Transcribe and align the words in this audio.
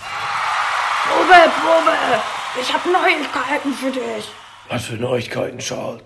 Probe, 0.00 1.50
Probe! 1.60 1.96
Ich 2.60 2.72
habe 2.72 2.90
Neuigkeiten 2.90 3.72
für 3.72 3.90
dich. 3.90 4.28
Was 4.68 4.86
für 4.86 4.94
Neuigkeiten, 4.94 5.58
Charles? 5.58 6.02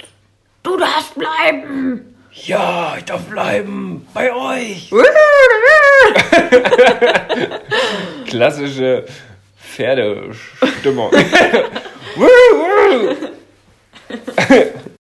Du 0.63 0.77
darfst 0.77 1.15
bleiben. 1.15 2.15
Ja, 2.33 2.97
ich 2.99 3.05
darf 3.05 3.23
bleiben. 3.25 4.07
Bei 4.13 4.33
euch. 4.33 4.91
Klassische 8.27 9.07
Pferdestimmung. 9.57 11.11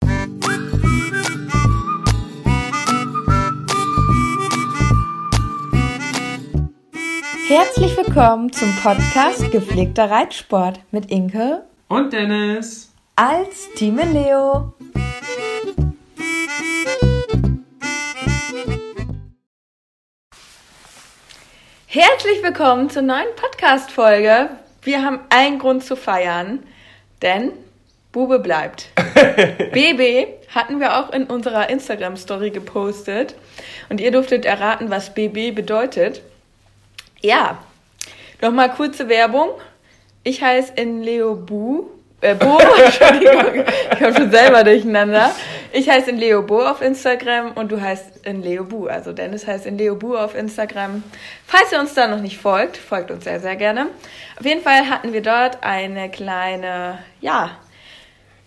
Herzlich 7.56 7.96
willkommen 7.96 8.52
zum 8.52 8.76
Podcast 8.78 9.52
Gepflegter 9.52 10.10
Reitsport 10.10 10.80
mit 10.90 11.12
Inke 11.12 11.62
Und 11.88 12.12
Dennis. 12.12 12.92
als 13.16 13.72
Team 13.76 14.00
Leo. 14.12 14.74
Herzlich 21.86 22.42
willkommen 22.42 22.90
zur 22.90 23.04
neuen 23.04 23.28
Podcast-Folge. 23.36 24.50
Wir 24.82 25.06
haben 25.06 25.20
einen 25.30 25.60
Grund 25.60 25.84
zu 25.84 25.96
feiern, 25.96 26.64
denn 27.22 27.52
Bube 28.12 28.40
bleibt. 28.40 28.88
BB 29.74 30.26
hatten 30.56 30.80
wir 30.80 30.98
auch 30.98 31.12
in 31.12 31.26
unserer 31.26 31.70
Instagram-Story 31.70 32.50
gepostet 32.50 33.36
und 33.90 34.02
ihr 34.02 34.10
durftet 34.10 34.44
erraten, 34.44 34.90
was 34.90 35.14
BB 35.14 35.54
bedeutet. 35.54 36.24
Ja, 37.26 37.58
nochmal 38.42 38.70
kurze 38.72 39.08
Werbung. 39.08 39.52
Ich 40.24 40.44
heiße 40.44 40.74
in 40.76 41.02
Leo 41.02 41.36
Bu. 41.36 41.86
Äh, 42.20 42.36
Bo, 42.36 42.58
Entschuldigung, 42.84 43.64
ich 43.92 43.98
komme 43.98 44.14
schon 44.14 44.30
selber 44.30 44.66
durcheinander. 44.66 45.32
Ich 45.72 45.90
heiße 45.90 46.10
in 46.10 46.18
Leo 46.18 46.42
Bo 46.42 46.60
auf 46.60 46.82
Instagram 46.82 47.54
und 47.54 47.72
du 47.72 47.80
heißt 47.80 48.26
in 48.26 48.44
Leo 48.44 48.66
Bu. 48.66 48.88
Also 48.88 49.14
Dennis 49.14 49.48
heißt 49.48 49.66
in 49.66 49.78
Leo 49.78 49.96
Bu 49.96 50.18
auf 50.18 50.36
Instagram. 50.36 51.02
Falls 51.48 51.72
ihr 51.72 51.80
uns 51.80 51.94
da 51.94 52.10
noch 52.10 52.20
nicht 52.20 52.38
folgt, 52.40 52.76
folgt 52.76 53.10
uns 53.10 53.24
sehr, 53.24 53.40
sehr 53.40 53.56
gerne. 53.56 53.88
Auf 54.38 54.46
jeden 54.46 54.62
Fall 54.62 54.90
hatten 54.90 55.14
wir 55.14 55.22
dort 55.22 55.64
eine 55.64 56.12
kleine, 56.12 57.00
ja, 57.22 57.52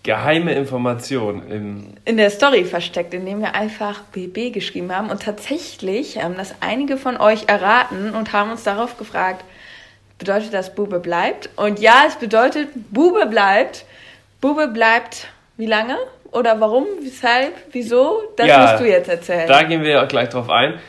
Geheime 0.07 0.53
Information 0.53 1.51
im. 1.51 1.87
in 2.05 2.15
der 2.15 2.29
Story 2.29 2.63
versteckt, 2.63 3.13
indem 3.13 3.41
wir 3.41 3.55
einfach 3.55 4.03
BB 4.13 4.53
geschrieben 4.53 4.95
haben. 4.95 5.09
Und 5.09 5.21
tatsächlich 5.21 6.23
haben 6.23 6.37
das 6.37 6.55
einige 6.61 6.95
von 6.95 7.17
euch 7.17 7.49
erraten 7.49 8.11
und 8.11 8.31
haben 8.31 8.49
uns 8.49 8.63
darauf 8.63 8.97
gefragt, 8.97 9.43
bedeutet 10.17 10.53
das 10.53 10.73
Bube 10.73 11.01
bleibt? 11.01 11.49
Und 11.57 11.81
ja, 11.81 12.05
es 12.07 12.15
bedeutet 12.15 12.69
Bube 12.89 13.25
bleibt. 13.25 13.83
Bube 14.39 14.69
bleibt 14.69 15.27
wie 15.57 15.65
lange? 15.65 15.97
Oder 16.31 16.61
warum? 16.61 16.85
Weshalb? 17.01 17.53
Wieso? 17.73 18.31
Das 18.37 18.47
Ja, 18.47 18.61
musst 18.61 18.79
du 18.79 18.87
jetzt 18.87 19.09
erzählen. 19.09 19.45
Da 19.49 19.63
gehen 19.63 19.81
wir 19.81 19.89
ja 19.89 20.05
gleich 20.05 20.29
drauf 20.29 20.49
ein. 20.49 20.79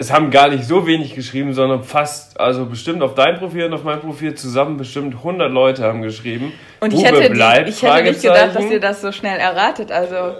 Es 0.00 0.10
haben 0.10 0.30
gar 0.30 0.48
nicht 0.48 0.64
so 0.64 0.86
wenig 0.86 1.14
geschrieben, 1.14 1.52
sondern 1.52 1.82
fast, 1.82 2.40
also 2.40 2.64
bestimmt 2.64 3.02
auf 3.02 3.14
dein 3.14 3.36
Profil 3.38 3.66
und 3.66 3.74
auf 3.74 3.84
mein 3.84 4.00
Profil 4.00 4.34
zusammen 4.34 4.78
bestimmt 4.78 5.16
100 5.16 5.52
Leute 5.52 5.84
haben 5.84 6.00
geschrieben. 6.00 6.54
und 6.80 6.94
ich 6.94 7.04
Bube 7.04 7.20
hätte, 7.20 7.34
bleibt, 7.34 7.68
ich 7.68 7.82
hätte 7.82 8.04
nicht 8.04 8.22
gedacht, 8.22 8.56
dass 8.56 8.64
ihr 8.64 8.80
das 8.80 9.02
so 9.02 9.12
schnell 9.12 9.38
erratet. 9.38 9.92
Also 9.92 10.36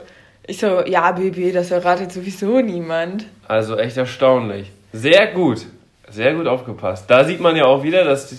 ich 0.46 0.58
so, 0.58 0.82
ja, 0.86 1.12
BB, 1.12 1.52
das 1.52 1.70
erratet 1.70 2.10
sowieso 2.10 2.60
niemand. 2.60 3.26
Also 3.46 3.76
echt 3.76 3.98
erstaunlich. 3.98 4.70
Sehr 4.94 5.26
gut. 5.26 5.66
Sehr 6.08 6.32
gut 6.32 6.46
aufgepasst. 6.46 7.10
Da 7.10 7.24
sieht 7.24 7.40
man 7.40 7.54
ja 7.54 7.66
auch 7.66 7.82
wieder, 7.82 8.04
dass 8.04 8.30
die, 8.30 8.38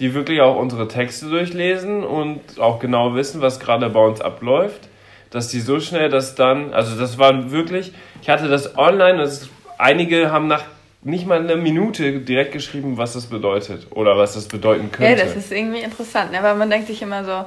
die 0.00 0.12
wirklich 0.12 0.42
auch 0.42 0.56
unsere 0.56 0.86
Texte 0.86 1.30
durchlesen 1.30 2.04
und 2.04 2.60
auch 2.60 2.78
genau 2.78 3.14
wissen, 3.14 3.40
was 3.40 3.58
gerade 3.58 3.88
bei 3.88 4.00
uns 4.00 4.20
abläuft. 4.20 4.88
Dass 5.30 5.48
die 5.48 5.60
so 5.60 5.80
schnell 5.80 6.10
das 6.10 6.34
dann, 6.34 6.74
also 6.74 7.00
das 7.00 7.18
war 7.18 7.50
wirklich, 7.50 7.92
ich 8.20 8.28
hatte 8.28 8.48
das 8.48 8.76
online, 8.76 9.16
das, 9.16 9.48
einige 9.78 10.30
haben 10.30 10.46
nach 10.48 10.64
nicht 11.04 11.26
mal 11.26 11.40
eine 11.40 11.56
Minute 11.56 12.20
direkt 12.20 12.52
geschrieben, 12.52 12.96
was 12.96 13.14
das 13.14 13.26
bedeutet 13.26 13.88
oder 13.90 14.16
was 14.16 14.34
das 14.34 14.46
bedeuten 14.46 14.88
Ja, 14.92 14.96
könnte. 15.08 15.24
das 15.24 15.34
ist 15.36 15.50
irgendwie 15.50 15.80
interessant, 15.80 16.30
ne? 16.32 16.38
weil 16.42 16.54
man 16.54 16.70
denkt 16.70 16.86
sich 16.86 17.02
immer 17.02 17.24
so, 17.24 17.44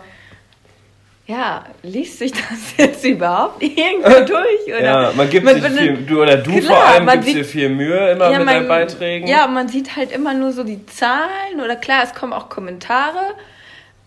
ja, 1.27 1.65
liest 1.81 2.19
sich 2.19 2.31
das 2.33 2.41
jetzt 2.77 3.03
überhaupt 3.05 3.63
irgendwo 3.63 4.09
durch? 4.25 4.65
Oder 4.67 4.83
ja, 4.83 5.11
man 5.15 5.29
gibt 5.29 5.45
man 5.45 5.59
sich 5.61 5.71
viel, 5.71 5.97
du 6.05 6.21
oder 6.21 6.37
du 6.37 6.59
Klar, 6.59 6.75
vor 6.75 6.85
allem 6.85 7.07
gibst 7.07 7.27
sieht- 7.27 7.35
dir 7.37 7.45
viel 7.45 7.69
Mühe 7.69 8.11
immer 8.11 8.29
mit 8.29 8.37
man- 8.39 8.47
deinen 8.47 8.67
Beiträgen. 8.67 9.27
Ja, 9.27 9.47
man 9.47 9.67
sieht 9.69 9.95
halt 9.95 10.11
immer 10.11 10.33
nur 10.33 10.51
so 10.51 10.63
die 10.63 10.85
Zahlen 10.85 11.61
oder 11.63 11.75
klar, 11.77 12.03
es 12.03 12.13
kommen 12.13 12.33
auch 12.33 12.49
Kommentare, 12.49 13.33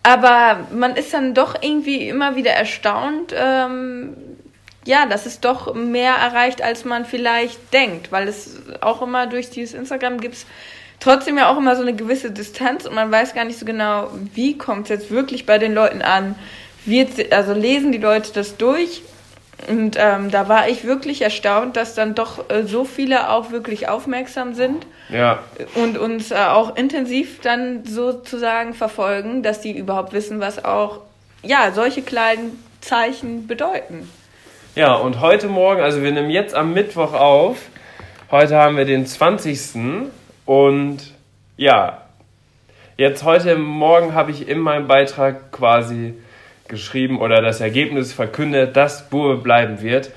aber 0.03 0.59
man 0.73 0.95
ist 0.95 1.13
dann 1.13 1.33
doch 1.33 1.55
irgendwie 1.61 2.07
immer 2.07 2.35
wieder 2.37 2.51
erstaunt, 2.51 3.33
ähm, 3.35 4.13
ja, 4.85 5.05
dass 5.05 5.25
es 5.25 5.39
doch 5.39 5.73
mehr 5.73 6.13
erreicht, 6.13 6.61
als 6.61 6.85
man 6.85 7.05
vielleicht 7.05 7.73
denkt, 7.73 8.11
weil 8.11 8.27
es 8.27 8.61
auch 8.81 9.01
immer 9.01 9.27
durch 9.27 9.49
dieses 9.49 9.73
Instagram 9.73 10.19
gibt 10.19 10.45
trotzdem 10.99 11.37
ja 11.37 11.49
auch 11.49 11.57
immer 11.57 11.75
so 11.75 11.81
eine 11.81 11.95
gewisse 11.95 12.31
Distanz 12.31 12.85
und 12.85 12.95
man 12.95 13.11
weiß 13.11 13.33
gar 13.33 13.45
nicht 13.45 13.59
so 13.59 13.65
genau, 13.65 14.09
wie 14.33 14.57
kommt 14.57 14.83
es 14.83 14.89
jetzt 14.89 15.11
wirklich 15.11 15.45
bei 15.45 15.57
den 15.57 15.73
Leuten 15.73 16.01
an. 16.01 16.35
Wird, 16.85 17.31
also 17.33 17.53
lesen 17.53 17.91
die 17.91 17.97
Leute 17.97 18.31
das 18.33 18.57
durch 18.57 19.03
und 19.67 19.97
ähm, 19.99 20.31
da 20.31 20.47
war 20.47 20.69
ich 20.69 20.85
wirklich 20.85 21.21
erstaunt, 21.21 21.75
dass 21.75 21.93
dann 21.93 22.15
doch 22.15 22.49
äh, 22.49 22.63
so 22.63 22.85
viele 22.85 23.29
auch 23.29 23.51
wirklich 23.51 23.89
aufmerksam 23.89 24.53
sind 24.53 24.87
ja. 25.09 25.39
und 25.75 25.97
uns 25.97 26.31
äh, 26.31 26.35
auch 26.35 26.77
intensiv 26.77 27.41
dann 27.41 27.85
sozusagen 27.85 28.73
verfolgen, 28.73 29.43
dass 29.43 29.59
die 29.59 29.77
überhaupt 29.77 30.13
wissen, 30.13 30.39
was 30.39 30.63
auch 30.63 31.01
ja 31.43 31.71
solche 31.73 32.01
kleinen 32.01 32.63
Zeichen 32.79 33.45
bedeuten. 33.45 34.09
Ja, 34.79 34.93
und 34.93 35.19
heute 35.19 35.49
Morgen, 35.49 35.81
also 35.81 36.03
wir 36.03 36.13
nehmen 36.13 36.29
jetzt 36.29 36.55
am 36.55 36.73
Mittwoch 36.73 37.11
auf. 37.11 37.57
Heute 38.31 38.55
haben 38.55 38.77
wir 38.77 38.85
den 38.85 39.05
20. 39.05 40.07
Und 40.45 40.99
ja, 41.57 42.03
jetzt 42.95 43.25
heute 43.25 43.57
Morgen 43.57 44.13
habe 44.13 44.31
ich 44.31 44.47
in 44.47 44.57
meinem 44.59 44.87
Beitrag 44.87 45.51
quasi 45.51 46.13
geschrieben 46.69 47.19
oder 47.19 47.41
das 47.41 47.59
Ergebnis 47.59 48.13
verkündet, 48.13 48.77
dass 48.77 49.09
Bube 49.09 49.35
bleiben 49.35 49.81
wird. 49.81 50.11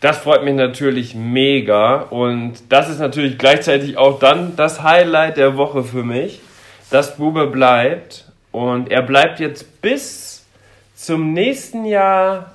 Das 0.00 0.18
freut 0.18 0.44
mich 0.44 0.54
natürlich 0.54 1.16
mega 1.16 2.02
und 2.02 2.70
das 2.72 2.88
ist 2.88 3.00
natürlich 3.00 3.36
gleichzeitig 3.36 3.96
auch 3.96 4.20
dann 4.20 4.54
das 4.54 4.84
Highlight 4.84 5.38
der 5.38 5.56
Woche 5.56 5.82
für 5.82 6.04
mich, 6.04 6.40
dass 6.92 7.16
Bube 7.16 7.48
bleibt 7.48 8.26
und 8.52 8.92
er 8.92 9.02
bleibt 9.02 9.40
jetzt 9.40 9.82
bis 9.82 10.46
zum 10.94 11.32
nächsten 11.32 11.84
Jahr 11.84 12.52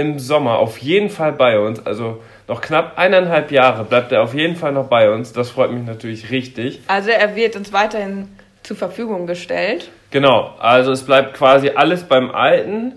im 0.00 0.18
Sommer 0.18 0.58
auf 0.58 0.78
jeden 0.78 1.10
Fall 1.10 1.32
bei 1.32 1.58
uns. 1.58 1.84
Also 1.86 2.22
noch 2.48 2.60
knapp 2.60 2.98
eineinhalb 2.98 3.52
Jahre 3.52 3.84
bleibt 3.84 4.10
er 4.12 4.22
auf 4.22 4.34
jeden 4.34 4.56
Fall 4.56 4.72
noch 4.72 4.88
bei 4.88 5.10
uns. 5.10 5.32
Das 5.32 5.50
freut 5.50 5.70
mich 5.72 5.84
natürlich 5.84 6.30
richtig. 6.30 6.80
Also 6.88 7.10
er 7.10 7.36
wird 7.36 7.56
uns 7.56 7.72
weiterhin 7.72 8.28
zur 8.62 8.76
Verfügung 8.76 9.26
gestellt. 9.26 9.90
Genau, 10.10 10.54
also 10.58 10.92
es 10.92 11.04
bleibt 11.04 11.34
quasi 11.34 11.70
alles 11.70 12.04
beim 12.04 12.30
Alten. 12.30 12.94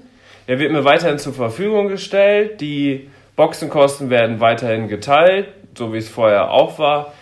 Er 0.48 0.60
wird 0.60 0.72
mir 0.72 0.84
weiterhin 0.84 1.20
zur 1.20 1.34
Verfügung 1.34 1.88
gestellt. 1.88 2.60
Die 2.62 3.10
Boxenkosten 3.36 4.10
werden 4.10 4.40
weiterhin 4.40 4.88
geteilt, 4.88 5.48
so 5.78 5.94
wie 5.94 5.98
es 5.98 6.10
vorher 6.10 6.52
auch 6.52 6.80
war. 6.80 7.14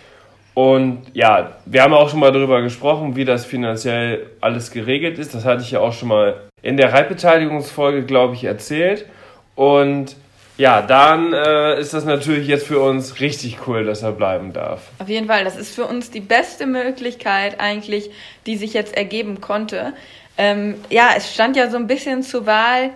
Und 0.54 1.02
ja, 1.14 1.56
wir 1.64 1.82
haben 1.82 1.94
auch 1.94 2.10
schon 2.10 2.20
mal 2.20 2.32
darüber 2.32 2.60
gesprochen, 2.60 3.16
wie 3.16 3.24
das 3.24 3.46
finanziell 3.46 4.26
alles 4.40 4.70
geregelt 4.70 5.18
ist. 5.18 5.34
Das 5.34 5.44
hatte 5.44 5.62
ich 5.62 5.70
ja 5.70 5.80
auch 5.80 5.92
schon 5.92 6.08
mal 6.08 6.42
in 6.62 6.76
der 6.76 6.92
Reitbeteiligungsfolge, 6.92 8.04
glaube 8.04 8.34
ich, 8.34 8.44
erzählt. 8.44 9.06
Und 9.54 10.16
ja, 10.58 10.82
dann 10.82 11.32
äh, 11.32 11.80
ist 11.80 11.94
das 11.94 12.04
natürlich 12.04 12.46
jetzt 12.46 12.66
für 12.66 12.80
uns 12.80 13.20
richtig 13.20 13.66
cool, 13.66 13.84
dass 13.84 14.02
er 14.02 14.12
bleiben 14.12 14.52
darf. 14.52 14.82
Auf 14.98 15.08
jeden 15.08 15.26
Fall, 15.26 15.44
das 15.44 15.56
ist 15.56 15.74
für 15.74 15.86
uns 15.86 16.10
die 16.10 16.20
beste 16.20 16.66
Möglichkeit 16.66 17.58
eigentlich, 17.58 18.10
die 18.46 18.56
sich 18.56 18.74
jetzt 18.74 18.96
ergeben 18.96 19.40
konnte. 19.40 19.94
Ähm, 20.36 20.76
ja, 20.90 21.10
es 21.16 21.32
stand 21.32 21.56
ja 21.56 21.70
so 21.70 21.76
ein 21.76 21.86
bisschen 21.86 22.22
zur 22.22 22.46
Wahl, 22.46 22.90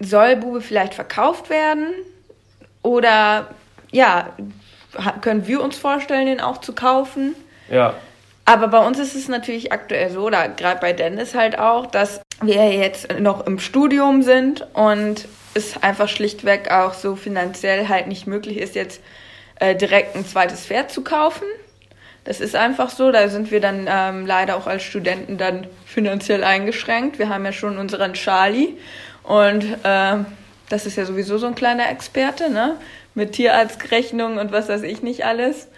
soll 0.00 0.36
Bube 0.36 0.60
vielleicht 0.60 0.94
verkauft 0.94 1.50
werden 1.50 1.86
oder 2.82 3.48
ja, 3.92 4.30
können 5.20 5.46
wir 5.46 5.62
uns 5.62 5.78
vorstellen, 5.78 6.26
den 6.26 6.40
auch 6.40 6.58
zu 6.58 6.74
kaufen? 6.74 7.34
Ja, 7.70 7.94
Aber 8.44 8.68
bei 8.68 8.84
uns 8.84 8.98
ist 8.98 9.14
es 9.14 9.28
natürlich 9.28 9.72
aktuell 9.72 10.10
so, 10.10 10.26
oder 10.26 10.48
gerade 10.48 10.80
bei 10.80 10.92
Dennis 10.92 11.34
halt 11.34 11.58
auch, 11.58 11.86
dass 11.86 12.20
wir 12.40 12.72
jetzt 12.72 13.20
noch 13.20 13.46
im 13.46 13.58
Studium 13.58 14.22
sind 14.22 14.66
und 14.74 15.28
es 15.54 15.82
einfach 15.82 16.08
schlichtweg 16.08 16.70
auch 16.70 16.94
so 16.94 17.16
finanziell 17.16 17.88
halt 17.88 18.06
nicht 18.06 18.26
möglich 18.26 18.58
ist, 18.58 18.74
jetzt 18.74 19.00
äh, 19.56 19.74
direkt 19.74 20.16
ein 20.16 20.26
zweites 20.26 20.66
Pferd 20.66 20.90
zu 20.90 21.02
kaufen. 21.02 21.44
Das 22.24 22.40
ist 22.40 22.54
einfach 22.54 22.90
so, 22.90 23.10
da 23.10 23.28
sind 23.28 23.50
wir 23.50 23.60
dann 23.60 23.86
ähm, 23.88 24.26
leider 24.26 24.56
auch 24.56 24.66
als 24.66 24.84
Studenten 24.84 25.38
dann 25.38 25.66
finanziell 25.84 26.44
eingeschränkt. 26.44 27.18
Wir 27.18 27.28
haben 27.28 27.44
ja 27.44 27.52
schon 27.52 27.78
unseren 27.78 28.14
Charlie 28.14 28.76
und 29.24 29.64
äh, 29.82 30.16
das 30.68 30.86
ist 30.86 30.96
ja 30.96 31.04
sowieso 31.04 31.38
so 31.38 31.46
ein 31.46 31.54
kleiner 31.54 31.90
Experte, 31.90 32.50
ne? 32.50 32.76
Mit 33.14 33.32
Tierarztrechnung 33.32 34.38
und 34.38 34.52
was 34.52 34.68
weiß 34.68 34.82
ich 34.82 35.02
nicht 35.02 35.26
alles. 35.26 35.68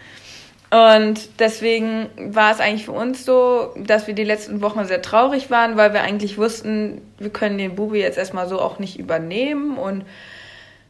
Und 0.75 1.39
deswegen 1.39 2.09
war 2.17 2.51
es 2.51 2.59
eigentlich 2.59 2.87
für 2.87 2.93
uns 2.93 3.25
so, 3.25 3.73
dass 3.77 4.09
wir 4.09 4.15
die 4.15 4.25
letzten 4.25 4.61
Wochen 4.61 4.85
sehr 4.87 5.03
traurig 5.03 5.49
waren, 5.49 5.77
weil 5.77 5.93
wir 5.93 6.01
eigentlich 6.01 6.37
wussten, 6.37 7.01
wir 7.17 7.31
können 7.31 7.59
den 7.59 7.77
Bubi 7.77 8.01
jetzt 8.01 8.19
erstmal 8.19 8.49
so 8.49 8.61
auch 8.61 8.81
nicht 8.81 8.99
übernehmen. 8.99 9.79
Und 9.79 10.05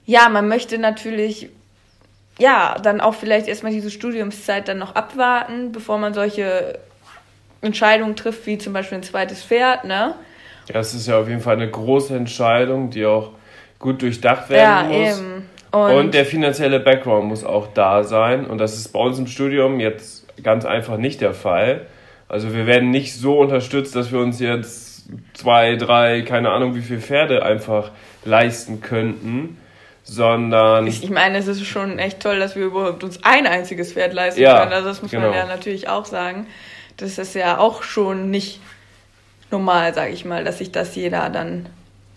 ja, 0.06 0.30
man 0.30 0.48
möchte 0.48 0.78
natürlich, 0.78 1.50
ja, 2.38 2.76
dann 2.82 3.02
auch 3.02 3.14
vielleicht 3.14 3.46
erstmal 3.46 3.72
diese 3.72 3.90
Studiumszeit 3.90 4.68
dann 4.68 4.78
noch 4.78 4.94
abwarten, 4.94 5.72
bevor 5.72 5.98
man 5.98 6.14
solche 6.14 6.78
Entscheidungen 7.60 8.16
trifft, 8.16 8.46
wie 8.46 8.56
zum 8.56 8.72
Beispiel 8.72 8.96
ein 8.96 9.04
zweites 9.04 9.42
Pferd, 9.42 9.84
ne? 9.84 10.14
Ja, 10.72 10.80
es 10.80 10.94
ist 10.94 11.08
ja 11.08 11.18
auf 11.18 11.28
jeden 11.28 11.42
Fall 11.42 11.56
eine 11.56 11.70
große 11.70 12.16
Entscheidung, 12.16 12.88
die 12.88 13.04
auch 13.04 13.32
gut 13.78 14.00
durchdacht 14.00 14.48
werden 14.48 14.90
ja, 14.90 14.98
muss. 14.98 15.18
eben. 15.18 15.50
Und, 15.74 15.96
Und, 15.96 16.14
der 16.14 16.24
finanzielle 16.24 16.78
Background 16.78 17.26
muss 17.26 17.42
auch 17.42 17.66
da 17.74 18.04
sein. 18.04 18.46
Und 18.46 18.58
das 18.58 18.76
ist 18.76 18.92
bei 18.92 19.00
uns 19.00 19.18
im 19.18 19.26
Studium 19.26 19.80
jetzt 19.80 20.24
ganz 20.42 20.64
einfach 20.64 20.98
nicht 20.98 21.20
der 21.20 21.34
Fall. 21.34 21.86
Also 22.28 22.54
wir 22.54 22.66
werden 22.66 22.92
nicht 22.92 23.14
so 23.14 23.40
unterstützt, 23.40 23.96
dass 23.96 24.12
wir 24.12 24.20
uns 24.20 24.38
jetzt 24.38 25.06
zwei, 25.34 25.74
drei, 25.74 26.22
keine 26.22 26.50
Ahnung 26.50 26.76
wie 26.76 26.80
viele 26.80 27.00
Pferde 27.00 27.44
einfach 27.44 27.90
leisten 28.24 28.80
könnten, 28.80 29.58
sondern 30.04 30.86
ich 30.86 31.10
meine, 31.10 31.38
es 31.38 31.48
ist 31.48 31.64
schon 31.64 31.98
echt 31.98 32.20
toll, 32.20 32.38
dass 32.38 32.54
wir 32.54 32.66
überhaupt 32.66 33.02
uns 33.02 33.18
ein 33.24 33.46
einziges 33.46 33.94
Pferd 33.94 34.14
leisten 34.14 34.40
Ja, 34.40 34.60
können. 34.60 34.72
Also 34.72 34.88
das 34.88 35.02
muss 35.02 35.10
genau. 35.10 35.28
man 35.28 35.36
ja 35.36 35.46
natürlich 35.46 35.88
auch 35.88 36.04
sagen. 36.04 36.46
Das 36.98 37.18
ist 37.18 37.34
ja 37.34 37.58
auch 37.58 37.82
schon 37.82 38.30
nicht 38.30 38.60
normal, 39.50 39.92
sage 39.92 40.12
ich 40.12 40.24
mal, 40.24 40.44
dass 40.44 40.58
sich 40.58 40.70
das 40.70 40.94
jeder 40.94 41.30
dann 41.30 41.66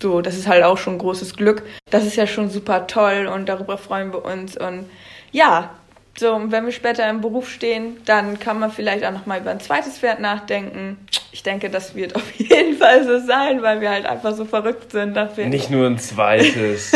so, 0.02 0.22
das 0.22 0.36
ist 0.38 0.48
halt 0.48 0.64
auch 0.64 0.78
schon 0.78 0.98
großes 0.98 1.36
Glück. 1.36 1.64
Das 1.90 2.06
ist 2.06 2.16
ja 2.16 2.28
schon 2.28 2.50
super 2.50 2.88
toll 2.88 3.28
und 3.34 3.50
darüber 3.50 3.78
freuen 3.78 4.14
wir 4.14 4.24
uns. 4.26 4.58
Und 4.58 4.90
ja, 5.32 5.72
so, 6.20 6.34
und 6.34 6.52
wenn 6.52 6.66
wir 6.66 6.72
später 6.72 7.08
im 7.08 7.22
Beruf 7.22 7.50
stehen, 7.50 7.98
dann 8.06 8.40
kann 8.40 8.60
man 8.60 8.72
vielleicht 8.72 9.06
auch 9.06 9.12
nochmal 9.12 9.40
über 9.40 9.52
ein 9.52 9.60
zweites 9.60 10.00
Pferd 10.00 10.20
nachdenken. 10.20 10.98
Ich 11.32 11.44
denke, 11.44 11.70
das 11.70 11.94
wird 11.94 12.16
auf 12.16 12.32
jeden 12.38 12.78
Fall 12.78 13.04
so 13.04 13.20
sein, 13.20 13.62
weil 13.62 13.82
wir 13.82 13.92
halt 13.92 14.08
einfach 14.08 14.34
so 14.34 14.46
verrückt 14.46 14.92
sind 14.92 15.16
dafür. 15.16 15.46
nicht 15.46 15.70
nur 15.70 15.86
ein 15.86 16.00
zweites. 16.00 16.92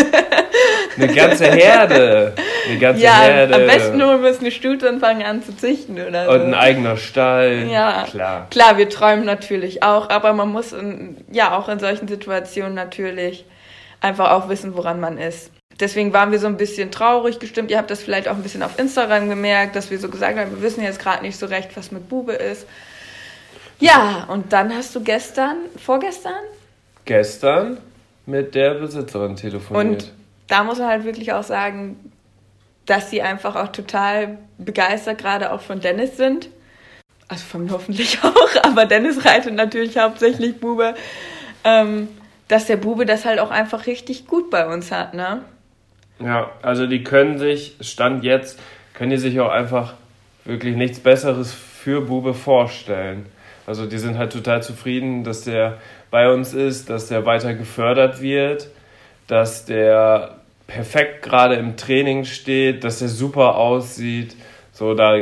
eine 0.97 1.07
ganze 1.13 1.45
Herde. 1.51 2.33
Eine 2.67 2.79
ganze 2.79 3.03
ja, 3.03 3.21
Herde. 3.21 3.55
am 3.55 3.67
besten 3.67 4.03
holen 4.03 4.23
wir 4.23 4.29
uns 4.29 4.39
eine 4.39 4.51
Stute 4.51 4.89
und 4.89 4.99
fangen 4.99 5.23
an 5.23 5.43
zu 5.43 5.55
züchten 5.55 5.95
oder 5.95 6.25
so. 6.25 6.31
Und 6.31 6.41
ein 6.41 6.53
eigener 6.55 6.97
Stall. 6.97 7.67
Ja, 7.69 8.05
Klar. 8.09 8.47
Klar, 8.49 8.77
wir 8.77 8.89
träumen 8.89 9.25
natürlich 9.25 9.83
auch, 9.83 10.09
aber 10.09 10.33
man 10.33 10.49
muss 10.49 10.73
in, 10.73 11.17
ja 11.31 11.55
auch 11.55 11.69
in 11.69 11.79
solchen 11.79 12.07
Situationen 12.07 12.73
natürlich 12.73 13.45
einfach 14.01 14.31
auch 14.31 14.49
wissen, 14.49 14.75
woran 14.75 14.99
man 14.99 15.19
ist. 15.19 15.51
Deswegen 15.81 16.13
waren 16.13 16.31
wir 16.31 16.39
so 16.39 16.47
ein 16.47 16.57
bisschen 16.57 16.91
traurig 16.91 17.39
gestimmt. 17.39 17.71
Ihr 17.71 17.77
habt 17.77 17.91
das 17.91 18.01
vielleicht 18.01 18.27
auch 18.27 18.35
ein 18.35 18.43
bisschen 18.43 18.63
auf 18.63 18.79
Instagram 18.79 19.27
gemerkt, 19.29 19.75
dass 19.75 19.91
wir 19.91 19.99
so 19.99 20.09
gesagt 20.09 20.37
haben, 20.37 20.51
wir 20.51 20.61
wissen 20.61 20.83
jetzt 20.83 20.99
gerade 20.99 21.23
nicht 21.23 21.37
so 21.37 21.47
recht, 21.47 21.75
was 21.75 21.91
mit 21.91 22.07
Bube 22.07 22.33
ist. 22.33 22.65
Ja, 23.79 24.25
und 24.29 24.53
dann 24.53 24.73
hast 24.73 24.95
du 24.95 25.01
gestern, 25.01 25.57
vorgestern, 25.83 26.33
Gestern 27.05 27.79
mit 28.27 28.53
der 28.53 28.75
Besitzerin 28.75 29.35
telefoniert. 29.35 30.03
und 30.03 30.11
da 30.47 30.63
muss 30.63 30.77
man 30.77 30.87
halt 30.87 31.03
wirklich 31.03 31.33
auch 31.33 31.43
sagen, 31.43 32.11
dass 32.85 33.09
sie 33.09 33.23
einfach 33.23 33.55
auch 33.55 33.69
total 33.69 34.37
begeistert 34.59 35.17
gerade 35.17 35.51
auch 35.51 35.61
von 35.61 35.79
Dennis 35.79 36.17
sind. 36.17 36.49
Also 37.27 37.43
von 37.45 37.65
mir 37.65 37.71
hoffentlich 37.71 38.19
auch, 38.23 38.63
aber 38.63 38.85
Dennis 38.85 39.25
reitet 39.25 39.55
natürlich 39.55 39.97
hauptsächlich 39.97 40.59
Bube. 40.59 40.93
Ähm, 41.63 42.07
dass 42.47 42.65
der 42.65 42.75
Bube 42.75 43.05
das 43.05 43.23
halt 43.23 43.39
auch 43.39 43.49
einfach 43.49 43.87
richtig 43.87 44.27
gut 44.27 44.49
bei 44.49 44.67
uns 44.67 44.91
hat, 44.91 45.13
ne? 45.13 45.41
Ja, 46.23 46.51
also 46.61 46.87
die 46.87 47.03
können 47.03 47.39
sich, 47.39 47.75
Stand 47.81 48.23
jetzt, 48.23 48.59
können 48.93 49.11
die 49.11 49.17
sich 49.17 49.39
auch 49.39 49.49
einfach 49.49 49.93
wirklich 50.45 50.75
nichts 50.75 50.99
Besseres 50.99 51.53
für 51.53 52.01
Bube 52.01 52.33
vorstellen. 52.33 53.25
Also 53.65 53.85
die 53.85 53.97
sind 53.97 54.17
halt 54.17 54.33
total 54.33 54.61
zufrieden, 54.61 55.23
dass 55.23 55.43
der 55.43 55.77
bei 56.09 56.31
uns 56.31 56.53
ist, 56.53 56.89
dass 56.89 57.07
der 57.07 57.25
weiter 57.25 57.53
gefördert 57.53 58.21
wird, 58.21 58.69
dass 59.27 59.65
der 59.65 60.37
perfekt 60.67 61.21
gerade 61.21 61.55
im 61.55 61.77
Training 61.77 62.25
steht, 62.25 62.83
dass 62.83 62.99
der 62.99 63.07
super 63.07 63.55
aussieht. 63.55 64.35
So, 64.71 64.93
da 64.93 65.15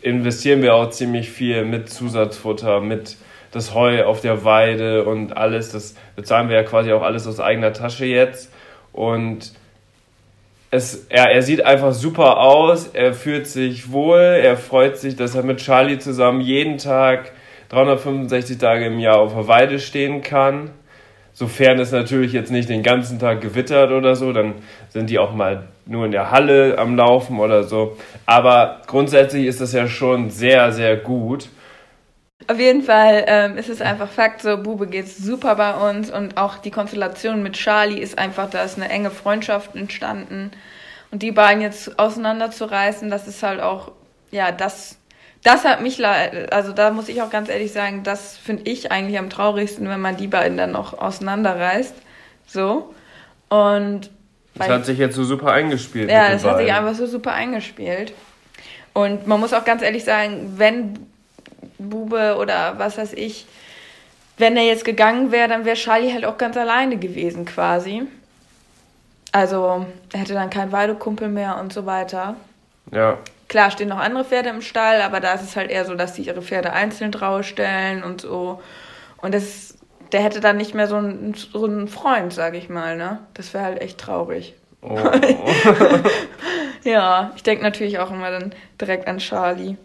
investieren 0.00 0.62
wir 0.62 0.74
auch 0.74 0.90
ziemlich 0.90 1.30
viel 1.30 1.64
mit 1.64 1.88
Zusatzfutter, 1.88 2.80
mit 2.80 3.16
das 3.52 3.74
Heu 3.74 4.04
auf 4.04 4.20
der 4.20 4.44
Weide 4.44 5.04
und 5.04 5.36
alles. 5.36 5.70
Das 5.70 5.94
bezahlen 6.14 6.48
wir 6.48 6.56
ja 6.56 6.62
quasi 6.62 6.92
auch 6.92 7.02
alles 7.02 7.26
aus 7.26 7.40
eigener 7.40 7.72
Tasche 7.72 8.04
jetzt. 8.04 8.52
Und 8.92 9.52
es, 10.76 11.06
er, 11.08 11.30
er 11.32 11.42
sieht 11.42 11.64
einfach 11.64 11.92
super 11.92 12.38
aus, 12.38 12.88
er 12.88 13.14
fühlt 13.14 13.46
sich 13.46 13.90
wohl, 13.90 14.18
er 14.18 14.56
freut 14.56 14.98
sich, 14.98 15.16
dass 15.16 15.34
er 15.34 15.42
mit 15.42 15.58
Charlie 15.58 15.98
zusammen 15.98 16.40
jeden 16.40 16.78
Tag 16.78 17.32
365 17.70 18.58
Tage 18.58 18.86
im 18.86 18.98
Jahr 18.98 19.18
auf 19.18 19.34
der 19.34 19.48
Weide 19.48 19.78
stehen 19.78 20.22
kann. 20.22 20.70
Sofern 21.32 21.78
es 21.78 21.92
natürlich 21.92 22.32
jetzt 22.32 22.50
nicht 22.50 22.68
den 22.68 22.82
ganzen 22.82 23.18
Tag 23.18 23.42
gewittert 23.42 23.90
oder 23.90 24.16
so, 24.16 24.32
dann 24.32 24.54
sind 24.88 25.10
die 25.10 25.18
auch 25.18 25.34
mal 25.34 25.68
nur 25.84 26.06
in 26.06 26.12
der 26.12 26.30
Halle 26.30 26.78
am 26.78 26.96
Laufen 26.96 27.38
oder 27.40 27.62
so. 27.62 27.96
Aber 28.24 28.80
grundsätzlich 28.86 29.46
ist 29.46 29.60
das 29.60 29.72
ja 29.72 29.86
schon 29.86 30.30
sehr, 30.30 30.72
sehr 30.72 30.96
gut. 30.96 31.48
Auf 32.48 32.60
jeden 32.60 32.82
Fall 32.82 33.24
ähm, 33.26 33.58
ist 33.58 33.68
es 33.68 33.80
einfach 33.80 34.08
Fakt, 34.08 34.40
so 34.40 34.56
Bube 34.56 34.86
geht's 34.86 35.16
super 35.18 35.56
bei 35.56 35.74
uns 35.90 36.10
und 36.10 36.36
auch 36.36 36.58
die 36.58 36.70
Konstellation 36.70 37.42
mit 37.42 37.54
Charlie 37.54 37.98
ist 37.98 38.18
einfach, 38.18 38.48
da 38.48 38.62
ist 38.62 38.76
eine 38.76 38.88
enge 38.88 39.10
Freundschaft 39.10 39.74
entstanden 39.74 40.52
und 41.10 41.22
die 41.22 41.32
beiden 41.32 41.60
jetzt 41.60 41.98
auseinanderzureißen, 41.98 43.10
das 43.10 43.26
ist 43.26 43.42
halt 43.42 43.60
auch, 43.60 43.90
ja, 44.30 44.52
das, 44.52 44.96
das 45.42 45.64
hat 45.64 45.82
mich, 45.82 46.04
also 46.06 46.72
da 46.72 46.90
muss 46.92 47.08
ich 47.08 47.20
auch 47.20 47.30
ganz 47.30 47.48
ehrlich 47.48 47.72
sagen, 47.72 48.04
das 48.04 48.36
finde 48.36 48.70
ich 48.70 48.92
eigentlich 48.92 49.18
am 49.18 49.28
traurigsten, 49.28 49.88
wenn 49.88 50.00
man 50.00 50.16
die 50.16 50.28
beiden 50.28 50.56
dann 50.56 50.70
noch 50.70 50.96
auseinanderreißt, 50.96 51.94
so 52.46 52.94
und 53.48 54.10
Das 54.54 54.68
hat 54.68 54.86
sich 54.86 54.98
jetzt 54.98 55.16
so 55.16 55.24
super 55.24 55.50
eingespielt. 55.52 56.10
ja, 56.10 56.30
das 56.30 56.42
den 56.42 56.50
hat 56.50 56.58
sich 56.58 56.68
beiden. 56.68 56.86
einfach 56.86 56.96
so 56.96 57.06
super 57.06 57.32
eingespielt. 57.32 58.12
Und 58.92 59.26
man 59.26 59.40
muss 59.40 59.52
auch 59.52 59.64
ganz 59.64 59.82
ehrlich 59.82 60.04
sagen, 60.04 60.54
wenn 60.56 60.94
Bube 61.78 62.36
oder 62.38 62.78
was 62.78 62.98
weiß 62.98 63.12
ich, 63.14 63.46
wenn 64.38 64.56
er 64.56 64.64
jetzt 64.64 64.84
gegangen 64.84 65.32
wäre, 65.32 65.48
dann 65.48 65.64
wäre 65.64 65.76
Charlie 65.76 66.12
halt 66.12 66.24
auch 66.24 66.38
ganz 66.38 66.56
alleine 66.56 66.96
gewesen 66.98 67.44
quasi. 67.44 68.02
Also 69.32 69.86
er 70.12 70.20
hätte 70.20 70.34
dann 70.34 70.50
keinen 70.50 70.72
Weidekumpel 70.72 71.28
mehr 71.28 71.58
und 71.58 71.72
so 71.72 71.86
weiter. 71.86 72.36
Ja, 72.92 73.18
Klar 73.48 73.70
stehen 73.70 73.88
noch 73.88 73.98
andere 73.98 74.24
Pferde 74.24 74.48
im 74.48 74.60
Stall, 74.60 75.02
aber 75.02 75.20
da 75.20 75.34
ist 75.34 75.42
es 75.42 75.56
halt 75.56 75.70
eher 75.70 75.84
so, 75.84 75.94
dass 75.94 76.16
sie 76.16 76.22
ihre 76.22 76.42
Pferde 76.42 76.72
einzeln 76.72 77.12
draufstellen 77.12 78.02
und 78.02 78.20
so. 78.20 78.60
Und 79.18 79.34
das, 79.34 79.78
der 80.10 80.22
hätte 80.22 80.40
dann 80.40 80.56
nicht 80.56 80.74
mehr 80.74 80.88
so 80.88 80.96
einen, 80.96 81.34
so 81.34 81.64
einen 81.64 81.86
Freund, 81.86 82.32
sag 82.32 82.54
ich 82.54 82.68
mal, 82.68 82.96
ne? 82.96 83.20
Das 83.34 83.54
wäre 83.54 83.64
halt 83.64 83.80
echt 83.80 83.98
traurig. 83.98 84.54
oh. 84.82 84.96
Ja, 86.84 87.32
ich 87.34 87.42
denke 87.42 87.64
natürlich 87.64 87.98
auch 87.98 88.12
immer 88.12 88.30
dann 88.30 88.54
direkt 88.80 89.08
an 89.08 89.18
Charlie. 89.18 89.76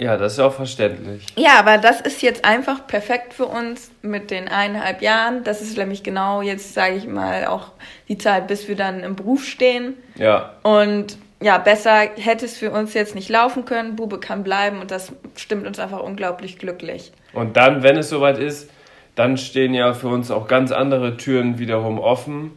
Ja, 0.00 0.16
das 0.16 0.34
ist 0.34 0.38
auch 0.38 0.52
verständlich. 0.52 1.26
Ja, 1.36 1.58
aber 1.58 1.78
das 1.78 2.00
ist 2.00 2.22
jetzt 2.22 2.44
einfach 2.44 2.86
perfekt 2.86 3.34
für 3.34 3.46
uns 3.46 3.90
mit 4.02 4.30
den 4.30 4.48
eineinhalb 4.48 5.02
Jahren. 5.02 5.42
Das 5.42 5.60
ist 5.60 5.76
nämlich 5.76 6.02
genau 6.02 6.40
jetzt, 6.40 6.74
sage 6.74 6.94
ich 6.94 7.06
mal, 7.06 7.46
auch 7.46 7.72
die 8.08 8.16
Zeit, 8.16 8.46
bis 8.46 8.68
wir 8.68 8.76
dann 8.76 9.00
im 9.00 9.16
Beruf 9.16 9.44
stehen. 9.44 9.94
Ja, 10.16 10.54
Und 10.62 11.18
ja, 11.40 11.58
besser 11.58 12.08
hätte 12.16 12.44
es 12.44 12.56
für 12.56 12.70
uns 12.70 12.94
jetzt 12.94 13.14
nicht 13.14 13.28
laufen 13.28 13.64
können. 13.64 13.96
Bube 13.96 14.18
kann 14.18 14.42
bleiben 14.42 14.80
und 14.80 14.90
das 14.90 15.12
stimmt 15.36 15.66
uns 15.66 15.78
einfach 15.78 16.02
unglaublich 16.02 16.58
glücklich. 16.58 17.12
Und 17.32 17.56
dann, 17.56 17.82
wenn 17.82 17.96
es 17.96 18.08
soweit 18.08 18.38
ist, 18.38 18.70
dann 19.14 19.36
stehen 19.36 19.74
ja 19.74 19.94
für 19.94 20.08
uns 20.08 20.30
auch 20.30 20.48
ganz 20.48 20.72
andere 20.72 21.16
Türen 21.16 21.58
wiederum 21.58 21.98
offen. 21.98 22.52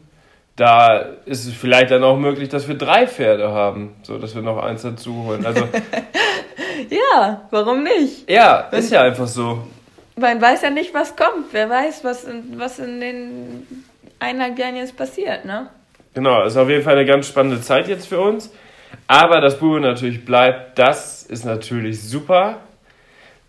Da 0.62 1.08
ist 1.26 1.48
es 1.48 1.56
vielleicht 1.56 1.90
dann 1.90 2.04
auch 2.04 2.20
möglich, 2.20 2.48
dass 2.48 2.68
wir 2.68 2.76
drei 2.76 3.08
Pferde 3.08 3.52
haben, 3.52 3.96
so 4.04 4.20
dass 4.20 4.36
wir 4.36 4.44
noch 4.44 4.62
eins 4.62 4.84
dazu 4.84 5.24
holen. 5.26 5.44
Also 5.44 5.68
Ja, 6.92 7.48
warum 7.50 7.82
nicht? 7.82 8.30
ja, 8.30 8.60
ist 8.72 8.92
ja 8.92 9.02
einfach 9.02 9.26
so. 9.26 9.64
Man 10.18 10.40
weiß 10.40 10.62
ja 10.62 10.70
nicht, 10.70 10.94
was 10.94 11.16
kommt. 11.16 11.48
Wer 11.52 11.68
weiß, 11.68 12.04
was 12.04 12.26
in, 12.26 12.60
was 12.60 12.78
in 12.78 13.00
den 13.00 13.86
eineinhalb 14.20 14.60
Jahren 14.60 14.76
jetzt 14.76 14.96
passiert, 14.96 15.46
ne? 15.46 15.68
Genau, 16.14 16.44
ist 16.44 16.58
auf 16.58 16.70
jeden 16.70 16.84
Fall 16.84 16.96
eine 16.96 17.08
ganz 17.08 17.28
spannende 17.28 17.60
Zeit 17.60 17.88
jetzt 17.88 18.08
für 18.08 18.20
uns. 18.20 18.54
Aber 19.08 19.42
dass 19.42 19.58
Bube 19.58 19.82
natürlich 19.82 20.24
bleibt, 20.24 20.78
das 20.78 21.24
ist 21.24 21.44
natürlich 21.44 22.08
super. 22.08 22.58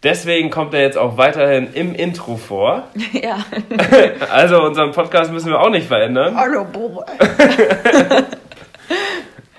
Deswegen 0.02 0.50
kommt 0.50 0.74
er 0.74 0.80
jetzt 0.80 0.98
auch 0.98 1.16
weiterhin 1.16 1.72
im 1.74 1.94
Intro 1.94 2.36
vor. 2.36 2.88
ja. 3.12 3.44
Also 4.30 4.62
unseren 4.62 4.92
Podcast 4.92 5.30
müssen 5.30 5.50
wir 5.50 5.60
auch 5.60 5.70
nicht 5.70 5.86
verändern. 5.86 6.36
Hallo, 6.36 6.64
Bube. 6.64 7.04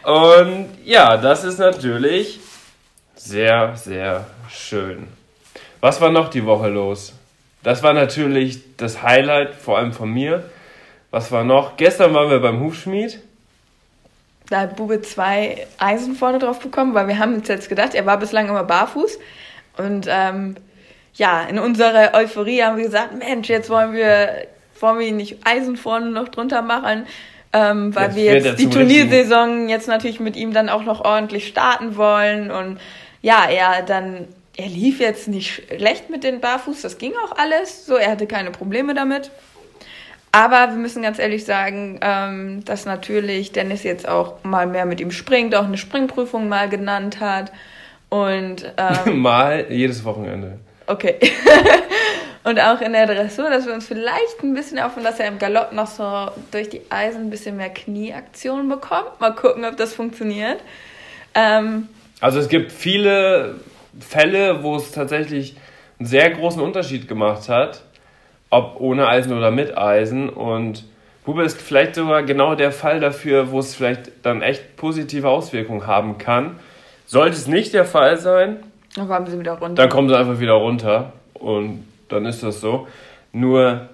Und 0.03 0.69
ja, 0.83 1.15
das 1.15 1.45
ist 1.45 1.59
natürlich 1.59 2.41
sehr, 3.15 3.77
sehr 3.77 4.25
schön. 4.49 5.07
Was 5.79 6.01
war 6.01 6.11
noch 6.11 6.29
die 6.29 6.45
Woche 6.45 6.67
los? 6.67 7.13
Das 7.61 7.81
war 7.83 7.93
natürlich 7.93 8.75
das 8.75 9.01
Highlight, 9.01 9.55
vor 9.55 9.77
allem 9.77 9.93
von 9.93 10.09
mir. 10.09 10.43
Was 11.11 11.31
war 11.31 11.45
noch? 11.45 11.77
Gestern 11.77 12.13
waren 12.13 12.29
wir 12.29 12.39
beim 12.39 12.59
Hufschmied. 12.59 13.21
Da 14.49 14.61
hat 14.61 14.75
Bube 14.75 15.01
zwei 15.01 15.67
Eisen 15.77 16.15
vorne 16.15 16.39
drauf 16.39 16.59
bekommen, 16.59 16.93
weil 16.93 17.07
wir 17.07 17.17
haben 17.17 17.35
uns 17.35 17.47
jetzt 17.47 17.69
gedacht, 17.69 17.95
er 17.95 18.05
war 18.05 18.17
bislang 18.17 18.49
immer 18.49 18.65
barfuß. 18.65 19.17
Und 19.77 20.07
ähm, 20.09 20.55
ja, 21.15 21.43
in 21.43 21.59
unserer 21.59 22.13
Euphorie 22.13 22.63
haben 22.63 22.77
wir 22.77 22.85
gesagt, 22.85 23.17
Mensch, 23.17 23.49
jetzt 23.49 23.69
wollen 23.69 23.93
wir, 23.93 24.47
wollen 24.79 24.99
wir 24.99 25.11
nicht 25.11 25.37
Eisen 25.45 25.77
vorne 25.77 26.09
noch 26.09 26.29
drunter 26.29 26.61
machen, 26.61 27.05
ähm, 27.53 27.93
weil 27.95 28.05
Jetzt 28.05 28.15
wir 28.15 28.33
jetzt 28.33 28.59
die 28.59 28.69
Turniersaison 28.69 29.69
jetzt 29.69 29.87
natürlich 29.87 30.19
mit 30.19 30.35
ihm 30.35 30.53
dann 30.53 30.69
auch 30.69 30.83
noch 30.83 31.05
ordentlich 31.05 31.47
starten 31.47 31.95
wollen. 31.95 32.49
Und 32.49 32.79
ja, 33.21 33.45
er 33.47 33.83
dann, 33.83 34.27
er 34.57 34.67
lief 34.67 34.99
jetzt 34.99 35.27
nicht 35.27 35.63
schlecht 35.67 36.09
mit 36.09 36.23
den 36.23 36.41
Barfuß, 36.41 36.81
das 36.81 36.97
ging 36.97 37.13
auch 37.25 37.37
alles. 37.37 37.85
So, 37.85 37.95
er 37.95 38.11
hatte 38.11 38.25
keine 38.25 38.51
Probleme 38.51 38.93
damit. 38.95 39.29
Aber 40.35 40.69
wir 40.69 40.77
müssen 40.77 41.03
ganz 41.03 41.19
ehrlich 41.19 41.45
sagen, 41.45 41.99
ähm, 42.01 42.65
dass 42.65 42.85
natürlich 42.85 43.51
Dennis 43.51 43.83
jetzt 43.83 44.07
auch 44.07 44.43
mal 44.43 44.65
mehr 44.65 44.87
mit 44.87 44.99
ihm 44.99 45.11
springt, 45.11 45.53
auch 45.53 45.65
eine 45.65 45.77
Springprüfung 45.77 46.49
mal 46.49 46.69
genannt 46.69 47.19
hat. 47.19 47.51
Und 48.13 48.71
ähm, 49.07 49.19
Mal 49.19 49.65
jedes 49.69 50.03
Wochenende. 50.05 50.59
okay. 50.87 51.15
Und 52.45 52.59
auch 52.59 52.81
in 52.81 52.91
der 52.91 53.05
Dressur, 53.07 53.49
dass 53.49 53.65
wir 53.65 53.73
uns 53.73 53.87
vielleicht 53.87 54.43
ein 54.43 54.53
bisschen 54.53 54.83
hoffen, 54.83 55.01
dass 55.01 55.17
er 55.17 55.29
im 55.29 55.39
Galopp 55.39 55.71
noch 55.71 55.87
so 55.87 56.29
durch 56.51 56.67
die 56.67 56.81
Eisen 56.89 57.21
ein 57.21 57.29
bisschen 57.29 57.55
mehr 57.55 57.69
Knieaktion 57.69 58.67
bekommt. 58.67 59.21
Mal 59.21 59.31
gucken, 59.33 59.63
ob 59.63 59.77
das 59.77 59.93
funktioniert. 59.93 60.59
Ähm, 61.35 61.87
Also 62.19 62.39
es 62.39 62.49
gibt 62.49 62.73
viele 62.73 63.61
Fälle, 63.97 64.61
wo 64.61 64.75
es 64.75 64.91
tatsächlich 64.91 65.55
einen 65.99 66.07
sehr 66.07 66.31
großen 66.31 66.61
Unterschied 66.61 67.07
gemacht 67.07 67.47
hat, 67.47 67.81
ob 68.49 68.75
ohne 68.81 69.07
Eisen 69.07 69.31
oder 69.37 69.49
mit 69.49 69.77
Eisen. 69.77 70.27
Und 70.27 70.83
Bube 71.23 71.43
ist 71.43 71.61
vielleicht 71.61 71.95
sogar 71.95 72.23
genau 72.23 72.55
der 72.55 72.73
Fall 72.73 72.99
dafür, 72.99 73.51
wo 73.51 73.59
es 73.59 73.73
vielleicht 73.73 74.11
dann 74.23 74.41
echt 74.41 74.75
positive 74.75 75.29
Auswirkungen 75.29 75.87
haben 75.87 76.17
kann. 76.17 76.59
Sollte 77.13 77.37
es 77.37 77.45
nicht 77.45 77.75
der 77.75 77.85
Fall 77.85 78.17
sein, 78.17 78.63
dann 78.95 79.07
kommen 79.07 79.27
sie 79.27 79.39
wieder 79.39 79.51
runter. 79.51 79.75
dann 79.75 79.89
kommen 79.89 80.09
sie 80.09 80.17
einfach 80.17 80.39
wieder 80.39 80.53
runter 80.53 81.13
und 81.35 81.85
dann 82.09 82.25
ist 82.25 82.41
das 82.41 82.59
so. 82.59 82.87
Nur 83.31 83.87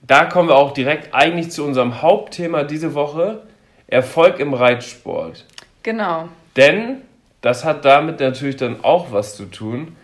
da 0.00 0.24
kommen 0.24 0.48
wir 0.48 0.56
auch 0.56 0.72
direkt 0.72 1.14
eigentlich 1.14 1.50
zu 1.50 1.62
unserem 1.62 2.00
Hauptthema 2.00 2.64
diese 2.64 2.94
Woche, 2.94 3.42
Erfolg 3.86 4.40
im 4.40 4.54
Reitsport. 4.54 5.44
Genau. 5.82 6.30
Denn 6.56 7.02
das 7.42 7.66
hat 7.66 7.84
damit 7.84 8.18
natürlich 8.18 8.56
dann 8.56 8.82
auch 8.82 9.12
was 9.12 9.36
zu 9.36 9.44
tun. 9.44 9.94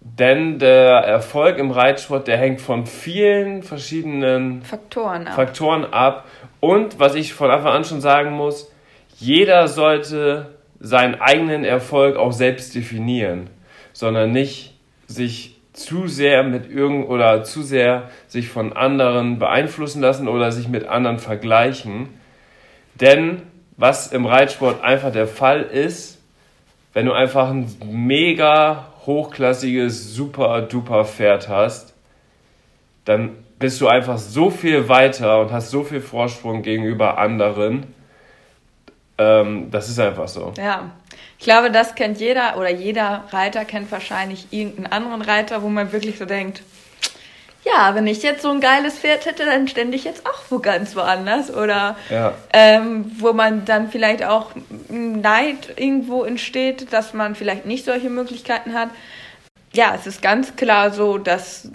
Denn 0.00 0.58
der 0.58 0.92
Erfolg 0.92 1.58
im 1.58 1.72
Reitsport, 1.72 2.26
der 2.26 2.38
hängt 2.38 2.62
von 2.62 2.86
vielen 2.86 3.62
verschiedenen 3.62 4.62
Faktoren 4.62 5.28
ab. 5.28 5.34
Faktoren 5.34 5.84
ab. 5.92 6.24
Und 6.60 6.98
was 6.98 7.14
ich 7.14 7.34
von 7.34 7.50
Anfang 7.50 7.74
an 7.74 7.84
schon 7.84 8.00
sagen 8.00 8.32
muss, 8.32 8.72
jeder 9.18 9.68
sollte 9.68 10.54
seinen 10.80 11.20
eigenen 11.20 11.64
Erfolg 11.64 12.16
auch 12.16 12.32
selbst 12.32 12.74
definieren, 12.74 13.50
sondern 13.92 14.32
nicht 14.32 14.74
sich 15.06 15.56
zu 15.72 16.08
sehr 16.08 16.42
mit 16.42 16.70
irgend 16.70 17.08
oder 17.08 17.44
zu 17.44 17.62
sehr 17.62 18.10
sich 18.26 18.48
von 18.48 18.72
anderen 18.72 19.38
beeinflussen 19.38 20.02
lassen 20.02 20.28
oder 20.28 20.52
sich 20.52 20.68
mit 20.68 20.86
anderen 20.86 21.18
vergleichen. 21.18 22.08
Denn 23.00 23.42
was 23.76 24.08
im 24.08 24.26
Reitsport 24.26 24.82
einfach 24.82 25.12
der 25.12 25.28
Fall 25.28 25.62
ist, 25.62 26.18
wenn 26.94 27.06
du 27.06 27.12
einfach 27.12 27.50
ein 27.50 27.70
mega 27.84 28.88
hochklassiges, 29.06 30.14
super 30.14 30.62
duper 30.62 31.04
Pferd 31.04 31.48
hast, 31.48 31.94
dann 33.04 33.30
bist 33.58 33.80
du 33.80 33.88
einfach 33.88 34.18
so 34.18 34.50
viel 34.50 34.88
weiter 34.88 35.40
und 35.40 35.52
hast 35.52 35.70
so 35.70 35.84
viel 35.84 36.00
Vorsprung 36.00 36.62
gegenüber 36.62 37.18
anderen. 37.18 37.86
Ähm, 39.18 39.70
das 39.70 39.88
ist 39.88 39.98
einfach 39.98 40.28
so. 40.28 40.52
Ja, 40.56 40.90
ich 41.38 41.44
glaube, 41.44 41.70
das 41.70 41.94
kennt 41.94 42.18
jeder 42.20 42.56
oder 42.56 42.70
jeder 42.70 43.24
Reiter 43.30 43.64
kennt 43.64 43.90
wahrscheinlich 43.92 44.46
irgendeinen 44.50 44.92
anderen 44.92 45.22
Reiter, 45.22 45.62
wo 45.62 45.68
man 45.68 45.92
wirklich 45.92 46.18
so 46.18 46.24
denkt, 46.24 46.62
ja, 47.64 47.94
wenn 47.94 48.06
ich 48.06 48.22
jetzt 48.22 48.42
so 48.42 48.50
ein 48.50 48.60
geiles 48.60 48.98
Pferd 48.98 49.26
hätte, 49.26 49.44
dann 49.44 49.68
stände 49.68 49.96
ich 49.96 50.04
jetzt 50.04 50.24
auch 50.26 50.40
wo 50.48 50.58
ganz 50.58 50.96
woanders. 50.96 51.52
Oder 51.54 51.96
Ja. 52.08 52.32
ähm, 52.52 53.10
wo 53.18 53.32
man 53.32 53.64
dann 53.64 53.90
vielleicht 53.90 54.24
auch 54.24 54.52
Neid 54.88 55.74
irgendwo 55.76 56.24
entsteht, 56.24 56.92
dass 56.92 57.12
man 57.12 57.34
vielleicht 57.34 57.66
nicht 57.66 57.84
solche 57.84 58.08
Möglichkeiten 58.10 58.74
hat. 58.74 58.88
Ja, 59.74 59.92
es 59.94 60.06
ist 60.06 60.22
ganz 60.22 60.56
klar 60.56 60.92
so, 60.92 61.18
dass 61.18 61.68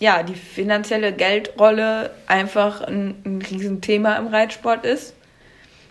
ja, 0.00 0.22
die 0.22 0.34
finanzielle 0.34 1.12
Geldrolle 1.12 2.10
einfach 2.26 2.80
ein, 2.80 3.20
ein 3.26 3.42
Riesenthema 3.42 4.16
im 4.16 4.28
Reitsport 4.28 4.86
ist. 4.86 5.14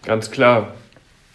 Ganz 0.04 0.32
klar. 0.32 0.74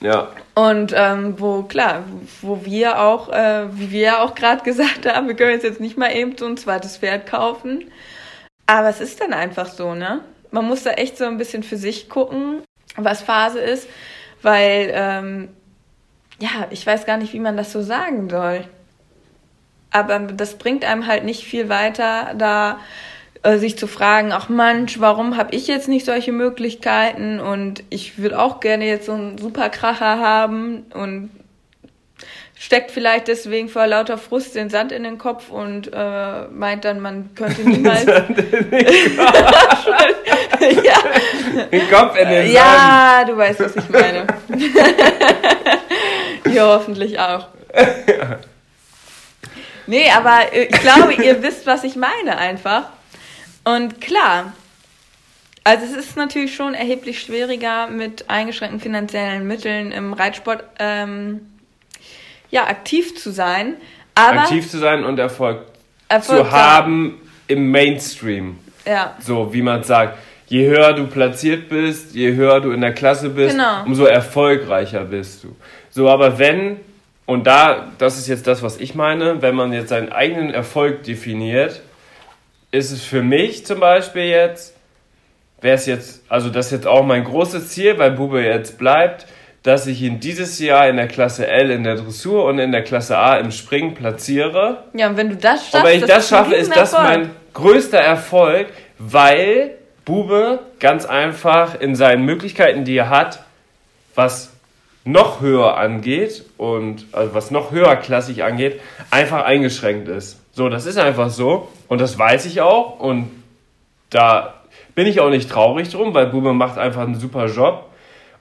Ja. 0.01 0.29
Und 0.55 0.93
ähm, 0.97 1.39
wo, 1.39 1.63
klar, 1.63 2.05
wo 2.43 2.65
wir 2.65 3.01
auch, 3.01 3.29
äh, 3.29 3.67
wie 3.73 3.91
wir 3.91 4.01
ja 4.01 4.23
auch 4.23 4.35
gerade 4.35 4.63
gesagt 4.65 5.07
haben, 5.07 5.29
wir 5.29 5.37
können 5.37 5.55
uns 5.55 5.63
jetzt 5.63 5.81
nicht 5.81 5.97
mal 5.97 6.15
eben 6.15 6.37
so 6.37 6.47
ein 6.47 6.57
zweites 6.57 6.99
Pferd 6.99 7.27
kaufen. 7.27 7.91
Aber 8.67 8.89
es 8.89 9.01
ist 9.01 9.21
dann 9.21 9.33
einfach 9.33 9.69
so, 9.69 9.95
ne? 9.95 10.21
Man 10.51 10.65
muss 10.65 10.83
da 10.83 10.93
echt 10.93 11.19
so 11.19 11.25
ein 11.25 11.39
bisschen 11.39 11.63
für 11.63 11.77
sich 11.77 12.09
gucken, 12.09 12.63
was 12.97 13.23
Phase 13.23 13.61
ist, 13.61 13.89
weil, 14.43 14.91
ähm, 14.93 15.49
ja, 16.39 16.67
ich 16.71 16.87
weiß 16.87 17.07
gar 17.07 17.17
nicht, 17.17 17.33
wie 17.33 17.41
man 17.41 17.57
das 17.57 17.73
so 17.73 17.83
sagen 17.83 18.29
soll. 18.29 18.65
Aber 19.91 20.19
das 20.19 20.59
bringt 20.59 20.85
einem 20.85 21.07
halt 21.07 21.25
nicht 21.25 21.45
viel 21.45 21.69
weiter, 21.69 22.35
da 22.37 22.79
äh, 23.47 23.59
sich 23.59 23.79
zu 23.79 23.87
fragen, 23.87 24.33
ach 24.33 24.49
Mensch, 24.49 24.99
warum 24.99 25.37
habe 25.37 25.55
ich 25.55 25.69
jetzt 25.69 25.87
nicht 25.87 26.05
solche 26.05 26.33
Möglichkeiten 26.33 27.39
und 27.39 27.85
ich 27.91 28.19
würde 28.19 28.41
auch 28.41 28.59
gerne 28.59 28.87
jetzt 28.87 29.07
so 29.07 29.13
einen 29.13 29.39
Superkracher 29.39 30.19
haben 30.19 30.85
und 30.93 31.31
steckt 32.59 32.91
vielleicht 32.91 33.29
deswegen 33.29 33.69
vor 33.69 33.87
lauter 33.87 34.19
Frust 34.19 34.57
den 34.57 34.69
Sand 34.69 34.91
in 34.91 35.05
den 35.05 35.19
Kopf 35.19 35.51
und 35.51 35.93
äh, 35.95 36.49
meint 36.49 36.85
dann, 36.85 36.99
man 36.99 37.37
könnte 37.37 37.61
niemals. 37.69 38.05
ja, 38.07 38.21
Den 41.71 41.89
Kopf 41.89 42.19
in 42.19 42.29
den 42.29 42.47
Sand. 42.47 42.53
ja, 42.53 43.25
du 43.29 43.37
weißt, 43.37 43.61
was 43.61 43.77
ich 43.77 43.89
meine. 43.91 44.27
Ihr 46.53 46.65
hoffentlich 46.65 47.17
auch. 47.21 47.47
Nee, 49.87 50.11
aber 50.11 50.53
äh, 50.53 50.65
ich 50.65 50.81
glaube, 50.81 51.15
ihr 51.15 51.41
wisst, 51.45 51.65
was 51.65 51.85
ich 51.85 51.95
meine 51.95 52.39
einfach. 52.39 52.96
Und 53.67 54.01
klar, 54.01 54.53
also 55.65 55.85
es 55.85 55.97
ist 55.97 56.17
natürlich 56.17 56.55
schon 56.55 56.75
erheblich 56.75 57.21
schwieriger, 57.21 57.89
mit 57.89 58.31
eingeschränkten 58.31 58.79
finanziellen 58.79 59.45
Mitteln 59.45 59.91
im 59.91 60.13
Reitsport 60.13 60.63
ähm, 60.79 61.41
ja, 62.49 62.69
aktiv 62.69 63.17
zu 63.21 63.33
sein. 63.33 63.75
Aber 64.15 64.43
Aktiv 64.43 64.71
zu 64.71 64.79
sein 64.79 65.05
und 65.05 65.19
Erfolg, 65.19 65.63
Erfolg 66.09 66.47
zu 66.47 66.51
haben 66.53 67.21
im 67.49 67.73
Mainstream. 67.73 68.57
Ja, 68.87 69.17
So, 69.19 69.53
wie 69.53 69.63
man 69.63 69.83
sagt. 69.83 70.17
Je 70.47 70.69
höher 70.69 70.93
du 70.93 71.09
platziert 71.09 71.69
bist, 71.69 72.15
je 72.15 72.35
höher 72.37 72.61
du 72.61 72.71
in 72.71 72.81
der 72.81 72.95
Klasse 72.95 73.31
bist, 73.31 73.57
Genau. 73.57 73.83
umso 73.85 74.05
erfolgreicher 74.05 75.05
bist 75.05 75.43
du. 75.43 75.57
So, 75.91 76.09
aber 76.09 76.39
wenn, 76.39 76.77
und 77.27 77.49
da, 77.49 77.89
das 77.99 78.17
ist 78.17 78.29
jetzt 78.29 78.47
das, 78.47 78.63
was 78.63 78.79
ich 78.79 78.95
meine, 78.95 79.43
wenn 79.43 79.57
man 79.57 79.73
jetzt 79.73 79.89
seinen 79.89 80.13
eigenen 80.13 80.55
Erfolg 80.55 81.03
definiert, 81.03 81.83
ist 82.77 82.93
es 82.93 83.03
für 83.03 83.23
mich 83.23 83.65
zum 83.65 83.81
Beispiel 83.81 84.25
jetzt, 84.25 84.75
wäre 85.61 85.77
es 85.77 85.87
jetzt, 85.87 86.23
also 86.29 86.51
das 86.51 86.67
ist 86.67 86.73
jetzt 86.73 86.87
auch 86.87 87.05
mein 87.05 87.25
großes 87.25 87.71
Ziel, 87.71 87.99
weil 87.99 88.13
Bube 88.13 88.43
jetzt 88.43 88.79
bleibt, 88.79 89.27
dass 89.63 89.87
ich 89.87 90.03
ihn 90.03 90.21
dieses 90.21 90.59
Jahr 90.61 90.89
in 90.89 90.97
der 90.97 91.09
Klasse 91.09 91.49
L 91.49 91.71
in 91.71 91.83
der 91.83 91.97
Dressur 91.97 92.45
und 92.45 92.59
in 92.59 92.71
der 92.71 92.83
Klasse 92.83 93.19
A 93.19 93.37
im 93.37 93.51
Springen 93.51 93.95
platziere. 93.95 94.85
ja, 94.95 95.09
und 95.09 95.17
wenn 95.17 95.31
du 95.31 95.37
das 95.37 95.63
schaffst, 95.63 95.75
Und 95.75 95.85
wenn 95.85 95.99
ich 95.99 96.05
das 96.05 96.33
ein 96.33 96.39
schaffe, 96.39 96.55
ist 96.55 96.77
das 96.77 96.93
mein 96.93 97.31
größter 97.53 97.99
Erfolg, 97.99 98.69
weil 98.99 99.73
Bube 100.05 100.61
ganz 100.79 101.05
einfach 101.05 101.81
in 101.81 101.97
seinen 101.97 102.25
Möglichkeiten, 102.25 102.85
die 102.85 102.97
er 102.97 103.11
hat, 103.11 103.43
was 104.15 104.53
noch 105.05 105.41
höher 105.41 105.77
angeht 105.77 106.45
und 106.57 107.07
also 107.13 107.35
was 107.35 107.51
noch 107.51 107.71
höherklassig 107.71 108.45
angeht, 108.45 108.81
einfach 109.11 109.45
eingeschränkt 109.45 110.09
ist. 110.09 110.41
So, 110.57 110.71
das 110.71 110.87
ist 110.87 110.97
einfach 110.97 111.29
so 111.29 111.69
und 111.87 112.01
das 112.01 112.19
weiß 112.19 112.47
ich 112.47 112.63
auch 112.63 112.99
und 112.99 113.29
da 114.09 114.55
bin 114.95 115.07
ich 115.07 115.21
auch 115.21 115.29
nicht 115.29 115.51
traurig 115.51 115.91
drum, 115.91 116.15
weil 116.15 116.29
Bube 116.29 116.55
macht 116.55 116.79
einfach 116.79 117.03
einen 117.03 117.21
super 117.21 117.45
Job 117.49 117.91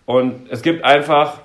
und 0.05 0.49
es 0.49 0.61
gibt 0.61 0.85
einfach, 0.85 1.41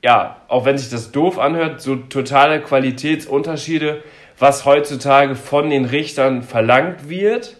ja, 0.00 0.36
auch 0.46 0.64
wenn 0.64 0.78
sich 0.78 0.90
das 0.90 1.10
doof 1.10 1.40
anhört, 1.40 1.80
so 1.80 1.96
totale 1.96 2.60
Qualitätsunterschiede, 2.60 4.04
was 4.38 4.64
heutzutage 4.64 5.34
von 5.34 5.70
den 5.70 5.86
Richtern 5.86 6.44
verlangt 6.44 7.08
wird. 7.08 7.56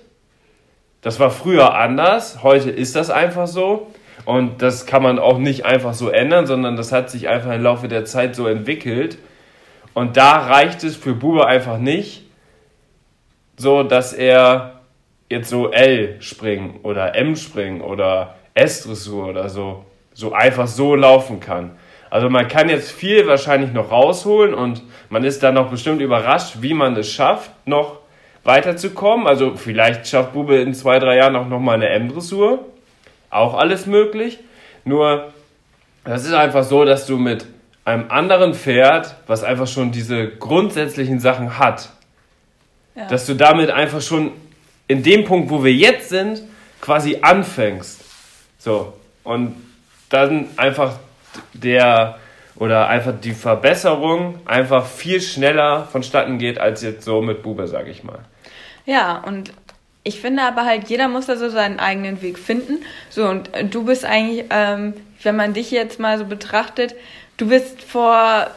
Das 1.01 1.19
war 1.19 1.33
früher 1.33 1.75
anders, 1.75 2.45
heute 2.45 2.71
ist 2.71 2.95
das 2.95 3.11
einfach 3.11 3.49
so. 3.49 3.89
Und 4.25 4.63
das 4.63 4.87
kann 4.87 5.03
man 5.03 5.19
auch 5.19 5.39
nicht 5.39 5.65
einfach 5.65 5.95
so 5.95 6.11
ändern, 6.11 6.47
sondern 6.47 6.77
das 6.77 6.93
hat 6.93 7.11
sich 7.11 7.27
einfach 7.27 7.53
im 7.53 7.63
Laufe 7.65 7.89
der 7.89 8.05
Zeit 8.05 8.37
so 8.37 8.47
entwickelt. 8.47 9.19
Und 9.95 10.17
da 10.17 10.47
reicht 10.47 10.85
es 10.85 10.95
für 10.95 11.15
Bube 11.15 11.45
einfach 11.45 11.79
nicht, 11.79 12.23
so 13.57 13.83
dass 13.83 14.13
er 14.13 14.81
jetzt 15.29 15.49
so 15.49 15.71
L 15.71 16.21
springen 16.21 16.81
oder 16.83 17.15
M 17.15 17.37
springen 17.37 17.81
oder 17.81 18.37
S-Dressur 18.55 19.29
oder 19.29 19.49
so, 19.49 19.85
so 20.13 20.33
einfach 20.33 20.67
so 20.67 20.95
laufen 20.95 21.41
kann. 21.41 21.73
Also 22.11 22.29
man 22.29 22.47
kann 22.47 22.69
jetzt 22.69 22.93
viel 22.93 23.27
wahrscheinlich 23.27 23.73
noch 23.73 23.91
rausholen 23.91 24.53
und 24.53 24.83
man 25.09 25.25
ist 25.25 25.43
dann 25.43 25.55
noch 25.55 25.71
bestimmt 25.71 26.03
überrascht, 26.03 26.57
wie 26.61 26.75
man 26.75 26.95
es 26.97 27.11
schafft, 27.11 27.51
noch 27.67 28.01
weiterzukommen. 28.45 29.27
Also 29.27 29.57
vielleicht 29.57 30.07
schafft 30.07 30.35
Bube 30.35 30.57
in 30.57 30.75
zwei, 30.75 30.99
drei 30.99 31.17
Jahren 31.17 31.37
auch 31.37 31.49
nochmal 31.49 31.77
eine 31.77 31.89
M-Dressur. 31.89 32.67
Auch 33.31 33.55
alles 33.55 33.87
möglich. 33.87 34.41
Nur, 34.85 35.33
das 36.05 36.27
ist 36.27 36.35
einfach 36.35 36.65
so, 36.65 36.85
dass 36.85 37.07
du 37.07 37.17
mit 37.17 37.47
einem 37.87 38.11
anderen 38.11 38.53
Pferd, 38.53 39.17
was 39.27 39.43
einfach 39.43 39.67
schon 39.67 39.91
diese 39.91 40.29
grundsätzlichen 40.29 41.19
Sachen 41.19 41.59
hat, 41.59 41.89
Ja. 42.95 43.07
dass 43.09 43.27
du 43.27 43.35
damit 43.35 43.71
einfach 43.71 44.03
schon 44.03 44.33
in 44.87 45.03
dem 45.03 45.25
Punkt, 45.25 45.49
wo 45.51 45.65
wir 45.65 45.73
jetzt 45.73 46.11
sind, 46.11 46.43
quasi 46.81 47.19
anfängst. 47.23 48.01
So. 48.59 48.93
Und 49.25 49.57
dann 50.11 50.49
einfach 50.57 50.97
der 51.55 52.19
oder 52.57 52.89
einfach 52.89 53.15
die 53.19 53.33
Verbesserung 53.33 54.39
einfach 54.45 54.87
viel 54.87 55.21
schneller 55.21 55.89
vonstatten 55.91 56.39
geht 56.39 56.59
als 56.59 56.83
jetzt 56.83 57.05
so 57.05 57.23
mit 57.23 57.43
Bube, 57.43 57.67
sag 57.67 57.89
ich 57.89 58.05
mal. 58.05 58.21
Ja, 58.85 59.23
und 59.27 59.53
ich 60.05 60.21
finde 60.21 60.43
aber 60.43 60.65
halt, 60.65 60.89
jeder 60.89 61.09
muss 61.09 61.27
da 61.27 61.37
so 61.37 61.49
seinen 61.49 61.79
eigenen 61.79 62.21
Weg 62.23 62.39
finden. 62.39 62.85
So, 63.09 63.29
und 63.29 63.51
du 63.71 63.85
bist 63.85 64.05
eigentlich, 64.05 64.45
ähm, 64.51 64.95
wenn 65.23 65.37
man 65.37 65.55
dich 65.55 65.71
jetzt 65.71 66.01
mal 66.01 66.19
so 66.19 66.25
betrachtet, 66.25 66.95
du 67.37 67.49
bist 67.49 67.83
vor 67.83 68.49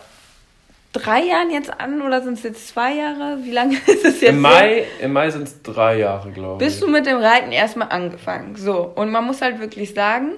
drei 0.95 1.23
Jahren 1.23 1.51
jetzt 1.51 1.71
an 1.79 2.01
oder 2.01 2.21
sind 2.21 2.35
es 2.35 2.43
jetzt 2.43 2.67
zwei 2.69 2.93
Jahre? 2.93 3.39
Wie 3.43 3.51
lange 3.51 3.75
ist 3.87 4.05
es 4.05 4.21
jetzt? 4.21 4.23
Im 4.23 4.41
Mai, 4.41 4.85
im 5.01 5.13
Mai 5.13 5.29
sind 5.29 5.47
es 5.47 5.61
drei 5.61 5.99
Jahre, 5.99 6.31
glaube 6.31 6.53
ich. 6.53 6.67
bist 6.67 6.81
du 6.81 6.87
mit 6.87 7.05
dem 7.05 7.17
Reiten 7.17 7.51
erstmal 7.51 7.89
angefangen. 7.89 8.55
So, 8.55 8.91
und 8.95 9.11
man 9.11 9.25
muss 9.25 9.41
halt 9.41 9.59
wirklich 9.59 9.93
sagen, 9.93 10.33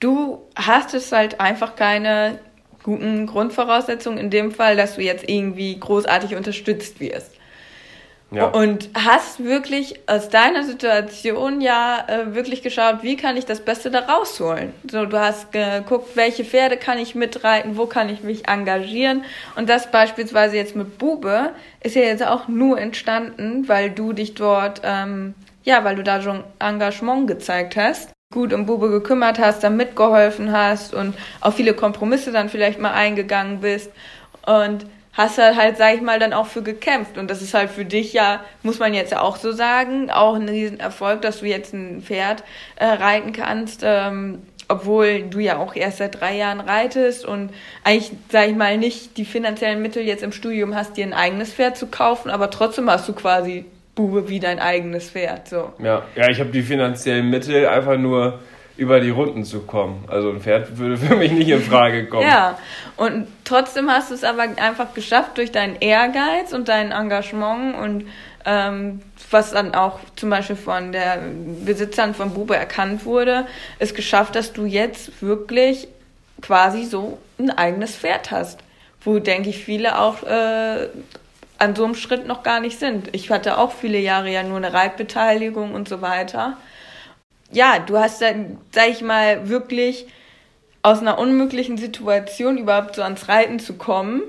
du 0.00 0.42
hast 0.54 0.94
es 0.94 1.12
halt 1.12 1.40
einfach 1.40 1.76
keine 1.76 2.38
guten 2.82 3.26
Grundvoraussetzungen 3.26 4.18
in 4.18 4.30
dem 4.30 4.50
Fall, 4.52 4.76
dass 4.76 4.96
du 4.96 5.02
jetzt 5.02 5.28
irgendwie 5.28 5.78
großartig 5.78 6.34
unterstützt 6.34 7.00
wirst. 7.00 7.32
Ja. 8.32 8.46
Und 8.46 8.88
hast 8.94 9.44
wirklich 9.44 10.00
aus 10.06 10.28
deiner 10.28 10.64
Situation 10.64 11.60
ja 11.60 12.04
äh, 12.08 12.34
wirklich 12.34 12.62
geschaut, 12.62 13.02
wie 13.02 13.16
kann 13.16 13.36
ich 13.36 13.44
das 13.44 13.60
Beste 13.60 13.90
da 13.90 14.00
rausholen. 14.00 14.72
So, 14.90 15.04
du 15.06 15.18
hast 15.18 15.52
geguckt, 15.52 16.16
welche 16.16 16.44
Pferde 16.44 16.76
kann 16.76 16.98
ich 16.98 17.14
mitreiten, 17.14 17.76
wo 17.76 17.86
kann 17.86 18.08
ich 18.08 18.22
mich 18.22 18.48
engagieren. 18.48 19.24
Und 19.56 19.68
das 19.68 19.90
beispielsweise 19.90 20.56
jetzt 20.56 20.74
mit 20.74 20.98
Bube 20.98 21.50
ist 21.80 21.94
ja 21.94 22.02
jetzt 22.02 22.26
auch 22.26 22.48
nur 22.48 22.80
entstanden, 22.80 23.68
weil 23.68 23.90
du 23.90 24.12
dich 24.12 24.34
dort, 24.34 24.80
ähm, 24.84 25.34
ja, 25.64 25.84
weil 25.84 25.96
du 25.96 26.02
da 26.02 26.22
schon 26.22 26.42
Engagement 26.58 27.28
gezeigt 27.28 27.76
hast 27.76 28.10
gut 28.32 28.52
um 28.52 28.66
Bube 28.66 28.90
gekümmert 28.90 29.38
hast, 29.38 29.62
da 29.62 29.70
mitgeholfen 29.70 30.52
hast 30.52 30.94
und 30.94 31.14
auch 31.40 31.52
viele 31.52 31.74
Kompromisse 31.74 32.32
dann 32.32 32.48
vielleicht 32.48 32.80
mal 32.80 32.92
eingegangen 32.92 33.60
bist 33.60 33.92
und 34.46 34.86
hast 35.12 35.38
da 35.38 35.56
halt, 35.56 35.76
sag 35.76 35.94
ich 35.94 36.00
mal, 36.00 36.18
dann 36.18 36.32
auch 36.32 36.46
für 36.46 36.62
gekämpft. 36.62 37.18
Und 37.18 37.30
das 37.30 37.42
ist 37.42 37.54
halt 37.54 37.70
für 37.70 37.84
dich 37.84 38.12
ja, 38.12 38.44
muss 38.62 38.78
man 38.78 38.94
jetzt 38.94 39.12
ja 39.12 39.20
auch 39.20 39.36
so 39.36 39.52
sagen, 39.52 40.10
auch 40.10 40.34
ein 40.34 40.48
Riesenerfolg, 40.48 41.22
dass 41.22 41.40
du 41.40 41.46
jetzt 41.46 41.74
ein 41.74 42.02
Pferd 42.02 42.44
äh, 42.76 42.86
reiten 42.86 43.32
kannst, 43.32 43.82
ähm, 43.84 44.42
obwohl 44.68 45.24
du 45.24 45.38
ja 45.38 45.58
auch 45.58 45.76
erst 45.76 45.98
seit 45.98 46.20
drei 46.20 46.36
Jahren 46.36 46.60
reitest 46.60 47.26
und 47.26 47.50
eigentlich, 47.84 48.12
sag 48.30 48.48
ich 48.48 48.56
mal, 48.56 48.78
nicht 48.78 49.18
die 49.18 49.26
finanziellen 49.26 49.82
Mittel 49.82 50.02
jetzt 50.02 50.22
im 50.22 50.32
Studium 50.32 50.74
hast, 50.74 50.96
dir 50.96 51.04
ein 51.04 51.12
eigenes 51.12 51.52
Pferd 51.52 51.76
zu 51.76 51.88
kaufen, 51.88 52.30
aber 52.30 52.50
trotzdem 52.50 52.90
hast 52.90 53.06
du 53.08 53.12
quasi 53.12 53.66
Bube 53.94 54.30
wie 54.30 54.40
dein 54.40 54.58
eigenes 54.58 55.10
Pferd. 55.10 55.48
So. 55.48 55.72
Ja, 55.78 56.04
ja 56.16 56.30
ich 56.30 56.40
habe 56.40 56.50
die 56.50 56.62
finanziellen 56.62 57.28
Mittel, 57.28 57.66
einfach 57.66 57.98
nur 57.98 58.40
über 58.76 59.00
die 59.00 59.10
Runden 59.10 59.44
zu 59.44 59.60
kommen. 59.60 60.04
Also 60.08 60.30
ein 60.30 60.40
Pferd 60.40 60.78
würde 60.78 60.96
für 60.96 61.16
mich 61.16 61.32
nicht 61.32 61.48
in 61.48 61.62
Frage 61.62 62.06
kommen. 62.08 62.26
Ja, 62.26 62.58
und 62.96 63.26
trotzdem 63.44 63.90
hast 63.90 64.10
du 64.10 64.14
es 64.14 64.24
aber 64.24 64.42
einfach 64.42 64.94
geschafft 64.94 65.38
durch 65.38 65.52
deinen 65.52 65.76
Ehrgeiz 65.80 66.52
und 66.52 66.68
dein 66.68 66.90
Engagement 66.92 67.76
und 67.76 68.08
ähm, 68.44 69.00
was 69.30 69.52
dann 69.52 69.74
auch 69.74 70.00
zum 70.16 70.30
Beispiel 70.30 70.56
von 70.56 70.92
der 70.92 71.20
Besitzern 71.64 72.14
von 72.14 72.34
Bube 72.34 72.56
erkannt 72.56 73.04
wurde, 73.04 73.46
ist 73.78 73.94
geschafft, 73.94 74.34
dass 74.34 74.52
du 74.52 74.64
jetzt 74.64 75.22
wirklich 75.22 75.88
quasi 76.40 76.84
so 76.84 77.18
ein 77.38 77.50
eigenes 77.50 77.94
Pferd 77.96 78.30
hast. 78.30 78.60
Wo, 79.04 79.18
denke 79.18 79.50
ich, 79.50 79.64
viele 79.64 79.98
auch 79.98 80.22
äh, 80.24 80.88
an 81.58 81.76
so 81.76 81.84
einem 81.84 81.94
Schritt 81.94 82.26
noch 82.26 82.42
gar 82.42 82.60
nicht 82.60 82.78
sind. 82.78 83.14
Ich 83.14 83.30
hatte 83.30 83.58
auch 83.58 83.72
viele 83.72 83.98
Jahre 83.98 84.30
ja 84.30 84.42
nur 84.42 84.56
eine 84.56 84.72
Reitbeteiligung 84.72 85.74
und 85.74 85.88
so 85.88 86.02
weiter. 86.02 86.56
Ja, 87.52 87.78
du 87.78 87.98
hast 87.98 88.20
dann, 88.22 88.58
sag 88.72 88.88
ich 88.88 89.02
mal, 89.02 89.48
wirklich 89.48 90.06
aus 90.82 91.00
einer 91.00 91.18
unmöglichen 91.18 91.78
Situation 91.78 92.58
überhaupt 92.58 92.96
so 92.96 93.02
ans 93.02 93.28
Reiten 93.28 93.60
zu 93.60 93.74
kommen, 93.74 94.22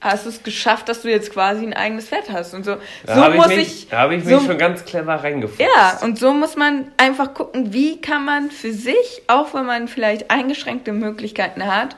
hast 0.00 0.24
du 0.26 0.30
es 0.30 0.42
geschafft, 0.42 0.88
dass 0.88 1.02
du 1.02 1.10
jetzt 1.10 1.32
quasi 1.32 1.64
ein 1.64 1.74
eigenes 1.74 2.08
Pferd 2.08 2.30
hast. 2.30 2.54
Und 2.54 2.64
so, 2.64 2.76
Da 3.06 3.14
so 3.14 3.20
habe 3.22 3.34
ich 3.34 3.40
muss 3.40 3.48
mich, 3.48 3.58
ich. 3.58 3.88
da 3.88 4.00
hab 4.00 4.10
ich 4.10 4.24
so, 4.24 4.36
mich 4.36 4.46
schon 4.46 4.58
ganz 4.58 4.84
clever 4.84 5.14
reingefuchst. 5.14 5.60
ja, 5.60 5.98
und 6.02 6.18
so 6.18 6.32
muss 6.32 6.56
man 6.56 6.90
einfach 6.96 7.34
gucken, 7.34 7.72
wie 7.72 8.00
kann 8.00 8.24
man 8.24 8.50
für 8.50 8.72
sich, 8.72 9.22
auch 9.26 9.54
wenn 9.54 9.66
man 9.66 9.88
vielleicht 9.88 10.30
eingeschränkte 10.30 10.92
Möglichkeiten 10.92 11.66
hat, 11.66 11.96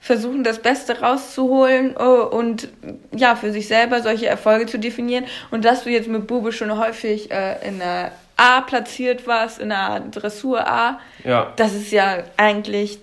versuchen, 0.00 0.44
das 0.44 0.60
Beste 0.60 1.00
rauszuholen 1.00 1.94
äh, 1.96 2.02
und 2.02 2.68
ja, 3.14 3.36
für 3.36 3.52
sich 3.52 3.68
selber 3.68 4.00
solche 4.00 4.26
Erfolge 4.26 4.66
zu 4.66 4.78
definieren. 4.78 5.24
Und 5.50 5.64
dass 5.64 5.84
du 5.84 5.90
jetzt 5.90 6.08
mit 6.08 6.26
Bube 6.26 6.52
schon 6.52 6.76
häufig 6.78 7.30
äh, 7.30 7.56
in 7.68 7.78
der 7.80 8.12
A 8.40 8.62
platziert 8.62 9.26
warst, 9.26 9.58
in 9.58 9.68
der 9.68 10.00
Dressur 10.10 10.66
A, 10.66 10.98
Ja. 11.24 11.52
das 11.56 11.74
ist 11.74 11.92
ja 11.92 12.24
eigentlich 12.36 12.98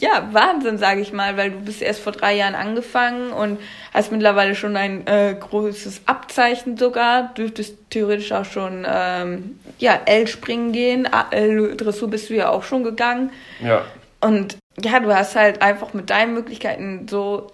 ja 0.00 0.28
Wahnsinn, 0.32 0.76
sage 0.78 1.00
ich 1.02 1.12
mal, 1.12 1.36
weil 1.36 1.52
du 1.52 1.60
bist 1.60 1.80
erst 1.80 2.00
vor 2.00 2.12
drei 2.12 2.34
Jahren 2.34 2.56
angefangen 2.56 3.30
und 3.30 3.60
hast 3.92 4.10
mittlerweile 4.10 4.54
schon 4.56 4.76
ein 4.76 5.06
äh, 5.06 5.36
großes 5.38 6.02
Abzeichen 6.06 6.76
sogar, 6.76 7.32
dürftest 7.34 7.76
theoretisch 7.90 8.32
auch 8.32 8.44
schon 8.44 8.84
ähm, 8.88 9.60
ja 9.78 10.00
L 10.06 10.26
springen 10.26 10.72
gehen, 10.72 11.06
A- 11.12 11.26
L 11.30 11.76
Dressur 11.76 12.08
bist 12.10 12.28
du 12.28 12.34
ja 12.34 12.48
auch 12.50 12.64
schon 12.64 12.82
gegangen 12.82 13.30
Ja. 13.62 13.82
und 14.20 14.56
ja, 14.82 14.98
du 14.98 15.14
hast 15.14 15.36
halt 15.36 15.62
einfach 15.62 15.94
mit 15.94 16.10
deinen 16.10 16.34
Möglichkeiten 16.34 17.06
so 17.08 17.52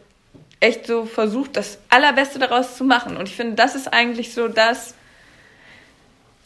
echt 0.61 0.87
so 0.87 1.05
versucht, 1.05 1.57
das 1.59 1.79
Allerbeste 1.90 2.38
daraus 2.38 2.75
zu 2.77 2.85
machen 2.85 3.18
und 3.18 3.29
ich 3.29 3.37
finde, 3.37 3.55
das 3.57 3.75
ist 3.75 3.92
eigentlich 3.92 4.33
so 4.33 4.49
das 4.49 4.94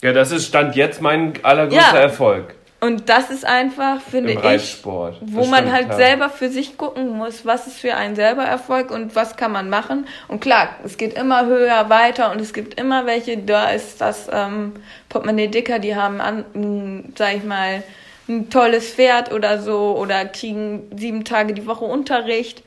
Ja, 0.05 0.13
das 0.13 0.31
ist 0.31 0.45
Stand 0.45 0.75
jetzt 0.75 1.01
mein 1.01 1.33
allergrößter 1.43 1.95
Ja. 1.95 1.99
Erfolg 1.99 2.53
und 2.85 3.09
das 3.09 3.31
ist 3.31 3.45
einfach, 3.45 3.99
finde 4.01 4.33
im 4.33 4.37
ich, 4.37 4.43
Reitsport. 4.43 5.17
wo 5.21 5.39
Das 5.39 5.49
man 5.49 5.71
halt 5.71 5.85
klar. 5.87 5.97
selber 5.97 6.29
für 6.29 6.49
sich 6.49 6.77
gucken 6.77 7.17
muss, 7.17 7.43
was 7.43 7.65
ist 7.65 7.79
für 7.79 7.95
einen 7.95 8.15
selber 8.15 8.43
Erfolg 8.43 8.91
und 8.91 9.15
was 9.15 9.37
kann 9.37 9.51
man 9.51 9.69
machen. 9.69 10.05
Und 10.27 10.41
klar, 10.41 10.69
es 10.83 10.97
geht 10.97 11.15
immer 11.17 11.47
höher, 11.47 11.89
weiter 11.89 12.31
und 12.31 12.39
es 12.39 12.53
gibt 12.53 12.79
immer 12.79 13.07
welche, 13.07 13.37
da 13.39 13.69
ist 13.69 14.01
das 14.01 14.27
ähm, 14.31 14.73
Portemonnaie 15.09 15.47
dicker, 15.47 15.79
die 15.79 15.95
haben, 15.95 16.21
an, 16.21 16.45
mh, 16.53 17.03
sag 17.17 17.37
ich 17.37 17.43
mal, 17.43 17.81
ein 18.27 18.51
tolles 18.51 18.91
Pferd 18.93 19.31
oder 19.33 19.59
so 19.59 19.97
oder 19.97 20.25
kriegen 20.25 20.83
sieben 20.95 21.23
Tage 21.23 21.55
die 21.55 21.65
Woche 21.65 21.85
Unterricht. 21.85 22.61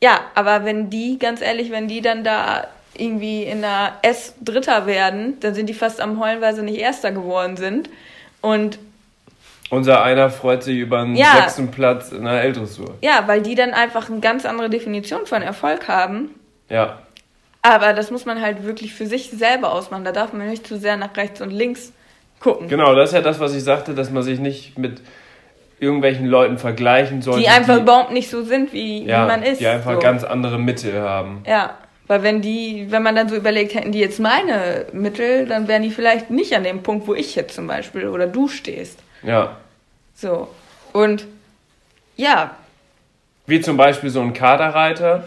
Ja, 0.00 0.20
aber 0.36 0.64
wenn 0.64 0.90
die, 0.90 1.18
ganz 1.18 1.40
ehrlich, 1.40 1.72
wenn 1.72 1.88
die 1.88 2.02
dann 2.02 2.22
da 2.22 2.68
irgendwie 2.96 3.42
in 3.44 3.62
der 3.62 3.94
S 4.02 4.34
Dritter 4.42 4.86
werden, 4.86 5.38
dann 5.40 5.54
sind 5.54 5.68
die 5.68 5.74
fast 5.74 6.00
am 6.00 6.20
Heulen, 6.20 6.40
weil 6.40 6.54
sie 6.54 6.62
nicht 6.62 6.78
Erster 6.78 7.10
geworden 7.12 7.56
sind. 7.56 7.88
Und 8.40 8.78
Unser 9.70 10.02
einer 10.02 10.28
freut 10.30 10.62
sich 10.62 10.76
über 10.76 11.00
einen 11.00 11.16
Ja. 11.16 11.36
sechsten 11.36 11.70
Platz 11.70 12.12
in 12.12 12.24
der 12.24 12.42
L-Dressur. 12.42 12.94
Ja, 13.00 13.24
weil 13.26 13.40
die 13.40 13.54
dann 13.54 13.72
einfach 13.72 14.10
eine 14.10 14.20
ganz 14.20 14.44
andere 14.44 14.68
Definition 14.68 15.24
von 15.26 15.40
Erfolg 15.40 15.88
haben. 15.88 16.30
Ja. 16.68 16.98
Aber 17.62 17.92
das 17.94 18.10
muss 18.10 18.26
man 18.26 18.42
halt 18.42 18.64
wirklich 18.64 18.92
für 18.92 19.06
sich 19.06 19.30
selber 19.30 19.72
ausmachen. 19.72 20.04
Da 20.04 20.12
darf 20.12 20.32
man 20.32 20.48
nicht 20.50 20.66
zu 20.66 20.78
sehr 20.78 20.96
nach 20.96 21.16
rechts 21.16 21.40
und 21.40 21.50
links 21.50 21.92
gucken. 22.40 22.68
Genau, 22.68 22.94
das 22.94 23.10
ist 23.10 23.14
ja 23.14 23.20
das, 23.22 23.38
was 23.40 23.54
ich 23.54 23.62
sagte, 23.62 23.94
dass 23.94 24.10
man 24.10 24.22
sich 24.24 24.40
nicht 24.40 24.76
mit 24.78 25.00
irgendwelchen 25.78 26.26
Leuten 26.26 26.58
vergleichen 26.58 27.22
sollte. 27.22 27.40
die 27.40 27.48
einfach 27.48 27.78
überhaupt 27.78 28.12
nicht 28.12 28.30
so 28.30 28.42
sind, 28.42 28.72
wie, 28.72 29.04
ja, 29.04 29.24
wie 29.24 29.28
man 29.28 29.42
ist. 29.42 29.60
Die 29.60 29.66
einfach 29.66 29.94
so. 29.94 29.98
ganz 30.00 30.22
andere 30.24 30.58
Mittel 30.58 31.00
haben. 31.00 31.42
Ja, 31.46 31.76
weil 32.12 32.22
wenn 32.24 32.42
die, 32.42 32.88
wenn 32.90 33.02
man 33.02 33.16
dann 33.16 33.30
so 33.30 33.36
überlegt, 33.36 33.74
hätten 33.74 33.90
die 33.90 33.98
jetzt 34.00 34.20
meine 34.20 34.84
Mittel, 34.92 35.46
dann 35.46 35.66
wären 35.66 35.82
die 35.82 35.88
vielleicht 35.88 36.30
nicht 36.30 36.54
an 36.54 36.62
dem 36.62 36.82
Punkt, 36.82 37.06
wo 37.06 37.14
ich 37.14 37.34
jetzt 37.34 37.54
zum 37.54 37.66
Beispiel 37.66 38.06
oder 38.06 38.26
du 38.26 38.48
stehst. 38.48 38.98
Ja. 39.22 39.56
So. 40.14 40.48
Und 40.92 41.26
ja, 42.18 42.54
Wie 43.46 43.62
zum 43.62 43.78
Beispiel 43.78 44.10
so 44.10 44.20
ein 44.20 44.34
Kaderreiter, 44.34 45.26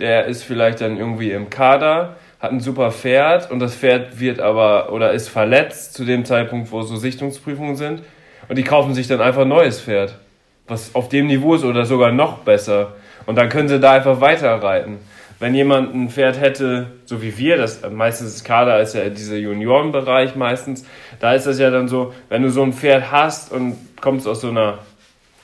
der 0.00 0.24
ist 0.24 0.42
vielleicht 0.42 0.80
dann 0.80 0.96
irgendwie 0.96 1.30
im 1.30 1.48
Kader, 1.48 2.16
hat 2.40 2.50
ein 2.50 2.58
super 2.58 2.90
Pferd 2.90 3.48
und 3.52 3.60
das 3.60 3.76
Pferd 3.76 4.18
wird 4.18 4.40
aber 4.40 4.92
oder 4.92 5.12
ist 5.12 5.28
verletzt 5.28 5.94
zu 5.94 6.04
dem 6.04 6.24
Zeitpunkt, 6.24 6.72
wo 6.72 6.82
so 6.82 6.96
Sichtungsprüfungen 6.96 7.76
sind 7.76 8.02
und 8.48 8.58
die 8.58 8.64
kaufen 8.64 8.94
sich 8.94 9.06
dann 9.06 9.20
einfach 9.20 9.42
ein 9.42 9.48
neues 9.48 9.80
Pferd, 9.80 10.18
was 10.66 10.92
auf 10.92 11.08
dem 11.08 11.28
Niveau 11.28 11.54
ist 11.54 11.62
oder 11.62 11.84
sogar 11.84 12.10
noch 12.10 12.38
besser 12.38 12.96
und 13.26 13.36
dann 13.36 13.48
können 13.48 13.68
sie 13.68 13.78
da 13.78 13.92
einfach 13.92 14.20
weiter 14.20 14.60
reiten. 14.60 14.98
Wenn 15.38 15.54
jemand 15.54 15.94
ein 15.94 16.08
Pferd 16.08 16.40
hätte, 16.40 16.92
so 17.04 17.20
wie 17.20 17.36
wir, 17.36 17.58
das 17.58 17.80
meistens 17.90 18.36
ist 18.36 18.44
Kader 18.44 18.80
ist 18.80 18.94
ja 18.94 19.08
dieser 19.10 19.36
Juniorenbereich 19.36 20.34
meistens, 20.34 20.86
da 21.20 21.34
ist 21.34 21.46
das 21.46 21.58
ja 21.58 21.70
dann 21.70 21.88
so, 21.88 22.14
wenn 22.28 22.42
du 22.42 22.50
so 22.50 22.62
ein 22.62 22.72
Pferd 22.72 23.10
hast 23.10 23.52
und 23.52 23.76
kommst 24.00 24.26
aus 24.26 24.40
so 24.40 24.48
einer 24.48 24.78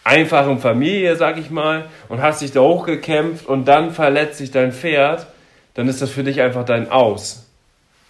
einfachen 0.05 0.59
Familie, 0.59 1.17
sag 1.17 1.39
ich 1.39 1.51
mal, 1.51 1.87
und 2.09 2.23
hast 2.23 2.43
dich 2.43 2.53
da 2.53 2.61
hochgekämpft 2.61 3.47
und 3.47 3.67
dann 3.67 3.93
verletzt 3.93 4.39
sich 4.39 4.51
dein 4.51 4.73
Pferd, 4.73 5.27
dann 5.75 5.89
ist 5.89 6.03
das 6.03 6.11
für 6.11 6.25
dich 6.25 6.41
einfach 6.41 6.65
dein 6.65 6.91
Aus. 6.91 7.47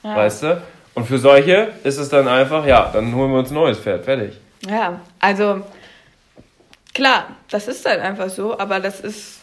Ja. 0.02 0.16
Weißt 0.16 0.42
du? 0.44 0.62
Und 0.94 1.06
für 1.06 1.18
solche 1.18 1.68
ist 1.84 1.98
es 1.98 2.08
dann 2.08 2.28
einfach, 2.28 2.66
ja, 2.66 2.90
dann 2.92 3.14
holen 3.14 3.32
wir 3.32 3.38
uns 3.38 3.50
ein 3.50 3.54
neues 3.54 3.78
Pferd, 3.78 4.04
fertig. 4.04 4.38
Ja, 4.68 5.00
also 5.18 5.62
klar, 6.94 7.28
das 7.50 7.68
ist 7.68 7.84
halt 7.86 8.00
einfach 8.00 8.28
so, 8.28 8.58
aber 8.58 8.80
das 8.80 9.00
ist, 9.00 9.40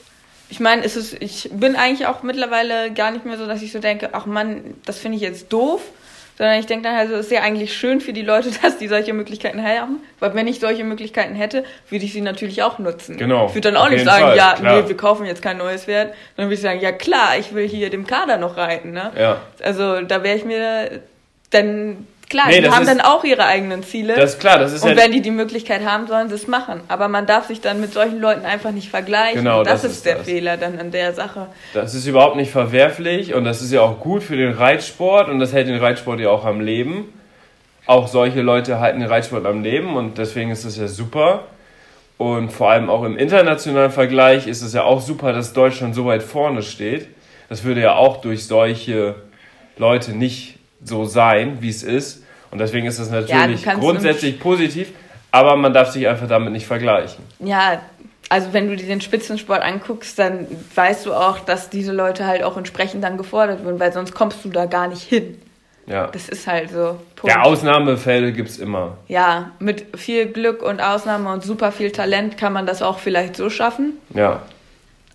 ich 0.50 0.60
meine, 0.60 0.84
es 0.84 0.96
ist, 0.96 1.22
ich 1.22 1.50
bin 1.54 1.76
eigentlich 1.76 2.08
auch 2.08 2.24
mittlerweile 2.24 2.92
gar 2.92 3.12
nicht 3.12 3.26
mehr 3.26 3.38
so, 3.38 3.46
dass 3.46 3.62
ich 3.62 3.72
so 3.72 3.80
denke, 3.80 4.10
ach 4.14 4.26
Mann, 4.26 4.76
das 4.86 5.00
finde 5.00 5.18
ich 5.18 5.22
jetzt 5.22 5.54
doof, 5.54 5.82
sondern 6.38 6.58
ich 6.60 6.66
denke 6.66 6.84
dann 6.88 6.96
halt, 6.96 7.10
so, 7.10 7.16
es 7.16 7.26
ist 7.26 7.32
ja 7.32 7.42
eigentlich 7.42 7.78
schön 7.78 8.02
für 8.02 8.14
die 8.14 8.22
Leute, 8.22 8.50
dass 8.64 8.78
die 8.78 8.88
solche 8.88 9.14
Möglichkeiten 9.14 9.62
haben, 9.64 9.98
weil 10.20 10.34
wenn 10.34 10.48
ich 10.48 10.60
solche 10.60 10.84
Möglichkeiten 10.84 11.36
hätte, 11.36 11.64
würde 11.90 12.06
ich 12.06 12.14
sie 12.14 12.22
natürlich 12.22 12.64
auch 12.64 12.80
nutzen. 12.80 13.18
Genau, 13.18 13.48
Ich 13.48 13.56
würde 13.56 13.72
dann 13.72 13.78
auch 13.78 13.90
nicht 13.90 14.06
sagen, 14.06 14.24
Fall, 14.24 14.38
ja, 14.38 14.54
klar. 14.54 14.82
nee, 14.82 14.88
wir 14.88 14.98
kaufen 14.98 15.26
jetzt 15.26 15.42
kein 15.42 15.58
neues 15.58 15.84
Pferd, 15.86 16.14
dann 16.36 16.46
würde 16.46 16.56
ich 16.56 16.62
sagen, 16.62 16.80
ja 16.80 16.92
klar, 16.92 17.38
ich 17.38 17.54
will 17.54 17.68
hier 17.68 17.90
dem 17.90 18.08
Kader 18.08 18.38
noch 18.38 18.58
reiten, 18.58 18.92
ne? 18.92 19.12
Ja. 19.18 19.42
Also 19.62 20.02
da 20.02 20.24
wäre 20.24 20.38
ich 20.38 20.46
mir 20.46 21.02
dann 21.52 22.08
klar, 22.30 22.46
Nee, 22.48 22.62
die 22.62 22.70
haben 22.70 22.84
ist- 22.84 22.88
dann 22.90 23.02
auch 23.02 23.24
ihre 23.24 23.46
eigenen 23.46 23.84
Ziele. 23.84 24.16
Das 24.16 24.34
ist 24.36 24.40
klar, 24.40 24.60
das 24.60 24.72
ist 24.74 24.84
und 24.84 24.92
ja. 24.92 24.98
wenn 24.98 25.12
die 25.12 25.22
die 25.22 25.32
Möglichkeit 25.32 25.84
haben, 25.86 26.08
sollen 26.08 26.30
sie 26.30 26.36
es 26.36 26.48
machen. 26.48 26.82
Aber 26.88 27.08
man 27.08 27.26
darf 27.26 27.48
sich 27.48 27.62
dann 27.62 27.82
mit 27.82 27.92
solchen 27.94 28.20
Leuten 28.22 28.46
einfach 28.46 28.72
nicht 28.72 28.90
vergleichen. 28.90 29.40
Genau, 29.44 29.64
das, 29.64 29.82
das 29.82 29.92
ist 29.92 29.98
ist 29.98 30.06
der 30.06 30.16
das. 30.16 30.26
Fehler 30.26 30.58
dann 30.58 30.80
an 30.80 30.92
der 30.92 31.14
Sache. 31.14 31.48
Das 31.74 31.94
ist 31.94 32.06
überhaupt 32.06 32.36
nicht 32.36 32.52
verwerflich 32.52 33.34
und 33.34 33.44
das 33.44 33.62
ist 33.62 33.72
ja 33.72 33.82
auch 33.82 34.00
gut 34.00 34.24
für 34.24 34.38
den 34.38 34.54
Reitsport 34.54 35.28
und 35.30 35.40
das 35.40 35.52
hält 35.54 35.68
den 35.68 35.80
Reitsport 35.80 36.20
ja 36.20 36.30
auch 36.30 36.46
am 36.46 36.62
Leben. 36.62 37.14
Auch 37.86 38.08
solche 38.08 38.42
Leute 38.42 38.80
halten 38.80 39.00
den 39.00 39.10
Reitsport 39.10 39.46
am 39.48 39.64
Leben 39.64 39.96
und 39.98 40.18
deswegen 40.20 40.52
ist 40.52 40.64
das 40.64 40.78
ja 40.78 40.88
super. 40.88 41.46
Und 42.20 42.52
vor 42.52 42.70
allem 42.70 42.90
auch 42.90 43.04
im 43.04 43.18
internationalen 43.18 43.92
Vergleich 43.92 44.46
ist 44.46 44.62
es 44.62 44.74
ja 44.74 44.84
auch 44.84 45.02
super, 45.02 45.34
dass 45.34 45.54
Deutschland 45.54 45.96
so 45.96 46.06
weit 46.06 46.22
vorne 46.22 46.62
steht. 46.62 47.08
Das 47.48 47.64
würde 47.64 47.82
ja 47.82 47.96
auch 47.96 48.18
durch 48.22 48.46
solche 48.46 49.16
Leute 49.78 50.12
nicht 50.12 50.59
so 50.84 51.06
sein, 51.06 51.58
wie 51.62 51.70
es 51.70 51.84
ist. 51.84 52.24
Und 52.52 52.60
deswegen 52.60 52.88
ist 52.88 53.00
das 53.00 53.10
natürlich 53.10 53.64
kannst 53.64 53.82
grundsätzlich 53.82 54.40
positiv, 54.40 54.90
aber 55.32 55.56
man 55.56 55.74
darf 55.74 55.92
sich 55.92 56.08
einfach 56.08 56.28
damit 56.28 56.52
nicht 56.52 56.66
vergleichen. 56.66 57.24
Ja, 57.40 57.82
also 58.30 58.54
wenn 58.54 58.70
du 58.70 58.76
dir 58.76 58.88
den 58.88 59.02
Spitzensport 59.02 59.62
anguckst, 59.62 60.18
dann 60.18 60.48
weißt 60.76 61.06
du 61.06 61.14
auch, 61.14 61.40
dass 61.40 61.70
diese 61.70 61.92
Leute 61.92 62.26
halt 62.26 62.44
auch 62.44 62.58
entsprechend 62.58 63.04
dann 63.04 63.18
gefordert 63.18 63.64
würden, 63.64 63.80
weil 63.80 63.94
sonst 63.94 64.14
kommst 64.14 64.44
du 64.46 64.50
da 64.50 64.66
gar 64.66 64.88
nicht 64.88 65.04
hin. 65.04 65.40
Ja. 65.88 66.08
Das 66.08 66.30
ist 66.30 66.46
halt 66.46 66.70
so. 66.70 67.00
Punkt. 67.16 67.36
Ja, 67.36 67.42
Ausnahmefälle 67.42 68.32
gibt's 68.32 68.60
immer. 68.60 68.98
Ja, 69.08 69.52
mit 69.60 69.98
viel 69.98 70.28
Glück 70.28 70.62
und 70.62 70.82
Ausnahme 70.82 71.32
und 71.34 71.44
super 71.44 71.72
viel 71.72 71.92
Talent 71.92 72.38
kann 72.38 72.54
man 72.54 72.68
das 72.68 72.84
auch 72.84 73.00
vielleicht 73.00 73.36
so 73.36 73.50
schaffen. 73.50 73.94
Ja. 74.14 74.44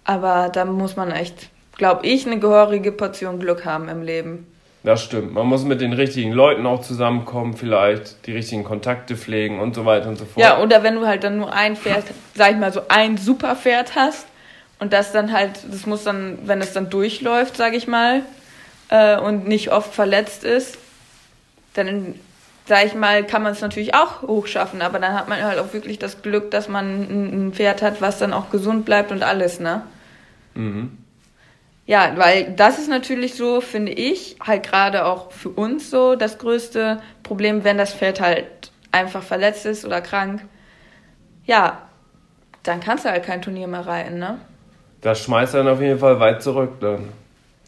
Aber 0.05 0.50
da 0.53 0.64
muss 0.64 0.96
man 0.96 1.12
echt, 1.12 1.48
glaube 1.77 2.05
ich, 2.05 2.27
eine 2.27 2.40
gehörige 2.40 2.90
Portion 2.90 3.38
Glück 3.38 3.64
haben 3.64 3.88
im 3.88 4.03
Leben. 4.03 4.48
Das 4.85 5.03
stimmt. 5.03 5.33
Man 5.33 5.47
muss 5.47 5.64
mit 5.64 5.81
den 5.81 5.94
richtigen 5.94 6.33
Leuten 6.33 6.66
auch 6.66 6.83
zusammenkommen, 6.83 7.55
vielleicht 7.55 8.27
die 8.27 8.33
richtigen 8.33 8.64
Kontakte 8.64 9.16
pflegen 9.16 9.59
und 9.59 9.75
so 9.75 9.87
weiter 9.87 10.11
und 10.11 10.18
so 10.18 10.27
fort. 10.27 10.44
Ja, 10.44 10.61
oder 10.62 10.83
wenn 10.83 10.97
du 10.97 11.07
halt 11.07 11.25
dann 11.25 11.38
nur 11.38 11.55
ein 11.55 11.75
Pferd, 11.75 12.05
sag 12.35 12.53
ich 12.53 12.59
mal 12.59 12.70
so 12.70 12.83
ein 12.88 13.16
super 13.16 13.57
Pferd 13.57 13.97
hast 13.97 14.27
und 14.81 14.92
das 14.92 15.11
dann 15.11 15.33
halt, 15.33 15.53
das 15.70 15.87
muss 15.87 16.05
dann, 16.05 16.38
wenn 16.44 16.61
es 16.61 16.75
dann 16.75 16.90
durchläuft, 16.90 17.57
sag 17.57 17.73
ich 17.73 17.88
mal, 17.88 18.25
äh, 18.90 19.18
und 19.18 19.49
nicht 19.49 19.73
oft 19.73 19.94
verletzt 19.94 20.44
ist, 20.44 20.77
dann, 21.73 22.14
sag 22.66 22.85
ich 22.85 22.94
mal, 22.94 23.25
kann 23.25 23.42
man 23.42 23.53
es 23.53 23.62
natürlich 23.62 23.94
auch 23.94 24.20
hochschaffen, 24.20 24.83
aber 24.83 24.99
dann 24.99 25.14
hat 25.14 25.31
man 25.31 25.42
halt 25.42 25.59
auch 25.61 25.73
wirklich 25.73 25.99
das 25.99 26.20
Glück, 26.20 26.51
dass 26.51 26.68
man 26.68 26.85
ein 26.85 27.47
ein 27.47 27.53
Pferd 27.55 27.81
hat, 27.81 28.03
was 28.03 28.18
dann 28.18 28.35
auch 28.35 28.51
gesund 28.51 28.85
bleibt 28.85 29.12
und 29.12 29.23
alles, 29.23 29.61
ne? 29.61 29.81
Mhm. 30.53 30.99
Ja, 31.87 32.12
weil 32.16 32.55
das 32.57 32.79
ist 32.79 32.88
natürlich 32.88 33.35
so, 33.35 33.61
finde 33.61 33.92
ich, 33.92 34.37
halt 34.40 34.62
gerade 34.62 35.05
auch 35.05 35.31
für 35.31 35.51
uns 35.51 35.90
so 35.90 36.16
das 36.16 36.38
größte 36.38 37.01
Problem, 37.23 37.62
wenn 37.62 37.77
das 37.77 37.92
Pferd 37.92 38.20
halt 38.20 38.47
einfach 38.90 39.23
verletzt 39.23 39.66
ist 39.66 39.85
oder 39.85 40.01
krank. 40.01 40.42
Ja, 41.44 41.83
dann 42.62 42.81
kannst 42.81 43.05
du 43.05 43.11
halt 43.11 43.25
kein 43.25 43.42
Turnier 43.42 43.66
mehr 43.66 43.87
reiten, 43.87 44.18
ne? 44.18 44.38
Das 45.03 45.20
schmeißt 45.20 45.55
dann 45.55 45.68
auf 45.68 45.83
jeden 45.83 45.99
Fall 45.99 46.18
weit 46.18 46.42
zurück 46.42 46.81
dann. 46.81 47.11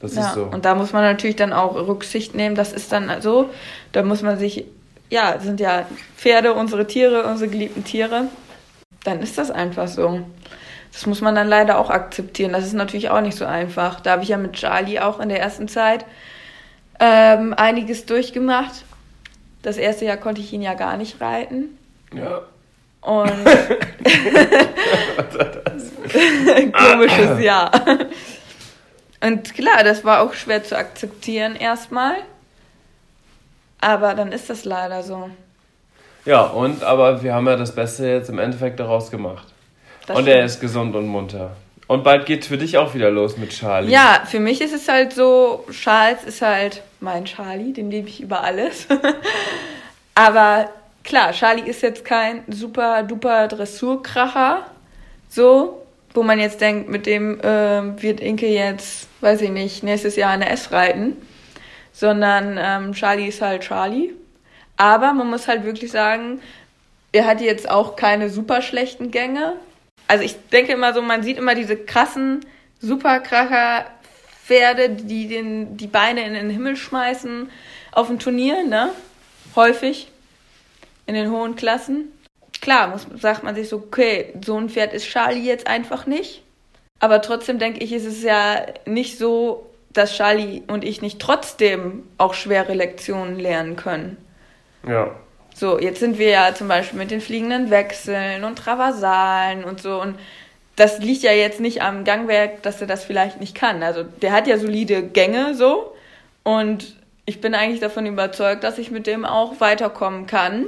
Das 0.00 0.14
ja. 0.14 0.28
ist 0.28 0.34
so. 0.34 0.44
Und 0.44 0.64
da 0.64 0.74
muss 0.74 0.94
man 0.94 1.02
natürlich 1.02 1.36
dann 1.36 1.52
auch 1.52 1.74
Rücksicht 1.74 2.34
nehmen. 2.34 2.54
Das 2.54 2.72
ist 2.72 2.92
dann 2.92 3.20
so. 3.20 3.50
Da 3.92 4.02
muss 4.02 4.22
man 4.22 4.38
sich, 4.38 4.64
ja, 5.10 5.38
sind 5.38 5.60
ja 5.60 5.86
Pferde, 6.16 6.54
unsere 6.54 6.86
Tiere, 6.86 7.24
unsere 7.24 7.50
geliebten 7.50 7.84
Tiere. 7.84 8.28
Dann 9.04 9.20
ist 9.20 9.36
das 9.36 9.50
einfach 9.50 9.88
so. 9.88 10.20
Das 10.96 11.04
muss 11.04 11.20
man 11.20 11.34
dann 11.34 11.46
leider 11.46 11.78
auch 11.78 11.90
akzeptieren. 11.90 12.54
Das 12.54 12.64
ist 12.64 12.72
natürlich 12.72 13.10
auch 13.10 13.20
nicht 13.20 13.36
so 13.36 13.44
einfach. 13.44 14.00
Da 14.00 14.12
habe 14.12 14.22
ich 14.22 14.30
ja 14.30 14.38
mit 14.38 14.54
Charlie 14.54 14.98
auch 14.98 15.20
in 15.20 15.28
der 15.28 15.38
ersten 15.38 15.68
Zeit 15.68 16.06
ähm, 16.98 17.52
einiges 17.52 18.06
durchgemacht. 18.06 18.86
Das 19.60 19.76
erste 19.76 20.06
Jahr 20.06 20.16
konnte 20.16 20.40
ich 20.40 20.54
ihn 20.54 20.62
ja 20.62 20.72
gar 20.72 20.96
nicht 20.96 21.20
reiten. 21.20 21.76
ja. 22.14 22.40
Und 23.02 23.30
komisches 26.72 27.40
Jahr. 27.40 27.70
Und 29.20 29.52
klar, 29.52 29.84
das 29.84 30.02
war 30.02 30.22
auch 30.22 30.32
schwer 30.32 30.64
zu 30.64 30.78
akzeptieren 30.78 31.56
erstmal. 31.56 32.14
Aber 33.82 34.14
dann 34.14 34.32
ist 34.32 34.48
das 34.48 34.64
leider 34.64 35.02
so. 35.02 35.28
ja, 36.24 36.44
und 36.44 36.82
aber 36.82 37.22
wir 37.22 37.34
haben 37.34 37.46
ja 37.46 37.56
das 37.56 37.74
Beste 37.74 38.08
jetzt 38.08 38.30
im 38.30 38.38
Endeffekt 38.38 38.80
daraus 38.80 39.10
gemacht. 39.10 39.52
Das 40.06 40.18
und 40.18 40.28
er 40.28 40.44
ist 40.44 40.60
gesund 40.60 40.94
und 40.94 41.06
munter. 41.06 41.56
Und 41.88 42.02
bald 42.02 42.26
geht's 42.26 42.48
für 42.48 42.58
dich 42.58 42.78
auch 42.78 42.94
wieder 42.94 43.10
los 43.10 43.36
mit 43.36 43.50
Charlie. 43.50 43.92
Ja, 43.92 44.22
für 44.26 44.40
mich 44.40 44.60
ist 44.60 44.74
es 44.74 44.88
halt 44.88 45.12
so, 45.12 45.64
Charles 45.70 46.24
ist 46.24 46.42
halt 46.42 46.82
mein 47.00 47.24
Charlie, 47.24 47.72
den 47.72 47.90
liebe 47.90 48.08
ich 48.08 48.20
über 48.20 48.42
alles. 48.42 48.86
Aber 50.14 50.70
klar, 51.04 51.32
Charlie 51.32 51.68
ist 51.68 51.82
jetzt 51.82 52.04
kein 52.04 52.42
super 52.48 53.02
duper 53.04 53.46
Dressurkracher, 53.46 54.66
so, 55.28 55.82
wo 56.12 56.22
man 56.22 56.40
jetzt 56.40 56.60
denkt, 56.60 56.88
mit 56.88 57.06
dem 57.06 57.38
ähm, 57.42 58.02
wird 58.02 58.20
Inke 58.20 58.48
jetzt, 58.48 59.08
weiß 59.20 59.42
ich 59.42 59.50
nicht, 59.50 59.82
nächstes 59.82 60.16
Jahr 60.16 60.32
eine 60.32 60.48
S 60.48 60.72
reiten, 60.72 61.16
sondern 61.92 62.58
ähm, 62.58 62.92
Charlie 62.94 63.28
ist 63.28 63.42
halt 63.42 63.62
Charlie. 63.62 64.12
Aber 64.76 65.12
man 65.12 65.30
muss 65.30 65.46
halt 65.46 65.64
wirklich 65.64 65.92
sagen, 65.92 66.40
er 67.12 67.26
hat 67.26 67.40
jetzt 67.40 67.70
auch 67.70 67.96
keine 67.96 68.28
super 68.28 68.60
schlechten 68.60 69.10
Gänge. 69.10 69.54
Also 70.08 70.24
ich 70.24 70.36
denke 70.50 70.72
immer 70.72 70.94
so, 70.94 71.02
man 71.02 71.22
sieht 71.22 71.38
immer 71.38 71.54
diese 71.54 71.76
krassen 71.76 72.44
Superkracher 72.80 73.86
Pferde, 74.44 74.90
die 74.90 75.26
den, 75.26 75.76
die 75.76 75.88
Beine 75.88 76.24
in 76.24 76.34
den 76.34 76.50
Himmel 76.50 76.76
schmeißen 76.76 77.50
auf 77.90 78.06
dem 78.06 78.20
Turnier, 78.20 78.62
ne? 78.62 78.90
Häufig 79.56 80.08
in 81.06 81.14
den 81.14 81.32
hohen 81.32 81.56
Klassen. 81.56 82.12
Klar, 82.60 82.88
muss, 82.88 83.06
sagt 83.20 83.42
man 83.42 83.56
sich 83.56 83.68
so, 83.68 83.78
okay, 83.78 84.32
so 84.44 84.56
ein 84.56 84.68
Pferd 84.68 84.92
ist 84.92 85.06
Charlie 85.06 85.44
jetzt 85.44 85.66
einfach 85.66 86.06
nicht. 86.06 86.42
Aber 87.00 87.22
trotzdem 87.22 87.58
denke 87.58 87.82
ich, 87.82 87.92
ist 87.92 88.06
es 88.06 88.22
ja 88.22 88.66
nicht 88.86 89.18
so, 89.18 89.68
dass 89.92 90.14
Charlie 90.14 90.62
und 90.68 90.84
ich 90.84 91.02
nicht 91.02 91.20
trotzdem 91.20 92.04
auch 92.16 92.34
schwere 92.34 92.74
Lektionen 92.74 93.38
lernen 93.38 93.76
können. 93.76 94.16
Ja. 94.86 95.14
So, 95.58 95.78
jetzt 95.80 96.00
sind 96.00 96.18
wir 96.18 96.28
ja 96.28 96.54
zum 96.54 96.68
Beispiel 96.68 96.98
mit 96.98 97.10
den 97.10 97.22
fliegenden 97.22 97.70
Wechseln 97.70 98.44
und 98.44 98.58
Traversalen 98.58 99.64
und 99.64 99.80
so. 99.80 100.02
Und 100.02 100.18
das 100.76 100.98
liegt 100.98 101.22
ja 101.22 101.32
jetzt 101.32 101.60
nicht 101.60 101.80
am 101.80 102.04
Gangwerk, 102.04 102.62
dass 102.62 102.82
er 102.82 102.86
das 102.86 103.06
vielleicht 103.06 103.40
nicht 103.40 103.54
kann. 103.54 103.82
Also 103.82 104.02
der 104.02 104.32
hat 104.32 104.46
ja 104.46 104.58
solide 104.58 105.02
Gänge 105.02 105.54
so. 105.54 105.94
Und 106.42 106.94
ich 107.24 107.40
bin 107.40 107.54
eigentlich 107.54 107.80
davon 107.80 108.04
überzeugt, 108.04 108.64
dass 108.64 108.76
ich 108.76 108.90
mit 108.90 109.06
dem 109.06 109.24
auch 109.24 109.58
weiterkommen 109.58 110.26
kann. 110.26 110.66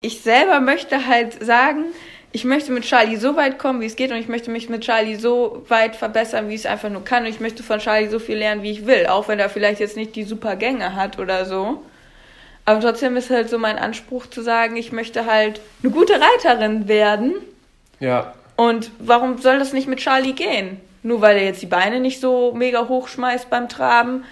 Ich 0.00 0.22
selber 0.22 0.60
möchte 0.60 1.06
halt 1.06 1.44
sagen, 1.44 1.84
ich 2.32 2.46
möchte 2.46 2.72
mit 2.72 2.84
Charlie 2.84 3.16
so 3.16 3.36
weit 3.36 3.58
kommen, 3.58 3.82
wie 3.82 3.86
es 3.86 3.96
geht. 3.96 4.10
Und 4.10 4.16
ich 4.16 4.28
möchte 4.28 4.50
mich 4.50 4.70
mit 4.70 4.80
Charlie 4.84 5.16
so 5.16 5.66
weit 5.68 5.96
verbessern, 5.96 6.48
wie 6.48 6.54
ich 6.54 6.60
es 6.60 6.66
einfach 6.66 6.88
nur 6.88 7.04
kann. 7.04 7.24
Und 7.24 7.28
ich 7.28 7.40
möchte 7.40 7.62
von 7.62 7.78
Charlie 7.78 8.08
so 8.08 8.18
viel 8.18 8.38
lernen, 8.38 8.62
wie 8.62 8.70
ich 8.70 8.86
will. 8.86 9.06
Auch 9.06 9.28
wenn 9.28 9.38
er 9.38 9.50
vielleicht 9.50 9.80
jetzt 9.80 9.98
nicht 9.98 10.16
die 10.16 10.24
super 10.24 10.56
Gänge 10.56 10.96
hat 10.96 11.18
oder 11.18 11.44
so. 11.44 11.82
Aber 12.70 12.80
trotzdem 12.80 13.16
ist 13.16 13.30
halt 13.30 13.50
so 13.50 13.58
mein 13.58 13.78
Anspruch 13.78 14.26
zu 14.26 14.42
sagen, 14.42 14.76
ich 14.76 14.92
möchte 14.92 15.26
halt 15.26 15.60
eine 15.82 15.92
gute 15.92 16.14
Reiterin 16.14 16.88
werden. 16.88 17.34
Ja. 17.98 18.34
Und 18.56 18.90
warum 18.98 19.38
soll 19.38 19.58
das 19.58 19.72
nicht 19.72 19.88
mit 19.88 19.98
Charlie 19.98 20.34
gehen? 20.34 20.80
nur 21.02 21.20
weil 21.20 21.36
er 21.36 21.44
jetzt 21.44 21.62
die 21.62 21.66
Beine 21.66 22.00
nicht 22.00 22.20
so 22.20 22.52
mega 22.52 22.88
hoch 22.88 23.08
schmeißt 23.08 23.50
beim 23.50 23.68
Traben, 23.68 24.24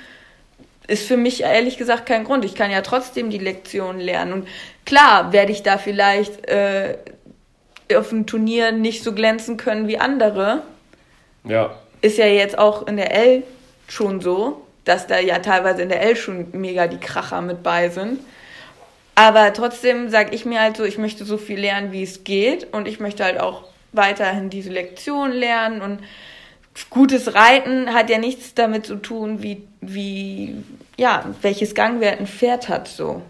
ist 0.86 1.06
für 1.06 1.16
mich 1.16 1.42
ehrlich 1.42 1.76
gesagt 1.76 2.06
kein 2.06 2.24
Grund. 2.24 2.44
Ich 2.44 2.54
kann 2.54 2.70
ja 2.70 2.80
trotzdem 2.80 3.30
die 3.30 3.38
Lektion 3.38 4.00
lernen. 4.00 4.32
Und 4.32 4.48
klar 4.86 5.32
werde 5.32 5.52
ich 5.52 5.62
da 5.62 5.76
vielleicht 5.76 6.48
äh, 6.48 6.96
auf 7.94 8.08
dem 8.08 8.26
Turnier 8.26 8.72
nicht 8.72 9.02
so 9.02 9.12
glänzen 9.12 9.56
können 9.56 9.86
wie 9.86 9.98
andere. 9.98 10.62
Ja. 11.44 11.74
Ist 12.00 12.16
ja 12.16 12.26
jetzt 12.26 12.58
auch 12.58 12.86
in 12.86 12.96
der 12.96 13.14
L 13.14 13.42
schon 13.86 14.20
so, 14.20 14.64
dass 14.88 15.06
da 15.06 15.18
ja 15.18 15.38
teilweise 15.40 15.82
in 15.82 15.90
der 15.90 16.02
L 16.02 16.16
schon 16.16 16.48
mega 16.52 16.86
die 16.86 16.98
Kracher 16.98 17.42
mit 17.42 17.62
bei 17.62 17.90
sind. 17.90 18.20
Aber 19.14 19.52
trotzdem 19.52 20.08
sage 20.08 20.34
ich 20.34 20.44
mir 20.44 20.60
halt 20.60 20.76
so, 20.76 20.84
ich 20.84 20.96
möchte 20.96 21.24
so 21.24 21.36
viel 21.38 21.58
lernen, 21.58 21.92
wie 21.92 22.02
es 22.02 22.24
geht. 22.24 22.72
Und 22.72 22.88
ich 22.88 23.00
möchte 23.00 23.24
halt 23.24 23.38
auch 23.40 23.64
weiterhin 23.92 24.48
diese 24.48 24.70
Lektion 24.70 25.32
lernen. 25.32 25.82
Und 25.82 26.00
gutes 26.88 27.34
Reiten 27.34 27.92
hat 27.92 28.10
ja 28.10 28.18
nichts 28.18 28.54
damit 28.54 28.86
zu 28.86 28.96
tun, 28.96 29.42
wie, 29.42 29.66
wie, 29.80 30.54
ja, 30.96 31.24
welches 31.42 31.74
Gangwert 31.74 32.20
ein 32.20 32.26
Pferd 32.26 32.68
hat, 32.68 32.88
so. 32.88 33.22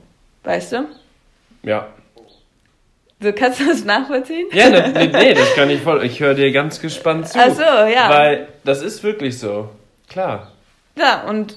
Weißt 0.44 0.72
du? 0.72 0.86
Ja. 1.62 1.88
So, 3.20 3.32
kannst 3.32 3.60
du 3.60 3.66
das 3.66 3.84
nachvollziehen? 3.84 4.46
Ja, 4.52 4.68
ne, 4.68 4.92
nee, 4.94 5.06
nee, 5.06 5.34
das 5.34 5.54
kann 5.54 5.70
ich 5.70 5.80
voll. 5.80 6.04
Ich 6.04 6.20
höre 6.20 6.34
dir 6.34 6.52
ganz 6.52 6.80
gespannt 6.80 7.28
zu. 7.28 7.38
Ach 7.40 7.50
so, 7.50 7.62
ja. 7.62 8.08
Weil 8.10 8.48
das 8.62 8.80
ist 8.82 9.02
wirklich 9.02 9.38
so. 9.38 9.70
Klar. 10.08 10.52
Ja, 10.98 11.22
und 11.22 11.56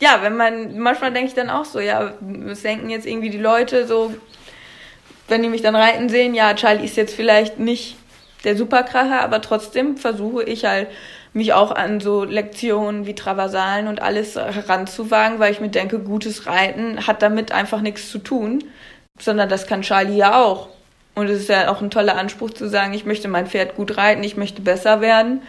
ja, 0.00 0.20
wenn 0.22 0.36
man, 0.36 0.78
manchmal 0.78 1.12
denke 1.12 1.28
ich 1.28 1.34
dann 1.34 1.50
auch 1.50 1.64
so, 1.64 1.80
ja, 1.80 2.14
was 2.20 2.62
denken 2.62 2.90
jetzt 2.90 3.06
irgendwie 3.06 3.30
die 3.30 3.38
Leute 3.38 3.86
so, 3.86 4.14
wenn 5.28 5.42
die 5.42 5.48
mich 5.48 5.62
dann 5.62 5.76
reiten 5.76 6.08
sehen, 6.08 6.34
ja, 6.34 6.54
Charlie 6.54 6.84
ist 6.84 6.96
jetzt 6.96 7.14
vielleicht 7.14 7.58
nicht 7.58 7.96
der 8.44 8.56
Superkracher, 8.56 9.20
aber 9.20 9.40
trotzdem 9.40 9.96
versuche 9.96 10.42
ich 10.44 10.64
halt, 10.64 10.88
mich 11.34 11.52
auch 11.52 11.72
an 11.72 12.00
so 12.00 12.24
Lektionen 12.24 13.06
wie 13.06 13.14
Traversalen 13.14 13.88
und 13.88 14.00
alles 14.00 14.36
heranzuwagen, 14.36 15.40
weil 15.40 15.52
ich 15.52 15.60
mir 15.60 15.68
denke, 15.68 15.98
gutes 15.98 16.46
Reiten 16.46 17.06
hat 17.06 17.22
damit 17.22 17.50
einfach 17.50 17.80
nichts 17.80 18.08
zu 18.08 18.18
tun, 18.18 18.62
sondern 19.18 19.48
das 19.48 19.66
kann 19.66 19.82
Charlie 19.82 20.16
ja 20.16 20.40
auch. 20.40 20.68
Und 21.16 21.28
es 21.28 21.40
ist 21.40 21.48
ja 21.48 21.70
auch 21.70 21.82
ein 21.82 21.90
toller 21.90 22.16
Anspruch 22.16 22.50
zu 22.50 22.68
sagen, 22.68 22.94
ich 22.94 23.04
möchte 23.04 23.28
mein 23.28 23.48
Pferd 23.48 23.74
gut 23.74 23.96
reiten, 23.96 24.22
ich 24.22 24.36
möchte 24.36 24.62
besser 24.62 25.00
werden. 25.00 25.42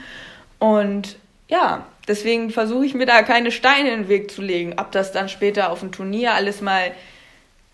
Und 0.57 1.17
ja, 1.47 1.85
deswegen 2.07 2.49
versuche 2.49 2.85
ich 2.85 2.93
mir 2.93 3.05
da 3.05 3.23
keine 3.23 3.51
Steine 3.51 3.91
in 3.91 4.01
den 4.03 4.09
Weg 4.09 4.31
zu 4.31 4.41
legen. 4.41 4.75
Ob 4.77 4.91
das 4.91 5.11
dann 5.11 5.29
später 5.29 5.71
auf 5.71 5.79
dem 5.79 5.91
Turnier 5.91 6.33
alles 6.33 6.61
mal 6.61 6.91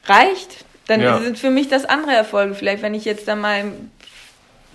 reicht, 0.06 0.66
dann 0.88 1.02
Ja. 1.02 1.20
sind 1.20 1.38
für 1.38 1.50
mich 1.50 1.68
das 1.70 1.86
andere 1.86 2.14
Erfolge. 2.14 2.56
Vielleicht, 2.56 2.82
wenn 2.82 2.94
ich 2.94 3.06
jetzt 3.06 3.28
dann 3.28 3.40
mal, 3.40 3.66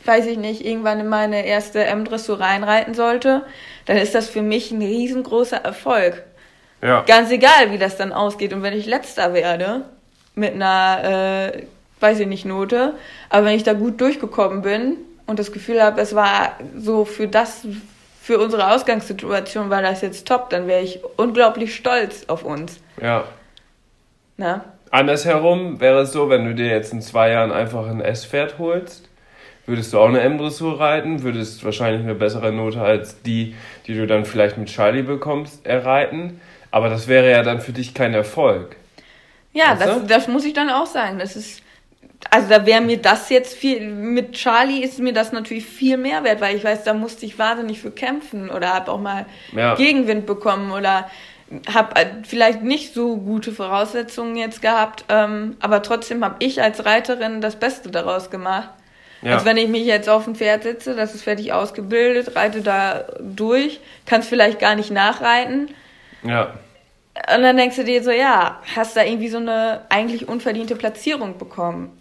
weiß 0.05 0.27
ich 0.27 0.39
nicht, 0.39 0.65
irgendwann 0.65 1.01
in 1.01 1.09
meine 1.09 1.45
erste 1.45 1.85
M-Dressur 1.85 2.41
reinreiten 2.41 2.95
sollte, 2.95 3.45
dann 3.87 3.97
ist 3.97 4.15
das 4.15 4.29
für 4.29 4.43
mich 4.43 4.71
ein 4.71 4.81
riesengroßer 4.83 5.59
Erfolg. 5.59 6.23
Ja. 6.83 7.03
Ganz 7.07 7.31
egal, 7.31 7.71
wie 7.73 7.79
das 7.79 7.97
dann 7.97 8.13
ausgeht. 8.13 8.53
Und 8.53 8.63
wenn 8.63 8.75
ich 8.75 8.87
letzter 8.87 9.35
werde, 9.35 9.83
mit 10.35 10.53
einer, 10.55 11.53
äh, 11.55 11.63
weiß 12.01 12.21
ich 12.21 12.27
nicht, 12.27 12.45
Note, 12.45 12.95
aber 13.31 13.47
wenn 13.47 13.57
ich 13.57 13.63
da 13.63 13.73
gut 13.73 14.01
durchgekommen 14.01 14.63
bin 14.63 14.99
und 15.27 15.39
das 15.39 15.51
Gefühl 15.51 15.83
habe, 15.83 16.01
es 16.01 16.15
war 16.15 16.59
so 16.79 17.05
für 17.07 17.27
das, 17.27 17.63
für 18.27 18.41
unsere 18.41 18.73
Ausgangssituation 18.73 19.71
war 19.71 19.83
das 19.83 20.01
jetzt 20.01 20.27
top, 20.27 20.51
dann 20.51 20.67
wäre 20.67 20.83
ich 20.83 20.99
unglaublich 21.17 21.77
stolz 21.77 22.25
auf 22.27 22.43
uns. 22.43 22.81
Ja. 23.01 23.23
Ne? 24.37 24.63
Andersherum 24.91 25.79
wäre 25.79 26.01
es 26.01 26.11
so, 26.11 26.29
wenn 26.29 26.45
du 26.45 26.53
dir 26.53 26.67
jetzt 26.67 26.93
in 26.93 27.01
zwei 27.01 27.31
Jahren 27.31 27.53
einfach 27.53 27.87
ein 27.87 28.01
S-Pferd 28.01 28.59
holst, 28.59 29.09
würdest 29.65 29.93
du 29.93 30.01
auch 30.01 30.09
eine 30.09 30.23
M-Dressur 30.23 30.81
reiten, 30.81 31.23
würdest 31.23 31.65
wahrscheinlich 31.65 32.03
eine 32.03 32.17
bessere 32.17 32.51
Note 32.51 32.81
als 32.81 33.23
die, 33.23 33.55
die 33.87 33.95
du 33.95 34.09
dann 34.09 34.25
vielleicht 34.25 34.59
mit 34.59 34.71
Charlie 34.71 35.03
bekommst, 35.03 35.65
erreiten. 35.65 36.41
Aber 36.73 36.89
das 36.89 37.07
wäre 37.07 37.31
ja 37.31 37.45
dann 37.45 37.61
für 37.61 37.73
dich 37.73 37.95
kein 37.95 38.13
Erfolg. 38.13 38.75
Ja, 39.53 39.79
Weißt 39.79 39.87
das, 39.87 40.07
das 40.09 40.27
muss 40.27 40.45
ich 40.45 40.53
dann 40.53 40.71
auch 40.71 40.87
sagen. 40.87 41.21
Das 41.21 41.37
ist, 41.37 41.63
also 42.31 42.49
da 42.49 42.67
wäre 42.67 42.81
mir 42.81 42.99
das 42.99 43.29
jetzt 43.31 43.55
viel, 43.55 43.89
mit 43.89 44.33
Charlie 44.33 44.83
ist 44.83 44.99
mir 44.99 45.13
das 45.13 45.33
natürlich 45.33 45.67
viel 45.67 45.97
mehr 45.97 46.25
wert, 46.25 46.41
weil 46.41 46.57
ich 46.57 46.65
weiß, 46.65 46.85
da 46.85 46.95
musste 46.95 47.27
ich 47.27 47.39
wahnsinnig 47.39 47.81
für 47.81 47.91
kämpfen 47.91 48.51
oder 48.51 48.75
habe 48.75 48.91
auch 48.91 49.01
mal 49.01 49.27
Ja. 49.53 49.75
Gegenwind 49.75 50.27
bekommen 50.27 50.73
oder 50.73 51.11
habe 51.73 51.95
vielleicht 52.25 52.63
nicht 52.63 52.93
so 52.93 53.17
gute 53.19 53.53
Voraussetzungen 53.53 54.37
jetzt 54.37 54.63
gehabt, 54.63 55.05
ähm, 55.09 55.57
aber 55.61 55.83
trotzdem 55.83 56.25
habe 56.25 56.37
ich 56.41 56.61
als 56.61 56.85
Reiterin 56.85 57.41
das 57.41 57.57
Beste 57.57 57.91
daraus 57.91 58.31
gemacht. 58.31 58.71
Ja. 59.23 59.35
Als 59.35 59.45
wenn 59.45 59.57
ich 59.57 59.69
mich 59.69 59.87
jetzt 59.87 60.09
auf 60.09 60.27
ein 60.27 60.35
Pferd 60.35 60.65
setze, 60.65 60.95
das 60.95 61.15
ist 61.15 61.23
fertig 61.23 61.53
ausgebildet, 61.53 62.37
reite 62.37 62.61
da 62.61 63.05
durch, 63.21 63.81
kann 64.05 64.21
es 64.21 64.29
vielleicht 64.29 64.59
gar 64.59 64.75
nicht 64.75 64.91
nachreiten. 64.91 65.71
Ja. 66.23 66.55
Und 67.35 67.43
dann 67.43 67.57
denkst 67.57 67.77
du 67.77 67.85
dir 67.85 68.03
so, 68.03 68.11
ja, 68.11 68.61
hast 68.75 68.97
da 68.97 69.03
irgendwie 69.03 69.29
so 69.29 69.39
eine 69.39 69.83
eigentlich 69.89 70.29
unverdiente 70.29 70.77
Platzierung 70.77 71.39
bekommen. 71.39 71.97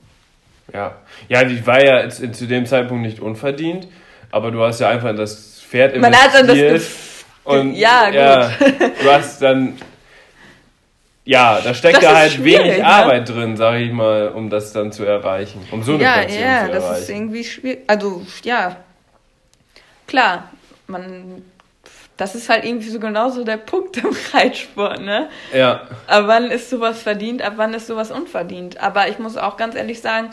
Ja. 0.74 0.96
Ja, 1.30 1.44
die 1.44 1.66
war 1.66 1.84
ja 1.84 2.10
zu 2.10 2.32
zu 2.32 2.48
dem 2.48 2.66
Zeitpunkt 2.66 3.04
nicht 3.04 3.20
unverdient, 3.20 3.88
aber 4.32 4.52
du 4.52 4.64
hast 4.64 4.80
ja 4.80 4.90
einfach 4.90 5.10
in 5.10 5.18
das 5.18 5.62
Pferd 5.62 5.94
investiert. 5.94 6.02
Man 6.02 6.16
hat 6.16 6.34
dann 6.34 6.48
das 6.48 6.58
Gef- 6.58 7.24
und 7.44 7.74
Ja, 7.76 8.06
gut. 8.10 8.72
du 9.04 9.12
hast 9.12 9.42
dann 9.42 9.78
ja, 11.28 11.60
da 11.60 11.74
steckt 11.74 11.98
Das 11.98 12.04
da 12.04 12.10
ist 12.24 12.34
halt 12.36 12.44
wenig 12.44 12.78
ne? 12.78 12.86
Arbeit 12.86 13.28
drin, 13.28 13.58
sag 13.58 13.80
ich 13.80 13.92
mal, 13.92 14.30
um 14.30 14.52
das 14.52 14.74
dann 14.74 14.92
zu 14.92 15.04
erreichen, 15.06 15.68
um 15.72 15.82
so 15.82 15.96
eine 15.96 16.04
ja, 16.04 16.14
Platzierung 16.20 16.46
ja, 16.46 16.66
zu 16.66 16.72
das 16.72 16.84
erreichen. 16.84 17.02
ist 17.02 17.10
irgendwie 17.10 17.44
schwierig. 17.44 17.80
Also, 17.88 18.26
ja, 18.44 18.76
klar, 20.08 20.52
man, 20.86 21.44
das 22.16 22.36
ist 22.36 22.48
halt 22.48 22.64
irgendwie 22.64 22.90
so 22.90 23.00
genauso 23.00 23.44
der 23.44 23.58
Punkt 23.58 23.98
im 24.04 24.16
Reitsport, 24.34 25.02
ne? 25.02 25.30
ja, 25.52 25.82
Ab 26.06 26.24
wann 26.28 26.52
ist 26.52 26.70
sowas 26.70 27.02
verdient, 27.02 27.42
ab 27.42 27.54
wann 27.56 27.74
ist 27.74 27.88
sowas 27.88 28.12
unverdient? 28.12 28.80
Aber 28.80 29.08
ich 29.08 29.18
muss 29.18 29.36
auch 29.36 29.58
ganz 29.58 29.74
ehrlich 29.74 30.02
sagen, 30.02 30.30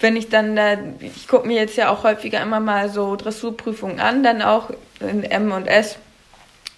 wenn 0.00 0.16
ich 0.16 0.28
dann, 0.28 0.56
da, 0.56 0.74
ich 1.00 1.26
gucke 1.28 1.46
mir 1.46 1.56
jetzt 1.56 1.76
ja 1.76 1.88
auch 1.90 2.04
häufiger 2.04 2.40
immer 2.42 2.60
mal 2.60 2.88
so 2.90 3.16
Dressurprüfungen 3.16 3.98
an, 4.00 4.22
dann 4.22 4.42
auch 4.42 4.70
in 5.00 5.22
M 5.24 5.52
und 5.52 5.66
S. 5.66 5.98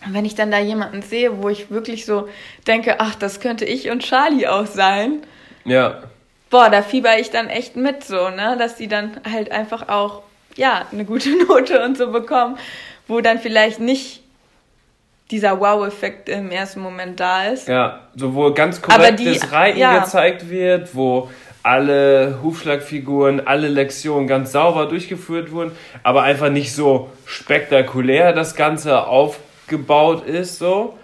Und 0.06 0.14
wenn 0.14 0.24
ich 0.24 0.36
dann 0.36 0.50
da 0.52 0.58
jemanden 0.58 1.02
sehe, 1.02 1.42
wo 1.42 1.48
ich 1.48 1.70
wirklich 1.70 2.06
so 2.06 2.28
denke, 2.68 3.00
ach, 3.00 3.16
das 3.16 3.40
könnte 3.40 3.64
ich 3.64 3.90
und 3.90 4.02
Charlie 4.04 4.46
auch 4.46 4.66
sein, 4.66 5.22
ja, 5.64 6.02
boah, 6.50 6.70
da 6.70 6.82
fieber 6.82 7.18
ich 7.18 7.30
dann 7.30 7.48
echt 7.48 7.74
mit 7.76 8.04
so, 8.04 8.28
ne, 8.30 8.56
dass 8.58 8.76
die 8.76 8.86
dann 8.88 9.20
halt 9.30 9.50
einfach 9.50 9.88
auch, 9.88 10.22
ja, 10.56 10.86
eine 10.92 11.04
gute 11.04 11.30
Note 11.48 11.82
und 11.84 11.96
so 11.98 12.12
bekommen, 12.12 12.56
wo 13.08 13.20
dann 13.20 13.38
vielleicht 13.40 13.80
nicht 13.80 14.22
dieser 15.32 15.60
Wow-Effekt 15.60 16.28
im 16.28 16.50
ersten 16.50 16.80
Moment 16.80 17.20
da 17.20 17.48
ist. 17.48 17.68
ja, 17.68 18.00
so 18.16 18.34
wo 18.34 18.52
ganz 18.54 18.80
Aber 18.88 19.10
die- 19.10 19.24
korrektes 19.24 19.52
Reiten 19.52 19.78
ja. 19.78 19.98
gezeigt 19.98 20.48
wird, 20.48 20.94
wo 20.94 21.28
alle 21.62 22.38
Hufschlagfiguren, 22.42 23.46
alle 23.46 23.68
Lektionen 23.68 24.26
ganz 24.26 24.52
sauber 24.52 24.86
durchgeführt 24.86 25.50
wurden, 25.50 25.72
aber 26.02 26.22
einfach 26.22 26.50
nicht 26.50 26.72
so 26.74 27.10
spektakulär 27.26 28.32
das 28.32 28.54
Ganze 28.54 29.06
aufgebaut 29.06 30.26
ist, 30.26 30.58
so. 30.58 30.98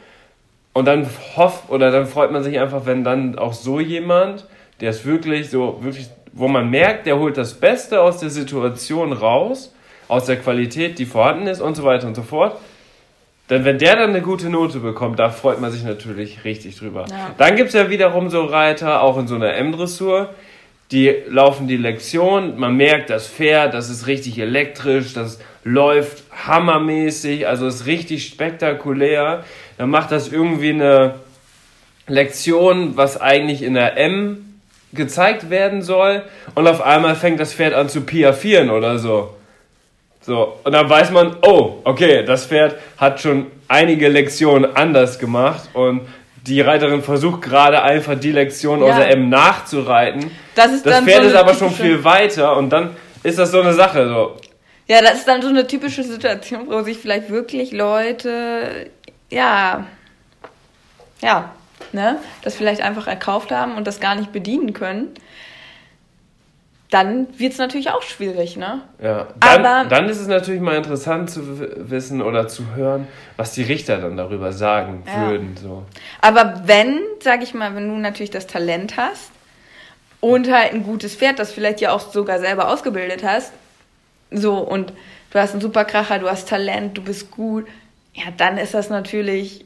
Und 0.73 0.87
dann 0.87 1.09
hofft 1.37 1.71
oder 1.71 1.91
dann 1.91 2.07
freut 2.07 2.33
man 2.33 2.43
sich 2.43 2.59
einfach, 2.59 2.87
wenn 2.87 3.05
dann 3.05 3.39
auch 3.39 3.53
so 3.53 3.79
jemand, 3.79 4.47
der 4.81 4.91
es 4.91 5.05
wirklich 5.05 5.51
so, 5.51 5.79
wirklich, 5.83 6.09
wo 6.33 6.49
man 6.49 6.69
merkt, 6.69 7.07
der 7.07 7.19
holt 7.19 7.37
das 7.37 7.55
Beste 7.55 8.01
aus 8.01 8.19
der 8.19 8.31
Situation 8.31 9.13
raus, 9.13 9.73
aus 10.09 10.27
der 10.27 10.37
Qualität, 10.37 10.99
die 10.99 11.07
vorhanden 11.07 11.47
ist 11.47 11.61
und 11.61 11.77
so 11.77 11.85
weiter 11.85 12.07
und 12.07 12.17
so 12.17 12.23
fort. 12.23 12.59
Denn 13.51 13.65
wenn 13.65 13.79
der 13.79 13.97
dann 13.97 14.11
eine 14.11 14.23
gute 14.23 14.49
Note 14.49 14.79
bekommt, 14.79 15.19
da 15.19 15.29
freut 15.29 15.61
man 15.61 15.71
sich 15.71 15.85
natürlich 15.85 16.45
richtig 16.45 16.79
drüber. 16.79 17.05
Ja. 17.11 17.35
Dann 17.37 17.57
gibt 17.57 17.69
es 17.69 17.75
ja 17.75 17.91
wiederum 17.91 18.31
so 18.31 18.45
Reiter, 18.45 19.03
auch 19.03 19.19
in 19.19 19.27
so 19.27 19.35
einer 19.35 19.55
M-Dressur, 19.55 20.31
die 20.91 21.15
laufen 21.29 21.67
die 21.67 21.77
Lektion, 21.77 22.59
man 22.59 22.77
merkt 22.77 23.11
das 23.11 23.27
Pferd, 23.27 23.75
das 23.75 23.91
ist 23.91 24.07
richtig 24.07 24.39
elektrisch, 24.39 25.13
das 25.13 25.41
läuft 25.65 26.25
hammermäßig, 26.47 27.47
also 27.49 27.67
ist 27.67 27.87
richtig 27.87 28.27
spektakulär. 28.27 29.45
Dann 29.77 29.91
macht 29.91 30.13
das 30.13 30.29
irgendwie 30.29 30.71
eine 30.71 31.17
Lektion, 32.07 32.97
was 32.97 33.21
eigentlich 33.21 33.63
in 33.63 33.75
der 33.75 33.97
M 33.97 34.61
gezeigt 34.93 35.51
werden 35.51 35.83
soll 35.83 36.23
und 36.55 36.69
auf 36.69 36.81
einmal 36.81 37.17
fängt 37.17 37.41
das 37.41 37.53
Pferd 37.53 37.75
an 37.75 37.89
zu 37.89 38.03
piaffieren 38.03 38.71
oder 38.71 38.99
so. 38.99 39.35
So, 40.27 40.59
und 40.65 40.73
dann 40.73 40.89
weiß 40.89 41.11
man, 41.11 41.37
oh, 41.43 41.81
okay, 41.85 42.25
das 42.25 42.47
Pferd 42.47 42.77
hat 42.97 43.21
schon 43.21 43.47
einige 43.69 44.09
Lektionen 44.09 44.75
anders 44.75 45.19
gemacht 45.19 45.69
und 45.75 46.03
die 46.47 46.61
Reiterin 46.61 47.03
versucht 47.03 47.43
gerade 47.43 47.83
einfach 47.83 48.19
die 48.19 48.33
Lektion 48.33 48.81
Ja. 48.81 48.87
aus 48.87 48.97
der 48.97 49.11
M 49.11 49.29
nachzureiten. 49.29 50.31
Das 50.55 50.73
ist 50.73 50.87
Das 50.87 51.03
Pferd 51.05 51.23
so 51.25 51.29
ist 51.29 51.35
aber 51.35 51.55
schon 51.55 51.71
viel 51.71 52.03
weiter 52.05 52.57
und 52.57 52.71
dann 52.71 52.97
ist 53.23 53.39
das 53.39 53.51
so 53.51 53.61
eine 53.61 53.75
Sache. 53.75 54.09
So. 54.09 54.37
Ja, 54.87 55.01
das 55.03 55.15
ist 55.15 55.29
dann 55.29 55.43
so 55.43 55.49
eine 55.49 55.67
typische 55.67 56.03
Situation, 56.03 56.69
wo 56.69 56.83
sich 56.83 56.99
vielleicht 56.99 57.31
wirklich 57.31 57.73
Leute, 57.73 58.91
ja, 59.31 59.87
ja, 61.23 61.51
ne, 61.93 62.19
das 62.43 62.55
vielleicht 62.55 62.83
einfach 62.83 63.07
erkauft 63.07 63.51
haben 63.51 63.77
und 63.77 63.87
das 63.87 64.01
gar 64.01 64.15
nicht 64.15 64.33
bedienen 64.33 64.73
können. 64.75 65.09
Dann 66.95 67.27
wird 67.41 67.53
es 67.55 67.59
natürlich 67.59 67.91
auch 67.91 68.03
schwierig, 68.03 68.57
ne? 68.57 68.83
Ja. 69.03 69.27
Dann, 69.41 69.67
Aber- 69.67 69.89
dann 69.89 70.09
ist 70.09 70.21
es 70.21 70.29
natürlich 70.29 70.61
mal 70.61 70.77
interessant 70.77 71.29
zu 71.29 71.41
wissen 71.91 72.23
oder 72.23 72.47
zu 72.47 72.77
hören, 72.77 73.09
was 73.37 73.51
die 73.51 73.65
Richter 73.65 73.97
dann 73.99 74.17
darüber 74.17 74.53
sagen 74.53 75.03
Ja. 75.05 75.29
würden. 75.29 75.57
So. 75.61 75.83
Aber 76.21 76.63
wenn, 76.67 77.01
sag 77.21 77.43
ich 77.43 77.53
mal, 77.53 77.75
wenn 77.75 77.89
du 77.89 77.97
natürlich 77.97 78.31
das 78.31 78.47
Talent 78.47 78.97
hast 78.97 79.33
und 80.21 80.49
halt 80.53 80.73
ein 80.73 80.85
gutes 80.85 81.17
Pferd, 81.17 81.41
das 81.41 81.51
vielleicht 81.51 81.81
ja 81.81 81.91
auch 81.91 82.13
sogar 82.13 82.39
selber 82.39 82.69
ausgebildet 82.69 83.25
hast, 83.25 83.53
so 84.31 84.59
und 84.59 84.93
du 85.33 85.41
hast 85.41 85.51
einen 85.51 85.61
super 85.63 85.85
Kracher, 85.85 86.21
du 86.21 86.31
hast 86.31 86.49
Talent, 86.49 86.97
du 86.97 87.03
bist 87.03 87.33
gut, 87.33 87.67
ja, 88.13 88.27
dann 88.37 88.57
ist 88.57 88.73
das 88.73 88.89
natürlich, 88.89 89.65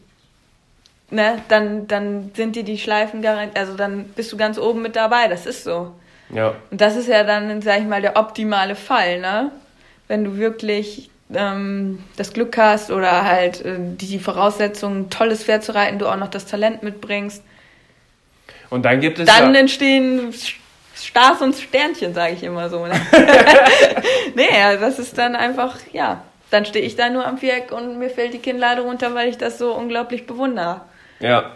ne, 1.10 1.42
dann, 1.48 1.86
dann 1.88 2.30
sind 2.34 2.56
dir 2.56 2.64
die 2.64 2.78
Schleifen 2.78 3.20
garantiert, 3.20 3.58
also 3.58 3.76
dann 3.76 4.04
bist 4.16 4.32
du 4.32 4.38
ganz 4.38 4.58
oben 4.58 4.80
mit 4.80 4.96
dabei, 4.96 5.28
das 5.28 5.44
ist 5.44 5.64
so. 5.64 5.92
Ja. 6.30 6.54
Und 6.70 6.80
das 6.80 6.96
ist 6.96 7.08
ja 7.08 7.24
dann, 7.24 7.62
sag 7.62 7.80
ich 7.80 7.86
mal, 7.86 8.02
der 8.02 8.16
optimale 8.16 8.74
Fall, 8.74 9.20
ne? 9.20 9.50
Wenn 10.08 10.24
du 10.24 10.36
wirklich 10.36 11.10
ähm, 11.34 12.02
das 12.16 12.32
Glück 12.32 12.56
hast 12.56 12.90
oder 12.90 13.24
halt 13.24 13.64
äh, 13.64 13.76
die 13.78 14.18
Voraussetzungen, 14.18 15.02
ein 15.02 15.10
tolles 15.10 15.44
Pferd 15.44 15.64
zu 15.64 15.74
reiten, 15.74 15.98
du 15.98 16.06
auch 16.06 16.16
noch 16.16 16.28
das 16.28 16.46
Talent 16.46 16.82
mitbringst, 16.82 17.42
Und 18.70 18.84
dann 18.84 19.00
gibt 19.00 19.18
es 19.18 19.26
dann 19.26 19.54
ja, 19.54 19.60
entstehen 19.60 20.32
Stars 20.94 21.40
und 21.42 21.54
Sternchen, 21.54 22.14
sage 22.14 22.34
ich 22.34 22.42
immer 22.42 22.68
so. 22.68 22.86
Ne? 22.86 23.00
nee, 24.34 24.48
ja, 24.52 24.76
das 24.76 24.98
ist 24.98 25.16
dann 25.16 25.36
einfach, 25.36 25.76
ja, 25.92 26.22
dann 26.50 26.64
stehe 26.64 26.84
ich 26.84 26.96
da 26.96 27.10
nur 27.10 27.26
am 27.26 27.38
Viereck 27.38 27.72
und 27.72 27.98
mir 27.98 28.10
fällt 28.10 28.32
die 28.32 28.38
Kinnlade 28.38 28.82
runter, 28.82 29.14
weil 29.14 29.28
ich 29.28 29.38
das 29.38 29.58
so 29.58 29.72
unglaublich 29.74 30.26
bewundere. 30.26 30.82
ja. 31.20 31.52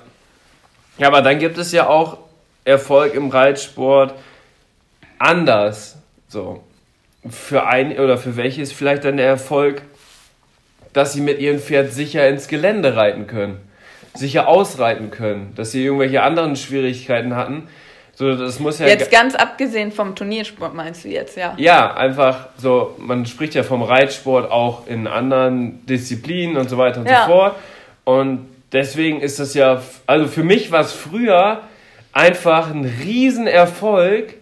Ja, 0.98 1.06
aber 1.06 1.22
dann 1.22 1.38
gibt 1.38 1.56
es 1.56 1.72
ja 1.72 1.88
auch 1.88 2.18
Erfolg 2.64 3.14
im 3.14 3.30
Reitsport 3.30 4.14
anders. 5.22 5.96
So. 6.28 6.62
Für 7.28 7.66
ein 7.66 7.98
oder 7.98 8.18
für 8.18 8.37
welche 8.37 8.62
ist 8.62 8.72
vielleicht 8.72 9.04
dann 9.04 9.16
der 9.16 9.26
Erfolg, 9.26 9.82
dass 10.92 11.12
sie 11.12 11.20
mit 11.20 11.38
ihrem 11.38 11.61
Pferd 11.61 11.92
sicher 11.92 12.28
ins 12.28 12.48
Gelände 12.48 12.96
reiten 12.96 13.26
können, 13.26 13.58
sicher 14.14 14.48
ausreiten 14.48 15.11
können, 15.11 15.52
dass 15.54 15.70
sie 15.70 15.85
irgendwelche 15.85 16.22
anderen 16.22 16.56
Schwierigkeiten 16.56 17.37
hatten. 17.37 17.68
So, 18.14 18.35
das 18.35 18.58
muss 18.61 18.78
ja 18.78 18.87
Jetzt 18.87 19.11
ganz 19.11 19.35
abgesehen 19.35 19.90
vom 19.90 20.14
Turniersport 20.14 20.74
meinst 20.74 21.04
du 21.04 21.08
jetzt, 21.08 21.37
ja? 21.37 21.54
Ja, 21.56 21.94
einfach 21.94 22.48
so, 22.58 22.94
man 22.98 23.24
spricht 23.24 23.54
ja 23.54 23.62
vom 23.62 23.82
Reitsport 23.82 24.50
auch 24.50 24.87
in 24.87 25.06
anderen 25.06 25.87
Disziplinen 25.87 26.56
und 26.56 26.68
so 26.68 26.76
weiter 26.76 27.00
und 27.00 27.08
Ja. 27.08 27.24
so 27.24 27.32
fort. 27.32 27.56
Und 28.04 28.48
deswegen 28.72 29.20
ist 29.20 29.38
das 29.38 29.54
ja, 29.54 29.80
also 30.06 30.26
für 30.26 30.44
mich 30.44 30.70
war 30.72 30.80
es 30.80 30.92
früher 30.92 31.62
einfach 32.12 32.70
ein 32.70 32.85
Riesenerfolg, 32.85 34.35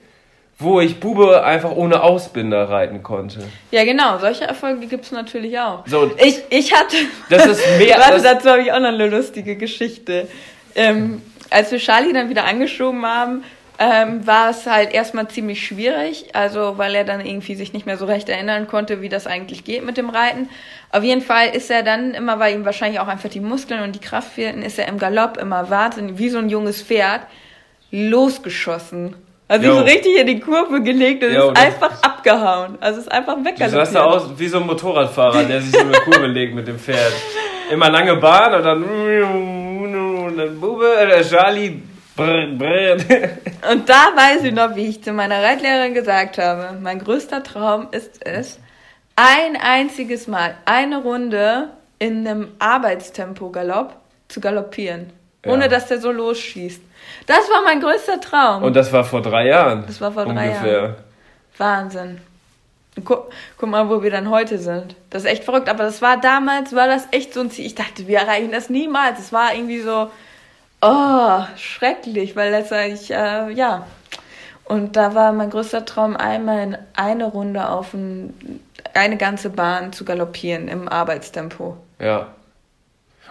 wo 0.60 0.80
ich 0.80 1.00
Bube 1.00 1.42
einfach 1.44 1.70
ohne 1.72 2.02
Ausbinder 2.02 2.68
reiten 2.68 3.02
konnte. 3.02 3.40
Ja, 3.70 3.84
genau, 3.84 4.18
solche 4.18 4.44
Erfolge 4.44 4.86
gibt 4.86 5.04
es 5.06 5.10
natürlich 5.12 5.58
auch. 5.58 5.86
So. 5.86 6.10
Ich, 6.22 6.40
ich 6.50 6.72
hatte. 6.72 6.96
Das 7.28 7.46
ist 7.46 7.60
mehr- 7.78 7.96
Warte, 7.98 8.12
das- 8.14 8.22
dazu 8.22 8.50
habe 8.50 8.62
ich 8.62 8.70
auch 8.72 8.78
noch 8.80 8.88
eine 8.88 9.08
lustige 9.08 9.56
Geschichte. 9.56 10.28
Ähm, 10.74 11.22
als 11.50 11.72
wir 11.72 11.78
Charlie 11.78 12.12
dann 12.12 12.28
wieder 12.28 12.44
angeschoben 12.44 13.04
haben, 13.04 13.42
ähm, 13.82 14.26
war 14.26 14.50
es 14.50 14.66
halt 14.66 14.92
erstmal 14.92 15.26
ziemlich 15.28 15.66
schwierig, 15.66 16.26
also 16.34 16.76
weil 16.76 16.94
er 16.94 17.04
dann 17.04 17.24
irgendwie 17.24 17.54
sich 17.54 17.72
nicht 17.72 17.86
mehr 17.86 17.96
so 17.96 18.04
recht 18.04 18.28
erinnern 18.28 18.68
konnte, 18.68 19.00
wie 19.00 19.08
das 19.08 19.26
eigentlich 19.26 19.64
geht 19.64 19.84
mit 19.86 19.96
dem 19.96 20.10
Reiten. 20.10 20.50
Auf 20.92 21.02
jeden 21.02 21.22
Fall 21.22 21.48
ist 21.56 21.70
er 21.70 21.82
dann 21.82 22.12
immer, 22.12 22.38
weil 22.38 22.54
ihm 22.54 22.66
wahrscheinlich 22.66 23.00
auch 23.00 23.08
einfach 23.08 23.30
die 23.30 23.40
Muskeln 23.40 23.82
und 23.82 23.94
die 23.94 23.98
Kraft 24.00 24.32
fehlten, 24.34 24.60
ist 24.60 24.78
er 24.78 24.86
im 24.86 24.98
Galopp 24.98 25.38
immer 25.38 25.70
wahnsinnig, 25.70 26.18
wie 26.18 26.28
so 26.28 26.36
ein 26.38 26.50
junges 26.50 26.82
Pferd, 26.82 27.22
losgeschossen. 27.90 29.14
Also 29.50 29.74
so 29.74 29.80
richtig 29.82 30.16
in 30.16 30.26
die 30.28 30.38
Kurve 30.38 30.80
gelegt 30.82 31.24
und 31.24 31.32
Jo, 31.34 31.50
ist 31.50 31.56
einfach 31.58 32.02
abgehauen. 32.02 32.78
Also 32.80 33.00
ist 33.00 33.10
einfach 33.10 33.34
Du 33.34 33.44
weggaloppiert. 33.44 33.70
sahst 33.70 33.94
da 33.96 34.04
aus 34.04 34.22
wie 34.36 34.46
so 34.46 34.58
ein 34.58 34.66
Motorradfahrer, 34.66 35.42
der 35.44 35.60
sich 35.60 35.72
so 35.72 35.80
eine 35.80 35.92
Kurve 36.04 36.26
legt 36.28 36.54
mit 36.54 36.68
dem 36.68 36.78
Pferd. 36.78 37.12
Immer 37.72 37.90
lange 37.90 38.14
Bahn 38.16 38.54
und 38.54 38.62
dann, 38.62 38.82
und 38.84 40.36
dann 40.36 40.60
Bube, 40.60 40.86
der 41.08 41.22
Charlie, 41.24 41.82
brr, 42.16 42.46
brr. 42.56 42.96
Und 43.72 43.88
da 43.88 44.12
weiß 44.16 44.44
ich 44.44 44.52
noch, 44.54 44.74
wie 44.76 44.86
ich 44.88 45.02
zu 45.02 45.12
meiner 45.12 45.42
Reitlehrerin 45.42 45.94
gesagt 45.94 46.38
habe, 46.38 46.78
mein 46.80 46.98
größter 46.98 47.42
Traum 47.42 47.88
ist 47.92 48.24
es, 48.26 48.58
ein 49.16 49.56
einziges 49.60 50.26
Mal 50.28 50.54
eine 50.64 51.02
Runde 51.02 51.68
in 51.98 52.26
einem 52.26 52.48
Arbeitstempo-Galopp 52.58 53.94
zu 54.28 54.40
galoppieren, 54.40 55.12
ohne 55.46 55.62
Ja. 55.64 55.68
dass 55.68 55.86
der 55.88 55.98
so 56.00 56.10
losschießt. 56.10 56.82
Das 57.26 57.48
war 57.50 57.62
mein 57.64 57.80
größter 57.80 58.20
Traum. 58.20 58.62
Und 58.62 58.74
das 58.74 58.92
war 58.92 59.04
vor 59.04 59.22
drei 59.22 59.46
Jahren. 59.46 59.84
Das 59.86 60.00
war 60.00 60.12
vor 60.12 60.24
drei 60.24 60.48
ungefähr. 60.48 60.72
Jahren. 60.72 60.94
Wahnsinn. 61.58 62.20
Guck, 63.04 63.30
guck 63.56 63.68
mal, 63.68 63.88
wo 63.88 64.02
wir 64.02 64.10
dann 64.10 64.30
heute 64.30 64.58
sind. 64.58 64.96
Das 65.10 65.22
ist 65.22 65.30
echt 65.30 65.44
verrückt, 65.44 65.68
aber 65.68 65.84
das 65.84 66.02
war 66.02 66.20
damals, 66.20 66.74
war 66.74 66.88
das 66.88 67.06
echt 67.12 67.34
so 67.34 67.40
ein 67.40 67.50
Ziel. 67.50 67.66
Ich 67.66 67.74
dachte, 67.74 68.06
wir 68.06 68.18
erreichen 68.18 68.52
das 68.52 68.68
niemals. 68.68 69.18
Es 69.20 69.32
war 69.32 69.54
irgendwie 69.54 69.80
so, 69.80 70.10
oh, 70.82 71.40
schrecklich, 71.56 72.36
weil 72.36 72.50
letztendlich, 72.50 73.10
äh, 73.10 73.50
ja. 73.52 73.86
Und 74.64 74.96
da 74.96 75.14
war 75.14 75.32
mein 75.32 75.50
größter 75.50 75.84
Traum, 75.84 76.16
einmal 76.16 76.62
in 76.62 76.78
eine 76.94 77.26
Runde 77.26 77.68
auf 77.68 77.94
ein, 77.94 78.60
eine 78.94 79.16
ganze 79.16 79.50
Bahn 79.50 79.92
zu 79.92 80.04
galoppieren 80.04 80.68
im 80.68 80.88
Arbeitstempo. 80.88 81.76
Ja. 81.98 82.28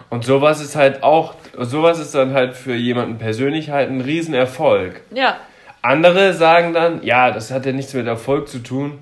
Und 0.08 0.24
sowas 0.24 0.60
ist 0.60 0.74
halt 0.76 1.02
auch, 1.02 1.34
sowas 1.58 1.98
ist 1.98 2.14
dann 2.14 2.32
halt 2.32 2.56
für 2.56 2.74
jemanden 2.74 3.18
persönlich 3.18 3.70
halt 3.70 3.90
ein 3.90 4.00
Riesenerfolg. 4.00 5.02
Ja, 5.12 5.36
Andere 5.82 6.34
sagen 6.34 6.74
dann, 6.74 7.02
ja, 7.02 7.30
das 7.30 7.50
hat 7.50 7.64
ja 7.64 7.72
nichts 7.72 7.94
mit 7.94 8.06
Erfolg 8.06 8.48
zu 8.48 8.58
tun. 8.58 8.98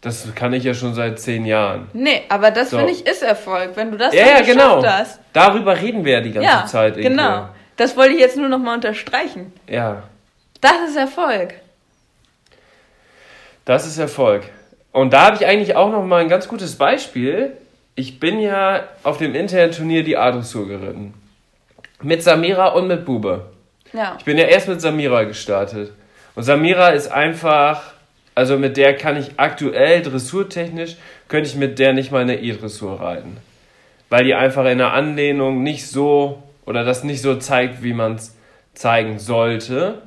Das 0.00 0.26
kann 0.34 0.52
ich 0.52 0.64
ja 0.64 0.74
schon 0.74 0.92
seit 0.94 1.18
zehn 1.20 1.44
Jahren. 1.46 1.88
nee, 1.92 2.22
aber 2.28 2.50
das 2.50 2.70
So. 2.70 2.78
finde 2.78 2.92
ich 2.92 3.06
ist 3.06 3.22
Erfolg, 3.22 3.70
wenn 3.76 3.90
du 3.90 3.96
das 3.96 4.14
Ja, 4.14 4.26
ja, 4.26 4.40
genau. 4.42 4.84
hast. 4.84 5.20
Darüber 5.32 5.80
reden 5.80 6.04
wir 6.04 6.12
ja 6.14 6.20
die 6.20 6.32
ganze 6.32 6.48
Ja, 6.48 6.66
Zeit. 6.66 6.96
irgendwie. 6.96 7.10
genau. 7.16 7.48
Das 7.76 7.96
wollte 7.96 8.14
ich 8.14 8.20
jetzt 8.20 8.36
nur 8.36 8.48
noch 8.48 8.58
mal 8.58 8.74
unterstreichen. 8.74 9.52
Ja, 9.68 10.02
Das 10.60 10.72
ist 10.88 10.96
Erfolg. 10.96 11.54
das 13.64 13.86
ist 13.86 13.98
Erfolg. 13.98 14.44
Und 14.92 15.12
da 15.12 15.26
habe 15.26 15.36
ich 15.36 15.46
eigentlich 15.46 15.76
auch 15.76 15.90
noch 15.90 16.04
mal 16.04 16.22
ein 16.22 16.28
ganz 16.28 16.48
gutes 16.48 16.76
Beispiel. 16.76 17.52
Ich 17.98 18.20
bin 18.20 18.38
ja 18.40 18.84
auf 19.02 19.16
dem 19.16 19.34
internen 19.34 19.72
Turnier 19.72 20.04
die 20.04 20.18
A-Dressur 20.18 20.68
geritten. 20.68 21.14
Mit 22.02 22.22
Samira 22.22 22.68
und 22.68 22.88
mit 22.88 23.06
Bube. 23.06 23.46
Ja. 23.94 24.16
Ich 24.18 24.24
bin 24.26 24.36
ja 24.36 24.44
erst 24.44 24.68
mit 24.68 24.82
Samira 24.82 25.24
gestartet. 25.24 25.92
Und 26.34 26.42
Samira 26.42 26.90
ist 26.90 27.08
einfach, 27.08 27.94
also 28.34 28.58
mit 28.58 28.76
der 28.76 28.94
kann 28.98 29.16
ich 29.16 29.38
aktuell 29.38 30.02
dressurtechnisch, 30.02 30.96
könnte 31.28 31.48
ich 31.48 31.56
mit 31.56 31.78
der 31.78 31.94
nicht 31.94 32.12
mal 32.12 32.20
eine 32.20 32.38
E-Dressur 32.38 33.00
reiten. 33.00 33.38
Weil 34.10 34.24
die 34.24 34.34
einfach 34.34 34.66
in 34.66 34.76
der 34.76 34.92
Anlehnung 34.92 35.62
nicht 35.62 35.88
so, 35.88 36.42
oder 36.66 36.84
das 36.84 37.02
nicht 37.02 37.22
so 37.22 37.36
zeigt, 37.36 37.82
wie 37.82 37.94
man 37.94 38.16
es 38.16 38.36
zeigen 38.74 39.18
sollte. 39.18 40.02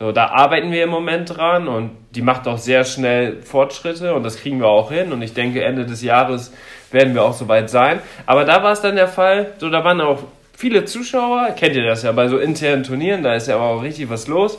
So, 0.00 0.10
da 0.10 0.26
arbeiten 0.28 0.72
wir 0.72 0.82
im 0.82 0.90
Moment 0.90 1.36
dran 1.36 1.68
und 1.68 1.90
die 2.16 2.22
macht 2.22 2.48
auch 2.48 2.58
sehr 2.58 2.84
schnell 2.84 3.42
Fortschritte 3.42 4.14
und 4.14 4.24
das 4.24 4.38
kriegen 4.38 4.58
wir 4.58 4.66
auch 4.66 4.90
hin. 4.90 5.12
Und 5.12 5.22
ich 5.22 5.34
denke, 5.34 5.62
Ende 5.62 5.86
des 5.86 6.02
Jahres 6.02 6.52
werden 6.92 7.14
wir 7.14 7.22
auch 7.22 7.34
soweit 7.34 7.70
sein. 7.70 8.00
Aber 8.26 8.44
da 8.44 8.62
war 8.62 8.72
es 8.72 8.80
dann 8.80 8.96
der 8.96 9.08
Fall, 9.08 9.54
so 9.58 9.70
da 9.70 9.84
waren 9.84 10.00
auch 10.00 10.24
viele 10.56 10.84
Zuschauer, 10.84 11.54
kennt 11.56 11.76
ihr 11.76 11.84
das 11.84 12.02
ja 12.02 12.12
bei 12.12 12.28
so 12.28 12.38
internen 12.38 12.82
Turnieren, 12.82 13.22
da 13.22 13.34
ist 13.34 13.48
ja 13.48 13.56
aber 13.56 13.66
auch 13.66 13.82
richtig 13.82 14.10
was 14.10 14.28
los. 14.28 14.58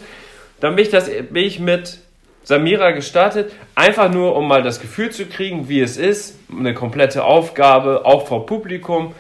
Dann 0.60 0.76
bin 0.76 0.86
ich, 0.86 0.92
das, 0.92 1.10
bin 1.10 1.44
ich 1.44 1.60
mit 1.60 2.00
Samira 2.44 2.92
gestartet, 2.92 3.52
einfach 3.76 4.12
nur 4.12 4.36
um 4.36 4.48
mal 4.48 4.64
das 4.64 4.80
Gefühl 4.80 5.12
zu 5.12 5.26
kriegen, 5.26 5.70
wie 5.70 5.82
es 5.82 5.98
ist, 5.98 6.40
eine 6.52 6.74
komplette 6.74 7.24
Aufgabe, 7.24 8.06
auch 8.06 8.28
vor 8.28 8.46
Publikum, 8.46 9.14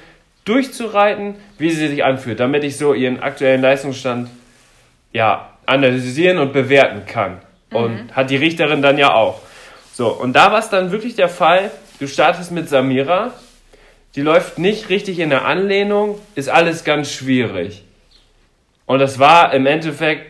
durchzureiten, 0.46 1.36
wie 1.58 1.70
sie 1.70 1.88
sich 1.88 2.04
anfühlt, 2.04 2.40
damit 2.40 2.64
ich 2.64 2.78
so 2.78 2.94
ihren 2.94 3.20
aktuellen 3.22 3.62
Leistungsstand 3.62 4.30
ja, 5.14 5.52
analysieren 5.66 6.40
und 6.40 6.52
bewerten 6.54 7.06
kann. 7.06 7.40
Und 7.72 8.14
hat 8.16 8.30
die 8.30 8.36
Richterin 8.36 8.82
dann 8.82 8.98
ja 8.98 9.14
auch. 9.14 9.40
So, 9.94 10.10
und 10.10 10.34
da 10.34 10.52
war 10.52 10.60
es 10.60 10.70
dann 10.70 10.92
wirklich 10.92 11.16
der 11.16 11.30
Fall, 11.30 11.72
du 12.02 12.08
startest 12.08 12.52
mit 12.52 12.68
Samira, 12.68 13.32
die 14.16 14.22
läuft 14.22 14.58
nicht 14.58 14.90
richtig 14.90 15.20
in 15.20 15.30
der 15.30 15.46
Anlehnung, 15.46 16.20
ist 16.36 16.50
alles 16.50 16.84
ganz 16.84 17.12
schwierig. 17.12 17.84
Und 18.88 19.00
das 19.00 19.20
war 19.20 19.54
im 19.54 19.68
Endeffekt 19.68 20.26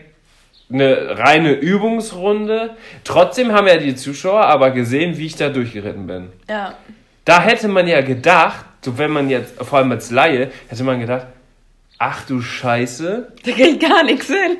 eine 0.70 1.18
reine 1.18 1.52
Übungsrunde. 1.52 2.76
Trotzdem 3.04 3.52
haben 3.52 3.66
ja 3.66 3.78
die 3.78 3.96
Zuschauer 3.96 4.42
aber 4.42 4.70
gesehen, 4.70 5.16
wie 5.16 5.26
ich 5.26 5.36
da 5.36 5.48
durchgeritten 5.48 6.06
bin. 6.06 6.28
Ja. 6.48 6.74
Da 7.24 7.40
hätte 7.42 7.68
man 7.68 7.88
ja 7.88 8.02
gedacht, 8.02 8.64
so 8.84 8.98
wenn 8.98 9.10
man 9.10 9.30
jetzt, 9.30 9.54
vor 9.62 9.78
allem 9.78 9.90
als 9.92 10.10
Laie, 10.10 10.50
hätte 10.68 10.84
man 10.84 11.00
gedacht, 11.00 11.26
ach 11.98 12.26
du 12.26 12.42
Scheiße, 12.42 13.32
Da 13.44 13.50
kriegt 13.50 13.80
gar 13.80 14.04
nichts 14.04 14.26
hin. 14.26 14.58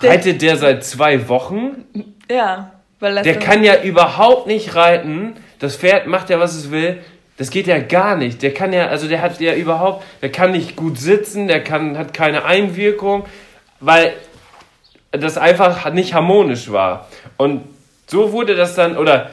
reitet 0.00 0.40
der 0.42 0.56
seit 0.56 0.82
zwei 0.84 1.28
Wochen? 1.28 1.84
Ja. 2.30 2.72
Weil 3.00 3.22
Der 3.22 3.38
kann 3.38 3.62
ja 3.62 3.82
überhaupt 3.82 4.46
nicht 4.46 4.74
reiten. 4.74 5.34
Das 5.58 5.76
Pferd 5.76 6.06
macht 6.06 6.30
ja, 6.30 6.38
was 6.38 6.54
es 6.54 6.70
will. 6.70 6.98
Das 7.36 7.50
geht 7.50 7.66
ja 7.66 7.78
gar 7.78 8.16
nicht. 8.16 8.42
Der 8.42 8.54
kann 8.54 8.72
ja, 8.72 8.86
also 8.86 9.08
der 9.08 9.20
hat 9.20 9.40
ja 9.40 9.54
überhaupt, 9.54 10.04
der 10.22 10.30
kann 10.30 10.52
nicht 10.52 10.76
gut 10.76 10.98
sitzen, 10.98 11.48
der 11.48 11.62
kann, 11.62 11.98
hat 11.98 12.14
keine 12.14 12.44
Einwirkung, 12.44 13.24
weil 13.80 14.14
das 15.12 15.36
einfach 15.38 15.92
nicht 15.92 16.14
harmonisch 16.14 16.70
war. 16.72 17.08
Und 17.36 17.62
so 18.06 18.32
wurde 18.32 18.54
das 18.54 18.74
dann, 18.74 18.96
oder 18.96 19.30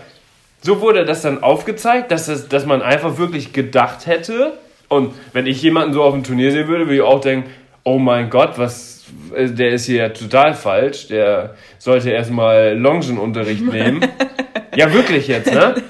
so 0.61 0.81
wurde 0.81 1.05
das 1.05 1.21
dann 1.21 1.43
aufgezeigt, 1.43 2.11
dass, 2.11 2.25
das, 2.25 2.49
dass 2.49 2.65
man 2.65 2.81
einfach 2.81 3.17
wirklich 3.17 3.53
gedacht 3.53 4.05
hätte, 4.05 4.53
und 4.93 5.13
wenn 5.33 5.47
ich 5.47 5.61
jemanden 5.61 5.93
so 5.93 6.03
auf 6.03 6.13
dem 6.13 6.23
Turnier 6.23 6.51
sehen 6.51 6.67
würde, 6.67 6.85
würde 6.85 6.95
ich 6.95 7.01
auch 7.01 7.19
denken, 7.19 7.49
oh 7.83 7.97
mein 7.97 8.29
Gott, 8.29 8.57
was, 8.57 9.05
äh, 9.35 9.47
der 9.47 9.71
ist 9.71 9.85
hier 9.85 10.13
total 10.13 10.53
falsch, 10.53 11.07
der 11.07 11.55
sollte 11.79 12.11
erstmal 12.11 12.77
Longenunterricht 12.77 13.63
nehmen. 13.63 14.05
ja, 14.75 14.93
wirklich 14.93 15.27
jetzt, 15.27 15.51
ne? 15.51 15.75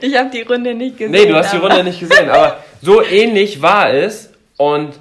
Ich 0.00 0.16
habe 0.16 0.30
die 0.30 0.42
Runde 0.42 0.74
nicht 0.74 0.98
gesehen. 0.98 1.12
Nee, 1.12 1.26
du 1.26 1.34
hast 1.34 1.52
die 1.52 1.56
Runde 1.56 1.82
nicht 1.82 2.00
gesehen, 2.00 2.28
aber 2.28 2.58
so 2.82 3.02
ähnlich 3.02 3.62
war 3.62 3.92
es 3.92 4.30
und 4.56 4.92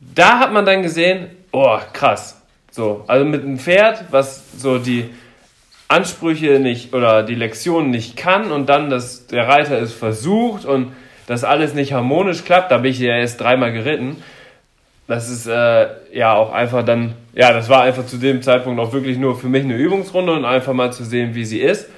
da 0.00 0.38
hat 0.38 0.52
man 0.52 0.66
dann 0.66 0.82
gesehen, 0.82 1.30
oh, 1.52 1.78
krass. 1.92 2.40
So, 2.70 3.04
also 3.06 3.24
mit 3.24 3.42
einem 3.42 3.58
Pferd, 3.58 4.04
was 4.10 4.42
so 4.56 4.78
die 4.78 5.10
Ansprüche 5.88 6.60
nicht 6.60 6.92
oder 6.92 7.22
die 7.22 7.34
Lektionen 7.34 7.90
nicht 7.90 8.16
kann 8.16 8.52
und 8.52 8.68
dann 8.68 8.90
das, 8.90 9.26
der 9.26 9.48
Reiter 9.48 9.80
es 9.80 9.92
versucht 9.92 10.64
und 10.64 10.92
das 11.26 11.44
alles 11.44 11.74
nicht 11.74 11.92
harmonisch 11.92 12.44
klappt, 12.44 12.70
da 12.70 12.78
bin 12.78 12.90
ich 12.90 12.98
ja 12.98 13.16
erst 13.16 13.40
dreimal 13.40 13.72
geritten. 13.72 14.22
Das 15.08 15.30
ist 15.30 15.46
äh, 15.46 15.86
ja 16.12 16.34
auch 16.34 16.52
einfach 16.52 16.84
dann, 16.84 17.14
ja, 17.32 17.52
das 17.54 17.70
war 17.70 17.82
einfach 17.82 18.04
zu 18.04 18.18
dem 18.18 18.42
Zeitpunkt 18.42 18.78
auch 18.78 18.92
wirklich 18.92 19.16
nur 19.16 19.36
für 19.38 19.48
mich 19.48 19.64
eine 19.64 19.74
Übungsrunde 19.74 20.32
und 20.34 20.44
einfach 20.44 20.74
mal 20.74 20.92
zu 20.92 21.02
sehen, 21.02 21.34
wie 21.34 21.46
sie 21.46 21.60
ist. 21.60 21.88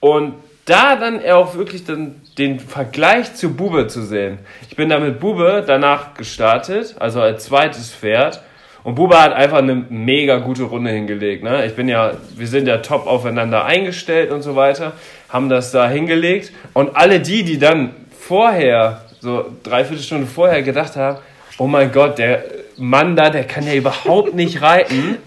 Und 0.00 0.34
da 0.64 0.96
dann 0.96 1.24
auch 1.26 1.54
wirklich 1.54 1.84
dann 1.84 2.16
den 2.38 2.58
Vergleich 2.58 3.34
zu 3.34 3.54
Bube 3.54 3.88
zu 3.88 4.02
sehen. 4.02 4.38
Ich 4.68 4.74
bin 4.74 4.88
da 4.88 4.98
mit 4.98 5.20
Bube 5.20 5.64
danach 5.66 6.14
gestartet, 6.14 6.96
also 6.98 7.20
als 7.20 7.44
zweites 7.44 7.94
Pferd. 7.94 8.42
Und 8.82 8.94
Bube 8.94 9.20
hat 9.20 9.34
einfach 9.34 9.58
eine 9.58 9.74
mega 9.74 10.38
gute 10.38 10.62
Runde 10.62 10.90
hingelegt. 10.90 11.44
Ne? 11.44 11.66
Ich 11.66 11.74
bin 11.74 11.88
ja, 11.88 12.12
wir 12.36 12.46
sind 12.46 12.66
ja 12.66 12.78
top 12.78 13.06
aufeinander 13.06 13.66
eingestellt 13.66 14.30
und 14.30 14.40
so 14.42 14.56
weiter, 14.56 14.92
haben 15.28 15.50
das 15.50 15.72
da 15.72 15.88
hingelegt. 15.88 16.52
Und 16.72 16.96
alle 16.96 17.20
die, 17.20 17.42
die 17.42 17.58
dann 17.58 17.94
vorher, 18.18 19.02
so 19.20 19.44
dreiviertel 19.62 20.02
Stunde 20.02 20.26
vorher 20.26 20.62
gedacht 20.62 20.96
haben, 20.96 21.18
oh 21.58 21.66
mein 21.66 21.92
Gott, 21.92 22.18
der 22.18 22.44
Mann 22.76 23.16
da, 23.16 23.30
der 23.30 23.44
kann 23.44 23.66
ja 23.66 23.74
überhaupt 23.74 24.34
nicht 24.34 24.60
reiten 24.62 25.18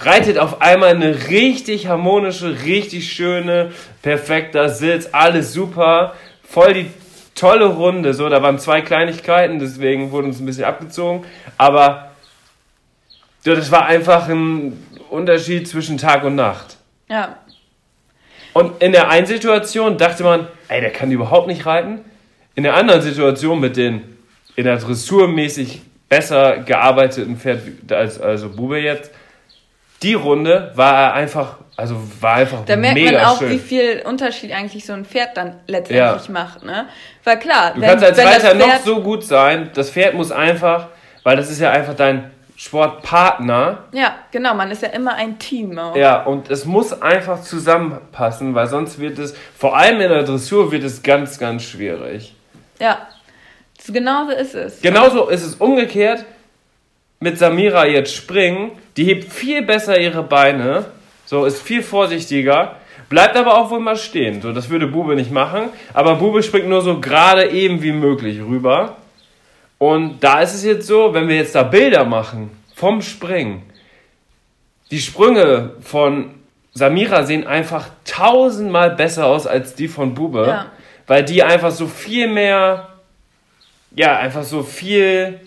reitet 0.00 0.38
auf 0.38 0.62
einmal 0.62 0.90
eine 0.90 1.28
richtig 1.28 1.86
harmonische, 1.86 2.62
richtig 2.64 3.12
schöne, 3.12 3.72
perfekter 4.02 4.68
Sitz, 4.68 5.08
alles 5.12 5.52
super, 5.52 6.14
voll 6.42 6.74
die 6.74 6.90
tolle 7.34 7.66
Runde. 7.66 8.14
So, 8.14 8.28
da 8.28 8.42
waren 8.42 8.58
zwei 8.58 8.80
Kleinigkeiten, 8.80 9.58
deswegen 9.58 10.10
wurde 10.10 10.28
uns 10.28 10.40
ein 10.40 10.46
bisschen 10.46 10.64
abgezogen, 10.64 11.24
aber 11.58 12.10
das 13.44 13.70
war 13.70 13.86
einfach 13.86 14.28
ein 14.28 14.84
Unterschied 15.10 15.68
zwischen 15.68 15.98
Tag 15.98 16.24
und 16.24 16.34
Nacht. 16.34 16.76
Ja, 17.08 17.36
Und 18.52 18.82
in 18.82 18.92
der 18.92 19.08
einen 19.08 19.26
Situation 19.26 19.98
dachte 19.98 20.22
man, 20.22 20.46
ey, 20.68 20.80
der 20.80 20.90
kann 20.90 21.10
überhaupt 21.10 21.46
nicht 21.46 21.66
reiten. 21.66 22.04
In 22.54 22.62
der 22.62 22.74
anderen 22.74 23.00
Situation 23.02 23.58
mit 23.60 23.76
den 23.76 24.16
in 24.60 24.66
der 24.66 24.76
Dressur 24.76 25.26
mäßig 25.26 25.80
besser 26.08 26.58
gearbeiteten 26.58 27.36
Pferd 27.36 27.62
als 27.90 28.20
also 28.20 28.50
Bube 28.50 28.78
jetzt, 28.78 29.10
die 30.02 30.14
Runde 30.14 30.72
war 30.74 30.94
er 30.94 31.12
einfach, 31.14 31.56
also 31.76 31.96
war 32.20 32.34
einfach 32.34 32.64
da 32.66 32.76
merkt 32.76 32.94
mega 32.94 33.12
man 33.12 33.24
auch, 33.26 33.38
schön. 33.38 33.50
wie 33.50 33.58
viel 33.58 34.02
Unterschied 34.06 34.52
eigentlich 34.52 34.84
so 34.84 34.92
ein 34.92 35.04
Pferd 35.04 35.36
dann 35.36 35.60
letztendlich 35.66 36.26
Ja. 36.26 36.32
macht, 36.32 36.62
ne? 36.64 36.86
Weil 37.24 37.38
klar, 37.38 37.72
Du 37.74 37.80
kannst 37.80 38.04
als 38.04 38.18
Reiter 38.18 38.54
noch 38.54 38.78
so 38.84 39.02
gut 39.02 39.24
sein, 39.24 39.70
das 39.74 39.90
Pferd 39.90 40.14
muss 40.14 40.30
einfach, 40.32 40.88
weil 41.22 41.36
das 41.36 41.50
ist 41.50 41.60
ja 41.60 41.70
einfach 41.70 41.94
dein 41.94 42.30
Sportpartner, 42.56 43.84
Ja, 43.92 44.16
genau, 44.30 44.52
man 44.54 44.70
ist 44.70 44.82
ja 44.82 44.88
immer 44.88 45.14
ein 45.14 45.38
Team 45.38 45.78
auch. 45.78 45.96
Ja, 45.96 46.22
und 46.24 46.50
es 46.50 46.66
muss 46.66 47.00
einfach 47.00 47.40
zusammenpassen, 47.40 48.54
weil 48.54 48.66
sonst 48.66 48.98
wird 48.98 49.18
es, 49.18 49.34
vor 49.56 49.76
allem 49.76 50.00
in 50.00 50.10
der 50.10 50.24
Dressur, 50.24 50.70
wird 50.70 50.84
es 50.84 51.02
ganz, 51.02 51.38
ganz 51.38 51.62
schwierig. 51.62 52.34
Ja. 52.78 52.98
So 53.82 53.92
Genauso 53.92 54.32
ist 54.32 54.54
es. 54.54 54.80
Genauso 54.82 55.28
ist 55.28 55.42
es 55.42 55.54
umgekehrt 55.56 56.24
mit 57.20 57.38
Samira 57.38 57.86
jetzt 57.86 58.14
springen. 58.14 58.72
Die 58.96 59.04
hebt 59.04 59.32
viel 59.32 59.62
besser 59.62 59.98
ihre 59.98 60.22
Beine, 60.22 60.86
so 61.26 61.44
ist 61.44 61.60
viel 61.62 61.82
vorsichtiger, 61.82 62.76
bleibt 63.08 63.36
aber 63.36 63.58
auch 63.58 63.70
wohl 63.70 63.80
mal 63.80 63.96
stehen. 63.96 64.40
So, 64.42 64.52
das 64.52 64.68
würde 64.68 64.86
Bube 64.86 65.14
nicht 65.16 65.30
machen, 65.30 65.68
aber 65.94 66.16
Bube 66.16 66.42
springt 66.42 66.68
nur 66.68 66.82
so 66.82 67.00
gerade 67.00 67.50
eben 67.50 67.82
wie 67.82 67.92
möglich 67.92 68.40
rüber. 68.40 68.96
Und 69.78 70.20
da 70.22 70.40
ist 70.42 70.54
es 70.54 70.64
jetzt 70.64 70.86
so, 70.86 71.14
wenn 71.14 71.28
wir 71.28 71.36
jetzt 71.36 71.54
da 71.54 71.62
Bilder 71.62 72.04
machen 72.04 72.50
vom 72.74 73.00
Springen, 73.00 73.62
die 74.90 75.00
Sprünge 75.00 75.70
von 75.80 76.34
Samira 76.74 77.24
sehen 77.24 77.46
einfach 77.46 77.88
tausendmal 78.04 78.90
besser 78.90 79.26
aus 79.26 79.46
als 79.46 79.74
die 79.74 79.88
von 79.88 80.14
Bube, 80.14 80.46
Ja. 80.46 80.66
weil 81.06 81.24
die 81.24 81.42
einfach 81.42 81.70
so 81.70 81.86
viel 81.86 82.28
mehr, 82.28 82.88
ja, 83.94 84.18
einfach 84.18 84.42
so 84.42 84.62
viel, 84.62 85.40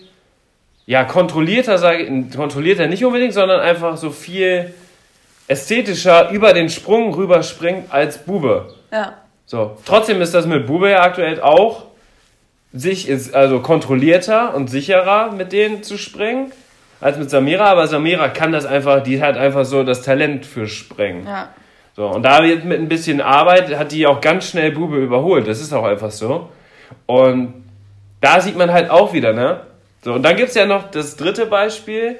ja, 0.86 1.04
kontrollierter, 1.04 1.78
sage 1.78 2.04
ich, 2.04 2.36
kontrollierter 2.36 2.86
nicht 2.86 3.04
unbedingt, 3.04 3.32
sondern 3.32 3.60
einfach 3.60 3.96
so 3.96 4.10
viel 4.10 4.74
ästhetischer 5.46 6.30
über 6.30 6.52
den 6.52 6.68
Sprung 6.70 7.14
rüberspringt 7.14 7.92
als 7.92 8.18
Bube. 8.18 8.74
Ja. 8.92 9.14
So, 9.46 9.76
trotzdem 9.84 10.20
ist 10.22 10.32
das 10.34 10.46
mit 10.46 10.66
Bube 10.66 10.90
ja 10.90 11.02
aktuell 11.02 11.40
auch 11.40 11.84
sich 12.74 13.08
ist 13.08 13.32
also 13.34 13.60
kontrollierter 13.60 14.54
und 14.54 14.68
sicherer 14.68 15.30
mit 15.30 15.52
denen 15.52 15.84
zu 15.84 15.96
springen 15.96 16.52
als 17.00 17.18
mit 17.18 17.30
Samira, 17.30 17.66
aber 17.66 17.86
Samira 17.86 18.28
kann 18.28 18.50
das 18.50 18.66
einfach, 18.66 19.02
die 19.02 19.22
hat 19.22 19.36
einfach 19.36 19.64
so 19.64 19.84
das 19.84 20.02
Talent 20.02 20.44
für 20.44 20.66
Springen. 20.66 21.26
Ja. 21.26 21.50
So, 21.94 22.08
und 22.08 22.24
da 22.24 22.42
jetzt 22.42 22.64
mit 22.64 22.80
ein 22.80 22.88
bisschen 22.88 23.20
Arbeit 23.20 23.76
hat 23.78 23.92
die 23.92 24.06
auch 24.06 24.20
ganz 24.20 24.48
schnell 24.48 24.72
Bube 24.72 24.96
überholt. 24.96 25.46
Das 25.46 25.60
ist 25.60 25.72
auch 25.72 25.84
einfach 25.84 26.10
so. 26.10 26.48
Und 27.06 27.63
da 28.24 28.40
sieht 28.40 28.56
man 28.56 28.72
halt 28.72 28.90
auch 28.90 29.12
wieder, 29.12 29.32
ne? 29.32 29.60
So, 30.02 30.12
und 30.14 30.22
dann 30.22 30.36
gibt 30.36 30.48
es 30.50 30.54
ja 30.54 30.66
noch 30.66 30.90
das 30.90 31.16
dritte 31.16 31.46
Beispiel. 31.46 32.16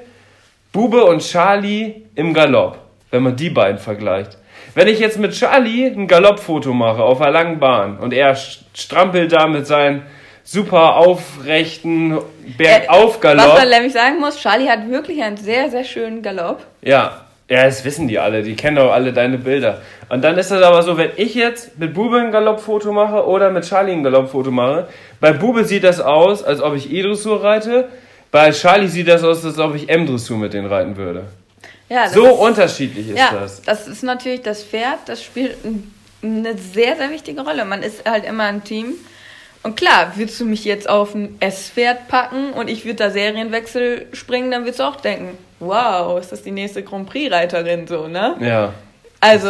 Bube 0.71 1.03
und 1.05 1.19
Charlie 1.21 2.03
im 2.15 2.33
Galopp, 2.33 2.77
wenn 3.09 3.23
man 3.23 3.35
die 3.35 3.49
beiden 3.49 3.79
vergleicht. 3.79 4.37
Wenn 4.73 4.87
ich 4.87 4.99
jetzt 4.99 5.17
mit 5.17 5.31
Charlie 5.33 5.85
ein 5.87 6.07
Galoppfoto 6.07 6.73
mache 6.73 7.01
auf 7.01 7.21
einer 7.21 7.31
langen 7.31 7.59
Bahn 7.59 7.97
und 7.97 8.13
er 8.13 8.35
st- 8.35 8.59
strampelt 8.75 9.31
da 9.31 9.47
mit 9.47 9.65
seinen 9.65 10.03
super 10.43 10.97
aufrechten 10.97 12.19
Bergaufgalopp. 12.57 13.47
Was 13.47 13.59
man 13.59 13.69
nämlich 13.69 13.93
sagen 13.93 14.19
muss, 14.19 14.37
Charlie 14.39 14.69
hat 14.69 14.89
wirklich 14.89 15.23
einen 15.23 15.37
sehr, 15.37 15.69
sehr 15.69 15.83
schönen 15.85 16.21
Galopp. 16.21 16.61
Ja, 16.81 17.24
ja, 17.49 17.65
das 17.65 17.85
wissen 17.85 18.07
die 18.07 18.17
alle, 18.17 18.41
die 18.41 18.55
kennen 18.55 18.77
doch 18.77 18.91
alle 18.91 19.13
deine 19.13 19.37
Bilder. 19.37 19.81
Und 20.09 20.23
dann 20.23 20.37
ist 20.37 20.49
das 20.49 20.63
aber 20.63 20.81
so, 20.81 20.97
wenn 20.97 21.11
ich 21.15 21.35
jetzt 21.35 21.77
mit 21.77 21.93
Bube 21.93 22.19
ein 22.19 22.31
Galoppfoto 22.31 22.91
mache 22.91 23.25
oder 23.27 23.51
mit 23.51 23.65
Charlie 23.67 23.93
ein 23.93 24.03
Galoppfoto 24.03 24.49
mache, 24.49 24.87
bei 25.19 25.31
Bube 25.31 25.63
sieht 25.63 25.83
das 25.83 25.99
aus, 25.99 26.43
als 26.43 26.61
ob 26.61 26.75
ich 26.75 26.91
E-Dressur 26.91 27.43
reite, 27.43 27.89
bei 28.31 28.51
Charlie 28.51 28.87
sieht 28.87 29.07
das 29.07 29.23
aus, 29.23 29.45
als 29.45 29.59
ob 29.59 29.75
ich 29.75 29.87
M-Dressur 29.87 30.37
mit 30.37 30.53
denen 30.53 30.67
reiten 30.67 30.97
würde. 30.97 31.25
Ja, 31.87 32.09
So 32.09 32.25
ist, 32.25 32.39
unterschiedlich 32.39 33.09
ist 33.09 33.17
ja, 33.17 33.29
das. 33.31 33.61
das 33.61 33.87
ist 33.87 34.03
natürlich 34.03 34.41
das 34.41 34.63
Pferd, 34.63 34.99
das 35.05 35.23
spielt 35.23 35.63
ein, 35.63 35.93
eine 36.23 36.57
sehr, 36.57 36.95
sehr 36.95 37.11
wichtige 37.11 37.41
Rolle. 37.41 37.63
Man 37.63 37.83
ist 37.83 38.09
halt 38.09 38.25
immer 38.25 38.45
ein 38.45 38.63
Team. 38.63 38.93
Und 39.61 39.77
klar, 39.77 40.13
würdest 40.15 40.39
du 40.39 40.45
mich 40.45 40.65
jetzt 40.65 40.89
auf 40.89 41.15
ein 41.15 41.37
S-Pferd 41.39 42.07
packen 42.07 42.51
und 42.53 42.69
ich 42.69 42.85
würde 42.85 42.97
da 42.97 43.09
Serienwechsel 43.09 44.07
springen, 44.13 44.51
dann 44.51 44.63
würdest 44.63 44.79
du 44.79 44.83
auch 44.83 44.97
denken, 44.97 45.37
wow, 45.65 46.19
ist 46.19 46.31
das 46.31 46.43
die 46.43 46.51
nächste 46.51 46.83
Grand 46.83 47.09
Prix-Reiterin 47.09 47.87
so, 47.87 48.07
ne? 48.07 48.35
Ja, 48.39 48.73
Also, 49.19 49.49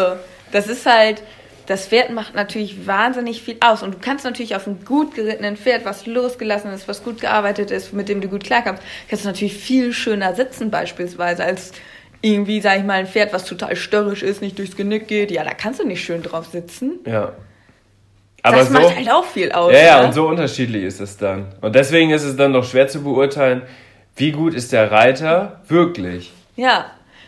das 0.51 0.67
ist 0.67 0.85
halt, 0.85 1.21
das 1.65 1.87
Pferd 1.87 2.11
macht 2.11 2.35
natürlich 2.35 2.87
wahnsinnig 2.87 3.41
viel 3.41 3.57
aus. 3.59 3.83
Und 3.83 3.95
du 3.95 3.97
kannst 3.99 4.25
natürlich 4.25 4.55
auf 4.55 4.67
einem 4.67 4.85
gut 4.85 5.15
gerittenen 5.15 5.57
Pferd, 5.57 5.85
was 5.85 6.05
losgelassen 6.05 6.71
ist, 6.71 6.87
was 6.87 7.03
gut 7.03 7.21
gearbeitet 7.21 7.71
ist, 7.71 7.93
mit 7.93 8.09
dem 8.09 8.21
du 8.21 8.27
gut 8.27 8.43
klarkommst, 8.43 8.83
kannst 9.09 9.25
du 9.25 9.29
natürlich 9.29 9.55
viel 9.55 9.93
schöner 9.93 10.35
sitzen 10.35 10.69
beispielsweise 10.71 11.43
als 11.43 11.71
irgendwie, 12.21 12.61
sag 12.61 12.79
ich 12.79 12.83
mal, 12.83 12.93
ein 12.93 13.07
Pferd, 13.07 13.33
was 13.33 13.45
total 13.45 13.75
störrisch 13.75 14.23
ist, 14.23 14.41
nicht 14.41 14.57
durchs 14.57 14.75
Genick 14.75 15.07
geht. 15.07 15.31
Ja, 15.31 15.43
da 15.43 15.53
kannst 15.53 15.79
du 15.79 15.85
nicht 15.85 16.03
schön 16.03 16.23
drauf 16.23 16.47
sitzen. 16.47 16.99
ja. 17.05 17.33
Aber 18.45 18.57
das 18.57 18.67
so, 18.67 18.73
macht 18.73 18.95
halt 18.95 19.11
auch 19.11 19.25
viel 19.25 19.51
aus. 19.51 19.73
ja, 19.73 19.79
ja, 19.79 19.99
ne? 20.01 20.05
und 20.05 20.13
so 20.13 20.27
unterschiedlich 20.27 20.83
ist 20.83 21.01
es 21.01 21.17
dann. 21.17 21.47
Und 21.61 21.73
deswegen 21.73 22.11
ist 22.11 22.23
es 22.23 22.35
dann 22.35 22.53
doch 22.53 22.63
schwer 22.63 22.87
zu 22.87 23.03
beurteilen, 23.03 23.63
wie 24.15 24.31
gut 24.31 24.53
ist 24.53 24.71
der 24.71 24.91
Reiter 24.91 25.61
wirklich. 25.67 26.31
Ja, 26.55 26.85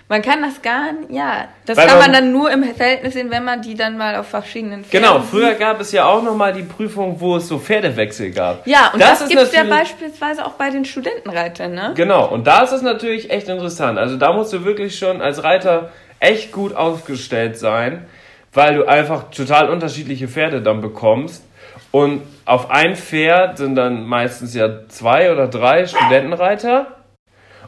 man 0.09 0.21
kann 0.21 0.41
das 0.41 0.61
gar 0.61 0.93
nicht, 0.93 1.11
ja, 1.11 1.49
das 1.65 1.77
Weil 1.77 1.88
kann 1.88 1.97
man 1.97 2.11
man- 2.11 2.13
dann 2.13 2.31
nur 2.31 2.49
im 2.49 2.63
Verhältnis 2.63 3.13
sehen, 3.13 3.29
wenn 3.29 3.43
man 3.43 3.61
die 3.61 3.75
dann 3.75 3.97
mal 3.97 4.15
auf 4.15 4.27
verschiedenen 4.27 4.85
Pferden 4.85 5.05
Genau, 5.05 5.19
früher 5.21 5.53
gab 5.55 5.81
es 5.81 5.91
ja 5.91 6.05
auch 6.05 6.23
nochmal 6.23 6.53
die 6.53 6.63
Prüfung, 6.63 7.19
wo 7.19 7.35
es 7.35 7.47
so 7.49 7.59
Pferdewechsel 7.59 8.31
gab. 8.31 8.65
Ja, 8.65 8.91
und 8.93 9.01
das, 9.01 9.19
ist 9.21 9.29
gibt's 9.29 9.51
ja 9.51 9.63
natürlich- 9.65 9.79
beispielsweise 9.89 10.45
auch 10.45 10.53
bei 10.53 10.69
den 10.69 10.85
Studentenreitern, 10.85 11.73
ne? 11.73 11.91
Genau, 11.95 12.25
und 12.27 12.47
da 12.47 12.61
ist 12.63 12.71
es 12.71 12.81
natürlich 12.81 13.29
echt 13.31 13.49
interessant. 13.49 13.99
Also 13.99 14.15
da 14.15 14.31
musst 14.31 14.53
du 14.53 14.63
wirklich 14.63 14.97
schon 14.97 15.21
als 15.21 15.43
Reiter 15.43 15.91
echt 16.21 16.53
gut 16.53 16.73
aufgestellt 16.73 17.57
sein, 17.57 18.05
weil 18.53 18.75
du 18.75 18.85
einfach 18.88 19.29
total 19.29 19.69
unterschiedliche 19.69 20.29
Pferde 20.29 20.61
dann 20.61 20.79
bekommst. 20.79 21.43
Und 21.91 22.21
auf 22.45 22.69
ein 22.69 22.95
Pferd 22.95 23.57
sind 23.57 23.75
dann 23.75 24.05
meistens 24.05 24.53
ja 24.53 24.88
zwei 24.89 25.31
oder 25.31 25.47
drei 25.47 25.85
Studentenreiter. 25.85 26.88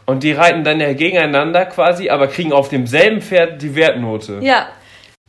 Und 0.06 0.24
die 0.24 0.32
reiten 0.32 0.64
dann 0.64 0.80
ja 0.80 0.94
gegeneinander 0.94 1.66
quasi, 1.68 2.10
aber 2.10 2.28
kriegen 2.28 2.52
auf 2.52 2.70
demselben 2.70 3.22
Pferd 3.22 3.62
die 3.62 3.76
Wertnote. 3.76 4.40
Ja, 4.42 4.68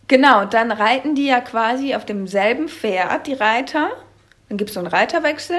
genau. 0.08 0.44
Dann 0.44 0.72
reiten 0.72 1.14
die 1.14 1.26
ja 1.26 1.40
quasi 1.40 1.94
auf 1.94 2.04
demselben 2.06 2.68
Pferd, 2.68 3.26
die 3.26 3.34
Reiter. 3.34 3.90
Dann 4.48 4.56
gibt 4.58 4.70
es 4.70 4.74
so 4.74 4.80
einen 4.80 4.88
Reiterwechsel. 4.88 5.58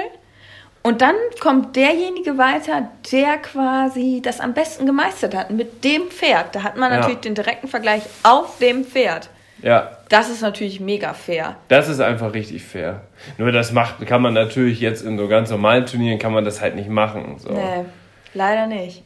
Und 0.82 1.00
dann 1.00 1.14
kommt 1.40 1.76
derjenige 1.76 2.36
weiter, 2.38 2.88
der 3.12 3.38
quasi 3.38 4.20
das 4.20 4.40
am 4.40 4.52
besten 4.52 4.84
gemeistert 4.84 5.34
hat 5.36 5.50
mit 5.50 5.84
dem 5.84 6.10
Pferd. 6.10 6.56
Da 6.56 6.64
hat 6.64 6.76
man 6.76 6.90
Ja. 6.90 6.98
natürlich 6.98 7.20
den 7.20 7.36
direkten 7.36 7.68
Vergleich 7.68 8.02
auf 8.24 8.58
dem 8.58 8.84
Pferd. 8.84 9.30
Ja, 9.62 9.90
Das 10.08 10.28
ist 10.28 10.42
natürlich 10.42 10.80
mega 10.80 11.14
fair. 11.14 11.56
das 11.68 11.88
ist 11.88 12.00
einfach 12.00 12.34
richtig 12.34 12.62
fair. 12.64 13.02
Nur 13.38 13.52
das 13.52 13.72
macht, 13.72 14.04
kann 14.06 14.20
man 14.20 14.34
natürlich 14.34 14.80
jetzt 14.80 15.02
in 15.04 15.16
so 15.16 15.28
ganz 15.28 15.50
normalen 15.50 15.86
Turnieren 15.86 16.18
kann 16.18 16.32
man 16.32 16.44
das 16.44 16.60
halt 16.60 16.74
nicht 16.74 16.88
machen. 16.88 17.36
So. 17.38 17.50
Nee, 17.50 17.84
leider 18.34 18.66
nicht. 18.66 19.02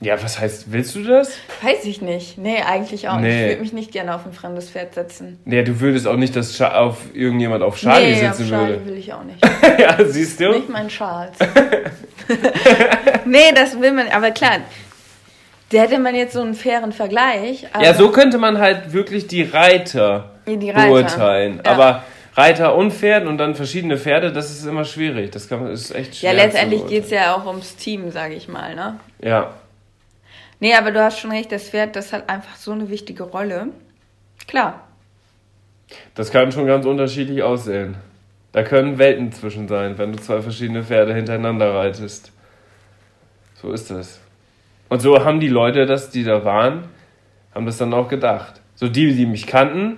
Ja, 0.00 0.20
was 0.20 0.40
heißt, 0.40 0.72
willst 0.72 0.96
du 0.96 1.04
das? 1.04 1.30
Weiß 1.62 1.84
ich 1.84 2.02
nicht. 2.02 2.36
Nee, 2.36 2.60
eigentlich 2.60 3.08
auch 3.08 3.20
nicht. 3.20 3.30
Nee. 3.30 3.42
Ich 3.44 3.48
würde 3.50 3.62
mich 3.62 3.72
nicht 3.72 3.92
gerne 3.92 4.12
auf 4.16 4.26
ein 4.26 4.32
fremdes 4.32 4.68
Pferd 4.68 4.94
setzen. 4.94 5.38
Ja, 5.46 5.62
du 5.62 5.78
würdest 5.78 6.08
auch 6.08 6.16
nicht, 6.16 6.34
dass 6.34 6.56
Scha 6.56 6.74
auf 6.74 6.98
irgendjemand 7.14 7.62
auf 7.62 7.78
Charlie 7.78 8.16
nee, 8.16 8.28
auf 8.28 8.34
sitzen 8.34 8.50
Charlie 8.50 8.72
würde. 8.72 8.86
will 8.86 8.96
ich 8.98 9.12
auch 9.12 9.22
nicht. 9.22 9.38
ja, 9.78 9.96
siehst 10.04 10.40
du? 10.40 10.50
Nicht 10.50 10.68
mein 10.68 10.88
Charles. 10.88 11.36
nee, 13.24 13.52
das 13.54 13.80
will 13.80 13.92
man, 13.92 14.08
aber 14.08 14.32
klar, 14.32 14.58
der 15.72 15.82
hätte 15.82 15.98
man 15.98 16.14
jetzt 16.14 16.34
so 16.34 16.40
einen 16.42 16.54
fairen 16.54 16.92
Vergleich. 16.92 17.66
Ja, 17.80 17.94
so 17.94 18.10
könnte 18.10 18.38
man 18.38 18.58
halt 18.58 18.92
wirklich 18.92 19.26
die 19.26 19.42
Reiter, 19.42 20.30
Die 20.46 20.70
Reiter. 20.70 20.86
beurteilen. 20.88 21.60
Ja. 21.64 21.72
Aber 21.72 22.02
Reiter 22.34 22.74
und 22.74 22.92
Pferd 22.92 23.26
und 23.26 23.38
dann 23.38 23.54
verschiedene 23.54 23.98
Pferde, 23.98 24.32
das 24.32 24.50
ist 24.50 24.64
immer 24.64 24.84
schwierig. 24.84 25.30
Das 25.32 25.48
kann, 25.48 25.66
ist 25.68 25.94
echt 25.94 26.14
Ja, 26.22 26.30
schwer. 26.30 26.44
letztendlich 26.46 26.80
zu 26.82 26.86
geht 26.88 27.04
es 27.04 27.10
ja 27.10 27.34
auch 27.34 27.46
ums 27.46 27.76
Team, 27.76 28.10
sage 28.10 28.34
ich 28.34 28.48
mal, 28.48 28.74
ne? 28.74 28.98
Ja, 29.20 29.50
Nee, 30.60 30.74
aber 30.76 30.92
du 30.92 31.02
hast 31.02 31.18
schon 31.18 31.32
recht, 31.32 31.50
das 31.50 31.70
Pferd, 31.70 31.96
das 31.96 32.12
hat 32.12 32.28
einfach 32.30 32.54
so 32.54 32.70
eine 32.70 32.88
wichtige 32.88 33.24
Rolle. 33.24 33.66
Klar. 34.46 34.86
das 36.14 36.30
kann 36.30 36.52
schon 36.52 36.66
ganz 36.68 36.86
unterschiedlich 36.86 37.42
aussehen. 37.42 37.96
Da 38.52 38.62
können 38.62 38.96
Welten 38.98 39.32
zwischen 39.32 39.66
sein, 39.66 39.98
wenn 39.98 40.12
du 40.12 40.20
zwei 40.20 40.40
verschiedene 40.40 40.84
Pferde 40.84 41.14
hintereinander 41.14 41.74
reitest. 41.74 42.30
So 43.60 43.72
ist 43.72 43.90
das. 43.90 44.20
Und 44.92 45.00
so 45.00 45.24
haben 45.24 45.40
die 45.40 45.48
Leute, 45.48 45.86
das, 45.86 46.10
die 46.10 46.22
da 46.22 46.44
waren, 46.44 46.84
haben 47.54 47.64
das 47.64 47.78
dann 47.78 47.94
auch 47.94 48.08
gedacht. 48.08 48.60
So 48.74 48.90
die, 48.90 49.14
die 49.14 49.24
mich 49.24 49.46
kannten, 49.46 49.96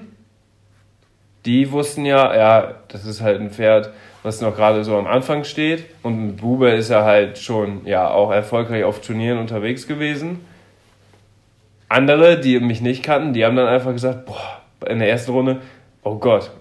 die 1.44 1.72
wussten 1.72 2.04
ja, 2.04 2.32
ja, 2.32 2.74
das 2.86 3.04
ist 3.04 3.20
halt 3.20 3.40
ein 3.40 3.50
Pferd, 3.50 3.90
was 4.22 4.40
noch 4.40 4.54
gerade 4.54 4.84
so 4.84 4.96
am 4.96 5.08
Anfang 5.08 5.42
steht. 5.42 5.84
Und 6.04 6.24
mit 6.24 6.36
Bube 6.36 6.70
ist 6.70 6.90
er 6.90 7.02
halt 7.02 7.38
schon, 7.38 7.84
ja, 7.86 8.08
auch 8.08 8.30
erfolgreich 8.30 8.84
auf 8.84 9.00
Turnieren 9.00 9.40
unterwegs 9.40 9.88
gewesen. 9.88 10.44
Andere, 11.88 12.38
die 12.38 12.60
mich 12.60 12.80
nicht 12.80 13.02
kannten, 13.02 13.32
die 13.32 13.44
haben 13.44 13.56
dann 13.56 13.66
einfach 13.66 13.90
gesagt, 13.90 14.26
boah, 14.26 14.62
in 14.88 15.00
der 15.00 15.10
ersten 15.10 15.32
Runde, 15.32 15.60
oh 16.04 16.18
Gott. 16.18 16.52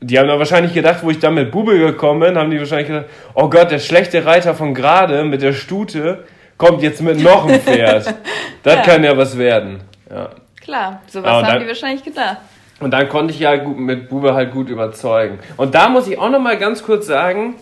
Die 0.00 0.20
haben 0.20 0.28
dann 0.28 0.38
wahrscheinlich 0.38 0.72
gedacht, 0.72 1.02
wo 1.02 1.10
ich 1.10 1.18
dann 1.18 1.34
mit 1.34 1.50
Bube 1.50 1.76
gekommen 1.76 2.20
bin, 2.20 2.38
haben 2.38 2.52
die 2.52 2.60
wahrscheinlich 2.60 2.86
gedacht, 2.86 3.06
oh 3.34 3.50
Gott, 3.50 3.72
der 3.72 3.80
schlechte 3.80 4.24
Reiter 4.24 4.54
von 4.54 4.72
gerade 4.72 5.24
mit 5.24 5.42
der 5.42 5.52
Stute 5.52 6.22
kommt 6.60 6.82
jetzt 6.82 7.00
mit 7.02 7.20
noch 7.22 7.46
einem 7.48 7.58
Pferd. 7.60 8.14
Das 8.62 8.74
Ja. 8.74 8.82
kann 8.82 9.02
ja 9.02 9.16
was 9.16 9.38
werden. 9.38 9.80
Ja. 10.10 10.28
Klar, 10.60 11.00
sowas 11.06 11.30
Ah, 11.30 11.36
haben 11.36 11.46
dann- 11.48 11.60
die 11.62 11.66
wahrscheinlich 11.68 12.04
gedacht. 12.04 12.36
Und 12.78 12.90
dann 12.92 13.08
konnte 13.08 13.32
ich 13.32 13.40
ja 13.40 13.56
gut, 13.56 13.78
mit 13.78 14.10
Bube 14.10 14.34
halt 14.34 14.52
gut 14.52 14.68
überzeugen. 14.68 15.38
Und 15.56 15.74
da 15.74 15.88
muss 15.88 16.06
ich 16.06 16.18
auch 16.18 16.28
noch 16.30 16.38
mal 16.40 16.58
ganz 16.58 16.82
kurz 16.82 17.06
sagen, 17.06 17.54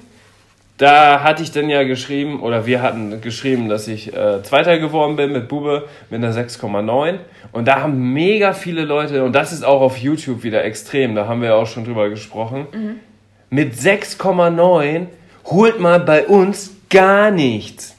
da 0.77 1.23
hatte 1.23 1.43
ich 1.45 1.53
dann 1.53 1.69
ja 1.69 1.85
geschrieben, 1.85 2.41
oder 2.41 2.67
wir 2.67 2.83
hatten 2.83 3.21
geschrieben, 3.21 3.69
dass 3.69 3.87
ich 3.89 4.13
äh, 4.17 4.43
Zweiter 4.43 4.79
geworden 4.79 5.15
bin 5.17 5.33
mit 5.33 5.47
Bube 5.49 5.85
mit 6.11 6.23
einer 6.23 6.33
6,9. 6.35 7.19
Und 7.53 7.67
da 7.69 7.81
haben 7.83 8.13
mega 8.13 8.53
viele 8.53 8.83
Leute, 8.85 9.23
und 9.25 9.33
das 9.35 9.53
ist 9.53 9.65
auch 9.65 9.81
auf 9.81 9.97
YouTube 9.99 10.43
wieder 10.43 10.65
extrem, 10.65 11.15
da 11.15 11.27
haben 11.29 11.41
wir 11.43 11.51
ja 11.51 11.55
auch 11.57 11.67
schon 11.67 11.85
drüber 11.85 12.09
gesprochen, 12.11 12.67
mit 13.51 13.75
6,9 13.75 15.07
holt 15.47 15.79
man 15.81 16.05
bei 16.05 16.27
uns 16.27 16.73
gar 16.91 17.31
nichts. 17.31 17.95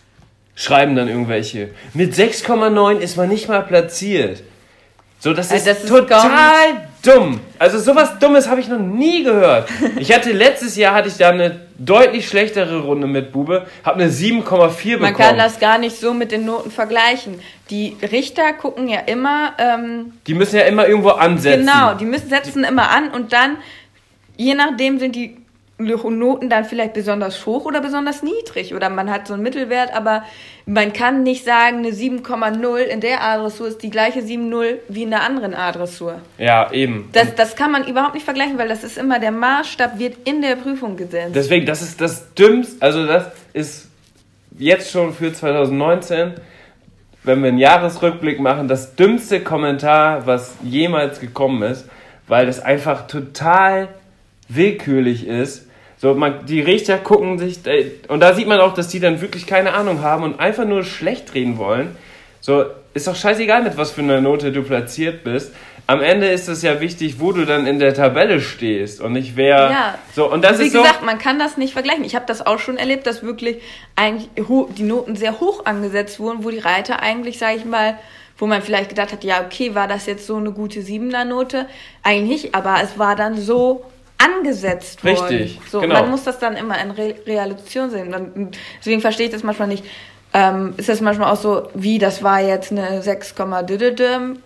Schreiben 0.59 0.93
dann 0.97 1.07
irgendwelche. 1.07 1.69
Mit 1.93 2.13
6,9 2.13 2.97
ist 2.99 3.15
man 3.15 3.29
nicht 3.29 3.47
mal 3.47 3.61
platziert. 3.61 4.43
So, 5.17 5.33
das 5.33 5.45
ist, 5.45 5.53
Also 5.53 5.65
das 5.69 5.83
ist 5.85 5.87
total 5.89 6.87
dumm. 7.01 7.39
Also 7.57 7.79
sowas 7.79 8.19
Dummes 8.19 8.49
habe 8.49 8.59
ich 8.59 8.67
noch 8.67 8.77
nie 8.77 9.23
gehört. 9.23 9.69
Ich 9.99 10.13
hatte 10.13 10.33
letztes 10.33 10.75
Jahr 10.75 10.93
hatte 10.93 11.07
ich 11.07 11.15
da 11.15 11.29
eine 11.29 11.61
deutlich 11.77 12.27
schlechtere 12.27 12.81
Runde 12.81 13.07
mit 13.07 13.31
Bube, 13.31 13.67
habe 13.85 14.01
eine 14.01 14.11
7,4 14.11 14.43
bekommen. 14.43 15.01
Man 15.01 15.13
kann 15.13 15.37
das 15.37 15.61
gar 15.61 15.77
nicht 15.77 15.95
so 15.97 16.13
mit 16.13 16.33
den 16.33 16.43
Noten 16.43 16.71
vergleichen. 16.71 17.39
Die 17.69 17.95
Richter 18.01 18.51
gucken 18.51 18.89
ja 18.89 18.99
immer, 18.99 19.53
ähm, 19.59 20.11
Die 20.27 20.33
müssen 20.33 20.57
ja 20.57 20.63
immer 20.63 20.87
irgendwo 20.89 21.11
ansetzen. 21.11 21.65
genau, 21.65 21.93
die 21.93 22.05
müssen 22.05 22.27
setzen 22.27 22.65
immer 22.65 22.89
an 22.89 23.11
und 23.11 23.31
dann, 23.31 23.55
je 24.35 24.55
nachdem 24.55 24.99
sind 24.99 25.15
die 25.15 25.37
Noten 25.79 26.49
dann 26.49 26.65
vielleicht 26.65 26.93
besonders 26.93 27.45
hoch 27.45 27.65
oder 27.65 27.79
besonders 27.79 28.21
niedrig 28.21 28.75
oder 28.75 28.89
man 28.89 29.09
hat 29.09 29.27
so 29.27 29.33
einen 29.33 29.43
Mittelwert, 29.43 29.93
aber 29.93 30.23
man 30.65 30.91
kann 30.91 31.23
nicht 31.23 31.45
sagen, 31.45 31.79
eine 31.79 31.89
7,0 31.89 32.77
in 32.79 32.99
der 32.99 33.23
A-Dressur 33.23 33.67
ist 33.69 33.81
die 33.81 33.89
gleiche 33.89 34.19
7,0 34.19 34.75
wie 34.89 35.03
in 35.03 35.09
der 35.09 35.23
anderen 35.23 35.53
A-Dressur. 35.53 36.19
Ja, 36.37 36.71
eben. 36.73 37.09
Das, 37.13 37.33
das 37.35 37.55
kann 37.55 37.71
man 37.71 37.87
überhaupt 37.87 38.13
nicht 38.13 38.25
vergleichen, 38.25 38.57
weil 38.57 38.67
das 38.67 38.83
ist 38.83 38.97
immer 38.97 39.19
der 39.19 39.31
Maßstab, 39.31 39.97
wird 39.97 40.27
in 40.27 40.41
der 40.41 40.57
Prüfung 40.57 40.97
gesetzt. 40.97 41.33
Deswegen, 41.33 41.65
das 41.65 41.81
ist 41.81 42.01
das 42.01 42.33
Dümmste, 42.33 42.75
also 42.81 43.07
das 43.07 43.27
ist 43.53 43.87
jetzt 44.57 44.91
schon 44.91 45.13
für 45.13 45.31
2019, 45.31 46.33
wenn 47.23 47.41
wir 47.41 47.47
einen 47.49 47.57
Jahresrückblick 47.57 48.41
machen, 48.41 48.67
das 48.67 48.95
dümmste 48.95 49.41
Kommentar, 49.41 50.27
was 50.27 50.55
jemals 50.61 51.21
gekommen 51.21 51.63
ist, 51.63 51.87
weil 52.27 52.45
das 52.45 52.59
einfach 52.59 53.07
total 53.07 53.87
willkürlich 54.49 55.25
ist. 55.25 55.68
So, 56.01 56.13
man, 56.13 56.45
die 56.45 56.61
Richter 56.61 56.97
gucken 56.97 57.37
sich, 57.37 57.65
äh, 57.67 57.91
und 58.07 58.21
da 58.21 58.33
sieht 58.33 58.47
man 58.47 58.61
auch, 58.61 58.73
dass 58.73 58.87
die 58.87 59.01
dann 59.01 59.19
wirklich 59.19 59.45
keine 59.45 59.73
Ahnung 59.73 60.01
haben 60.01 60.23
und 60.23 60.39
einfach 60.39 60.65
nur 60.65 60.83
schlecht 60.83 61.33
reden 61.33 61.57
wollen. 61.57 61.97
So, 62.39 62.63
ist 62.93 63.05
doch 63.05 63.17
scheißegal, 63.17 63.63
mit 63.63 63.75
was 63.75 63.91
für 63.91 64.01
einer 64.01 64.21
Note 64.21 64.53
du 64.53 64.63
platziert 64.63 65.25
bist. 65.25 65.53
Am 65.87 66.01
Ende 66.01 66.27
ist 66.27 66.47
es 66.47 66.61
ja 66.61 66.79
wichtig, 66.79 67.19
wo 67.19 67.33
du 67.33 67.45
dann 67.45 67.67
in 67.67 67.79
der 67.79 67.93
Tabelle 67.93 68.39
stehst 68.39 69.01
und 69.01 69.11
nicht 69.11 69.35
wer. 69.35 69.71
Ja. 69.71 69.95
So, 70.15 70.31
und 70.31 70.43
das 70.43 70.59
Wie 70.59 70.67
ist 70.67 70.73
so. 70.73 70.83
gesagt, 70.83 71.03
man 71.03 71.17
kann 71.17 71.37
das 71.37 71.57
nicht 71.57 71.73
vergleichen. 71.73 72.05
Ich 72.05 72.15
habe 72.15 72.25
das 72.27 72.45
auch 72.45 72.59
schon 72.59 72.77
erlebt, 72.77 73.05
dass 73.05 73.21
wirklich 73.21 73.57
eigentlich 73.95 74.29
die 74.77 74.83
Noten 74.83 75.15
sehr 75.17 75.39
hoch 75.41 75.65
angesetzt 75.65 76.19
wurden, 76.19 76.45
wo 76.45 76.49
die 76.49 76.59
Reiter 76.59 77.01
eigentlich, 77.01 77.39
sage 77.39 77.57
ich 77.57 77.65
mal, 77.65 77.97
wo 78.37 78.45
man 78.45 78.61
vielleicht 78.61 78.89
gedacht 78.89 79.11
hat, 79.11 79.23
ja, 79.25 79.41
okay, 79.43 79.75
war 79.75 79.87
das 79.87 80.05
jetzt 80.05 80.25
so 80.25 80.37
eine 80.37 80.51
gute 80.51 80.81
Siebener 80.81 81.25
Note? 81.25 81.65
Eigentlich 82.03 82.43
nicht, 82.43 82.55
aber 82.55 82.77
es 82.81 82.97
war 82.97 83.15
dann 83.15 83.37
so 83.37 83.83
angesetzt 84.19 85.03
worden. 85.03 85.25
Richtig, 85.25 85.59
So, 85.69 85.81
genau. 85.81 86.01
Man 86.01 86.11
muss 86.11 86.23
das 86.23 86.39
dann 86.39 86.55
immer 86.55 86.79
in 86.81 86.91
Re 86.91 87.15
Relation 87.25 87.89
sehen. 87.89 88.51
Deswegen 88.79 89.01
verstehe 89.01 89.27
ich 89.27 89.31
das 89.31 89.43
manchmal 89.43 89.67
nicht. 89.67 89.83
Ähm, 90.33 90.75
ist 90.77 90.89
das 90.89 91.01
manchmal 91.01 91.31
auch 91.31 91.37
so, 91.37 91.69
wie, 91.73 91.97
das 91.97 92.21
war 92.21 92.39
jetzt 92.41 92.71
eine 92.71 93.01
6, 93.01 93.33
düdüdüm, 93.67 94.39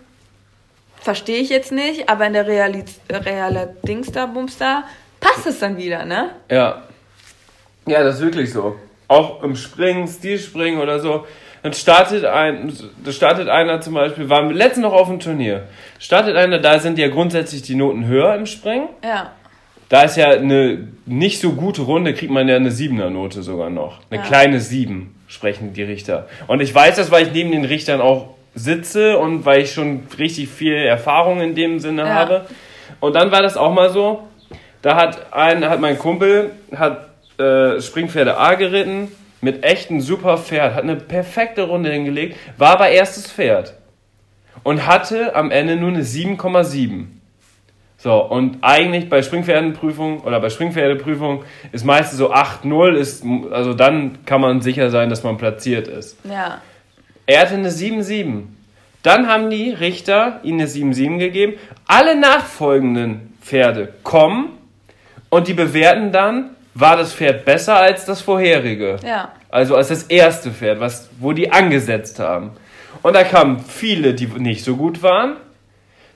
verstehe 0.98 1.38
ich 1.38 1.50
jetzt 1.50 1.72
nicht, 1.72 2.08
aber 2.08 2.26
in 2.26 2.32
der 2.32 2.46
Realität, 2.46 2.94
reale 3.10 3.76
Dingster, 3.86 4.26
Bumster, 4.26 4.84
passt 5.20 5.46
es 5.46 5.58
dann 5.58 5.76
wieder, 5.76 6.06
ne? 6.06 6.30
Ja. 6.50 6.82
Ja, 7.86 8.02
das 8.02 8.16
ist 8.16 8.22
wirklich 8.22 8.50
so. 8.50 8.76
Auch 9.08 9.42
im 9.42 9.56
Springen, 9.56 10.08
Stilspringen 10.08 10.80
oder 10.80 11.00
so. 11.00 11.26
Dann 11.62 11.74
startet 11.74 12.24
ein, 12.24 12.72
startet 13.10 13.48
einer 13.48 13.80
zum 13.82 13.94
Beispiel, 13.94 14.30
waren 14.30 14.48
wir 14.48 14.56
letztens 14.56 14.84
noch 14.84 14.92
auf 14.94 15.08
dem 15.08 15.20
Turnier. 15.20 15.66
Startet 15.98 16.36
einer, 16.36 16.58
da 16.58 16.78
sind 16.78 16.98
ja 16.98 17.08
grundsätzlich 17.08 17.60
die 17.62 17.74
Noten 17.74 18.06
höher 18.06 18.34
im 18.34 18.46
Springen. 18.46 18.88
Ja. 19.02 19.32
Da 19.88 20.02
ist 20.02 20.16
ja 20.16 20.30
eine 20.30 20.88
nicht 21.06 21.40
so 21.40 21.52
gute 21.52 21.82
Runde, 21.82 22.14
kriegt 22.14 22.32
man 22.32 22.48
ja 22.48 22.56
eine 22.56 22.70
Siebener 22.70 23.10
Note 23.10 23.42
sogar 23.42 23.70
noch. 23.70 24.00
Eine 24.10 24.20
Ja. 24.22 24.26
kleine 24.26 24.60
Sieben 24.60 25.14
sprechen 25.28 25.72
die 25.72 25.82
Richter. 25.82 26.26
Und 26.46 26.60
ich 26.60 26.74
weiß 26.74 26.96
das, 26.96 27.10
weil 27.10 27.26
ich 27.26 27.32
neben 27.32 27.50
den 27.52 27.64
Richtern 27.64 28.00
auch 28.00 28.28
sitze 28.54 29.18
und 29.18 29.44
weil 29.44 29.60
ich 29.62 29.72
schon 29.72 30.04
richtig 30.18 30.48
viel 30.48 30.74
Erfahrung 30.74 31.40
in 31.40 31.54
dem 31.54 31.80
Sinne 31.80 32.02
Ja. 32.02 32.14
habe. 32.14 32.46
Und 33.00 33.14
dann 33.16 33.30
war 33.30 33.42
das 33.42 33.56
auch 33.56 33.72
mal 33.72 33.90
so, 33.90 34.22
da 34.82 34.96
hat 34.96 35.32
ein, 35.32 35.68
hat 35.68 35.80
mein 35.80 35.98
Kumpel, 35.98 36.50
hat 36.74 37.08
äh, 37.38 37.80
Springpferde 37.80 38.36
A 38.38 38.54
geritten, 38.54 39.08
mit 39.40 39.64
echten 39.64 40.00
super 40.00 40.38
Pferd, 40.38 40.74
hat 40.74 40.84
eine 40.84 40.96
perfekte 40.96 41.62
Runde 41.64 41.90
hingelegt, 41.90 42.36
war 42.56 42.70
aber 42.72 42.88
erstes 42.88 43.30
Pferd. 43.30 43.74
Und 44.62 44.86
hatte 44.86 45.34
am 45.34 45.50
Ende 45.50 45.76
nur 45.76 45.90
eine 45.90 46.02
7,7. 46.02 47.06
So, 48.04 48.22
und 48.22 48.58
eigentlich 48.60 49.08
bei 49.08 49.22
Springpferdenprüfung 49.22 50.20
oder 50.24 50.38
bei 50.38 50.50
Springpferdeprüfung 50.50 51.42
ist 51.72 51.86
meistens 51.86 52.18
so 52.18 52.34
8-0, 52.34 52.96
ist, 52.96 53.24
also 53.50 53.72
dann 53.72 54.26
kann 54.26 54.42
man 54.42 54.60
sicher 54.60 54.90
sein, 54.90 55.08
dass 55.08 55.22
man 55.22 55.38
platziert 55.38 55.88
ist. 55.88 56.18
Ja. 56.22 56.60
Er 57.24 57.40
hatte 57.40 57.54
eine 57.54 57.70
7-7. 57.70 58.42
Dann 59.02 59.26
haben 59.26 59.48
die 59.48 59.70
Richter 59.70 60.40
ihm 60.42 60.56
eine 60.56 60.66
7-7 60.66 61.16
gegeben. 61.16 61.54
Alle 61.86 62.14
nachfolgenden 62.14 63.32
Pferde 63.40 63.94
kommen 64.02 64.50
und 65.30 65.48
die 65.48 65.54
bewerten 65.54 66.12
dann, 66.12 66.50
war 66.74 66.98
das 66.98 67.14
Pferd 67.14 67.46
besser 67.46 67.76
als 67.76 68.04
das 68.04 68.20
vorherige. 68.20 68.98
Ja. 69.02 69.32
Also 69.48 69.76
als 69.76 69.88
das 69.88 70.02
erste 70.02 70.50
Pferd, 70.50 70.78
was, 70.78 71.08
wo 71.20 71.32
die 71.32 71.50
angesetzt 71.50 72.18
haben. 72.18 72.50
Und 73.00 73.16
da 73.16 73.24
kamen 73.24 73.60
viele, 73.60 74.12
die 74.12 74.26
nicht 74.26 74.62
so 74.62 74.76
gut 74.76 75.02
waren, 75.02 75.38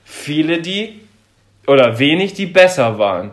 viele, 0.05 0.61
die, 0.61 1.08
oder 1.69 1.99
wenig, 1.99 2.33
die 2.33 2.47
besser 2.47 2.97
waren. 2.97 3.31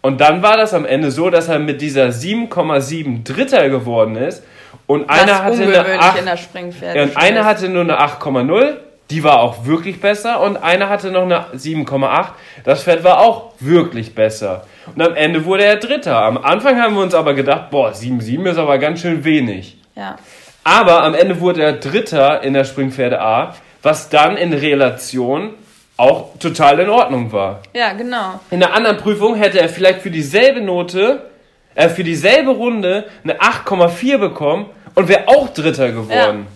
Und 0.00 0.20
dann 0.20 0.42
war 0.42 0.56
das 0.56 0.74
am 0.74 0.84
Ende 0.84 1.10
so, 1.10 1.28
dass 1.28 1.48
er 1.48 1.58
mit 1.58 1.80
dieser 1.80 2.08
7,7 2.08 3.24
Dritter 3.24 3.68
geworden 3.68 4.16
ist. 4.16 4.44
Und 4.86 5.08
Was 5.08 5.20
einer 5.20 5.42
hatte 5.42 5.56
eine 5.56 5.66
ungewöhnlich 5.66 6.00
8, 6.00 6.18
in 6.18 6.26
der 6.26 6.36
Springpferde. 6.36 6.98
ja, 6.98 7.04
und 7.04 7.16
einer 7.16 7.44
hatte 7.44 7.68
nur 7.68 7.82
eine 7.82 7.98
8,0, 7.98 8.74
die 9.10 9.24
war 9.24 9.40
auch 9.40 9.66
wirklich 9.66 10.00
besser. 10.00 10.40
Und 10.40 10.58
einer 10.58 10.88
hatte 10.88 11.10
noch 11.10 11.22
eine 11.22 11.46
7,8, 11.56 12.26
das 12.64 12.84
Pferd 12.84 13.02
war 13.02 13.18
auch 13.20 13.52
wirklich 13.60 14.14
besser. 14.14 14.66
Und 14.94 15.02
am 15.02 15.14
Ende 15.14 15.44
wurde 15.44 15.64
er 15.64 15.76
Dritter. 15.76 16.22
Am 16.22 16.38
Anfang 16.38 16.80
haben 16.80 16.94
wir 16.94 17.02
uns 17.02 17.14
aber 17.14 17.34
gedacht, 17.34 17.70
boah, 17.70 17.90
7,7 17.90 18.50
ist 18.50 18.58
aber 18.58 18.78
ganz 18.78 19.00
schön 19.00 19.24
wenig. 19.24 19.78
Ja. 19.96 20.16
Aber 20.62 21.02
am 21.02 21.14
Ende 21.14 21.40
wurde 21.40 21.62
er 21.62 21.72
Dritter 21.72 22.42
in 22.42 22.52
der 22.54 22.64
Springpferde 22.64 23.20
A, 23.20 23.54
was 23.82 24.10
dann 24.10 24.36
in 24.36 24.52
Relation 24.52 25.54
auch 25.96 26.36
total 26.38 26.80
in 26.80 26.88
Ordnung 26.88 27.32
war. 27.32 27.62
ja, 27.72 27.92
genau. 27.92 28.40
In 28.50 28.62
einer 28.62 28.74
anderen 28.74 28.96
Prüfung 28.96 29.36
hätte 29.36 29.60
er 29.60 29.68
vielleicht 29.68 30.00
für 30.00 30.10
dieselbe 30.10 30.60
Note, 30.60 31.30
äh, 31.74 31.88
für 31.88 32.04
dieselbe 32.04 32.50
Runde 32.50 33.04
eine 33.22 33.40
8,4 33.40 34.18
bekommen 34.18 34.66
und 34.94 35.08
wäre 35.08 35.28
auch 35.28 35.48
Dritter 35.50 35.92
geworden. 35.92 36.46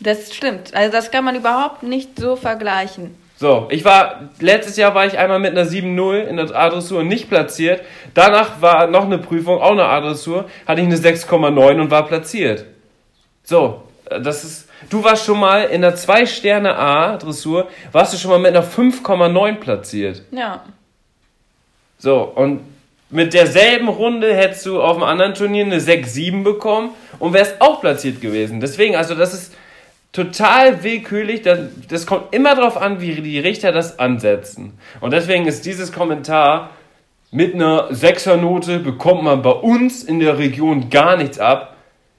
Das 0.00 0.34
stimmt. 0.34 0.74
Also 0.74 0.92
das 0.92 1.10
kann 1.10 1.24
man 1.24 1.36
überhaupt 1.36 1.82
nicht 1.82 2.18
so 2.18 2.36
vergleichen. 2.36 3.16
So, 3.36 3.66
ich 3.70 3.84
war, 3.84 4.30
letztes 4.38 4.76
Jahr 4.76 4.94
war 4.94 5.06
ich 5.06 5.18
einmal 5.18 5.40
mit 5.40 5.52
einer 5.52 5.68
7-0 5.68 6.22
in 6.22 6.36
der 6.36 6.54
A-Dressur 6.54 7.02
nicht 7.02 7.28
platziert. 7.28 7.82
Danach 8.14 8.60
war 8.62 8.86
noch 8.86 9.04
eine 9.04 9.18
Prüfung, 9.18 9.60
auch 9.60 9.72
eine 9.72 9.84
A-Dressur, 9.84 10.48
hatte 10.66 10.80
ich 10.80 10.86
eine 10.86 10.96
6,9 10.96 11.80
und 11.80 11.90
war 11.90 12.06
platziert. 12.06 12.64
So, 13.42 13.82
äh, 14.08 14.20
das 14.20 14.44
ist, 14.44 14.68
du 14.90 15.04
warst 15.04 15.24
schon 15.24 15.40
mal 15.40 15.64
in 15.64 15.82
der 15.82 15.96
2-Sterne 15.96 16.76
A-Dressur, 16.76 17.68
warst 17.92 18.14
du 18.14 18.18
schon 18.18 18.30
mal 18.30 18.38
mit 18.38 18.56
einer 18.56 18.66
5,9 18.66 19.54
platziert. 19.56 20.22
Ja. 20.30 20.64
So, 21.98 22.22
und 22.22 22.60
mit 23.10 23.32
derselben 23.32 23.88
Runde 23.88 24.34
hättest 24.34 24.66
du 24.66 24.82
auf 24.82 24.96
einem 24.96 25.04
anderen 25.04 25.34
Turnier 25.34 25.64
eine 25.64 25.78
6-7 25.78 26.42
bekommen 26.42 26.90
und 27.18 27.32
wärst 27.32 27.60
auch 27.60 27.80
platziert 27.80 28.20
gewesen. 28.20 28.60
Deswegen, 28.60 28.96
also 28.96 29.14
das 29.14 29.32
ist 29.34 29.54
total 30.12 30.82
willkürlich. 30.82 31.42
Das, 31.42 31.58
das 31.88 32.06
kommt 32.06 32.34
immer 32.34 32.54
darauf 32.54 32.76
an, 32.76 33.00
wie 33.00 33.14
die 33.14 33.38
Richter 33.38 33.72
das 33.72 33.98
ansetzen. 33.98 34.78
Und 35.00 35.12
deswegen 35.12 35.46
ist 35.46 35.64
dieses 35.66 35.92
Kommentar 35.92 36.70
mit 37.30 37.54
einer 37.54 37.90
6er-Note 37.90 38.78
bekommt 38.78 39.24
man 39.24 39.42
bei 39.42 39.50
uns 39.50 40.04
in 40.04 40.20
der 40.20 40.38
Region 40.38 40.88
gar 40.88 41.16
nichts 41.16 41.40
ab, 41.40 41.76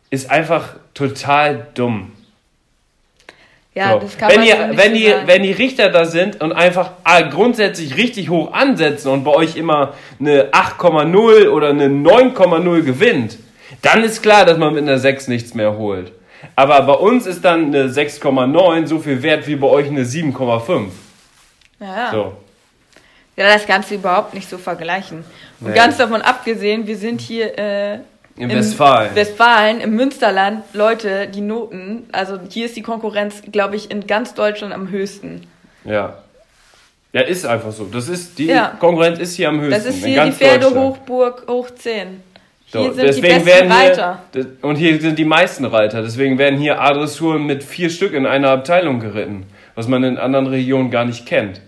ist 0.09 0.30
einfach 0.30 0.76
total 0.93 1.68
dumm. 1.74 2.11
Ja, 3.76 3.99
So. 3.99 4.07
wenn 4.30 4.41
ihr, 4.43 4.69
wenn, 4.73 4.91
so 4.91 4.97
die, 4.97 5.13
wenn 5.26 5.43
die 5.43 5.51
Richter 5.51 5.89
da 5.89 6.05
sind 6.05 6.41
und 6.41 6.53
einfach 6.53 6.91
ah, 7.03 7.21
grundsätzlich 7.21 7.97
richtig 7.97 8.30
hoch 8.30 8.53
ansetzen 8.53 9.09
und 9.09 9.23
bei 9.26 9.32
euch 9.32 9.57
immer 9.57 9.93
eine 10.19 10.51
8,0 10.51 11.49
oder 11.49 11.69
eine 11.69 11.88
9,0 11.88 12.84
gewinnt, 12.84 13.38
dann 13.82 14.03
ist 14.03 14.21
klar, 14.23 14.45
dass 14.45 14.57
man 14.57 14.73
mit 14.73 14.84
einer 14.84 14.97
6 14.97 15.28
nichts 15.28 15.53
mehr 15.53 15.78
holt. 15.78 16.13
Aber 16.55 16.82
bei 16.84 16.93
uns 16.93 17.26
ist 17.26 17.43
dann 17.43 17.65
eine 17.76 17.89
6,9 17.89 18.86
so 18.88 18.99
viel 18.99 19.21
wert 19.21 19.45
wie 19.47 19.55
bei 19.57 19.67
euch 19.67 19.88
eine 19.88 20.03
7,5. 20.03 20.88
ja, 21.82 21.86
ja. 21.88 22.11
So. 22.11 22.34
ja, 23.36 23.47
das 23.53 23.65
kannst 23.65 23.91
du 23.91 23.95
überhaupt 23.95 24.34
nicht 24.34 24.49
so 24.49 24.57
vergleichen. 24.57 25.26
Und 25.59 25.69
Nee. 25.69 25.76
ganz 25.76 25.97
davon 25.97 26.21
abgesehen, 26.21 26.88
wir 26.88 26.95
sind 26.97 27.19
hier 27.19 27.57
äh, 27.59 27.99
In 28.38 28.49
Westfalen. 28.49 29.15
Westfalen, 29.15 29.79
im 29.79 29.95
Münsterland, 29.95 30.63
Leute, 30.73 31.27
die 31.27 31.41
Noten, 31.41 32.03
also 32.11 32.38
hier 32.49 32.65
ist 32.65 32.75
die 32.75 32.81
Konkurrenz, 32.81 33.41
glaube 33.51 33.77
ich, 33.77 33.89
in 33.89 34.07
ganz 34.07 34.33
Deutschland 34.33 34.73
am 34.73 34.89
höchsten. 34.89 35.47
Ja. 35.86 36.17
Ja, 37.13 37.21
ist 37.21 37.45
einfach 37.45 37.71
so. 37.71 37.86
Das 37.86 38.09
ist, 38.09 38.38
die 38.38 38.47
Ja. 38.47 38.75
Konkurrenz 38.77 39.19
ist 39.19 39.36
hier 39.36 39.47
am 39.47 39.61
höchsten. 39.61 39.83
Das 39.83 39.86
ist 39.86 40.03
hier 40.03 40.25
die. 40.25 40.31
Pferdehochburg 40.33 41.45
hoch 41.49 41.69
10. 41.71 42.21
Hier 42.65 42.81
So, 42.81 42.91
sind 42.93 43.15
die 43.15 43.21
besten 43.21 43.71
Reiter. 43.71 44.21
Hier, 44.33 44.47
und 44.61 44.75
hier 44.75 44.99
sind 44.99 45.17
die 45.17 45.23
meisten 45.23 45.63
Reiter. 45.63 46.01
Deswegen 46.01 46.38
werden 46.38 46.59
hier 46.59 46.81
A-Dressuren 46.81 47.45
mit 47.45 47.63
vier 47.63 47.89
Stück 47.89 48.13
in 48.13 48.25
einer 48.25 48.49
Abteilung 48.49 48.99
geritten. 48.99 49.45
Was 49.75 49.88
man 49.88 50.03
in 50.03 50.17
anderen 50.17 50.47
Regionen 50.47 50.91
gar 50.91 51.05
nicht 51.05 51.25
kennt. 51.25 51.61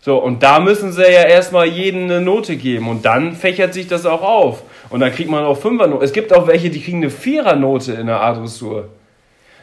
So, 0.00 0.16
und 0.18 0.42
da 0.42 0.58
müssen 0.58 0.92
sie 0.92 1.02
ja 1.02 1.22
erstmal 1.22 1.66
jedem 1.66 2.04
eine 2.04 2.20
Note 2.20 2.56
geben. 2.56 2.88
Und 2.88 3.04
dann 3.04 3.36
fächert 3.36 3.74
sich 3.74 3.86
das 3.86 4.06
auch 4.06 4.22
auf. 4.22 4.62
Und 4.90 5.00
dann 5.00 5.12
kriegt 5.12 5.30
man 5.30 5.44
auch 5.44 5.56
Fünfernote. 5.56 6.04
Es 6.04 6.12
gibt 6.12 6.32
auch 6.32 6.46
welche, 6.46 6.68
die 6.68 6.82
kriegen 6.82 6.98
eine 6.98 7.10
Vierernote 7.10 7.92
in 7.92 8.06
der 8.06 8.20
A-Dressur. 8.20 8.88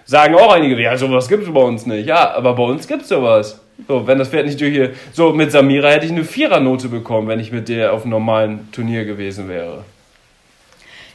Sagen 0.06 0.36
auch 0.36 0.54
einige, 0.54 0.82
ja, 0.82 0.98
sowas 0.98 1.28
gibt 1.28 1.44
es 1.44 1.54
bei 1.54 1.62
uns 1.62 1.86
nicht. 1.86 2.08
Ja, 2.08 2.34
aber 2.34 2.56
bei 2.56 2.64
uns 2.64 2.88
gibt 2.88 3.02
es 3.04 3.10
sowas. 3.10 3.60
So, 3.88 4.08
wenn 4.08 4.18
das 4.18 4.30
Pferd 4.30 4.46
nicht 4.46 4.60
durch 4.60 4.74
hier. 4.74 4.94
So, 5.12 5.34
mit 5.34 5.52
Samira 5.52 5.90
hätte 5.90 6.06
ich 6.06 6.12
eine 6.12 6.24
Vierernote 6.24 6.88
bekommen, 6.88 7.28
wenn 7.28 7.40
ich 7.40 7.52
mit 7.52 7.68
der 7.68 7.94
auf 7.94 8.04
einem 8.04 8.12
normalen 8.12 8.72
Turnier 8.72 9.04
gewesen 9.04 9.50
wäre. 9.50 9.84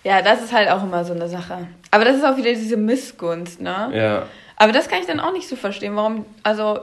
Ja, 0.05 0.21
das 0.21 0.43
ist 0.43 0.53
halt 0.53 0.69
auch 0.69 0.83
immer 0.83 1.05
so 1.05 1.15
eine 1.15 1.29
Sache. 1.29 1.67
Aber 1.91 2.05
das 2.05 2.17
ist 2.17 2.25
auch 2.25 2.37
wieder 2.37 2.51
diese 2.51 2.77
Missgunst, 2.77 3.61
ne? 3.61 3.91
Ja. 3.95 4.23
Aber 4.57 4.73
das 4.73 4.89
kann 4.89 5.01
ich 5.01 5.07
dann 5.07 5.21
auch 5.21 5.33
nicht 5.33 5.49
so 5.49 5.57
verstehen, 5.57 5.97
warum, 5.97 6.27
also 6.43 6.81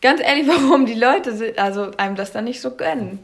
ganz 0.00 0.20
ehrlich, 0.20 0.48
warum 0.48 0.86
die 0.86 0.94
Leute 0.94 1.54
also 1.56 1.90
einem 1.96 2.16
das 2.16 2.32
dann 2.32 2.44
nicht 2.44 2.60
so 2.60 2.70
gönnen. 2.70 3.18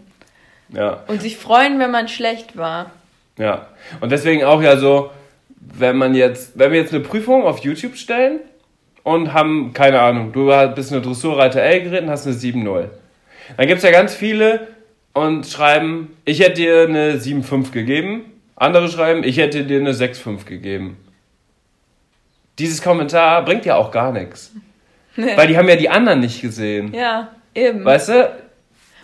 Ja. 0.69 1.05
Und 1.07 1.23
sich 1.23 1.37
freuen, 1.37 1.79
wenn 1.79 1.91
man 1.91 2.09
schlecht 2.09 2.57
war. 2.57 2.91
Ja, 3.39 3.69
und 4.01 4.13
deswegen 4.13 4.45
auch 4.45 4.63
ja 4.63 4.77
so, 4.77 5.11
wenn 5.57 5.97
man 5.97 6.15
jetzt, 6.15 6.59
wenn 6.59 6.73
wir 6.73 6.81
jetzt 6.81 6.93
eine 6.93 7.03
Prüfung 7.03 7.45
auf 7.45 7.59
YouTube 7.59 7.97
stellen 7.97 8.41
und 9.03 9.33
haben, 9.33 9.73
keine 9.73 10.01
Ahnung, 10.01 10.33
du 10.33 10.51
bist 10.75 10.93
eine 10.93 11.03
Dressurreiter 11.03 11.61
L 11.61 11.83
geritten, 11.83 12.11
hast 12.11 12.27
eine 12.27 12.37
7-0. 12.37 12.89
Dann 13.57 13.67
gibt 13.67 13.79
es 13.79 13.85
ja 13.85 13.91
ganz 13.91 14.15
viele 14.15 14.69
und 15.13 15.47
schreiben, 15.47 16.17
ich 16.25 16.41
hätte 16.41 16.55
dir 16.55 16.83
eine 16.83 17.15
7-5 17.15 17.71
gegeben. 17.73 18.25
Andere 18.57 18.89
schreiben, 18.89 19.25
ich 19.25 19.37
hätte 19.37 19.65
dir 19.65 19.81
eine 19.81 19.93
6-5 19.93 20.45
gegeben. 20.45 20.97
Dieses 22.59 22.83
Kommentar 22.83 23.45
bringt 23.45 23.65
ja 23.65 23.77
auch 23.77 23.91
gar 23.91 24.13
nichts. 24.13 24.53
Weil 25.17 25.49
die 25.49 25.57
haben 25.57 25.69
ja 25.69 25.77
die 25.77 25.89
anderen 25.89 26.21
nicht 26.21 26.41
gesehen. 26.41 26.93
Ja, 26.95 27.29
eben. 27.55 27.85
Weißt 27.85 28.09
du? 28.09 28.31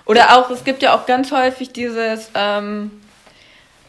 Oder 0.06 0.36
auch, 0.36 0.50
es 0.50 0.64
gibt 0.64 0.82
ja 0.82 0.94
auch 0.94 1.06
ganz 1.06 1.30
häufig 1.30 1.72
dieses, 1.72 2.30
ähm, 2.34 2.90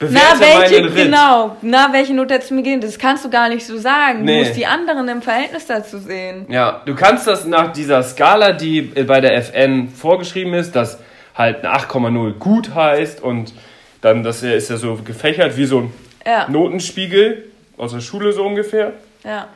Bewerte 0.01 0.37
na, 0.39 0.39
welche, 0.39 0.81
meinen 0.81 0.93
Ritt. 0.93 1.05
genau, 1.05 1.55
na, 1.61 1.89
welche 1.93 2.13
Note 2.13 2.33
hättest 2.33 2.49
du 2.51 2.55
mir 2.55 2.63
gegeben? 2.63 2.81
Das 2.81 2.97
kannst 2.97 3.23
du 3.23 3.29
gar 3.29 3.49
nicht 3.49 3.65
so 3.65 3.77
sagen. 3.77 4.23
Nee. 4.23 4.39
Du 4.39 4.43
musst 4.45 4.57
die 4.57 4.65
anderen 4.65 5.07
im 5.07 5.21
Verhältnis 5.21 5.67
dazu 5.67 5.99
sehen. 5.99 6.45
Ja, 6.49 6.81
du 6.85 6.95
kannst 6.95 7.27
das 7.27 7.45
nach 7.45 7.71
dieser 7.71 8.01
Skala, 8.03 8.51
die 8.53 8.81
bei 8.81 9.21
der 9.21 9.35
FN 9.37 9.89
vorgeschrieben 9.89 10.53
ist, 10.55 10.75
dass 10.75 10.97
halt 11.35 11.63
eine 11.63 11.73
8,0 11.75 12.33
gut 12.39 12.73
heißt 12.75 13.21
und 13.21 13.53
dann, 14.01 14.23
das 14.23 14.41
ist 14.43 14.69
ja 14.69 14.77
so 14.77 14.97
gefächert 15.05 15.55
wie 15.55 15.65
so 15.65 15.81
ein 15.81 15.93
Ja, 16.25 16.47
Notenspiegel 16.49 17.45
aus 17.77 17.93
der 17.93 18.01
Schule 18.01 18.33
so 18.33 18.43
ungefähr. 18.43 18.93
ja. 19.23 19.47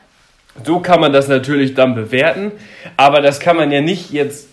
So 0.63 0.79
kann 0.79 1.01
man 1.01 1.11
das 1.11 1.27
natürlich 1.27 1.73
dann 1.73 1.95
bewerten, 1.95 2.51
aber 2.95 3.19
das 3.19 3.41
kann 3.41 3.57
man 3.57 3.71
ja 3.73 3.81
nicht 3.81 4.11
jetzt 4.11 4.47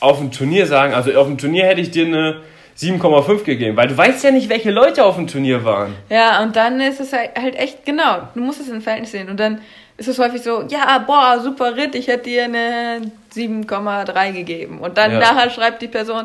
auf 0.00 0.16
dem 0.18 0.32
Turnier 0.32 0.66
sagen. 0.66 0.94
Also 0.94 1.12
auf 1.18 1.26
dem 1.26 1.36
Turnier 1.36 1.66
hätte 1.66 1.82
ich 1.82 1.90
dir 1.90 2.06
eine 2.06 2.36
7,5 2.78 3.44
gegeben, 3.44 3.76
weil 3.76 3.88
du 3.88 3.96
weißt 3.96 4.24
ja 4.24 4.30
nicht, 4.30 4.48
welche 4.48 4.70
Leute 4.70 5.04
auf 5.04 5.16
dem 5.16 5.26
Turnier 5.26 5.64
waren. 5.64 5.94
Ja, 6.10 6.42
und 6.42 6.56
dann 6.56 6.80
ist 6.80 7.00
es 7.00 7.12
halt 7.12 7.30
halt 7.40 7.54
echt, 7.56 7.84
genau, 7.84 8.28
du 8.34 8.40
musst 8.40 8.60
es 8.60 8.68
im 8.68 8.82
Verhältnis 8.82 9.12
sehen. 9.12 9.28
Und 9.28 9.38
dann 9.38 9.60
ist 9.96 10.08
es 10.08 10.18
häufig 10.18 10.42
so, 10.42 10.62
ja, 10.68 10.98
boah, 10.98 11.38
super 11.40 11.76
Ritt, 11.76 11.94
ich 11.94 12.08
hätte 12.08 12.24
dir 12.24 12.44
eine 12.44 13.00
7,3 13.34 14.32
gegeben. 14.32 14.78
Und 14.80 14.98
dann 14.98 15.12
Ja. 15.12 15.18
nachher 15.20 15.50
schreibt 15.50 15.82
die 15.82 15.88
Person, 15.88 16.24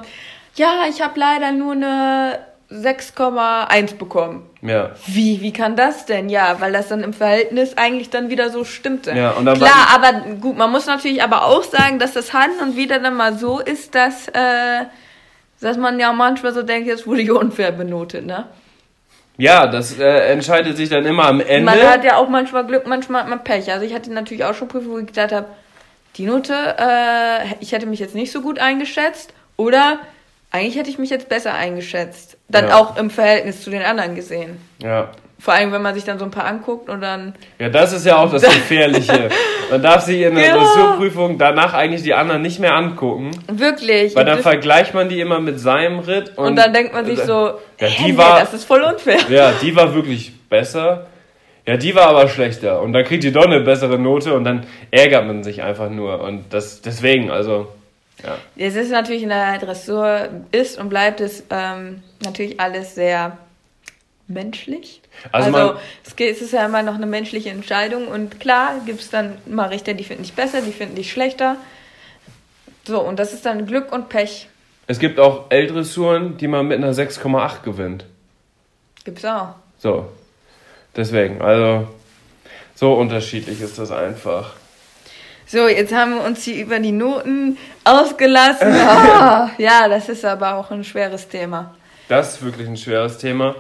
ja, 0.56 0.84
ich 0.90 1.02
habe 1.02 1.20
leider 1.20 1.52
nur 1.52 1.74
eine 1.74 2.40
6,1 2.72 3.96
bekommen. 3.98 4.48
Ja. 4.62 4.92
Wie, 5.08 5.42
wie 5.42 5.54
kann 5.54 5.76
das 5.76 6.06
denn? 6.06 6.30
Ja, 6.30 6.60
weil 6.60 6.72
das 6.72 6.88
dann 6.88 7.04
im 7.04 7.14
Verhältnis 7.14 7.78
eigentlich 7.78 8.10
dann 8.10 8.30
wieder 8.30 8.50
so 8.50 8.64
stimmte. 8.64 9.12
Ja, 9.12 9.32
und 9.32 9.46
dann 9.46 9.58
Klar, 9.58 9.88
aber 9.94 10.14
gut, 10.42 10.58
man 10.58 10.72
muss 10.72 10.86
natürlich 10.86 11.24
aber 11.24 11.46
auch 11.46 11.64
sagen, 11.64 12.00
dass 12.00 12.14
das 12.14 12.34
Han 12.34 12.50
und 12.62 12.76
wieder 12.76 13.00
dann 13.00 13.16
mal 13.16 13.38
so 13.38 13.60
ist, 13.60 13.96
dass, 13.96 14.28
äh, 14.30 14.86
dass 15.62 15.78
man 15.78 16.00
ja 16.00 16.12
manchmal 16.14 16.54
so 16.54 16.64
denkt, 16.64 16.88
jetzt 16.88 17.06
wurde 17.08 17.22
ich 17.22 17.32
unfair 17.32 17.72
benotet, 17.72 18.26
ne? 18.26 18.46
Ja, 19.38 19.68
das 19.68 19.98
äh, 19.98 20.32
entscheidet 20.34 20.76
sich 20.76 20.90
dann 20.90 21.06
immer 21.06 21.26
am 21.26 21.40
Ende. 21.40 21.64
Man 21.64 21.82
hat 21.82 22.04
ja 22.04 22.18
auch 22.18 22.28
manchmal 22.28 22.66
Glück, 22.66 22.86
manchmal 22.88 23.22
hat 23.22 23.30
man 23.30 23.44
Pech. 23.44 23.72
Also 23.72 23.86
ich 23.86 23.94
hatte 23.94 24.12
natürlich 24.12 24.44
auch 24.44 24.54
schon 24.54 24.68
Prüfungen, 24.68 24.96
wo 24.96 25.00
ich 25.00 25.08
gedacht 25.08 25.32
habe, 25.32 25.46
die 26.18 26.26
Note, 26.26 26.54
äh, 26.78 27.56
ich 27.62 27.72
hätte 27.72 27.86
mich 27.86 28.00
jetzt 28.00 28.16
nicht 28.16 28.32
so 28.34 28.42
gut 28.42 28.60
eingeschätzt 28.60 29.34
oder 29.56 30.00
eigentlich 30.52 30.76
hätte 30.78 30.90
ich 30.90 30.98
mich 31.00 31.10
jetzt 31.10 31.30
besser 31.30 31.54
eingeschätzt. 31.54 32.36
Dann 32.50 32.68
Ja. 32.68 32.78
auch 32.80 32.98
im 32.98 33.10
Verhältnis 33.10 33.64
zu 33.64 33.70
den 33.70 33.82
anderen 33.84 34.16
gesehen. 34.16 34.58
ja. 34.82 35.10
Vor 35.40 35.54
allem, 35.54 35.72
wenn 35.72 35.82
man 35.82 35.96
sich 35.96 36.04
dann 36.04 36.20
so 36.20 36.26
ein 36.26 36.32
paar 36.32 36.46
anguckt 36.46 36.90
und 36.90 37.00
dann, 37.02 37.34
Ja, 37.60 37.70
das 37.70 37.94
ist 37.94 38.06
ja 38.06 38.18
auch 38.18 38.30
das 38.30 38.42
Gefährliche. 38.44 39.30
Man 39.72 39.82
darf 39.82 40.02
sich 40.04 40.22
in 40.22 40.36
der 40.36 40.50
Genau. 40.52 40.60
Dressurprüfung 40.60 41.38
danach 41.38 41.74
eigentlich 41.74 42.04
die 42.04 42.14
anderen 42.14 42.42
nicht 42.42 42.60
mehr 42.60 42.74
angucken, 42.76 43.32
wirklich. 43.48 44.16
weil 44.16 44.26
dann 44.26 44.40
vergleicht 44.40 44.94
man 44.94 45.08
die 45.08 45.22
immer 45.22 45.40
mit 45.40 45.60
seinem 45.60 46.00
Ritt. 46.00 46.38
Und, 46.38 46.46
und 46.48 46.56
dann 46.58 46.74
denkt 46.74 46.94
man 46.94 47.06
sich 47.06 47.20
so, 47.22 47.52
Ja, 47.80 47.88
die 48.06 48.18
war- 48.18 48.40
das 48.42 48.54
ist 48.54 48.66
voll 48.66 48.82
unfair. 48.82 49.20
Ja, 49.30 49.54
die 49.62 49.74
war 49.76 49.94
wirklich 49.96 50.34
besser. 50.50 51.08
Ja, 51.66 51.78
die 51.78 51.94
war 51.96 52.08
aber 52.08 52.28
schlechter. 52.28 52.82
Und 52.82 52.94
dann 52.94 53.04
kriegt 53.06 53.24
die 53.24 53.32
doch 53.32 53.46
eine 53.46 53.62
bessere 53.62 53.98
Note 54.00 54.34
und 54.34 54.44
dann 54.44 54.66
ärgert 54.92 55.26
man 55.26 55.44
sich 55.44 55.62
einfach 55.62 55.90
nur. 55.90 56.20
Und 56.22 56.46
das 56.54 56.82
deswegen, 56.82 57.30
also, 57.32 57.68
ja. 58.24 58.36
Es 58.58 58.76
ist 58.76 58.92
natürlich 58.92 59.24
in 59.24 59.30
der 59.30 59.58
Dressur, 59.60 60.28
ist 60.52 60.78
und 60.80 60.90
bleibt 60.90 61.22
es 61.22 61.44
ähm, 61.52 62.02
natürlich 62.26 62.60
alles 62.60 62.96
sehr 62.96 63.38
menschlich. 64.28 64.99
Also 65.32 65.56
Also, 65.56 65.80
es, 66.06 66.16
geht, 66.16 66.36
es 66.36 66.42
ist 66.42 66.54
ja 66.54 66.66
immer 66.66 66.84
noch 66.84 66.96
eine 66.96 67.06
menschliche 67.06 67.50
Entscheidung 67.50 68.08
und 68.08 68.40
klar 68.40 68.76
gibt 68.86 69.02
es 69.02 69.10
dann 69.10 69.38
mal 69.46 69.70
Richter, 69.70 69.94
die 69.94 70.04
finden 70.04 70.24
dich 70.24 70.34
besser, 70.34 70.62
die 70.62 70.72
finden 70.72 70.96
dich 70.96 71.12
schlechter. 71.12 71.58
So, 72.86 73.02
und 73.02 73.20
das 73.20 73.34
ist 73.34 73.46
dann 73.46 73.66
Glück 73.66 73.92
und 73.92 74.10
Pech. 74.10 74.48
Es 74.88 74.98
gibt 75.00 75.20
auch 75.20 75.52
L-Dressuren, 75.52 76.38
die 76.38 76.48
man 76.48 76.68
mit 76.68 76.78
einer 76.78 76.94
6,8 76.94 77.62
gewinnt. 77.64 78.06
Gibt's 79.04 79.24
auch. 79.26 79.56
So. 79.78 80.10
Deswegen, 80.96 81.42
also, 81.42 81.88
so 82.76 82.94
unterschiedlich 82.94 83.62
ist 83.62 83.78
das 83.78 83.92
einfach. 83.92 84.56
So, 85.46 85.68
jetzt 85.68 85.94
haben 85.94 86.16
wir 86.16 86.24
uns 86.24 86.44
hier 86.44 86.64
über 86.64 86.80
die 86.80 86.92
Noten 86.92 87.58
ausgelassen. 87.84 88.74
Ah, 88.76 89.50
ja, 89.58 89.88
das 89.88 90.10
ist 90.10 90.24
aber 90.26 90.56
auch 90.56 90.72
ein 90.72 90.84
schweres 90.84 91.28
Thema. 91.28 91.76
Das 92.08 92.36
ist 92.36 92.44
wirklich 92.44 92.68
ein 92.68 92.78
schweres 92.78 93.18
Thema. 93.18 93.56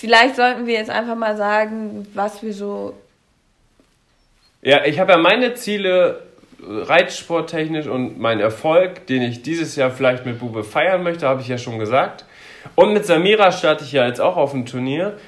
Vielleicht 0.00 0.36
sollten 0.36 0.66
wir 0.66 0.72
jetzt 0.72 0.88
einfach 0.88 1.14
mal 1.14 1.36
sagen, 1.36 2.08
was 2.14 2.42
wir 2.42 2.54
so. 2.54 2.94
Ja, 4.62 4.86
ich 4.86 4.98
habe 4.98 5.12
ja 5.12 5.18
meine 5.18 5.52
Ziele 5.52 6.22
äh, 6.58 6.84
reitsporttechnisch 6.84 7.86
und 7.86 8.18
mein 8.18 8.40
Erfolg, 8.40 9.06
den 9.08 9.20
ich 9.20 9.42
dieses 9.42 9.76
Jahr 9.76 9.90
vielleicht 9.90 10.24
mit 10.24 10.38
Bube 10.38 10.64
feiern 10.64 11.02
möchte, 11.02 11.28
habe 11.28 11.42
ich 11.42 11.48
ja 11.48 11.58
schon 11.58 11.78
gesagt. 11.78 12.24
Und 12.76 12.94
mit 12.94 13.04
Samira 13.04 13.52
starte 13.52 13.84
ich 13.84 13.92
ja 13.92 14.06
jetzt 14.06 14.22
auch 14.22 14.38
auf 14.38 14.52
dem 14.52 14.64
Turnier. 14.64 15.18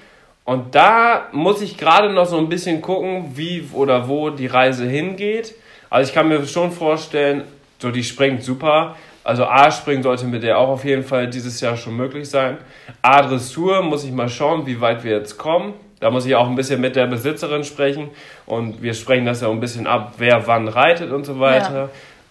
Und 0.47 0.75
da 0.75 1.29
muss 1.33 1.61
ich 1.61 1.77
gerade 1.77 2.11
noch 2.11 2.25
so 2.25 2.39
ein 2.39 2.49
bisschen 2.49 2.81
gucken, 2.81 3.33
wie 3.35 3.69
oder 3.75 4.09
wo 4.09 4.31
die 4.31 4.47
Reise 4.47 4.87
hingeht. 4.87 5.55
Also 5.91 6.09
ich 6.09 6.15
kann 6.15 6.29
mir 6.29 6.47
schon 6.47 6.73
vorstellen, 6.73 7.45
so 7.79 7.91
die 7.91 8.05
springt 8.05 8.43
super. 8.43 8.97
Also 9.25 9.45
A-Springen 9.45 10.03
sollte 10.03 10.27
mit 10.27 10.43
der 10.43 10.59
auch 10.59 10.69
auf 10.69 10.85
jeden 10.85 11.05
Fall 11.05 11.29
dieses 11.29 11.61
Jahr 11.61 11.77
schon 11.77 11.97
möglich 11.97 12.29
sein. 12.29 12.59
A-Dressur 13.03 13.83
muss 13.83 14.05
ich 14.05 14.13
mal 14.13 14.29
schauen, 14.29 14.67
wie 14.67 14.81
weit 14.81 15.05
wir 15.05 15.13
jetzt 15.13 15.39
kommen. 15.39 15.75
Da 16.01 16.11
muss 16.11 16.27
ich 16.27 16.35
auch 16.35 16.49
ein 16.49 16.57
bisschen 16.57 16.81
mit 16.81 16.97
der 16.97 17.07
Besitzerin 17.07 17.63
sprechen. 17.63 18.11
Und 18.47 18.83
wir 18.83 18.95
sprechen 18.95 19.25
das 19.25 19.41
ja 19.41 19.49
ein 19.49 19.61
bisschen 19.61 19.87
ab, 19.87 20.15
wer 20.19 20.47
wann 20.49 20.67
reitet 20.67 21.13
und 21.13 21.25
so 21.25 21.39
weiter. 21.39 21.75
Ja. 21.75 21.89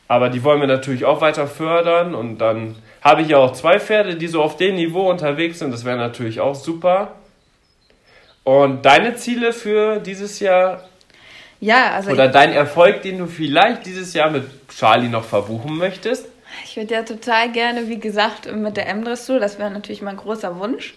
Aber 0.10 0.30
die 0.30 0.44
wollen 0.44 0.60
wir 0.60 0.68
natürlich 0.68 1.06
auch 1.06 1.22
weiter 1.22 1.48
fördern. 1.48 2.14
Und 2.14 2.40
dann 2.40 2.76
habe 3.02 3.22
ich 3.22 3.30
ja 3.30 3.38
auch 3.38 3.54
zwei 3.54 3.80
Pferde, 3.80 4.16
die 4.16 4.28
so 4.28 4.44
auf 4.44 4.58
dem 4.58 4.76
Niveau 4.76 5.10
unterwegs 5.10 5.60
sind. 5.60 5.72
Das 5.72 5.86
wäre 5.86 5.98
natürlich 5.98 6.42
auch 6.42 6.56
super. 6.56 7.14
Und 8.44 8.86
deine 8.86 9.16
Ziele 9.16 9.54
für 9.54 10.00
dieses 10.00 10.42
Jahr 10.42 10.84
Ja, 11.62 11.92
also 11.92 12.12
oder 12.12 12.28
dein 12.28 12.52
Erfolg, 12.52 13.04
den 13.04 13.20
du 13.20 13.28
vielleicht 13.28 13.86
dieses 13.86 14.14
Jahr 14.14 14.32
mit 14.32 14.44
Charlie 14.68 15.08
noch 15.08 15.24
verbuchen 15.24 15.78
möchtest? 15.78 16.26
Ich 16.72 16.78
würde 16.78 16.94
ja 16.94 17.04
total 17.04 17.52
gerne, 17.52 17.90
wie 17.90 18.00
gesagt, 18.00 18.50
mit 18.50 18.78
der 18.78 18.88
M-Dressur, 18.88 19.42
das 19.42 19.60
wäre 19.60 19.70
natürlich 19.70 20.02
mein 20.02 20.16
großer 20.16 20.58
Wunsch. 20.58 20.96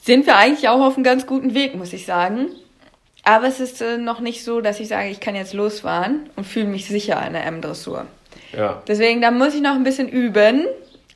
Sind 0.00 0.26
wir 0.26 0.36
eigentlich 0.36 0.68
auch 0.68 0.80
auf 0.80 0.94
einem 0.94 1.02
ganz 1.02 1.26
guten 1.26 1.54
Weg, 1.54 1.74
muss 1.74 1.92
ich 1.92 2.06
sagen. 2.06 2.50
Aber 3.24 3.48
es 3.48 3.58
ist 3.58 3.82
äh, 3.82 3.96
noch 3.98 4.20
nicht 4.20 4.44
so, 4.44 4.60
dass 4.60 4.78
ich 4.78 4.86
sage, 4.86 5.08
ich 5.08 5.18
kann 5.18 5.34
jetzt 5.34 5.54
losfahren 5.54 6.30
und 6.36 6.46
fühle 6.46 6.66
mich 6.66 6.86
sicher 6.86 7.20
in 7.26 7.32
der 7.32 7.44
M-Dressur. 7.46 8.06
Ja. 8.56 8.80
Deswegen, 8.86 9.20
da 9.20 9.32
muss 9.32 9.56
ich 9.56 9.60
noch 9.60 9.74
ein 9.74 9.82
bisschen 9.82 10.08
üben. 10.08 10.66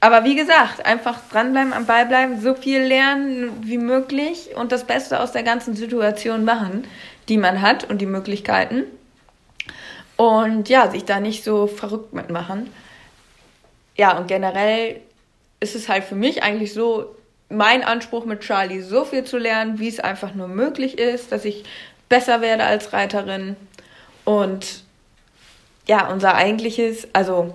Aber 0.01 0.25
wie 0.25 0.35
gesagt, 0.35 0.85
einfach 0.85 1.21
dranbleiben, 1.31 1.73
am 1.73 1.87
Ball 1.87 2.07
bleiben, 2.07 2.41
so 2.41 2.55
viel 2.55 2.81
lernen 2.81 3.51
wie 3.63 3.79
möglich 3.79 4.51
und 4.57 4.73
das 4.73 4.85
Beste 4.85 5.21
aus 5.21 5.31
der 5.31 5.45
ganzen 5.45 5.77
Situation 5.77 6.45
machen, 6.45 6.89
die 7.29 7.37
man 7.37 7.63
hat 7.63 7.89
und 7.89 8.01
die 8.01 8.07
Möglichkeiten. 8.07 8.83
Und 10.17 10.69
ja, 10.69 10.91
sich 10.91 11.05
da 11.05 11.21
nicht 11.21 11.45
so 11.45 11.69
verrückt 11.69 12.15
mitmachen. 12.15 12.69
Ja, 13.99 14.17
und 14.17 14.29
generell 14.29 15.01
ist 15.61 15.75
es 15.75 15.89
halt 15.89 16.05
für 16.05 16.15
mich 16.15 16.43
eigentlich 16.43 16.73
so, 16.73 17.17
mein 17.51 17.83
Anspruch 17.83 18.25
mit 18.25 18.41
Charlie 18.41 18.83
so 18.83 19.05
viel 19.05 19.25
zu 19.25 19.39
lernen, 19.39 19.79
wie 19.79 19.89
es 19.89 20.01
einfach 20.01 20.35
nur 20.35 20.49
möglich 20.49 20.99
ist, 20.99 21.33
dass 21.33 21.45
ich 21.45 21.65
besser 22.09 22.41
werde 22.41 22.65
als 22.65 22.93
Reiterin 22.93 23.57
und 24.25 24.85
ja, 25.87 26.09
unser 26.13 26.35
eigentliches, 26.35 27.09
also 27.15 27.55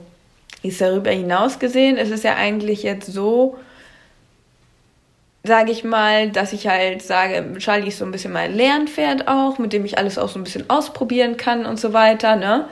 ist 0.64 0.82
darüber 0.82 1.12
hinaus 1.12 1.60
gesehen, 1.60 1.98
ist 1.98 2.12
es 2.12 2.24
ja 2.24 2.36
eigentlich 2.36 2.84
jetzt 2.84 3.12
so, 3.12 3.58
sage 5.44 5.72
ich 5.72 5.84
mal, 5.84 6.32
dass 6.32 6.54
ich 6.54 6.68
halt 6.68 7.04
sage, 7.04 7.46
Charlie 7.60 7.90
ist 7.90 8.00
so 8.00 8.06
ein 8.06 8.12
bisschen 8.12 8.34
mein 8.34 8.56
Lernpferd 8.56 9.28
auch, 9.28 9.60
mit 9.60 9.74
dem 9.74 9.86
ich 9.86 9.98
alles 9.98 10.18
auch 10.18 10.30
so 10.30 10.40
ein 10.40 10.44
bisschen 10.44 10.70
ausprobieren 10.70 11.38
kann 11.38 11.66
und 11.66 11.80
so 11.80 11.94
weiter, 11.94 12.36
ne? 12.36 12.68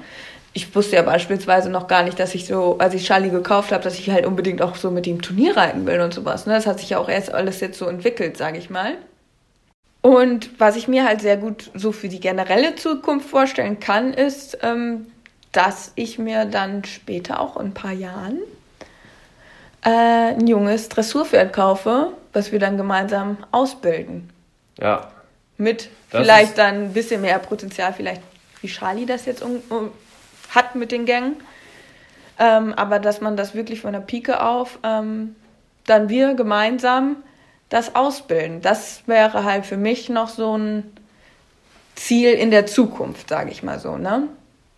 Ich 0.53 0.75
wusste 0.75 0.97
ja 0.97 1.01
beispielsweise 1.01 1.69
noch 1.69 1.87
gar 1.87 2.03
nicht, 2.03 2.19
dass 2.19 2.35
ich 2.35 2.45
so, 2.45 2.77
als 2.77 2.93
ich 2.93 3.05
Charlie 3.05 3.29
gekauft 3.29 3.71
habe, 3.71 3.83
dass 3.83 3.97
ich 3.97 4.09
halt 4.09 4.25
unbedingt 4.25 4.61
auch 4.61 4.75
so 4.75 4.91
mit 4.91 5.07
ihm 5.07 5.21
Turnier 5.21 5.55
reiten 5.55 5.85
will 5.85 6.01
und 6.01 6.13
sowas. 6.13 6.45
Ne? 6.45 6.53
Das 6.53 6.65
hat 6.65 6.79
sich 6.79 6.89
ja 6.89 6.97
auch 6.97 7.07
erst 7.07 7.33
alles 7.33 7.61
jetzt 7.61 7.77
so 7.77 7.85
entwickelt, 7.87 8.35
sage 8.35 8.57
ich 8.57 8.69
mal. 8.69 8.97
Und 10.01 10.59
was 10.59 10.75
ich 10.75 10.87
mir 10.87 11.05
halt 11.05 11.21
sehr 11.21 11.37
gut 11.37 11.69
so 11.73 11.91
für 11.91 12.09
die 12.09 12.19
generelle 12.19 12.75
Zukunft 12.75 13.29
vorstellen 13.29 13.79
kann, 13.79 14.13
ist, 14.13 14.57
ähm, 14.61 15.07
dass 15.51 15.91
ich 15.95 16.17
mir 16.17 16.45
dann 16.45 16.83
später 16.83 17.39
auch 17.39 17.55
in 17.57 17.67
ein 17.67 17.73
paar 17.73 17.91
Jahren 17.91 18.39
äh, 19.83 19.89
ein 20.33 20.47
junges 20.47 20.89
Dressurpferd 20.89 21.53
kaufe, 21.53 22.13
was 22.33 22.51
wir 22.51 22.59
dann 22.59 22.77
gemeinsam 22.77 23.37
ausbilden. 23.51 24.29
Ja. 24.79 25.11
Mit 25.57 25.89
Das 26.09 26.21
vielleicht 26.21 26.57
dann 26.57 26.85
ein 26.85 26.93
bisschen 26.93 27.21
mehr 27.21 27.39
Potenzial, 27.39 27.93
vielleicht 27.93 28.21
wie 28.61 28.67
Charlie 28.67 29.05
das 29.05 29.25
jetzt 29.25 29.41
um, 29.43 29.61
um, 29.69 29.91
hat 30.51 30.75
mit 30.75 30.91
den 30.91 31.05
Gängen. 31.05 31.35
Ähm, 32.39 32.73
aber 32.73 32.99
dass 32.99 33.21
man 33.21 33.35
das 33.35 33.55
wirklich 33.55 33.81
von 33.81 33.93
der 33.93 33.99
Pike 33.99 34.43
auf, 34.43 34.79
ähm, 34.83 35.35
dann 35.85 36.09
wir 36.09 36.33
gemeinsam 36.33 37.17
das 37.69 37.95
ausbilden. 37.95 38.61
Das 38.61 39.03
wäre 39.05 39.43
halt 39.43 39.65
für 39.65 39.77
mich 39.77 40.09
noch 40.09 40.27
so 40.27 40.57
ein 40.57 40.91
Ziel 41.95 42.31
in 42.31 42.51
der 42.51 42.65
Zukunft, 42.65 43.29
sage 43.29 43.51
ich 43.51 43.63
mal 43.63 43.79
so, 43.79 43.97
ne? 43.97 44.27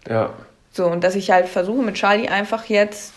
Ja. 0.08 0.32
So, 0.72 0.88
und 0.88 1.04
dass 1.04 1.16
ich 1.16 1.32
halt 1.32 1.48
versuche 1.48 1.84
mit 1.84 1.96
Charlie 1.96 2.28
einfach 2.28 2.66
jetzt, 2.66 3.14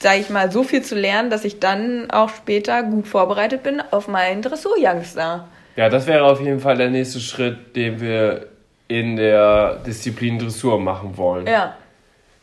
sage 0.00 0.20
ich 0.20 0.30
mal, 0.30 0.50
so 0.50 0.64
viel 0.64 0.82
zu 0.82 0.94
lernen, 0.94 1.30
dass 1.30 1.44
ich 1.44 1.60
dann 1.60 2.10
auch 2.10 2.28
später 2.28 2.82
gut 2.82 3.06
vorbereitet 3.06 3.62
bin 3.62 3.82
auf 3.90 4.08
meinen 4.08 4.42
Dressur-Youngster. 4.42 5.48
Ja, 5.76 5.88
das 5.88 6.06
wäre 6.06 6.24
auf 6.24 6.40
jeden 6.40 6.60
Fall 6.60 6.76
der 6.76 6.90
nächste 6.90 7.20
Schritt, 7.20 7.74
den 7.74 8.00
wir 8.00 8.48
in 8.88 9.16
der 9.16 9.76
Disziplin 9.86 10.38
Dressur 10.38 10.78
machen 10.80 11.16
wollen. 11.16 11.46
Ja. 11.46 11.76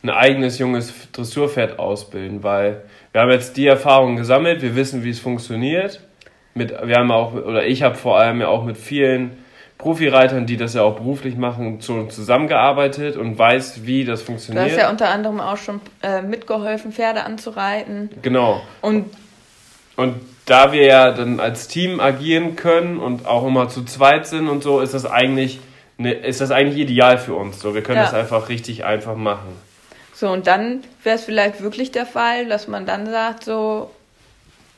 Ein 0.02 0.10
eigenes 0.10 0.58
junges 0.58 0.92
Dressurpferd 1.12 1.78
ausbilden, 1.78 2.42
weil 2.42 2.82
wir 3.12 3.20
haben 3.20 3.30
jetzt 3.30 3.56
die 3.56 3.66
Erfahrung 3.66 4.16
gesammelt, 4.16 4.60
wir 4.62 4.74
wissen, 4.74 5.04
wie 5.04 5.10
es 5.10 5.20
funktioniert. 5.20 6.00
Mit, 6.54 6.70
wir 6.84 6.96
haben 6.96 7.10
auch, 7.12 7.32
oder 7.34 7.64
ich 7.66 7.82
habe 7.82 7.94
vor 7.94 8.18
allem 8.18 8.40
ja 8.40 8.48
auch 8.48 8.64
mit 8.64 8.76
vielen 8.76 9.38
Profireitern, 9.78 10.46
die 10.46 10.56
das 10.56 10.74
ja 10.74 10.82
auch 10.82 10.96
beruflich 10.96 11.36
machen, 11.36 11.80
zusammengearbeitet 11.80 13.16
und 13.16 13.38
weiß, 13.38 13.84
wie 13.86 14.04
das 14.04 14.20
Du 14.20 14.26
funktioniert. 14.26 14.64
hast 14.70 14.76
ja 14.76 14.90
unter 14.90 15.08
anderem 15.08 15.40
auch 15.40 15.56
schon 15.56 15.80
äh, 16.02 16.22
mitgeholfen, 16.22 16.92
Pferde 16.92 17.24
anzureiten. 17.24 18.10
genau. 18.22 18.60
Und 18.80 19.06
Und 19.96 20.16
da 20.46 20.72
wir 20.72 20.84
ja 20.84 21.12
dann 21.12 21.38
als 21.40 21.68
Team 21.68 22.00
agieren 22.00 22.56
können 22.56 22.98
und 22.98 23.26
auch 23.26 23.46
immer 23.46 23.68
zu 23.68 23.84
zweit 23.84 24.26
sind 24.26 24.48
und 24.48 24.62
so, 24.62 24.80
ist 24.80 24.94
das 24.94 25.04
eigentlich, 25.06 25.60
ne, 26.02 26.12
ist 26.12 26.40
das 26.40 26.50
eigentlich 26.50 26.78
ideal 26.78 27.18
für 27.18 27.34
uns. 27.34 27.60
So, 27.60 27.74
wir 27.74 27.82
können 27.82 27.98
Ja. 27.98 28.04
das 28.04 28.14
einfach 28.14 28.48
richtig 28.48 28.84
einfach 28.84 29.16
machen. 29.16 29.56
so, 30.14 30.28
und 30.30 30.46
dann 30.46 30.84
wäre 31.02 31.16
es 31.16 31.24
vielleicht 31.24 31.62
wirklich 31.62 31.90
der 31.90 32.06
Fall, 32.06 32.46
dass 32.46 32.68
man 32.68 32.86
dann 32.86 33.06
sagt, 33.10 33.42
so, 33.44 33.90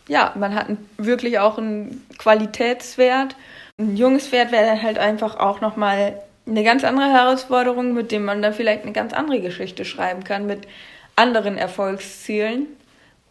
ja, 0.09 0.33
man 0.37 0.55
hat 0.55 0.67
wirklich 0.97 1.39
auch 1.39 1.59
einen 1.59 2.07
Qualitätswert. 2.19 3.37
Ein 3.79 3.97
junges 3.97 4.29
Pferd 4.29 4.53
wäre 4.53 4.65
dann 4.67 4.83
halt 4.83 4.99
einfach 4.99 5.37
auch 5.39 5.61
nochmal 5.61 6.19
eine 6.47 6.63
ganz 6.63 6.85
andere 6.85 7.11
Herausforderung, 7.11 7.95
mit 7.95 8.13
dem 8.13 8.25
man 8.25 8.43
dann 8.43 8.53
vielleicht 8.55 8.83
eine 8.85 8.93
ganz 8.93 9.13
andere 9.13 9.41
Geschichte 9.41 9.85
schreiben 9.85 10.23
kann, 10.25 10.47
mit 10.47 10.69
anderen 11.17 11.57
Erfolgszielen. 11.57 12.67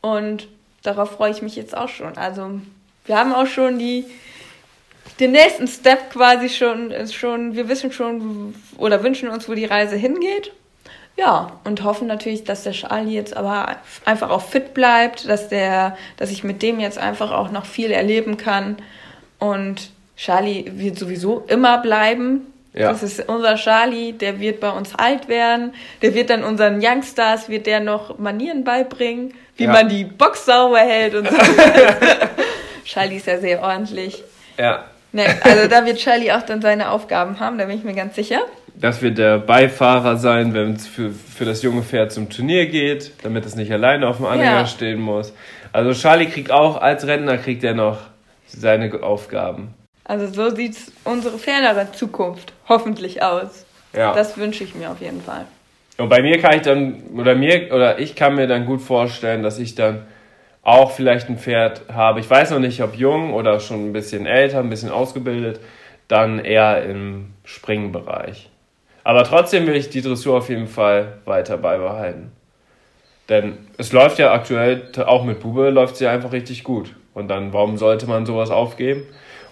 Und 0.01 0.47
darauf 0.81 1.11
freue 1.11 1.31
ich 1.31 1.41
mich 1.41 1.55
jetzt 1.55 1.77
auch 1.77 1.89
schon. 1.89 2.17
Also, 2.17 2.59
wir 3.05 3.17
haben 3.17 3.33
auch 3.33 3.45
schon 3.47 3.77
die, 3.79 4.05
den 5.19 5.31
nächsten 5.31 5.67
Step 5.67 6.11
quasi 6.11 6.49
schon, 6.49 6.91
ist 6.91 7.13
schon, 7.13 7.55
wir 7.55 7.69
wissen 7.69 7.91
schon 7.91 8.55
oder 8.77 9.03
wünschen 9.03 9.29
uns, 9.29 9.47
wo 9.47 9.53
die 9.53 9.65
Reise 9.65 9.95
hingeht. 9.95 10.51
Ja, 11.15 11.59
und 11.63 11.83
hoffen 11.83 12.07
natürlich, 12.07 12.43
dass 12.43 12.63
der 12.63 12.73
Charlie 12.73 13.13
jetzt 13.13 13.37
aber 13.37 13.75
einfach 14.03 14.31
auch 14.31 14.41
fit 14.41 14.73
bleibt, 14.73 15.29
dass 15.29 15.47
der, 15.47 15.95
dass 16.17 16.31
ich 16.31 16.43
mit 16.43 16.63
dem 16.63 16.79
jetzt 16.79 16.97
einfach 16.97 17.31
auch 17.31 17.51
noch 17.51 17.67
viel 17.67 17.91
erleben 17.91 18.37
kann. 18.37 18.77
Und 19.37 19.91
Charlie 20.17 20.65
wird 20.73 20.97
sowieso 20.97 21.43
immer 21.47 21.77
bleiben. 21.79 22.47
Ja. 22.73 22.89
Das 22.89 23.03
ist 23.03 23.29
unser 23.29 23.53
Charlie, 23.55 24.13
der 24.13 24.39
wird 24.39 24.59
bei 24.59 24.71
uns 24.71 24.95
alt 24.95 25.27
werden. 25.27 25.75
Der 26.01 26.15
wird 26.15 26.31
dann 26.31 26.43
unseren 26.43 26.79
Youngstars, 26.83 27.47
wird 27.47 27.67
der 27.67 27.79
noch 27.79 28.17
Manieren 28.17 28.63
beibringen, 28.63 29.35
wie 29.57 29.65
Ja. 29.65 29.71
man 29.71 29.89
die 29.89 30.05
Box 30.05 30.45
sauber 30.45 30.79
hält 30.79 31.13
und 31.13 31.29
so. 31.29 31.35
Charlie 32.85 33.17
ist 33.17 33.27
ja 33.27 33.37
sehr 33.37 33.61
ordentlich. 33.61 34.23
Ja. 34.57 34.85
Nee, 35.13 35.25
also 35.41 35.67
da 35.69 35.85
wird 35.85 35.99
Charlie 35.99 36.31
auch 36.31 36.41
dann 36.41 36.61
seine 36.61 36.89
Aufgaben 36.89 37.39
haben, 37.39 37.57
da 37.57 37.65
bin 37.65 37.77
ich 37.77 37.83
mir 37.83 37.93
ganz 37.93 38.15
sicher. 38.15 38.41
Das 38.75 39.01
wird 39.03 39.19
der 39.19 39.37
Beifahrer 39.37 40.17
sein, 40.17 40.53
wenn 40.55 40.73
es 40.73 40.87
für, 40.87 41.11
für 41.11 41.45
das 41.45 41.61
junge 41.61 41.83
Pferd 41.83 42.11
zum 42.11 42.29
Turnier 42.29 42.65
geht, 42.65 43.11
damit 43.23 43.45
es 43.45 43.55
nicht 43.55 43.71
alleine 43.71 44.07
auf 44.07 44.17
dem 44.17 44.25
Anhänger 44.25 44.61
Ja. 44.61 44.65
stehen 44.67 44.99
muss. 44.99 45.33
Also 45.71 45.93
Charlie 45.93 46.25
kriegt 46.25 46.51
auch, 46.51 46.81
als 46.81 47.05
Rentner 47.05 47.37
kriegt 47.37 47.63
er 47.63 47.75
noch 47.75 47.99
seine 48.47 48.91
Aufgaben. 49.03 49.75
Also 50.05 50.27
so 50.27 50.55
sieht 50.55 50.75
unsere 51.03 51.37
fernere 51.37 51.91
Zukunft 51.91 52.53
hoffentlich 52.67 53.21
aus. 53.21 53.65
Ja. 53.95 54.13
Das 54.13 54.37
wünsche 54.37 54.63
ich 54.63 54.73
mir 54.73 54.89
auf 54.89 54.99
jeden 54.99 55.21
Fall. 55.21 55.45
Und 55.99 56.09
bei 56.09 56.23
mir 56.23 56.39
kann 56.39 56.55
ich 56.55 56.63
dann, 56.63 57.03
oder 57.15 57.35
mir, 57.35 57.71
oder 57.71 57.99
ich 57.99 58.15
kann 58.15 58.33
mir 58.35 58.47
dann 58.47 58.65
gut 58.65 58.81
vorstellen, 58.81 59.43
dass 59.43 59.59
ich 59.59 59.75
dann 59.75 60.01
auch 60.63 60.91
vielleicht 60.91 61.29
ein 61.29 61.37
Pferd 61.37 61.83
habe. 61.93 62.21
Ich 62.21 62.29
weiß 62.29 62.51
noch 62.51 62.59
nicht, 62.59 62.81
ob 62.81 62.95
jung 62.95 63.33
oder 63.33 63.59
schon 63.59 63.89
ein 63.89 63.93
bisschen 63.93 64.25
älter, 64.25 64.59
ein 64.59 64.69
bisschen 64.69 64.89
ausgebildet, 64.89 65.59
dann 66.07 66.39
eher 66.39 66.83
im 66.83 67.33
Springbereich. 67.43 68.49
Aber 69.03 69.25
trotzdem 69.25 69.67
will 69.67 69.75
ich 69.75 69.89
die 69.89 70.01
Dressur 70.01 70.37
auf 70.37 70.49
jeden 70.49 70.67
Fall 70.67 71.19
weiter 71.25 71.57
beibehalten. 71.57 72.31
Denn 73.29 73.57
es 73.77 73.91
läuft 73.91 74.19
ja 74.19 74.31
aktuell, 74.31 74.89
auch 75.05 75.23
mit 75.23 75.41
Bube, 75.41 75.69
läuft 75.69 75.97
sie 75.97 76.07
einfach 76.07 76.31
richtig 76.31 76.63
gut. 76.63 76.95
Und 77.13 77.27
dann, 77.27 77.53
warum 77.53 77.77
sollte 77.77 78.07
man 78.07 78.25
sowas 78.25 78.49
aufgeben? 78.49 79.03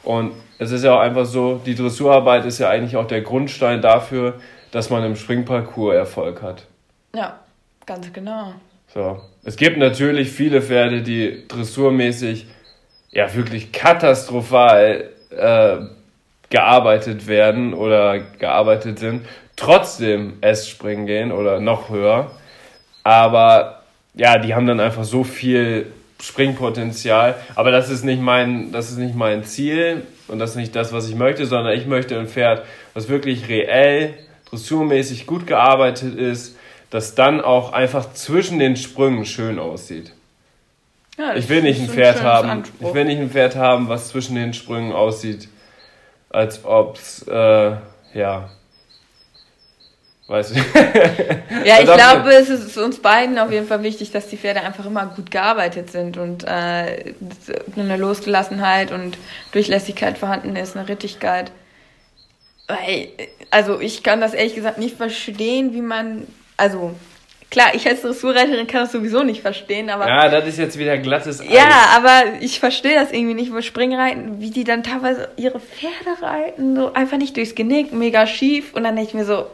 Und 0.03 0.32
es 0.57 0.72
ist 0.72 0.84
ja 0.84 0.95
auch 0.95 0.99
einfach 0.99 1.26
so, 1.26 1.59
die 1.66 1.76
Dressurarbeit 1.76 2.45
ist 2.45 2.59
ja 2.59 2.70
eigentlich 2.70 2.95
auch 2.95 3.07
der 3.07 3.22
Grundstein 3.22 3.82
dafür, 3.82 4.36
dass 4.72 4.89
man 4.89 5.03
im 5.03 5.16
Springparcours 5.16 5.95
Erfolg 5.95 6.41
hat. 6.41 6.66
Ja, 7.14 7.39
ganz 7.86 8.12
genau. 8.12 8.53
So. 8.88 9.22
Es 9.43 9.55
gibt 9.55 9.77
natürlich 9.77 10.29
viele 10.29 10.61
Pferde, 10.61 11.01
die 11.01 11.47
dressurmäßig 11.47 12.45
ja 13.11 13.33
wirklich 13.33 13.71
katastrophal 13.71 15.09
äh, 15.31 15.77
gearbeitet 16.49 17.27
werden 17.27 17.73
oder 17.73 18.19
gearbeitet 18.19 18.99
sind, 18.99 19.25
trotzdem 19.55 20.33
S-Springen 20.41 21.07
gehen 21.07 21.31
oder 21.31 21.59
noch 21.59 21.89
höher. 21.89 22.31
Aber 23.03 23.81
ja, 24.13 24.37
die 24.37 24.53
haben 24.53 24.67
dann 24.67 24.79
einfach 24.79 25.05
so 25.05 25.23
viel 25.23 25.87
Springpotenzial. 26.21 27.35
Aber 27.55 27.71
das 27.71 27.89
ist 27.89 28.03
nicht 28.03 28.21
mein, 28.21 28.71
das 28.71 28.91
ist 28.91 28.97
nicht 28.97 29.15
mein 29.15 29.43
Ziel 29.43 30.03
und 30.27 30.37
das 30.39 30.51
ist 30.51 30.55
nicht 30.57 30.75
das, 30.75 30.93
was 30.93 31.09
ich 31.09 31.15
möchte, 31.15 31.47
sondern 31.47 31.73
ich 31.75 31.87
möchte 31.87 32.19
ein 32.19 32.27
Pferd, 32.27 32.63
was 32.93 33.09
wirklich 33.09 33.49
reell, 33.49 34.13
dressurmäßig 34.49 35.25
gut 35.25 35.47
gearbeitet 35.47 36.15
ist, 36.15 36.57
das 36.91 37.15
dann 37.15 37.41
auch 37.41 37.73
einfach 37.73 38.13
zwischen 38.13 38.59
den 38.59 38.77
Sprüngen 38.77 39.25
schön 39.25 39.57
aussieht. 39.57 40.13
Ja, 41.17 41.35
Ich 41.35 41.49
will 41.49 41.63
nicht 41.63 41.81
ein 41.81 41.89
Pferd 41.89 42.17
schönes 42.17 42.31
haben. 42.31 42.49
Anspruch. 42.49 42.89
Ich 42.89 42.93
will 42.93 43.05
nicht 43.05 43.19
ein 43.19 43.31
Pferd 43.31 43.55
haben, 43.55 43.89
was 43.89 44.09
zwischen 44.09 44.35
den 44.35 44.53
Sprüngen 44.53 44.91
aussieht, 44.91 45.49
als 46.29 46.63
ob's 46.63 47.25
äh, 47.27 47.71
ja, 48.13 48.49
weiß 50.27 50.51
ich. 50.51 50.57
Ja, 51.65 51.79
ich 51.79 51.85
glaube, 51.85 52.33
es 52.33 52.49
ist 52.49 52.77
uns 52.77 52.99
beiden 52.99 53.37
auf 53.37 53.51
jeden 53.51 53.67
Fall 53.67 53.83
wichtig, 53.83 54.11
dass 54.11 54.27
die 54.29 54.37
Pferde 54.37 54.61
einfach 54.61 54.85
immer 54.85 55.05
gut 55.05 55.29
gearbeitet 55.29 55.91
sind 55.91 56.17
und 56.17 56.43
äh, 56.43 57.13
eine 57.75 57.97
Losgelassenheit 57.97 58.91
und 58.91 59.17
Durchlässigkeit 59.51 60.17
vorhanden 60.17 60.55
ist, 60.55 60.75
eine 60.75 60.87
Rittigkeit. 60.89 61.51
Weil, 62.67 63.09
also 63.51 63.79
ich 63.79 64.01
kann 64.01 64.21
das 64.21 64.33
ehrlich 64.33 64.55
gesagt 64.55 64.79
nicht 64.79 64.97
verstehen, 64.97 65.73
wie 65.73 65.81
man, 65.81 66.25
also 66.62 66.93
klar, 67.49 67.74
ich 67.74 67.86
als 67.88 68.01
Dressurreiterin 68.01 68.68
kann 68.68 68.82
das 68.84 68.91
sowieso 68.93 69.24
nicht 69.24 69.41
verstehen, 69.41 69.89
aber 69.89 70.07
ja, 70.07 70.30
das 70.30 70.47
ist 70.47 70.57
jetzt 70.57 70.78
wieder 70.78 70.97
glattes 70.97 71.41
Eis. 71.41 71.47
ja, 71.51 71.68
aber 71.97 72.39
ich 72.39 72.59
verstehe 72.59 72.95
das 72.95 73.12
irgendwie 73.12 73.34
nicht 73.34 73.49
über 73.49 73.62
Springreiten, 73.62 74.39
wie 74.39 74.51
die 74.51 74.64
dann 74.64 74.84
teilweise 74.84 75.30
ihre 75.38 75.59
Pferde 75.59 76.22
reiten, 76.22 76.76
so 76.76 76.93
einfach 76.93 77.18
nicht 77.18 77.36
durchs 77.36 77.55
Genick, 77.55 77.91
mega 77.91 78.26
schief 78.28 78.74
und 78.74 78.84
dann 78.84 78.95
denke 78.95 79.09
ich 79.09 79.16
mir 79.16 79.26
so, 79.26 79.47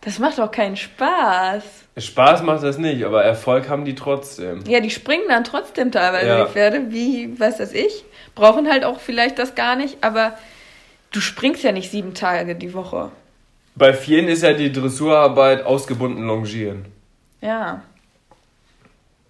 das 0.00 0.18
macht 0.18 0.38
doch 0.38 0.50
keinen 0.50 0.76
Spaß. 0.76 1.62
Spaß 1.98 2.42
macht 2.42 2.62
das 2.62 2.78
nicht, 2.78 3.04
aber 3.04 3.22
Erfolg 3.22 3.68
haben 3.68 3.84
die 3.84 3.94
trotzdem. 3.94 4.64
Ja, 4.66 4.80
die 4.80 4.90
springen 4.90 5.24
dann 5.28 5.44
trotzdem 5.44 5.92
teilweise, 5.92 6.26
Ja. 6.26 6.44
die 6.44 6.50
Pferde, 6.50 6.90
wie, 6.90 7.38
was 7.38 7.60
weiß 7.60 7.72
ich, 7.74 8.04
brauchen 8.34 8.70
halt 8.70 8.84
auch 8.84 8.98
vielleicht 8.98 9.38
das 9.38 9.54
gar 9.54 9.76
nicht, 9.76 9.98
aber 10.00 10.38
du 11.12 11.20
springst 11.20 11.62
ja 11.62 11.70
nicht 11.72 11.90
sieben 11.90 12.14
Tage 12.14 12.54
die 12.54 12.72
Woche. 12.72 13.10
Bei 13.74 13.94
vielen 13.94 14.28
ist 14.28 14.42
ja 14.42 14.52
die 14.52 14.70
Dressurarbeit 14.72 15.64
ausgebunden 15.64 16.26
longieren. 16.26 16.84
Ja, 17.40 17.82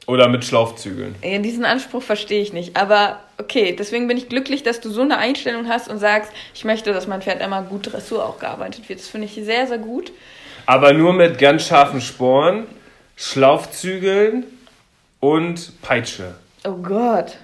Oder 0.07 0.29
mit 0.29 0.45
Schlaufzügeln. 0.45 1.15
Ja, 1.23 1.39
diesen 1.39 1.65
Anspruch 1.65 2.03
verstehe 2.03 2.43
ich 2.43 2.53
nicht, 2.53 2.77
aber 2.77 3.21
okay, 3.39 3.75
deswegen 3.79 4.09
bin 4.09 4.17
ich 4.17 4.29
glücklich, 4.29 4.63
dass 4.65 4.81
du 4.81 4.91
so 4.91 5.01
eine 5.03 5.17
Einstellung 5.17 5.69
hast 5.69 5.89
und 5.89 5.99
sagst, 5.99 6.33
ich 6.55 6.65
möchte, 6.65 6.93
dass 6.93 7.07
mein 7.07 7.23
Pferd 7.23 7.41
immer 7.41 7.63
gut 7.63 7.93
Dressur 7.93 8.25
auch 8.27 8.39
gearbeitet 8.41 8.89
wird. 8.89 8.99
Das 8.99 9.09
finde 9.09 9.27
ich 9.27 9.35
sehr, 9.35 9.67
sehr 9.69 9.79
gut. 9.79 10.13
Aber 10.67 10.93
nur 10.93 11.13
mit 11.13 11.39
ganz 11.39 11.67
scharfen 11.69 12.01
Sporen, 12.01 12.67
Schlaufzügeln 13.17 14.45
und 15.21 15.81
Peitsche. 15.83 16.35
Oh 16.65 16.73
Gott. 16.73 17.37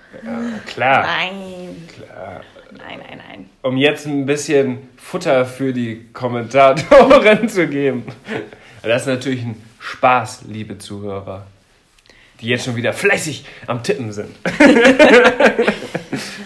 Klar. 0.66 1.02
Nein. 1.06 1.88
klar. 1.88 2.40
Nein, 2.78 3.00
nein, 3.08 3.20
nein. 3.28 3.50
Um 3.62 3.76
jetzt 3.76 4.06
ein 4.06 4.24
bisschen 4.26 4.88
Futter 4.96 5.44
für 5.46 5.72
die 5.72 6.06
Kommentatoren 6.12 7.48
zu 7.48 7.66
geben. 7.66 8.04
Das 8.82 9.02
ist 9.02 9.08
natürlich 9.08 9.42
ein 9.42 9.60
Spaß, 9.80 10.42
liebe 10.48 10.78
Zuhörer, 10.78 11.46
die 12.40 12.46
jetzt 12.46 12.64
schon 12.64 12.76
wieder 12.76 12.92
fleißig 12.92 13.44
am 13.66 13.82
Tippen 13.82 14.12
sind. 14.12 14.34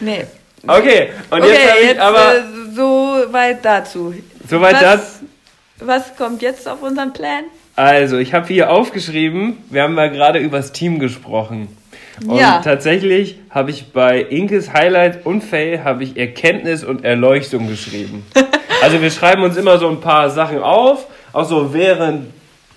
Nee. 0.01 0.27
Okay, 0.67 1.11
und 1.31 1.41
Okay, 1.43 1.51
jetzt 1.53 1.71
habe 1.71 1.81
ich 1.81 1.87
jetzt 1.89 2.01
aber 2.01 2.37
äh, 2.37 2.43
so 2.75 3.23
weit 3.33 3.65
dazu. 3.65 4.15
soweit 4.49 4.75
das. 4.81 5.21
was, 5.79 5.89
was 5.89 6.17
kommt 6.17 6.43
jetzt 6.43 6.69
auf 6.69 6.83
unseren 6.83 7.13
Plan? 7.13 7.45
Also, 7.75 8.19
ich 8.19 8.35
habe 8.35 8.47
hier 8.49 8.71
aufgeschrieben, 8.71 9.59
wir 9.71 9.83
haben 9.83 9.95
mal 9.95 10.11
gerade 10.11 10.39
übers 10.39 10.73
Team 10.73 10.99
gesprochen. 10.99 11.69
Und 12.27 12.37
Ja. 12.37 12.61
tatsächlich 12.63 13.37
habe 13.51 13.71
ich 13.71 13.93
bei 13.93 14.21
Inkes 14.21 14.73
Highlight 14.73 15.25
und 15.27 15.43
Fail 15.43 15.83
habe 15.85 16.05
ich 16.05 16.17
Erkenntnis 16.17 16.85
und 16.85 17.05
Erleuchtung 17.05 17.69
geschrieben. 17.69 18.25
also 18.83 19.01
wir 19.01 19.11
schreiben 19.11 19.43
uns 19.43 19.57
immer 19.57 19.79
so 19.79 19.89
ein 19.89 20.01
paar 20.01 20.31
Sachen 20.31 20.63
auf, 20.63 21.07
auch 21.33 21.45
so 21.45 21.73
während 21.73 22.27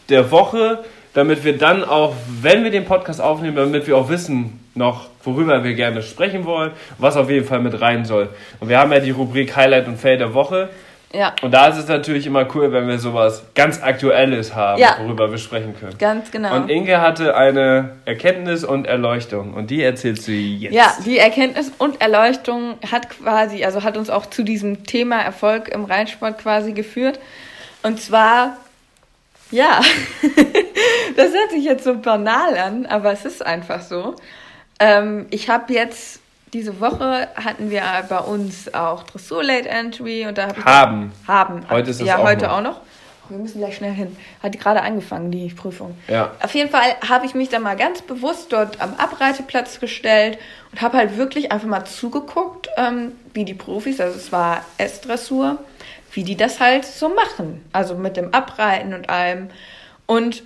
der 0.09 0.31
Woche, 0.31 0.83
damit 1.13 1.43
wir 1.43 1.57
dann 1.57 1.83
auch, 1.83 2.13
wenn 2.41 2.63
wir 2.63 2.71
den 2.71 2.85
Podcast 2.85 3.21
aufnehmen, 3.21 3.55
damit 3.55 3.87
wir 3.87 3.97
auch 3.97 4.09
wissen 4.09 4.59
noch, 4.75 5.07
worüber 5.23 5.63
wir 5.63 5.73
gerne 5.73 6.01
sprechen 6.01 6.45
wollen, 6.45 6.71
was 6.97 7.15
auf 7.15 7.29
jeden 7.29 7.45
Fall 7.45 7.61
mit 7.61 7.79
rein 7.81 8.03
soll. 8.05 8.29
Und 8.59 8.67
wir 8.69 8.77
haben 8.77 8.91
ja 8.91 8.99
die 8.99 9.11
Rubrik 9.11 9.55
Highlight 9.55 9.87
und 9.87 9.97
Fail 9.97 10.17
der 10.17 10.33
Woche. 10.33 10.69
Ja, 11.15 11.33
Und 11.41 11.51
da 11.51 11.67
ist 11.67 11.77
es 11.77 11.87
natürlich 11.87 12.27
immer 12.27 12.45
cool, 12.53 12.71
wenn 12.73 12.87
wir 12.87 12.99
sowas 12.99 13.43
ganz 13.55 13.81
Aktuelles 13.81 14.53
haben, 14.53 14.81
Ja. 14.81 14.97
worüber 14.99 15.31
wir 15.31 15.37
sprechen 15.37 15.73
können. 15.79 15.97
ganz 15.97 16.29
genau. 16.31 16.53
Und 16.55 16.69
Inge 16.69 16.99
hatte 16.99 17.35
eine 17.37 17.91
Erkenntnis 18.05 18.63
und 18.65 18.85
Erleuchtung 18.85 19.53
und 19.53 19.69
die 19.69 19.81
erzählst 19.81 20.27
du 20.27 20.31
jetzt. 20.33 20.73
Ja, 20.73 20.93
die 21.05 21.17
Erkenntnis 21.17 21.71
und 21.77 22.01
Erleuchtung 22.01 22.75
hat 22.91 23.09
quasi, 23.09 23.63
also 23.63 23.83
hat 23.83 23.95
uns 23.97 24.09
auch 24.09 24.25
zu 24.25 24.43
diesem 24.43 24.83
Thema 24.85 25.21
Erfolg 25.21 25.69
im 25.69 25.85
Reitsport 25.85 26.37
quasi 26.39 26.73
geführt. 26.73 27.19
Und 27.83 28.01
zwar, 28.01 28.57
ja, 29.51 29.79
das 31.15 31.33
hört 31.33 31.51
sich 31.51 31.63
jetzt 31.63 31.83
so 31.83 31.95
banal 31.97 32.57
an, 32.57 32.85
aber 32.85 33.11
es 33.11 33.25
ist 33.25 33.45
einfach 33.45 33.81
so. 33.81 34.15
Ähm, 34.79 35.27
ich 35.29 35.49
habe 35.49 35.71
jetzt, 35.73 36.19
diese 36.55 36.79
Woche 36.79 37.27
hatten 37.35 37.69
wir 37.69 37.83
bei 38.07 38.17
uns 38.19 38.73
auch 38.73 39.03
Dressur 39.03 39.43
Late 39.43 39.67
Entry 39.67 40.25
und 40.25 40.37
da 40.37 40.47
ich. 40.57 40.63
Haben. 40.63 41.11
Haben. 41.27 41.69
Heute 41.69 41.89
ist 41.89 41.99
es 41.99 42.07
Ja, 42.07 42.17
auch 42.17 42.23
heute 42.23 42.45
noch. 42.45 42.53
auch 42.53 42.61
noch. 42.61 42.81
Wir 43.27 43.37
müssen 43.39 43.57
gleich 43.59 43.75
schnell 43.75 43.91
hin. 43.91 44.15
Hat 44.41 44.57
gerade 44.57 44.81
angefangen, 44.81 45.31
die 45.31 45.49
Prüfung. 45.49 45.97
Ja. 46.07 46.31
Auf 46.41 46.55
jeden 46.55 46.69
Fall 46.69 46.95
habe 47.09 47.25
ich 47.25 47.35
mich 47.35 47.49
dann 47.49 47.61
mal 47.61 47.75
ganz 47.75 48.01
bewusst 48.03 48.53
dort 48.53 48.79
am 48.81 48.93
Abreiteplatz 48.95 49.81
gestellt 49.81 50.37
und 50.71 50.81
habe 50.81 50.95
halt 50.97 51.17
wirklich 51.17 51.51
einfach 51.51 51.67
mal 51.67 51.83
zugeguckt, 51.83 52.69
ähm, 52.77 53.11
wie 53.33 53.43
die 53.43 53.53
Profis, 53.55 53.99
also 53.99 54.15
es 54.15 54.31
war 54.31 54.61
S-Dressur, 54.77 55.57
wie 56.13 56.23
die 56.23 56.37
das 56.37 56.61
halt 56.61 56.85
so 56.85 57.09
machen. 57.09 57.65
Also 57.73 57.95
mit 57.95 58.15
dem 58.15 58.33
Abreiten 58.33 58.93
und 58.93 59.09
allem. 59.09 59.49
Und 60.05 60.43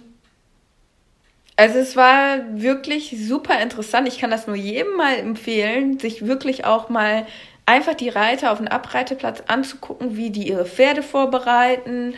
also 1.60 1.78
es 1.78 1.98
war 1.98 2.38
wirklich 2.54 3.18
super 3.20 3.60
interessant. 3.60 4.08
Ich 4.08 4.18
kann 4.18 4.32
das 4.32 4.48
nur 4.48 4.56
jedem 4.56 4.96
mal 4.96 5.18
empfehlen, 5.18 6.00
sich 6.00 6.26
wirklich 6.26 6.64
auch 6.64 6.88
mal 6.88 7.28
einfach 7.66 7.96
die 7.96 8.08
Reiter 8.08 8.54
auf 8.54 8.60
dem 8.60 8.70
Abreiteplatz 8.70 9.44
anzugucken, 9.48 10.16
wie 10.16 10.30
die 10.30 10.48
ihre 10.48 10.66
Pferde 10.66 11.04
vorbereiten, 11.04 12.14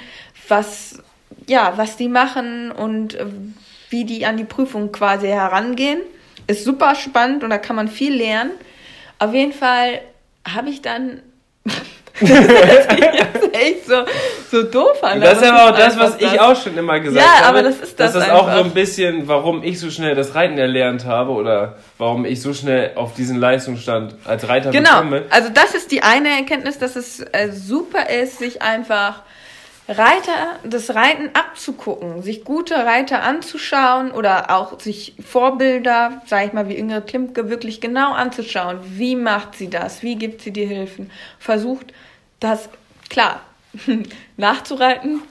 was 0.47 0.99
ja, 1.47 1.73
was 1.75 1.97
die 1.97 2.07
machen 2.07 2.71
und 2.71 3.15
äh, 3.15 3.25
wie 3.89 4.05
die 4.05 4.27
an 4.27 4.37
die 4.37 4.43
Prüfung 4.43 4.91
quasi 4.91 5.27
herangehen. 5.27 6.01
Ist 6.45 6.63
super 6.63 6.93
spannend 6.93 7.43
und 7.43 7.49
da 7.49 7.57
kann 7.57 7.75
man 7.75 7.87
viel 7.87 8.13
lernen. 8.13 8.51
Auf 9.17 9.33
jeden 9.33 9.53
Fall 9.53 10.01
habe 10.47 10.69
ich 10.69 10.83
dann 10.83 11.23
das 12.21 13.43
ist 13.43 13.53
echt 13.55 13.85
so, 13.87 13.95
so 14.51 14.63
doof 14.63 15.03
an. 15.03 15.21
Das 15.21 15.41
ist 15.41 15.43
aber 15.47 15.65
auch 15.71 15.77
das, 15.77 15.93
einfach 15.97 16.13
was 16.13 16.21
ich 16.21 16.39
auch 16.39 16.55
schon 16.55 16.77
immer 16.77 16.99
gesagt 16.99 17.25
Ja, 17.25 17.39
habe. 17.45 17.47
aber 17.59 17.63
das 17.63 17.75
ist 17.79 17.99
das 17.99 18.13
Das 18.13 18.23
ist 18.23 18.29
auch 18.31 18.43
so 18.43 18.49
einfach. 18.51 18.65
ein 18.65 18.71
bisschen, 18.71 19.27
warum 19.27 19.63
ich 19.63 19.79
so 19.79 19.89
schnell 19.89 20.15
das 20.15 20.35
Reiten 20.35 20.57
erlernt 20.57 21.05
habe 21.05 21.31
oder 21.31 21.75
warum 21.97 22.25
ich 22.25 22.41
so 22.41 22.53
schnell 22.53 22.91
auf 22.95 23.13
diesen 23.13 23.37
Leistungsstand 23.39 24.15
als 24.25 24.47
Reiter 24.47 24.71
Genau. 24.71 24.89
gekommen 24.89 25.11
bin. 25.11 25.23
Also 25.29 25.49
das 25.53 25.73
ist 25.75 25.91
die 25.91 26.03
eine 26.03 26.29
Erkenntnis, 26.29 26.77
dass 26.79 26.95
es 26.95 27.19
äh, 27.19 27.49
super 27.51 28.09
ist, 28.09 28.39
sich 28.39 28.61
einfach 28.61 29.21
Reiter, 29.87 30.59
das 30.63 30.95
Reiten 30.95 31.31
abzugucken, 31.33 32.21
sich 32.21 32.45
gute 32.45 32.75
Reiter 32.75 33.23
anzuschauen 33.23 34.11
oder 34.11 34.49
auch 34.55 34.79
sich 34.79 35.15
Vorbilder, 35.27 36.21
sag 36.27 36.45
ich 36.45 36.53
mal, 36.53 36.69
wie 36.69 36.75
Ingrid 36.77 37.07
Klimke, 37.07 37.49
wirklich 37.49 37.81
genau 37.81 38.13
anzuschauen. 38.13 38.77
Wie 38.83 39.15
macht 39.17 39.55
sie 39.55 39.69
das? 39.69 40.01
Wie 40.01 40.15
gibt 40.15 40.41
sie 40.43 40.51
die 40.53 40.65
Hilfen? 40.65 41.11
Versucht 41.39 41.87
das, 42.41 42.67
klar, 43.09 43.39
nachzureiten, 44.37 45.21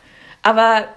aber 0.43 0.89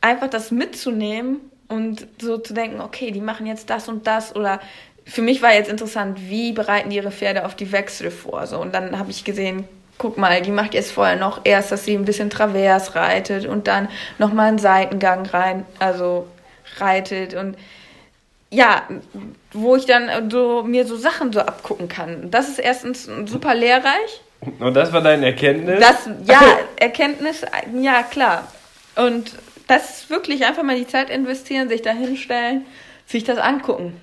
einfach 0.00 0.30
das 0.30 0.52
mitzunehmen 0.52 1.38
und 1.66 2.06
so 2.20 2.38
zu 2.38 2.54
denken, 2.54 2.80
okay, 2.80 3.10
die 3.10 3.20
machen 3.20 3.46
jetzt 3.46 3.68
das 3.68 3.88
und 3.88 4.06
das 4.06 4.36
oder 4.36 4.60
für 5.04 5.22
mich 5.22 5.42
war 5.42 5.54
jetzt 5.54 5.70
interessant, 5.70 6.18
wie 6.28 6.52
bereiten 6.52 6.90
die 6.90 6.96
ihre 6.96 7.10
Pferde 7.10 7.46
auf 7.46 7.56
die 7.56 7.72
Wechsel 7.72 8.10
vor? 8.10 8.46
So, 8.46 8.60
und 8.60 8.74
dann 8.74 8.98
habe 8.98 9.10
ich 9.10 9.24
gesehen, 9.24 9.66
guck 9.96 10.18
mal, 10.18 10.42
die 10.42 10.50
macht 10.50 10.74
jetzt 10.74 10.92
vorher 10.92 11.16
noch 11.16 11.40
erst, 11.44 11.72
dass 11.72 11.84
sie 11.84 11.94
ein 11.94 12.04
bisschen 12.04 12.30
Travers 12.30 12.94
reitet 12.94 13.46
und 13.46 13.66
dann 13.66 13.88
nochmal 14.18 14.48
einen 14.48 14.58
Seitengang 14.58 15.26
rein, 15.26 15.64
also 15.78 16.28
reitet 16.76 17.34
und 17.34 17.56
ja, 18.50 18.82
wo 19.52 19.76
ich 19.76 19.86
dann 19.86 20.30
so 20.30 20.62
mir 20.62 20.86
so 20.86 20.96
Sachen 20.96 21.32
so 21.32 21.40
abgucken 21.40 21.88
kann. 21.88 22.30
Das 22.30 22.48
ist 22.48 22.58
erstens 22.58 23.08
super 23.26 23.54
lehrreich. 23.54 24.22
Und 24.40 24.74
das 24.74 24.92
war 24.92 25.00
deine 25.00 25.26
Erkenntnis? 25.26 25.80
Das, 25.80 26.08
ja, 26.24 26.40
Erkenntnis, 26.76 27.42
ja, 27.74 28.02
klar. 28.02 28.46
Und 28.96 29.32
das 29.66 29.98
ist 29.98 30.10
wirklich 30.10 30.44
einfach 30.46 30.62
mal 30.62 30.76
die 30.76 30.86
Zeit 30.86 31.10
investieren, 31.10 31.68
sich 31.68 31.82
da 31.82 31.90
hinstellen, 31.90 32.64
sich 33.06 33.24
das 33.24 33.38
angucken. 33.38 34.00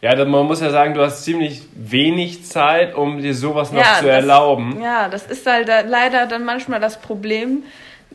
ja, 0.00 0.24
man 0.24 0.46
muss 0.46 0.60
ja 0.60 0.70
sagen, 0.70 0.94
du 0.94 1.02
hast 1.02 1.24
ziemlich 1.24 1.62
wenig 1.74 2.44
Zeit, 2.44 2.94
um 2.94 3.20
dir 3.20 3.34
sowas 3.34 3.72
noch 3.72 3.80
ja, 3.80 3.98
zu 3.98 4.06
das, 4.06 4.16
erlauben. 4.16 4.80
Ja, 4.82 5.08
das 5.08 5.26
ist 5.26 5.46
halt 5.46 5.68
da 5.68 5.80
leider 5.80 6.26
dann 6.26 6.44
manchmal 6.44 6.80
das 6.80 7.00
Problem, 7.00 7.62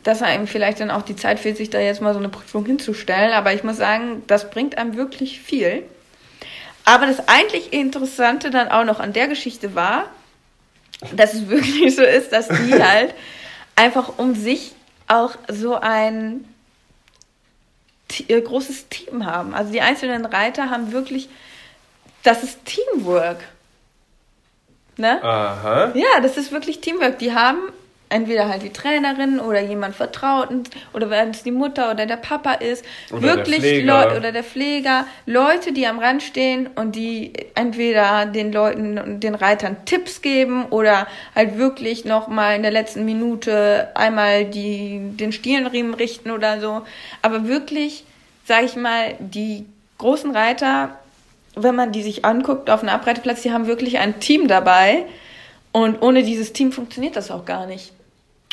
dass 0.03 0.21
einem 0.21 0.47
vielleicht 0.47 0.79
dann 0.79 0.91
auch 0.91 1.01
die 1.01 1.15
Zeit 1.15 1.39
fehlt, 1.39 1.57
sich 1.57 1.69
da 1.69 1.79
jetzt 1.79 2.01
mal 2.01 2.13
so 2.13 2.19
eine 2.19 2.29
Prüfung 2.29 2.65
hinzustellen. 2.65 3.33
Aber 3.33 3.53
ich 3.53 3.63
muss 3.63 3.77
sagen, 3.77 4.23
das 4.27 4.49
bringt 4.49 4.77
einem 4.77 4.95
wirklich 4.95 5.41
viel. 5.41 5.83
Aber 6.85 7.05
das 7.05 7.27
eigentlich 7.27 7.73
Interessante 7.73 8.49
dann 8.49 8.69
auch 8.69 8.83
noch 8.83 8.99
an 8.99 9.13
der 9.13 9.27
Geschichte 9.27 9.75
war, 9.75 10.05
dass 11.15 11.33
es 11.33 11.47
wirklich 11.47 11.95
so 11.95 12.03
ist, 12.03 12.31
dass 12.31 12.47
die 12.47 12.73
halt 12.83 13.13
einfach 13.75 14.17
um 14.17 14.35
sich 14.35 14.73
auch 15.07 15.35
so 15.47 15.75
ein 15.75 16.45
äh, 18.27 18.41
großes 18.41 18.89
Team 18.89 19.25
haben. 19.25 19.53
Also 19.53 19.71
die 19.71 19.81
einzelnen 19.81 20.25
Reiter 20.25 20.69
haben 20.69 20.91
wirklich, 20.91 21.29
das 22.23 22.43
ist 22.43 22.59
Teamwork. 22.65 23.39
Ne? 24.97 25.23
Aha. 25.23 25.91
Ja, 25.95 26.19
das 26.21 26.37
ist 26.37 26.51
wirklich 26.51 26.81
Teamwork. 26.81 27.19
Die 27.19 27.33
haben 27.33 27.59
entweder 28.09 28.49
halt 28.49 28.63
die 28.63 28.71
Trainerin 28.71 29.39
oder 29.39 29.61
jemand 29.61 29.95
Vertrauten 29.95 30.63
oder 30.93 31.09
wenn 31.09 31.29
es 31.29 31.43
die 31.43 31.51
Mutter 31.51 31.91
oder 31.91 32.05
der 32.05 32.17
Papa 32.17 32.53
ist, 32.53 32.83
Oder 33.11 33.21
der 33.21 33.35
wirklich 33.35 33.59
Pfleger. 33.59 33.85
Leu 33.85 34.17
oder 34.17 34.31
der 34.31 34.43
Pfleger, 34.43 35.05
Leute, 35.25 35.71
die 35.71 35.85
am 35.87 35.99
Rand 35.99 36.23
stehen 36.23 36.67
und 36.75 36.95
die 36.95 37.33
entweder 37.55 38.25
den 38.25 38.51
Leuten 38.51 38.97
und 38.97 39.19
den 39.21 39.35
Reitern 39.35 39.77
Tipps 39.85 40.21
geben 40.21 40.65
oder 40.65 41.07
halt 41.35 41.57
wirklich 41.57 42.05
noch 42.05 42.27
mal 42.27 42.55
in 42.55 42.63
der 42.63 42.71
letzten 42.71 43.05
Minute 43.05 43.89
einmal 43.95 44.45
die 44.45 44.99
den 45.13 45.31
Stielenriemen 45.31 45.93
richten 45.93 46.31
oder 46.31 46.59
so, 46.59 46.81
aber 47.21 47.47
wirklich, 47.47 48.03
sage 48.45 48.65
ich 48.65 48.75
mal, 48.75 49.15
die 49.19 49.65
großen 49.97 50.31
Reiter 50.31 50.97
wenn 51.55 51.75
man 51.75 51.91
die 51.91 52.03
sich 52.03 52.25
anguckt 52.25 52.69
auf 52.69 52.81
einem 52.81 52.89
Abreiteplatz, 52.89 53.41
die 53.41 53.51
haben 53.51 53.67
wirklich 53.67 53.97
ein 53.97 54.19
Team 54.19 54.47
dabei. 54.47 55.05
Und 55.71 56.01
ohne 56.01 56.23
dieses 56.23 56.53
Team 56.53 56.71
funktioniert 56.71 57.15
das 57.15 57.31
auch 57.31 57.45
gar 57.45 57.65
nicht. 57.65 57.91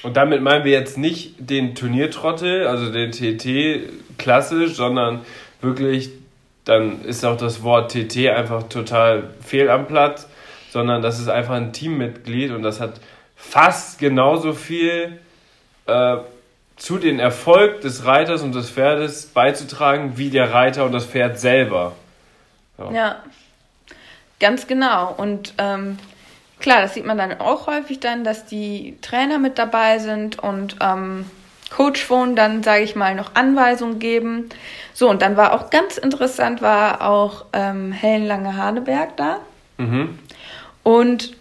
Und 0.03 0.17
damit 0.17 0.43
meinen 0.43 0.65
wir 0.65 0.73
jetzt 0.73 0.99
nicht 0.99 1.35
den 1.39 1.75
Turniertrottel, 1.75 2.67
also 2.67 2.93
den 2.93 3.13
TT 3.13 4.19
klassisch, 4.19 4.75
sondern 4.75 5.21
wirklich, 5.61 6.11
dann 6.65 7.03
ist 7.05 7.25
auch 7.25 7.37
das 7.37 7.63
Wort 7.63 7.93
TT 7.93 8.29
einfach 8.29 8.65
total 8.65 9.31
fehl 9.45 9.71
am 9.71 9.87
Platz, 9.87 10.29
sondern 10.71 11.03
das 11.03 11.19
ist 11.19 11.29
einfach 11.29 11.55
ein 11.55 11.73
Teammitglied 11.73 12.51
und 12.51 12.63
das 12.63 12.81
hat 12.81 13.01
fast 13.35 13.99
genauso 13.99 14.53
viel 14.53 15.19
äh, 15.87 16.17
zu 16.77 16.99
den 16.99 17.19
Erfolg 17.19 17.81
des 17.81 18.05
Reiters 18.05 18.43
und 18.43 18.55
des 18.55 18.71
Pferdes 18.71 19.27
beizutragen, 19.27 20.19
wie 20.19 20.29
der 20.31 20.53
Reiter 20.53 20.85
und 20.85 20.93
das 20.93 21.07
Pferd 21.07 21.39
selber. 21.39 21.97
So. 22.77 22.91
Ja, 22.93 23.23
ganz 24.41 24.67
genau. 24.67 25.15
Und 25.17 25.55
ähm, 25.57 25.99
klar, 26.67 26.83
das 26.83 26.95
sieht 26.95 27.07
man 27.07 27.17
dann 27.17 27.39
auch 27.39 27.69
häufig 27.69 28.01
dann, 28.01 28.25
dass 28.25 28.45
die 28.45 28.99
Trainer 29.01 29.39
mit 29.39 29.57
dabei 29.57 30.01
sind 30.01 30.41
und 30.41 30.75
ähm, 30.81 31.25
Coachphone 31.71 32.35
dann, 32.35 32.65
sage 32.65 32.83
ich 32.83 32.97
mal, 32.97 33.15
noch 33.15 33.37
Anweisungen 33.37 34.01
geben. 34.01 34.49
So, 34.93 35.09
und 35.09 35.23
dann 35.23 35.37
war 35.37 35.53
auch 35.53 35.71
ganz 35.71 35.97
interessant, 35.97 36.63
war 36.63 37.03
auch 37.03 37.45
ähm, 37.53 37.93
Helen 37.93 38.27
Lange-Haneberg 38.27 39.17
da. 39.17 39.39
Mhm. 39.79 40.19
und 40.83 41.37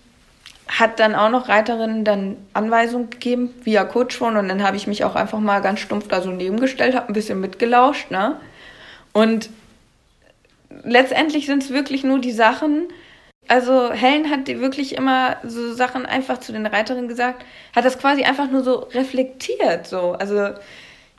hat 0.67 0.99
dann 0.99 1.15
auch 1.15 1.29
noch 1.29 1.47
Reiterinnen 1.47 2.03
dann 2.03 2.37
Anweisungen 2.53 3.09
gegeben 3.09 3.53
via 3.63 3.83
Coachphone 3.85 4.37
und 4.37 4.47
dann 4.49 4.61
habe 4.61 4.77
ich 4.77 4.87
mich 4.87 5.03
auch 5.05 5.15
einfach 5.15 5.39
mal 5.39 5.61
ganz 5.61 5.79
stumpf 5.79 6.07
da 6.07 6.21
so 6.21 6.29
nebengestellt, 6.29 6.95
habe 6.95 7.07
ein 7.07 7.13
bisschen 7.13 7.39
mitgelauscht, 7.39 8.11
ne? 8.11 8.39
Und 9.13 9.49
letztendlich 10.83 11.45
sind 11.45 11.63
es 11.63 11.69
wirklich 11.69 12.03
nur 12.03 12.19
die 12.19 12.31
Sachen, 12.31 12.89
also 13.47 13.91
Helen 13.91 14.29
hat 14.29 14.47
wirklich 14.47 14.95
immer 14.95 15.37
so 15.43 15.73
Sachen 15.73 16.05
einfach 16.05 16.39
zu 16.39 16.51
den 16.51 16.65
Reiterinnen 16.65 17.07
gesagt, 17.07 17.45
hat 17.75 17.85
das 17.85 17.99
quasi 17.99 18.23
einfach 18.23 18.49
nur 18.49 18.63
so 18.63 18.87
reflektiert, 18.93 19.87
so, 19.87 20.13
also 20.13 20.49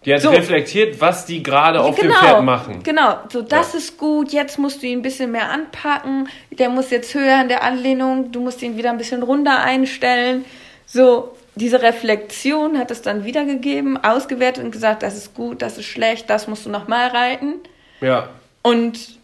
Die 0.05 0.15
hat 0.15 0.21
So. 0.21 0.31
reflektiert, 0.31 1.01
was 1.01 1.27
die 1.27 1.43
gerade 1.43 1.81
auf 1.81 1.97
dem 1.97 2.09
genau, 2.09 2.21
Pferd 2.21 2.43
machen. 2.43 2.83
Genau, 2.85 3.19
so 3.33 3.43
das 3.43 3.73
Ja. 3.73 3.79
ist 3.79 3.99
gut, 3.99 4.33
jetzt 4.33 4.59
musst 4.59 4.83
du 4.83 4.87
ihn 4.87 5.01
ein 5.01 5.03
bisschen 5.03 5.33
mehr 5.33 5.51
anpacken, 5.51 6.29
der 6.51 6.69
muss 6.69 6.91
jetzt 6.91 7.15
höher 7.15 7.41
in 7.41 7.49
der 7.49 7.63
Anlehnung, 7.63 8.31
du 8.33 8.41
musst 8.41 8.63
ihn 8.63 8.77
wieder 8.77 8.91
ein 8.91 8.99
bisschen 8.99 9.23
runder 9.23 9.63
einstellen. 9.63 10.45
So, 10.87 11.37
diese 11.57 11.83
Reflexion 11.83 12.79
hat 12.79 12.91
es 12.91 13.03
dann 13.03 13.25
wiedergegeben, 13.25 14.03
ausgewertet 14.05 14.63
und 14.65 14.71
gesagt, 14.71 15.03
das 15.03 15.17
ist 15.17 15.35
gut, 15.35 15.63
das 15.63 15.79
ist 15.79 15.87
schlecht, 15.87 16.31
das 16.31 16.47
musst 16.49 16.67
du 16.67 16.71
nochmal 16.71 17.09
reiten. 17.09 17.55
Ja. 18.01 18.29
Und 18.63 19.19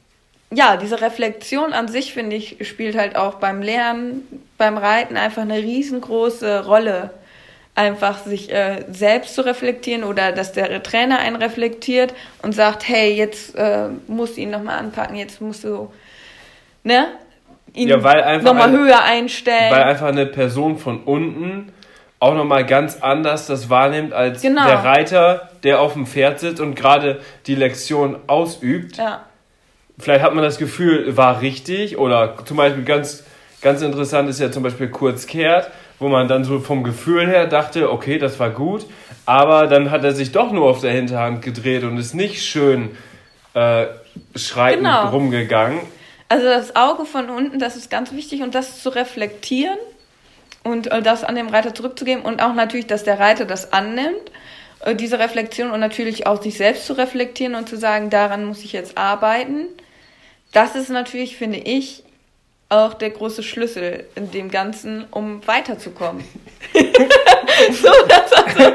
ja, 0.55 0.77
diese 0.77 1.01
Reflexion 1.01 1.73
an 1.73 1.89
sich, 1.89 2.13
finde 2.13 2.37
ich, 2.37 2.57
spielt 2.69 2.97
halt 2.97 3.17
auch 3.17 3.35
beim 3.37 3.63
Lernen, 3.63 4.23
beim 4.59 4.77
Reiten 4.77 5.17
einfach 5.17 5.43
eine 5.43 5.57
riesengroße 5.59 6.65
Rolle. 6.67 7.11
Einfach 7.75 8.19
sich 8.19 8.53
äh, 8.53 8.85
selbst 8.91 9.35
zu 9.35 9.47
reflektieren 9.47 10.05
oder 10.05 10.33
dass 10.33 10.53
der 10.53 10.83
Trainer 10.83 11.21
einen 11.21 11.37
reflektiert 11.37 12.13
und 12.43 12.53
sagt, 12.55 12.87
hey, 12.87 13.15
jetzt 13.15 13.55
äh, 13.57 13.89
musst 14.09 14.37
du 14.37 14.43
ihn 14.43 14.51
nochmal 14.51 14.79
anpacken, 14.79 15.17
jetzt 15.17 15.41
musst 15.41 15.65
du 15.65 15.91
ne, 16.85 17.07
ihn 17.73 17.89
Ja, 17.89 17.97
nochmal 17.97 18.69
ein- 18.69 18.73
höher 18.77 19.03
einstellen. 19.03 19.71
Weil 19.73 19.85
einfach 19.85 20.09
eine 20.09 20.27
Person 20.27 20.77
von 20.77 21.03
unten 21.05 21.73
auch 22.21 22.35
nochmal 22.35 22.67
ganz 22.67 22.99
anders 23.01 23.47
das 23.47 23.71
wahrnimmt 23.71 24.13
als 24.13 24.43
Genau. 24.43 24.67
der 24.67 24.85
Reiter, 24.85 25.51
der 25.63 25.81
auf 25.81 25.95
dem 25.95 26.07
Pferd 26.07 26.41
sitzt 26.41 26.61
und 26.61 26.75
gerade 26.75 27.23
die 27.47 27.55
Lektion 27.55 28.17
ausübt. 28.27 28.99
ja. 28.99 29.25
Vielleicht 29.99 30.23
hat 30.25 30.35
man 30.35 30.43
das 30.43 30.59
Gefühl, 30.59 31.17
war 31.17 31.41
richtig 31.41 31.99
oder 31.99 32.37
zum 32.45 32.57
Beispiel 32.57 32.85
ganz, 32.85 33.25
ganz 33.61 33.83
interessant 33.83 34.29
ist 34.29 34.41
ja 34.41 34.51
zum 34.51 34.63
Beispiel 34.63 34.89
kurz 34.89 35.27
kehrt, 35.27 35.71
wo 35.99 36.09
man 36.09 36.27
dann 36.29 36.45
so 36.45 36.59
vom 36.61 36.83
Gefühl 36.83 37.27
her 37.27 37.47
dachte, 37.47 37.93
okay, 37.93 38.19
das 38.19 38.41
war 38.41 38.51
gut, 38.51 38.87
aber 39.27 39.67
dann 39.69 39.91
hat 39.91 40.03
er 40.03 40.13
sich 40.13 40.33
doch 40.33 40.51
nur 40.51 40.67
auf 40.69 40.81
der 40.81 40.93
Hinterhand 40.93 41.43
gedreht 41.43 41.85
und 41.85 41.97
ist 41.99 42.15
nicht 42.15 42.43
schön 42.45 42.91
äh, 43.55 43.87
schreitend 44.35 44.85
Genau. 44.87 45.11
rumgegangen. 45.11 45.81
Also 46.29 46.47
das 46.47 46.75
Auge 46.75 47.05
von 47.05 47.29
unten, 47.29 47.59
das 47.59 47.77
ist 47.77 47.91
ganz 47.91 48.13
wichtig 48.13 48.43
und 48.43 48.55
das 48.55 48.83
zu 48.83 48.89
reflektieren 48.89 49.77
und 50.65 50.91
äh, 50.91 51.03
das 51.03 51.23
an 51.25 51.37
dem 51.37 51.49
Reiter 51.49 51.75
zurückzugeben 51.75 52.23
und 52.25 52.43
auch 52.43 52.55
natürlich, 52.55 52.87
dass 52.87 53.05
der 53.05 53.21
Reiter 53.21 53.45
das 53.45 53.73
annimmt, 53.73 54.33
diese 54.99 55.19
Reflexion 55.19 55.71
und 55.71 55.81
natürlich 55.81 56.27
auch 56.27 56.43
sich 56.43 56.57
selbst 56.57 56.87
zu 56.87 56.95
reflektieren 56.95 57.55
und 57.55 57.69
zu 57.69 57.77
sagen, 57.77 58.11
daran 58.11 58.45
muss 58.45 58.65
ich 58.65 58.73
jetzt 58.73 58.99
arbeiten. 58.99 59.67
Das 60.53 60.75
ist 60.75 60.91
natürlich, 60.91 61.37
finde 61.37 61.59
ich, 61.59 62.03
auch 62.69 62.95
der 62.95 63.11
große 63.11 63.43
Schlüssel 63.43 64.07
in 64.15 64.31
dem 64.31 64.51
Ganzen, 64.51 65.05
um 65.11 65.47
weiterzukommen. 65.47 66.25
so, 67.71 67.91
das 68.09 68.33
also 68.33 68.73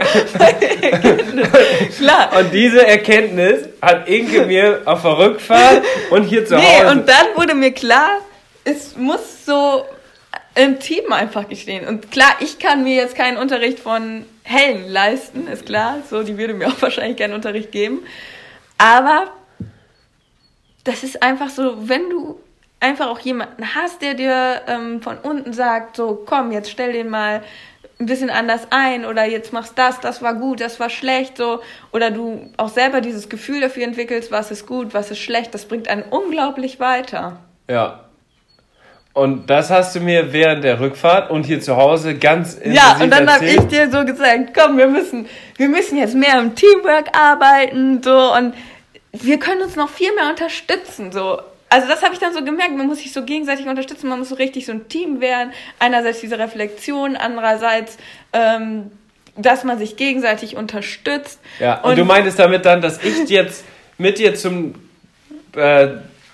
Klar. 1.98 2.30
Und 2.38 2.54
diese 2.54 2.86
Erkenntnis 2.86 3.68
hat 3.82 4.08
Inke 4.08 4.46
mir 4.46 4.82
auf 4.86 5.02
der 5.02 5.18
Rückfahrt 5.18 5.84
und 6.12 6.24
hier 6.24 6.46
zu 6.46 6.56
Nee, 6.56 6.64
Hause. 6.64 6.92
und 6.92 7.10
dann 7.10 7.26
wurde 7.36 7.56
mir 7.56 7.72
klar, 7.72 8.20
es 8.64 8.96
muss 8.96 9.46
so 9.46 9.84
im 10.54 10.80
Team 10.80 11.12
einfach 11.12 11.48
geschehen. 11.50 11.88
Und 11.88 12.12
klar, 12.12 12.36
ich 12.40 12.60
kann 12.60 12.84
mir 12.84 12.96
jetzt 12.96 13.16
keinen 13.16 13.38
Unterricht 13.38 13.80
von 13.80 14.26
Helen 14.48 14.88
leisten, 14.88 15.48
ist 15.48 15.66
klar. 15.66 15.98
So, 16.10 16.24
die 16.24 16.38
würde 16.38 16.54
mir 16.54 16.68
auch 16.68 16.82
wahrscheinlich 16.82 17.18
gerne 17.18 17.36
Unterricht 17.36 17.72
geben. 17.72 18.00
Aber 18.78 19.32
das 20.86 21.04
ist 21.04 21.22
einfach 21.22 21.50
so, 21.50 21.90
wenn 21.90 22.10
du 22.10 22.40
einfach 22.80 23.08
auch 23.08 23.20
jemanden 23.20 23.76
hast, 23.76 24.02
der 24.02 24.14
dir 24.14 24.62
ähm, 24.68 25.02
von 25.02 25.18
unten 25.18 25.52
sagt, 25.52 25.98
so 25.98 26.24
komm, 26.26 26.52
jetzt 26.52 26.72
stell 26.72 26.94
den 26.94 27.10
mal 27.10 27.44
ein 28.00 28.06
bisschen 28.06 28.30
anders 28.30 28.68
ein 28.70 29.06
oder 29.06 29.26
jetzt 29.26 29.52
machst 29.52 29.78
das, 29.78 30.00
das 30.00 30.22
war 30.22 30.36
gut, 30.36 30.62
das 30.62 30.80
war 30.80 30.90
schlecht, 30.90 31.36
so 31.36 31.62
oder 31.92 32.12
du 32.12 32.52
auch 32.56 32.70
selber 32.70 33.02
dieses 33.02 33.28
Gefühl 33.28 33.60
dafür 33.60 33.84
entwickelst, 33.84 34.32
was 34.32 34.52
ist 34.52 34.68
gut, 34.68 34.94
was 34.94 35.12
ist 35.12 35.20
schlecht, 35.20 35.54
das 35.54 35.66
bringt 35.66 35.90
einen 35.90 36.04
unglaublich 36.04 36.80
weiter. 36.80 37.40
Ja. 37.68 38.07
Und 39.18 39.50
das 39.50 39.72
hast 39.72 39.96
du 39.96 40.00
mir 40.00 40.32
während 40.32 40.64
der 40.64 40.80
Rückfahrt 40.80 41.32
und 41.32 41.44
hier 41.44 41.60
zu 41.60 41.76
Hause 41.76 42.20
ganz 42.20 42.54
intensiv 42.54 42.76
Ja, 42.76 43.04
und 43.04 43.10
dann 43.10 43.28
habe 43.28 43.46
ich 43.46 43.62
dir 43.62 43.90
so 43.90 44.06
gesagt, 44.06 44.54
komm, 44.56 44.78
wir 44.78 44.86
müssen, 44.86 45.26
wir 45.56 45.70
müssen 45.70 45.98
jetzt 45.98 46.14
mehr 46.14 46.38
im 46.38 46.54
Teamwork 46.54 47.18
arbeiten, 47.18 48.04
so 48.04 48.32
und 48.36 48.54
wir 49.14 49.40
können 49.40 49.64
uns 49.64 49.76
noch 49.76 49.90
viel 49.90 50.14
mehr 50.14 50.30
unterstützen, 50.30 51.12
so. 51.12 51.42
Also 51.68 51.88
das 51.88 52.04
habe 52.04 52.14
ich 52.14 52.20
dann 52.20 52.32
so 52.32 52.44
gemerkt, 52.44 52.78
man 52.78 52.86
muss 52.86 53.00
sich 53.00 53.12
so 53.12 53.24
gegenseitig 53.24 53.66
unterstützen, 53.68 54.08
man 54.08 54.20
muss 54.20 54.30
so 54.30 54.36
richtig 54.36 54.68
so 54.68 54.72
ein 54.72 54.88
Team 54.88 55.20
werden. 55.20 55.52
Einerseits 55.80 56.22
diese 56.22 56.38
Reflexion, 56.38 57.16
andererseits, 57.16 57.98
ähm, 58.34 58.92
dass 59.36 59.64
man 59.64 59.80
sich 59.80 59.98
gegenseitig 59.98 60.56
unterstützt. 60.56 61.40
Ja, 61.60 61.82
und, 61.82 61.98
du 61.98 62.06
meintest 62.06 62.38
damit 62.38 62.66
dann, 62.66 62.82
dass 62.82 63.04
ich 63.04 63.28
jetzt 63.30 63.66
mit 63.98 64.20
dir 64.20 64.36
zum, 64.36 64.76
äh, 65.56 65.88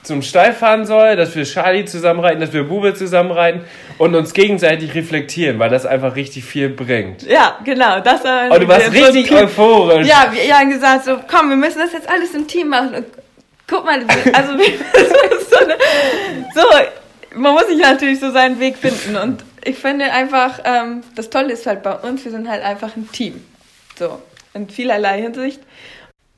zum 0.04 0.22
Stall 0.22 0.54
fahren 0.54 0.86
soll, 0.86 1.16
dass 1.16 1.36
wir 1.36 1.43
Charlie 1.45 1.86
zusammenreiten, 1.86 2.41
dass 2.41 2.51
wir 2.54 2.64
Bube 2.66 2.93
zusammenreiten 2.93 3.62
und 3.97 4.14
uns 4.16 4.34
gegenseitig 4.34 4.93
reflektieren, 4.95 5.60
weil 5.60 5.70
das 5.70 5.86
einfach 5.86 6.16
richtig 6.16 6.43
viel 6.43 6.70
bringt. 6.70 7.24
Ja, 7.24 7.58
genau. 7.64 7.99
Das 8.01 8.22
Und 8.22 8.62
du 8.62 8.68
warst 8.68 8.88
so 8.88 8.91
richtig 8.91 9.28
Team- 9.30 9.38
euphorisch. 9.38 10.08
Ja, 10.08 10.32
wir 10.32 10.60
haben 10.60 10.70
gesagt, 10.70 11.06
so, 11.06 11.18
komm, 11.30 11.49
wir 11.49 11.56
müssen 11.56 11.80
das 11.80 11.93
jetzt 11.93 12.10
alles 12.10 12.34
im 12.34 12.47
Team 12.47 12.68
machen. 12.70 12.93
Und 12.95 13.06
guck 13.68 13.86
mal, 13.86 13.99
also 14.34 14.54
so, 15.49 15.58
eine, 15.58 15.78
so, 16.54 16.62
man 17.36 17.54
muss 17.54 17.68
sich 17.68 17.80
natürlich 17.80 18.20
so 18.20 18.32
seinen 18.32 18.60
Weg 18.60 18.78
finden. 18.78 19.16
Und 19.16 19.43
ich 19.64 19.78
finde 19.78 20.12
einfach, 20.12 20.60
ähm, 20.66 21.04
das 21.16 21.30
Tolle 21.30 21.54
ist 21.54 21.66
halt 21.66 21.82
bei 21.82 21.93
uns, 21.95 22.26
wir 22.26 22.32
sind 22.32 22.49
halt 22.49 22.64
einfach 22.64 22.95
ein 22.97 23.10
Team. 23.12 23.43
So, 23.97 24.22
in 24.54 24.70
vielerlei 24.70 25.22
Hinsicht. 25.22 25.62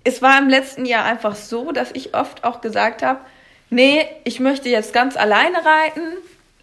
Es 0.03 0.21
war 0.21 0.37
im 0.37 0.49
letzten 0.49 0.85
Jahr 0.85 1.03
einfach 1.05 1.33
so, 1.35 1.71
dass 1.71 1.89
ich 1.93 2.13
oft 2.13 2.43
auch 2.43 2.61
gesagt 2.61 3.01
habe, 3.01 3.21
nee, 3.69 4.05
ich 4.23 4.39
möchte 4.39 4.69
jetzt 4.69 4.93
ganz 4.93 5.17
alleine 5.17 5.57
reiten. 5.57 6.01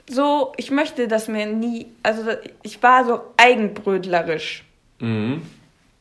So, 0.09 0.53
ich 0.57 0.71
möchte, 0.71 1.09
dass 1.09 1.29
mir 1.29 1.47
nie, 1.47 1.87
also 2.03 2.23
ich 2.63 2.83
war 2.83 3.05
so 3.05 3.21
eigenbrötlerisch. 3.37 4.65
Mhm. 4.99 5.43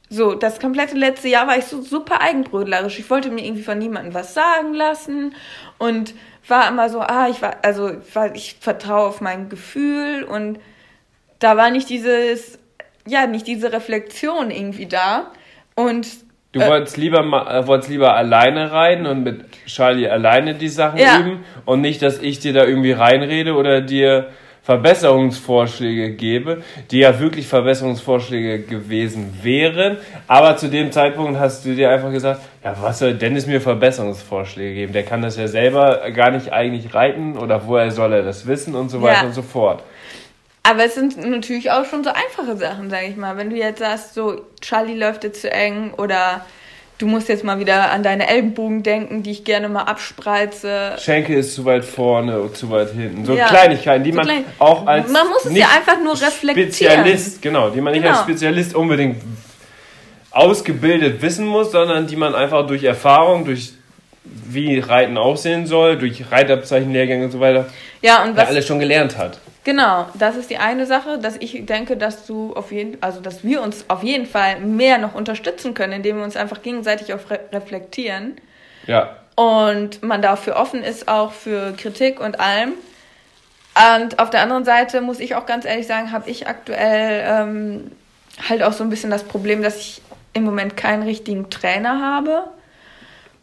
So, 0.10 0.34
das 0.36 0.60
komplette 0.60 0.97
letzte 0.97 1.30
Jahr 1.30 1.47
war 1.47 1.58
ich 1.58 1.66
so 1.66 1.82
super 1.82 2.20
eigenbrötlerisch. 2.20 2.99
Ich 2.99 3.10
wollte 3.10 3.32
mir 3.32 3.45
irgendwie 3.45 3.64
von 3.64 3.78
niemandem 3.78 4.14
was 4.14 4.34
sagen 4.34 4.74
lassen 4.74 5.36
und 5.78 6.14
war 6.47 6.68
immer 6.68 6.89
so, 6.89 6.99
ah, 6.99 7.30
ich 7.30 7.41
war, 7.41 7.58
also 7.62 7.89
ich, 7.91 8.16
war, 8.16 8.36
ich 8.36 8.58
vertraue 8.60 9.08
auf 9.08 9.22
mein 9.22 9.47
Gefühl 9.47 10.24
und 10.24 10.60
da 11.39 11.56
war 11.56 11.72
nicht 11.72 11.89
dieses, 11.89 12.60
ja, 13.08 13.26
nicht 13.26 13.47
diese 13.47 13.72
Reflexion 13.72 14.52
irgendwie 14.52 14.86
da. 14.86 15.32
Und 15.76 16.08
Du 16.54 16.60
Äh. 16.60 16.68
wolltest 16.70 16.97
lieber, 16.97 17.24
ma- 17.24 17.60
äh, 17.60 17.66
wolltest 17.68 17.89
lieber 17.89 18.14
alleine 18.16 18.72
reiten 18.72 19.06
und 19.06 19.24
mit 19.24 19.45
Charlie 19.68 20.08
alleine 20.10 20.54
die 20.56 20.68
Sachen 20.68 20.99
Ja. 20.99 21.20
üben 21.20 21.45
und 21.66 21.80
nicht, 21.82 22.02
dass 22.02 22.20
ich 22.22 22.39
dir 22.39 22.52
da 22.54 22.66
irgendwie 22.66 22.91
reinrede 22.91 23.54
oder 23.56 23.80
dir 23.82 24.28
Verbesserungsvorschläge 24.64 26.12
gebe, 26.12 26.62
die 26.91 26.99
ja 26.99 27.20
wirklich 27.20 27.47
Verbesserungsvorschläge 27.47 28.60
gewesen 28.60 29.39
wären. 29.41 29.97
Aber 30.28 30.56
zu 30.58 30.68
dem 30.68 30.91
Zeitpunkt 30.91 31.39
hast 31.39 31.66
du 31.66 31.74
dir 31.74 31.89
einfach 31.89 32.12
gesagt, 32.12 32.41
ja, 32.64 32.76
was 32.82 32.99
soll 32.99 33.14
Dennis 33.16 33.47
mir 33.47 33.60
Verbesserungsvorschläge 33.62 34.76
geben? 34.76 34.93
Der 34.93 35.04
kann 35.04 35.22
das 35.22 35.38
ja 35.38 35.47
selber 35.47 36.02
gar 36.14 36.32
nicht 36.32 36.54
eigentlich 36.54 36.93
reiten 36.93 37.38
oder 37.38 37.66
woher 37.66 37.89
soll 37.91 38.14
er 38.14 38.24
das 38.24 38.45
wissen 38.45 38.76
und 38.76 38.89
so 38.89 39.02
weiter 39.02 39.22
Ja. 39.22 39.28
und 39.28 39.34
so 39.34 39.41
fort. 39.41 39.84
Aber 40.64 40.86
es 40.86 40.95
sind 40.95 41.18
natürlich 41.18 41.72
auch 41.72 41.86
schon 41.86 42.03
so 42.03 42.12
einfache 42.12 42.55
Sachen, 42.55 42.89
sag 42.89 43.03
ich 43.07 43.16
mal. 43.16 43.36
Wenn 43.38 43.49
du 43.49 43.55
jetzt 43.55 43.80
sagst, 43.80 44.14
so, 44.14 44.41
Charlie 44.62 44.95
läuft 44.97 45.24
dir 45.24 45.34
zu 45.34 45.51
eng 45.51 45.91
oder 45.97 46.45
du 46.99 47.07
musst 47.07 47.30
jetzt 47.30 47.43
mal 47.43 47.57
wieder 47.59 47.89
an 47.91 48.03
deine 48.03 48.28
Ellenbogen 48.30 48.84
denken, 48.84 49.24
die 49.24 49.32
ich 49.32 49.43
gerne 49.43 49.70
mal 49.70 49.84
abspreize. 49.84 50.91
Schenkel 50.99 51.38
ist 51.38 51.55
zu 51.55 51.66
weit 51.66 51.84
vorne 51.84 52.39
und 52.39 52.55
zu 52.55 52.70
weit 52.70 52.91
hinten. 52.91 53.26
So 53.26 53.34
Ja. 53.34 53.47
Kleinigkeiten, 53.47 54.03
die 54.03 54.12
So 54.12 54.18
man 54.18 54.26
klein- 54.28 54.45
auch 54.59 54.86
als 54.86 55.09
Man 55.12 55.28
muss 55.30 55.45
es 55.45 55.51
nicht 55.51 55.62
ja 55.62 55.70
einfach 55.76 55.99
nur 56.03 56.14
reflektieren. 56.14 56.70
Spezialist, 56.70 57.41
genau, 57.41 57.72
die 57.72 57.82
man 57.82 57.93
nicht 57.93 58.03
Genau. 58.03 58.14
als 58.16 58.24
Spezialist 58.24 58.76
unbedingt 58.76 59.18
ausgebildet 60.30 61.22
wissen 61.24 61.45
muss, 61.47 61.72
sondern 61.72 62.07
die 62.07 62.16
man 62.16 62.36
einfach 62.36 62.66
durch 62.68 62.84
Erfahrung, 62.84 63.45
durch 63.45 63.74
wie 64.24 64.80
Reiten 64.80 65.18
aussehen 65.18 65.66
soll, 65.66 65.97
durch 65.97 66.32
Reitabzeichenlehrgänge 66.32 67.26
und 67.26 67.32
so 67.32 67.39
weiter, 67.39 67.66
Ja, 68.01 68.24
und 68.24 68.38
was, 68.38 68.47
alles 68.47 68.68
schon 68.68 68.80
gelernt 68.80 69.18
hat. 69.18 69.39
Genau, 69.64 70.07
das 70.16 70.36
ist 70.38 70.49
die 70.49 70.57
eine 70.57 70.88
Sache, 70.88 71.20
dass 71.20 71.36
ich 71.38 71.66
denke, 71.68 71.95
dass 71.95 72.26
du 72.26 72.53
auf 72.55 72.72
jeden, 72.72 73.01
also 73.03 73.20
dass 73.22 73.43
wir 73.43 73.62
uns 73.62 73.86
auf 73.89 74.01
jeden 74.01 74.26
Fall 74.26 74.59
mehr 74.59 74.97
noch 74.97 75.14
unterstützen 75.14 75.74
können, 75.76 75.93
indem 75.93 76.18
wir 76.18 76.24
uns 76.24 76.36
einfach 76.36 76.64
gegenseitig 76.64 77.14
auch 77.14 77.30
re 77.30 77.39
reflektieren 77.51 78.38
Ja, 78.88 79.18
und 79.36 80.01
man 80.01 80.22
dafür 80.22 80.55
offen 80.55 80.84
ist 80.84 81.07
auch 81.07 81.32
für 81.32 81.74
Kritik 81.74 82.20
und 82.20 82.39
allem. 82.39 82.74
Und 83.99 84.20
auf 84.20 84.30
der 84.30 84.41
anderen 84.41 84.66
Seite 84.66 84.99
muss 84.99 85.20
ich 85.20 85.36
auch 85.36 85.45
ganz 85.45 85.64
ehrlich 85.66 85.88
sagen, 85.88 86.12
habe 86.12 86.30
ich 86.30 86.47
aktuell 86.47 87.24
ähm, 87.26 87.91
halt 88.49 88.64
auch 88.64 88.74
so 88.74 88.84
ein 88.84 88.89
bisschen 88.89 89.12
das 89.12 89.24
Problem, 89.24 89.62
dass 89.64 89.78
ich 89.78 90.01
im 90.34 90.43
Moment 90.43 90.76
keinen 90.76 91.03
richtigen 91.03 91.49
Trainer 91.49 92.01
habe. 92.01 92.45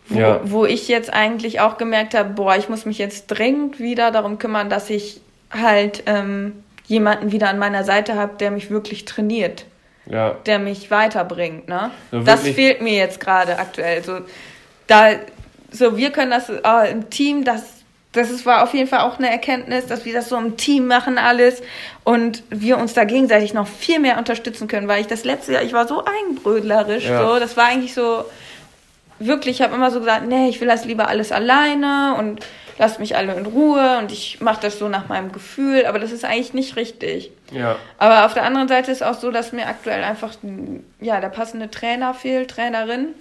Wo, 0.08 0.18
Ja. 0.18 0.40
wo 0.44 0.64
ich 0.66 0.88
jetzt 0.88 1.12
eigentlich 1.12 1.60
auch 1.60 1.78
gemerkt 1.78 2.14
habe, 2.14 2.30
boah, 2.30 2.56
ich 2.56 2.68
muss 2.68 2.84
mich 2.86 2.98
jetzt 2.98 3.26
dringend 3.28 3.78
wieder 3.78 4.10
darum 4.10 4.38
kümmern, 4.38 4.68
dass 4.70 4.90
ich 4.90 5.20
halt 5.50 6.02
ähm, 6.06 6.64
jemanden 6.86 7.32
wieder 7.32 7.48
an 7.48 7.58
meiner 7.58 7.84
Seite 7.84 8.14
habe, 8.14 8.36
der 8.38 8.50
mich 8.50 8.70
wirklich 8.70 9.04
trainiert, 9.04 9.66
ja. 10.06 10.36
der 10.46 10.58
mich 10.58 10.90
weiterbringt. 10.90 11.68
Ne? 11.68 11.90
So 12.10 12.20
das 12.20 12.42
fehlt 12.42 12.80
mir 12.80 12.94
jetzt 12.94 13.20
gerade 13.20 13.58
aktuell. 13.58 14.02
So, 14.02 14.20
da, 14.86 15.10
so 15.70 15.96
wir 15.96 16.10
können 16.10 16.30
das 16.30 16.48
äh, 16.48 16.90
im 16.90 17.10
Team, 17.10 17.44
das, 17.44 17.62
das 18.12 18.30
ist, 18.30 18.46
war 18.46 18.62
auf 18.62 18.72
jeden 18.72 18.88
Fall 18.88 19.00
auch 19.00 19.18
eine 19.18 19.30
Erkenntnis, 19.30 19.86
dass 19.86 20.04
wir 20.04 20.14
das 20.14 20.28
so 20.30 20.36
im 20.36 20.56
Team 20.56 20.86
machen 20.86 21.18
alles 21.18 21.62
und 22.04 22.42
wir 22.48 22.78
uns 22.78 22.94
da 22.94 23.04
gegenseitig 23.04 23.52
noch 23.52 23.68
viel 23.68 23.98
mehr 24.00 24.16
unterstützen 24.18 24.66
können, 24.66 24.88
weil 24.88 25.00
ich 25.02 25.06
das 25.06 25.24
letzte 25.24 25.52
Jahr, 25.52 25.62
ich 25.62 25.74
war 25.74 25.86
so 25.86 26.04
eigenbrötlerisch, 26.04 27.04
Ja. 27.06 27.26
so, 27.26 27.38
das 27.38 27.56
war 27.56 27.66
eigentlich 27.66 27.92
so, 27.92 28.24
wirklich, 29.18 29.56
ich 29.56 29.62
habe 29.62 29.74
immer 29.74 29.90
so 29.90 30.00
gesagt, 30.00 30.26
nee, 30.26 30.48
ich 30.48 30.60
will 30.60 30.68
das 30.68 30.84
lieber 30.84 31.08
alles 31.08 31.32
alleine 31.32 32.14
und 32.18 32.40
lasst 32.78 33.00
mich 33.00 33.16
alle 33.16 33.34
in 33.34 33.46
Ruhe 33.46 33.98
und 33.98 34.12
ich 34.12 34.40
mache 34.40 34.60
das 34.62 34.78
so 34.78 34.88
nach 34.88 35.08
meinem 35.08 35.32
Gefühl, 35.32 35.84
aber 35.86 35.98
das 35.98 36.12
ist 36.12 36.24
eigentlich 36.24 36.54
nicht 36.54 36.76
richtig. 36.76 37.32
Ja, 37.50 37.76
Aber 37.98 38.24
auf 38.24 38.34
der 38.34 38.44
anderen 38.44 38.68
Seite 38.68 38.90
ist 38.90 39.02
auch 39.02 39.14
so, 39.14 39.30
dass 39.30 39.52
mir 39.52 39.66
aktuell 39.66 40.04
einfach 40.04 40.34
ja, 41.00 41.20
der 41.20 41.28
passende 41.28 41.70
Trainer 41.70 42.14
fehlt, 42.14 42.50
Trainerin. 42.50 43.14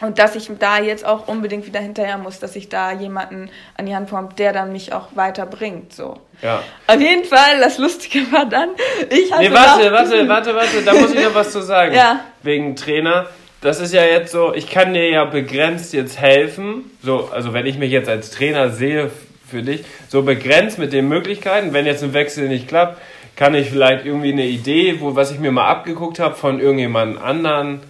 Und 0.00 0.18
dass 0.18 0.36
ich 0.36 0.48
da 0.58 0.78
jetzt 0.78 1.04
auch 1.04 1.26
unbedingt 1.28 1.66
wieder 1.66 1.80
hinterher 1.80 2.18
muss, 2.18 2.38
dass 2.38 2.54
ich 2.54 2.68
da 2.68 2.92
jemanden 2.92 3.50
an 3.76 3.86
die 3.86 3.96
Hand 3.96 4.10
bekomme, 4.10 4.28
der 4.36 4.52
dann 4.52 4.70
mich 4.70 4.92
auch 4.92 5.08
weiterbringt. 5.14 5.92
So. 5.92 6.18
ja. 6.42 6.62
Auf 6.86 7.00
jeden 7.00 7.24
Fall, 7.24 7.58
das 7.60 7.78
Lustige 7.78 8.30
war 8.30 8.46
dann, 8.46 8.70
ich 9.10 9.32
hatte 9.32 9.42
Nee, 9.42 9.52
warte, 9.52 9.90
warte, 9.90 10.28
warte, 10.28 10.54
warte, 10.54 10.82
da 10.84 10.94
muss 10.94 11.12
ich 11.12 11.24
noch 11.24 11.34
was 11.34 11.50
zu 11.50 11.62
sagen. 11.62 11.94
Ja. 11.94 12.20
Wegen 12.42 12.76
Trainer. 12.76 13.26
Das 13.60 13.80
ist 13.80 13.92
ja 13.92 14.04
jetzt 14.04 14.32
so, 14.32 14.54
ich 14.54 14.70
kann 14.70 14.94
dir 14.94 15.10
ja 15.10 15.24
begrenzt 15.24 15.92
jetzt 15.92 16.20
helfen. 16.20 16.90
So, 17.02 17.28
also 17.32 17.52
wenn 17.52 17.66
ich 17.66 17.78
mich 17.78 17.90
jetzt 17.90 18.08
als 18.08 18.30
Trainer 18.30 18.70
sehe 18.70 19.10
für 19.48 19.62
dich, 19.62 19.84
so 20.08 20.22
begrenzt 20.22 20.78
mit 20.78 20.92
den 20.92 21.08
Möglichkeiten. 21.08 21.72
Wenn 21.72 21.86
jetzt 21.86 22.04
ein 22.04 22.12
Wechsel 22.12 22.48
nicht 22.48 22.68
klappt, 22.68 23.00
kann 23.34 23.54
ich 23.54 23.70
vielleicht 23.70 24.04
irgendwie 24.04 24.32
eine 24.32 24.46
Idee, 24.46 24.96
wo, 25.00 25.16
was 25.16 25.30
ich 25.30 25.38
mir 25.38 25.50
mal 25.50 25.66
abgeguckt 25.66 26.18
habe 26.18 26.34
von 26.34 26.60
irgendjemand 26.60 27.20
anderen, 27.20 27.80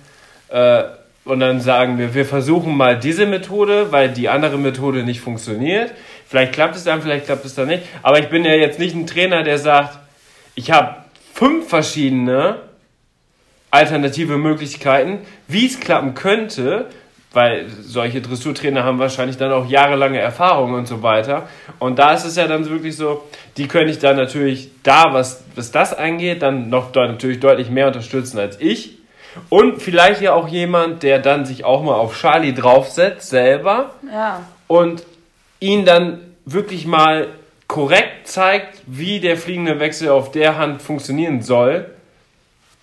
äh, 0.49 0.85
und 1.25 1.41
dann 1.41 1.61
sagen 1.61 1.99
wir, 1.99 2.15
wir 2.15 2.25
versuchen 2.25 2.75
mal 2.75 2.99
diese 2.99 3.27
Methode, 3.27 3.93
weil 3.93 4.09
die 4.09 4.31
andere 4.31 4.57
Methode 4.57 5.03
nicht 5.03 5.21
funktioniert. 5.21 5.93
Vielleicht 6.27 6.55
klappt 6.55 6.75
es 6.75 6.85
dann, 6.85 7.03
vielleicht 7.03 7.27
klappt 7.27 7.45
es 7.45 7.55
dann 7.55 7.69
nicht. 7.69 7.83
Aber 8.03 8.19
ich 8.19 8.29
bin 8.29 8.47
ja 8.47 8.55
jetzt 8.55 8.79
nicht 8.79 8.95
ein 8.95 9.07
Trainer, 9.07 9.43
der 9.43 9.59
sagt, 9.59 9.99
ich 10.55 10.71
habe 10.71 10.97
fünf 11.35 11.69
verschiedene 11.69 12.57
alternative 13.71 14.37
Möglichkeiten, 14.39 15.21
wie 15.47 15.67
es 15.67 15.79
klappen 15.79 16.15
könnte, 16.15 16.87
weil 17.33 17.67
solche 17.69 18.21
Dressurtrainer 18.21 18.85
haben 18.85 18.99
wahrscheinlich 18.99 19.37
dann 19.37 19.53
auch 19.53 19.69
jahrelange 19.69 20.19
Erfahrung 20.19 20.73
und 20.73 20.89
so 20.89 21.03
weiter. 21.03 21.49
Und 21.79 21.99
da 21.99 22.13
ist 22.13 22.25
es 22.25 22.37
ja 22.37 22.47
dann 22.47 22.69
wirklich 22.69 22.97
so, 22.97 23.25
die 23.57 23.69
könnte 23.69 23.91
ich 23.91 23.99
dann 23.99 24.17
natürlich 24.17 24.71
da, 24.83 25.13
was, 25.13 25.45
was 25.55 25.71
das 25.71 25.93
angeht, 25.93 26.43
dann 26.43 26.71
noch 26.71 26.91
da 26.93 27.07
natürlich 27.07 27.41
deutlich 27.41 27.71
mehr 27.71 27.89
unterstützen 27.89 28.39
als 28.39 28.61
ich. 28.61 28.99
Und 29.51 29.83
vielleicht 29.83 30.23
ja 30.23 30.33
auch 30.33 30.49
jemand, 30.49 31.03
der 31.03 31.19
dann 31.19 31.45
sich 31.45 31.65
auch 31.65 31.83
mal 31.83 31.95
auf 31.95 32.19
Charlie 32.19 32.55
draufsetzt 32.55 33.29
selber 33.29 33.91
Ja, 34.11 34.43
und 34.67 35.05
ihn 35.61 35.85
dann 35.85 36.21
wirklich 36.45 36.87
mal 36.87 37.29
korrekt 37.67 38.27
zeigt, 38.27 38.81
wie 38.87 39.21
der 39.21 39.37
fliegende 39.37 39.79
Wechsel 39.79 40.09
auf 40.09 40.31
der 40.31 40.57
Hand 40.57 40.81
funktionieren 40.81 41.43
soll. 41.43 41.91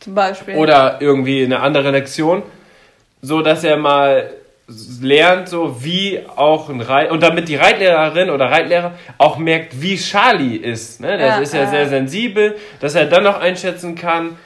Zum 0.06 0.14
Beispiel. 0.14 0.56
oder 0.56 0.98
irgendwie 1.02 1.44
eine 1.44 1.61
andere 1.61 1.90
Lektion, 1.90 2.44
so 3.23 3.41
dass 3.41 3.64
er 3.64 3.76
mal 3.76 4.30
lernt, 5.02 5.49
so 5.49 5.84
wie 5.84 6.22
auch 6.36 6.69
ein 6.69 6.80
Reit 6.80 7.10
und 7.10 7.23
damit 7.23 7.48
die 7.48 7.56
Reitlehrerin 7.56 8.30
oder 8.30 8.45
Reitlehrer 8.45 8.94
auch 9.18 9.38
merkt, 9.38 9.82
wie 9.82 9.98
Charlie 9.98 10.57
ist. 10.57 11.02
Ne? 11.02 11.18
Der 11.18 11.27
Ja, 11.27 11.38
ist 11.40 11.56
ja 11.56 11.61
ja. 11.61 11.68
sehr 11.68 11.88
sensibel, 11.88 12.56
dass 12.80 12.94
er 12.94 13.06
dann 13.06 13.23
noch 13.23 13.40
einschätzen 13.40 13.95
kann, 13.95 14.38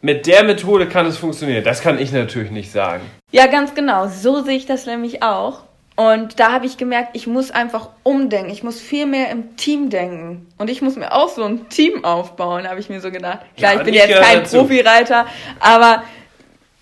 mit 0.00 0.26
der 0.26 0.44
Methode 0.44 0.86
kann 0.88 1.04
es 1.04 1.18
funktionieren. 1.18 1.64
Das 1.64 1.82
kann 1.82 1.98
ich 1.98 2.10
natürlich 2.10 2.50
nicht 2.50 2.72
sagen. 2.72 3.02
Ja, 3.30 3.46
ganz 3.46 3.74
genau. 3.74 4.06
So 4.08 4.42
sehe 4.42 4.56
ich 4.56 4.64
das 4.64 4.86
nämlich 4.86 5.22
auch. 5.22 5.64
Und 5.98 6.38
da 6.38 6.52
habe 6.52 6.64
ich 6.64 6.76
gemerkt, 6.76 7.10
ich 7.14 7.26
muss 7.26 7.50
einfach 7.50 7.88
umdenken. 8.04 8.52
Ich 8.52 8.62
muss 8.62 8.80
viel 8.80 9.04
mehr 9.04 9.30
im 9.30 9.56
Team 9.56 9.90
denken. 9.90 10.46
Und 10.56 10.70
ich 10.70 10.80
muss 10.80 10.94
mir 10.94 11.10
auch 11.12 11.28
so 11.28 11.42
ein 11.42 11.68
Team 11.70 12.04
aufbauen, 12.04 12.68
habe 12.68 12.78
ich 12.78 12.88
mir 12.88 13.00
so 13.00 13.10
gedacht. 13.10 13.40
Klar, 13.56 13.72
Ja, 13.72 13.78
ich 13.80 13.84
bin 13.84 13.94
ich 13.94 14.06
jetzt 14.06 14.22
kein 14.22 14.38
dazu. 14.38 14.58
Profireiter, 14.58 15.26
aber 15.58 16.04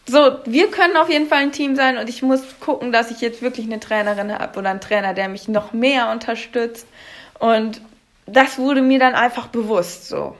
so, 0.06 0.36
wir 0.44 0.70
können 0.70 0.98
auf 0.98 1.08
jeden 1.08 1.28
Fall 1.28 1.38
ein 1.38 1.52
Team 1.52 1.76
sein 1.76 1.96
und 1.96 2.10
ich 2.10 2.20
muss 2.20 2.42
gucken, 2.60 2.92
dass 2.92 3.10
ich 3.10 3.22
jetzt 3.22 3.40
wirklich 3.40 3.64
eine 3.64 3.80
Trainerin 3.80 4.38
habe 4.38 4.58
oder 4.58 4.68
einen 4.68 4.82
Trainer, 4.82 5.14
der 5.14 5.30
mich 5.30 5.48
noch 5.48 5.72
mehr 5.72 6.10
unterstützt. 6.10 6.86
Und 7.38 7.80
das 8.26 8.58
wurde 8.58 8.82
mir 8.82 8.98
dann 8.98 9.14
einfach 9.14 9.46
bewusst 9.46 10.10
so. 10.10 10.36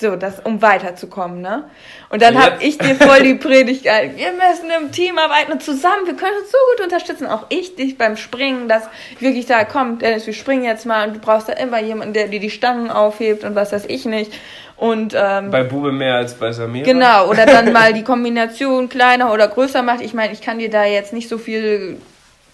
So, 0.00 0.16
das, 0.16 0.40
um 0.40 0.60
weiterzukommen, 0.60 1.40
ne? 1.40 1.70
Und 2.10 2.20
dann 2.20 2.34
Ja. 2.34 2.40
habe 2.46 2.64
ich 2.64 2.78
dir 2.78 2.96
voll 2.96 3.22
die 3.22 3.34
Predigt 3.48 3.84
gehalten. 3.84 4.16
Wir 4.16 4.32
müssen 4.32 4.68
im 4.76 4.90
Team 4.90 5.18
arbeiten 5.18 5.52
und 5.52 5.62
zusammen, 5.62 6.04
wir 6.06 6.16
können 6.16 6.36
uns 6.36 6.50
so 6.50 6.58
gut 6.74 6.84
unterstützen. 6.84 7.28
Auch 7.28 7.46
ich 7.48 7.76
dich 7.76 7.96
beim 7.96 8.16
Springen, 8.16 8.68
dass 8.68 8.88
ich 9.14 9.22
wirklich 9.22 9.46
sage, 9.46 9.68
komm, 9.70 10.00
Dennis, 10.00 10.26
wir 10.26 10.34
springen 10.34 10.64
jetzt 10.64 10.84
mal 10.84 11.06
und 11.06 11.14
du 11.14 11.20
brauchst 11.20 11.48
da 11.48 11.52
immer 11.52 11.80
jemanden, 11.80 12.12
der 12.12 12.26
dir 12.26 12.40
die 12.40 12.50
Stangen 12.50 12.90
aufhebt 12.90 13.44
und 13.44 13.54
was 13.54 13.70
weiß 13.70 13.84
ich 13.86 14.04
nicht. 14.04 14.32
Und 14.76 15.14
ähm, 15.16 15.52
Bei 15.52 15.62
Bube 15.62 15.92
mehr 15.92 16.16
als 16.16 16.34
bei 16.34 16.50
Samira. 16.50 16.84
Genau, 16.84 17.28
oder 17.28 17.46
dann 17.46 17.72
mal 17.72 17.92
die 17.94 18.02
Kombination 18.02 18.88
kleiner 18.88 19.32
oder 19.32 19.46
größer 19.46 19.82
macht. 19.82 20.00
Ich 20.00 20.12
meine, 20.12 20.32
ich 20.32 20.40
kann 20.42 20.58
dir 20.58 20.70
da 20.70 20.84
jetzt 20.84 21.12
nicht 21.12 21.28
so 21.28 21.38
viel 21.38 22.00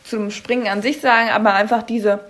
zum 0.04 0.30
Springen 0.30 0.68
an 0.68 0.82
sich 0.82 1.00
sagen, 1.00 1.30
aber 1.30 1.54
einfach 1.54 1.82
diese 1.84 2.20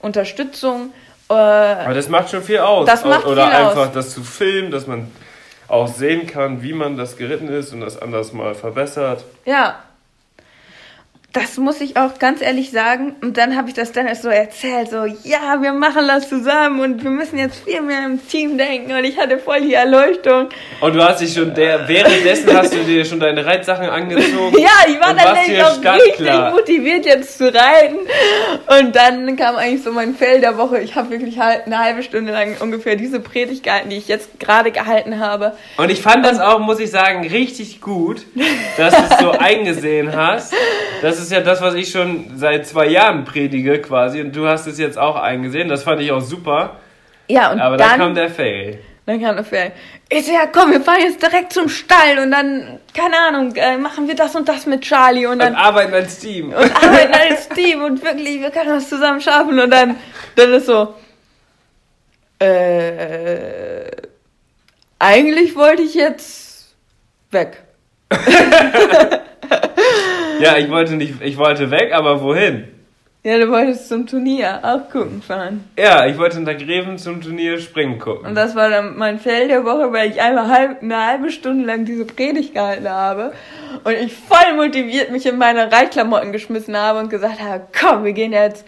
Unterstützung. 0.00 0.92
Äh, 1.30 1.34
Aber 1.34 1.94
das 1.94 2.08
macht 2.08 2.30
schon 2.30 2.42
viel 2.42 2.58
aus. 2.58 2.86
Das 2.86 3.04
macht 3.04 3.24
Oder 3.26 3.46
viel 3.48 3.56
aus. 3.56 3.68
einfach 3.76 3.92
das 3.92 4.10
zu 4.12 4.22
filmen, 4.22 4.70
dass 4.70 4.86
man 4.86 5.10
auch 5.68 5.86
sehen 5.86 6.26
kann, 6.26 6.62
wie 6.62 6.72
man 6.72 6.96
das 6.96 7.16
geritten 7.16 7.48
ist 7.48 7.72
und 7.72 7.80
das 7.80 8.00
anders 8.00 8.32
mal 8.32 8.54
verbessert. 8.54 9.24
ja. 9.44 9.76
Das 11.32 11.58
muss 11.58 11.80
ich 11.80 11.96
auch 11.96 12.18
ganz 12.18 12.42
ehrlich 12.42 12.72
sagen. 12.72 13.14
Und 13.22 13.36
dann 13.36 13.56
habe 13.56 13.68
ich 13.68 13.74
das 13.74 13.92
Dennis 13.92 14.20
so 14.20 14.28
erzählt, 14.28 14.90
so, 14.90 15.04
ja, 15.06 15.60
wir 15.60 15.72
machen 15.72 16.08
das 16.08 16.28
zusammen 16.28 16.80
und 16.80 17.04
wir 17.04 17.10
müssen 17.10 17.38
jetzt 17.38 17.62
viel 17.64 17.80
mehr 17.82 18.04
im 18.04 18.26
Team 18.26 18.58
denken. 18.58 18.90
Und 18.90 19.04
ich 19.04 19.16
hatte 19.16 19.38
voll 19.38 19.60
die 19.60 19.74
Erleuchtung. 19.74 20.48
Und 20.80 20.94
du 20.94 21.04
hast 21.04 21.20
dich 21.20 21.32
schon 21.32 21.54
der, 21.54 21.86
währenddessen 21.86 22.52
hast 22.52 22.74
du 22.74 22.78
dir 22.78 23.04
schon 23.04 23.20
deine 23.20 23.46
Reitsachen 23.46 23.88
angezogen. 23.88 24.58
Ja, 24.58 24.70
ich 24.88 24.98
war 24.98 25.14
dann 25.14 25.34
nämlich 25.34 25.62
auch 25.62 25.76
richtig 25.76 26.14
startklar. 26.14 26.50
motiviert 26.50 27.06
jetzt 27.06 27.38
zu 27.38 27.44
reiten. 27.44 27.98
Und 28.80 28.96
dann 28.96 29.36
kam 29.36 29.54
eigentlich 29.54 29.84
so 29.84 29.92
mein 29.92 30.16
Fell 30.16 30.40
der 30.40 30.58
Woche. 30.58 30.80
Ich 30.80 30.96
habe 30.96 31.10
wirklich 31.10 31.38
halt 31.38 31.66
eine 31.66 31.78
halbe 31.78 32.02
Stunde 32.02 32.32
lang 32.32 32.56
ungefähr 32.58 32.96
diese 32.96 33.20
Predigt 33.20 33.62
gehalten, 33.62 33.90
die 33.90 33.98
ich 33.98 34.08
jetzt 34.08 34.40
gerade 34.40 34.72
gehalten 34.72 35.20
habe. 35.20 35.52
Und 35.76 35.92
ich 35.92 36.02
fand 36.02 36.26
das 36.26 36.40
auch, 36.40 36.58
muss 36.58 36.80
ich 36.80 36.90
sagen, 36.90 37.24
richtig 37.28 37.80
gut, 37.80 38.26
dass 38.76 38.96
du 38.96 39.02
es 39.10 39.18
so 39.20 39.30
eingesehen 39.38 40.16
hast. 40.16 40.54
Das 41.02 41.19
ist 41.20 41.32
ja 41.32 41.40
das, 41.40 41.60
was 41.60 41.74
ich 41.74 41.90
schon 41.90 42.32
seit 42.36 42.66
zwei 42.66 42.86
Jahren 42.86 43.24
predige 43.24 43.80
quasi. 43.80 44.20
Und 44.20 44.34
du 44.34 44.46
hast 44.46 44.66
es 44.66 44.78
jetzt 44.78 44.98
auch 44.98 45.16
eingesehen. 45.16 45.68
Das 45.68 45.82
fand 45.84 46.00
ich 46.00 46.12
auch 46.12 46.20
super. 46.20 46.76
Ja, 47.28 47.52
und 47.52 47.60
Aber 47.60 47.76
dann, 47.76 47.90
dann 47.90 47.98
kam 47.98 48.14
der 48.14 48.28
Fail. 48.28 48.78
dann 49.06 49.20
kam 49.20 49.36
der 49.36 49.44
Fell. 49.44 49.72
Ich 50.08 50.26
so, 50.26 50.32
ja 50.32 50.46
komm, 50.52 50.72
wir 50.72 50.80
fahren 50.80 51.00
jetzt 51.02 51.22
direkt 51.22 51.52
zum 51.52 51.68
Stall 51.68 52.18
und 52.22 52.32
dann, 52.32 52.80
keine 52.92 53.16
Ahnung, 53.16 53.54
äh, 53.54 53.76
machen 53.78 54.08
wir 54.08 54.16
das 54.16 54.34
und 54.34 54.48
das 54.48 54.66
mit 54.66 54.82
Charlie 54.82 55.26
und 55.26 55.34
Und 55.34 55.38
dann 55.40 55.54
arbeiten 55.54 55.94
als 55.94 56.18
Team. 56.18 56.48
und 56.52 56.84
arbeiten 56.84 57.14
als 57.14 57.48
Team 57.50 57.82
und 57.84 58.02
wirklich, 58.02 58.40
wir 58.40 58.50
können 58.50 58.70
das 58.70 58.88
zusammen 58.88 59.20
schaffen 59.20 59.58
und 59.60 59.70
dann, 59.70 59.94
dann 60.34 60.52
ist 60.52 60.66
so, 60.66 60.94
äh, 62.40 63.90
eigentlich 64.98 65.54
wollte 65.54 65.82
ich 65.82 65.94
jetzt 65.94 66.74
weg. 67.30 67.62
Ja, 70.40 70.56
ich 70.56 70.70
wollte 70.70 70.94
nicht, 70.94 71.14
ich 71.22 71.36
wollte 71.36 71.70
weg, 71.70 71.92
aber 71.92 72.20
wohin? 72.22 72.64
Ja, 73.22 73.36
du 73.36 73.50
wolltest 73.50 73.88
zum 73.88 74.06
Turnier 74.06 74.60
auch 74.62 74.90
gucken 74.90 75.20
fahren. 75.20 75.64
Ja, 75.78 76.06
ich 76.06 76.16
wollte 76.16 76.38
in 76.38 76.46
der 76.46 76.54
Greven 76.54 76.96
zum 76.96 77.20
Turnier 77.20 77.58
springen 77.58 77.94
Und 77.94 77.98
gucken. 78.00 78.34
das 78.34 78.54
war 78.54 78.70
dann 78.70 78.96
mein 78.96 79.18
Fell 79.18 79.46
der 79.46 79.62
Woche, 79.64 79.92
weil 79.92 80.10
ich 80.10 80.22
einmal 80.22 80.48
halb, 80.48 80.82
eine 80.82 81.06
halbe 81.06 81.30
Stunde 81.30 81.66
lang 81.66 81.84
diese 81.84 82.06
Predigt 82.06 82.54
gehalten 82.54 82.88
habe 82.88 83.32
und 83.84 83.92
ich 83.92 84.14
voll 84.14 84.54
motiviert 84.56 85.10
mich 85.10 85.26
in 85.26 85.36
meine 85.36 85.70
Reitklamotten 85.70 86.32
geschmissen 86.32 86.74
habe 86.74 86.98
und 87.00 87.10
gesagt 87.10 87.40
habe, 87.40 87.64
komm, 87.78 88.04
wir 88.04 88.14
gehen 88.14 88.32
jetzt 88.32 88.64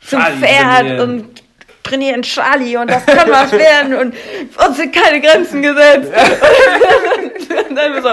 zum 0.00 0.20
Charlie 0.20 0.36
Pferd 0.38 0.78
trainieren. 0.86 1.00
und 1.00 1.42
trainieren 1.82 2.22
Charlie 2.22 2.76
und 2.76 2.88
das 2.88 3.04
kann 3.04 3.28
was 3.28 3.50
werden 3.58 3.94
und 3.94 4.14
uns 4.68 4.76
sind 4.76 4.94
keine 4.94 5.20
Grenzen 5.20 5.62
gesetzt. 5.62 6.12
und 7.70 7.74
dann 7.76 8.02
so, 8.02 8.10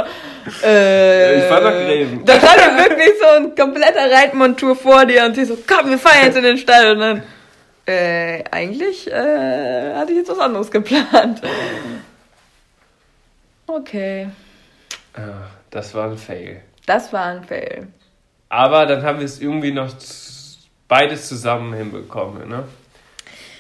äh, 0.64 1.40
Ich 1.40 1.44
fahr 1.46 1.62
nach 1.62 1.72
Greven. 1.72 2.26
Da 2.26 2.34
stand 2.40 2.58
dann 2.58 2.78
wirklich 2.78 3.12
so 3.20 3.28
ein 3.38 3.56
kompletter 3.56 4.12
Reitmontur 4.12 4.76
vor 4.76 5.06
dir 5.06 5.26
und 5.26 5.36
sie 5.36 5.46
so, 5.46 5.58
komm, 5.68 5.90
wir 5.90 5.98
fahren 5.98 6.18
jetzt 6.26 6.38
in 6.38 6.44
den 6.44 6.58
Stall 6.58 6.92
und 6.94 7.00
dann 7.00 7.24
äh, 7.88 8.44
eigentlich 8.52 9.10
äh, 9.12 9.94
hatte 9.96 10.12
ich 10.12 10.18
jetzt 10.20 10.30
was 10.30 10.40
anderes 10.40 10.70
geplant. 10.72 11.42
Okay, 13.68 14.28
Ah, 15.14 15.48
Das 15.70 15.94
war 15.94 16.10
ein 16.10 16.18
Fail. 16.18 16.62
das 16.86 17.12
war 17.14 17.26
ein 17.28 17.44
Fail. 17.44 17.88
Aber 18.50 18.86
dann 18.86 19.04
haben 19.04 19.20
wir 19.20 19.26
es 19.26 19.40
irgendwie 19.40 19.72
noch 19.72 19.90
beides 20.88 21.28
zusammen 21.28 21.74
hinbekommen, 21.74 22.50
ne? 22.50 22.64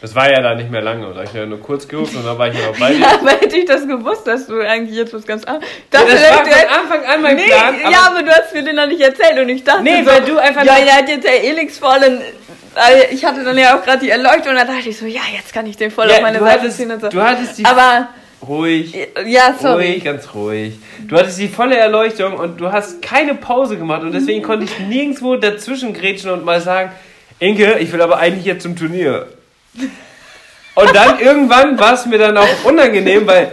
Das 0.01 0.15
war 0.15 0.31
ja 0.31 0.41
da 0.41 0.55
nicht 0.55 0.71
mehr 0.71 0.81
lange, 0.81 1.07
oder? 1.07 1.21
Ich 1.23 1.29
habe 1.29 1.39
ja 1.39 1.45
nur 1.45 1.59
kurz 1.61 1.87
gerufen 1.87 2.17
und 2.17 2.25
dann 2.25 2.37
war 2.37 2.47
ich 2.47 2.59
ja 2.59 2.65
noch 2.67 2.79
bei 2.79 2.91
dir. 2.93 2.99
Ja, 3.01 3.19
aber 3.19 3.29
hätte 3.31 3.55
ich 3.57 3.65
das 3.65 3.87
gewusst, 3.87 4.25
dass 4.25 4.47
du 4.47 4.59
eigentlich 4.59 4.97
jetzt 4.97 5.13
was 5.13 5.25
ganz 5.27 5.43
anderes. 5.43 5.67
Dachte, 5.91 6.07
das 6.09 6.21
war 6.23 6.37
von 6.45 6.79
Anfang 6.81 7.05
an 7.05 7.21
mein 7.21 7.35
nee, 7.35 7.43
Plan. 7.45 7.75
aber- 7.83 7.91
ja, 7.91 7.99
aber 8.09 8.23
du 8.23 8.31
hast 8.31 8.53
mir 8.53 8.63
den 8.63 8.75
noch 8.77 8.87
nicht 8.87 9.01
erzählt 9.01 9.37
und 9.39 9.49
ich 9.49 9.63
dachte 9.63 9.83
Nee, 9.83 10.01
so, 10.03 10.09
weil 10.09 10.21
du 10.21 10.37
einfach 10.39 10.63
ja, 10.65 10.77
ja, 10.79 10.93
hat 10.93 11.07
jetzt 11.07 11.23
der 11.23 11.43
Elix 11.43 11.77
voll 11.77 11.97
und 12.07 12.21
äh, 12.21 13.13
ich 13.13 13.23
hatte 13.23 13.43
dann 13.43 13.57
ja 13.57 13.77
auch 13.77 13.83
gerade 13.83 13.99
die 13.99 14.09
Erleuchtung 14.09 14.49
und 14.49 14.55
dann 14.55 14.67
dachte 14.67 14.89
ich 14.89 14.97
so, 14.97 15.05
ja, 15.05 15.21
jetzt 15.35 15.53
kann 15.53 15.67
ich 15.67 15.77
den 15.77 15.91
voll 15.91 16.09
Ja, 16.09 16.15
auf 16.15 16.21
meine 16.23 16.39
Seite 16.39 16.69
ziehen 16.71 16.89
und 16.91 16.99
so. 17.01 17.09
du 17.09 17.21
hattest 17.21 17.59
die- 17.59 17.65
aber 17.65 18.07
ruhig. 18.47 18.95
ja, 19.27 19.53
sorry. 19.61 19.91
Ruhig, 19.91 20.03
ganz 20.03 20.33
ruhig. 20.33 20.73
Du 21.07 21.15
hattest 21.15 21.37
die 21.39 21.47
volle 21.47 21.77
Erleuchtung 21.77 22.33
und 22.33 22.59
du 22.59 22.71
hast 22.71 23.03
keine 23.03 23.35
Pause 23.35 23.77
gemacht 23.77 24.01
und 24.01 24.13
deswegen 24.13 24.41
konnte 24.41 24.65
ich 24.65 24.79
nirgendwo 24.79 25.35
dazwischen 25.35 25.93
grätschen 25.93 26.31
und 26.31 26.43
mal 26.43 26.59
sagen, 26.59 26.91
Inke, 27.37 27.77
ich 27.79 27.91
will 27.93 28.01
aber 28.01 28.17
eigentlich 28.17 28.45
jetzt 28.45 28.63
zum 28.63 28.75
Turnier. 28.75 29.27
Und 29.73 30.95
dann 30.95 31.19
irgendwann 31.19 31.79
war 31.79 31.93
es 31.93 32.05
mir 32.05 32.17
dann 32.17 32.37
auch 32.37 32.63
unangenehm, 32.63 33.27
weil 33.27 33.51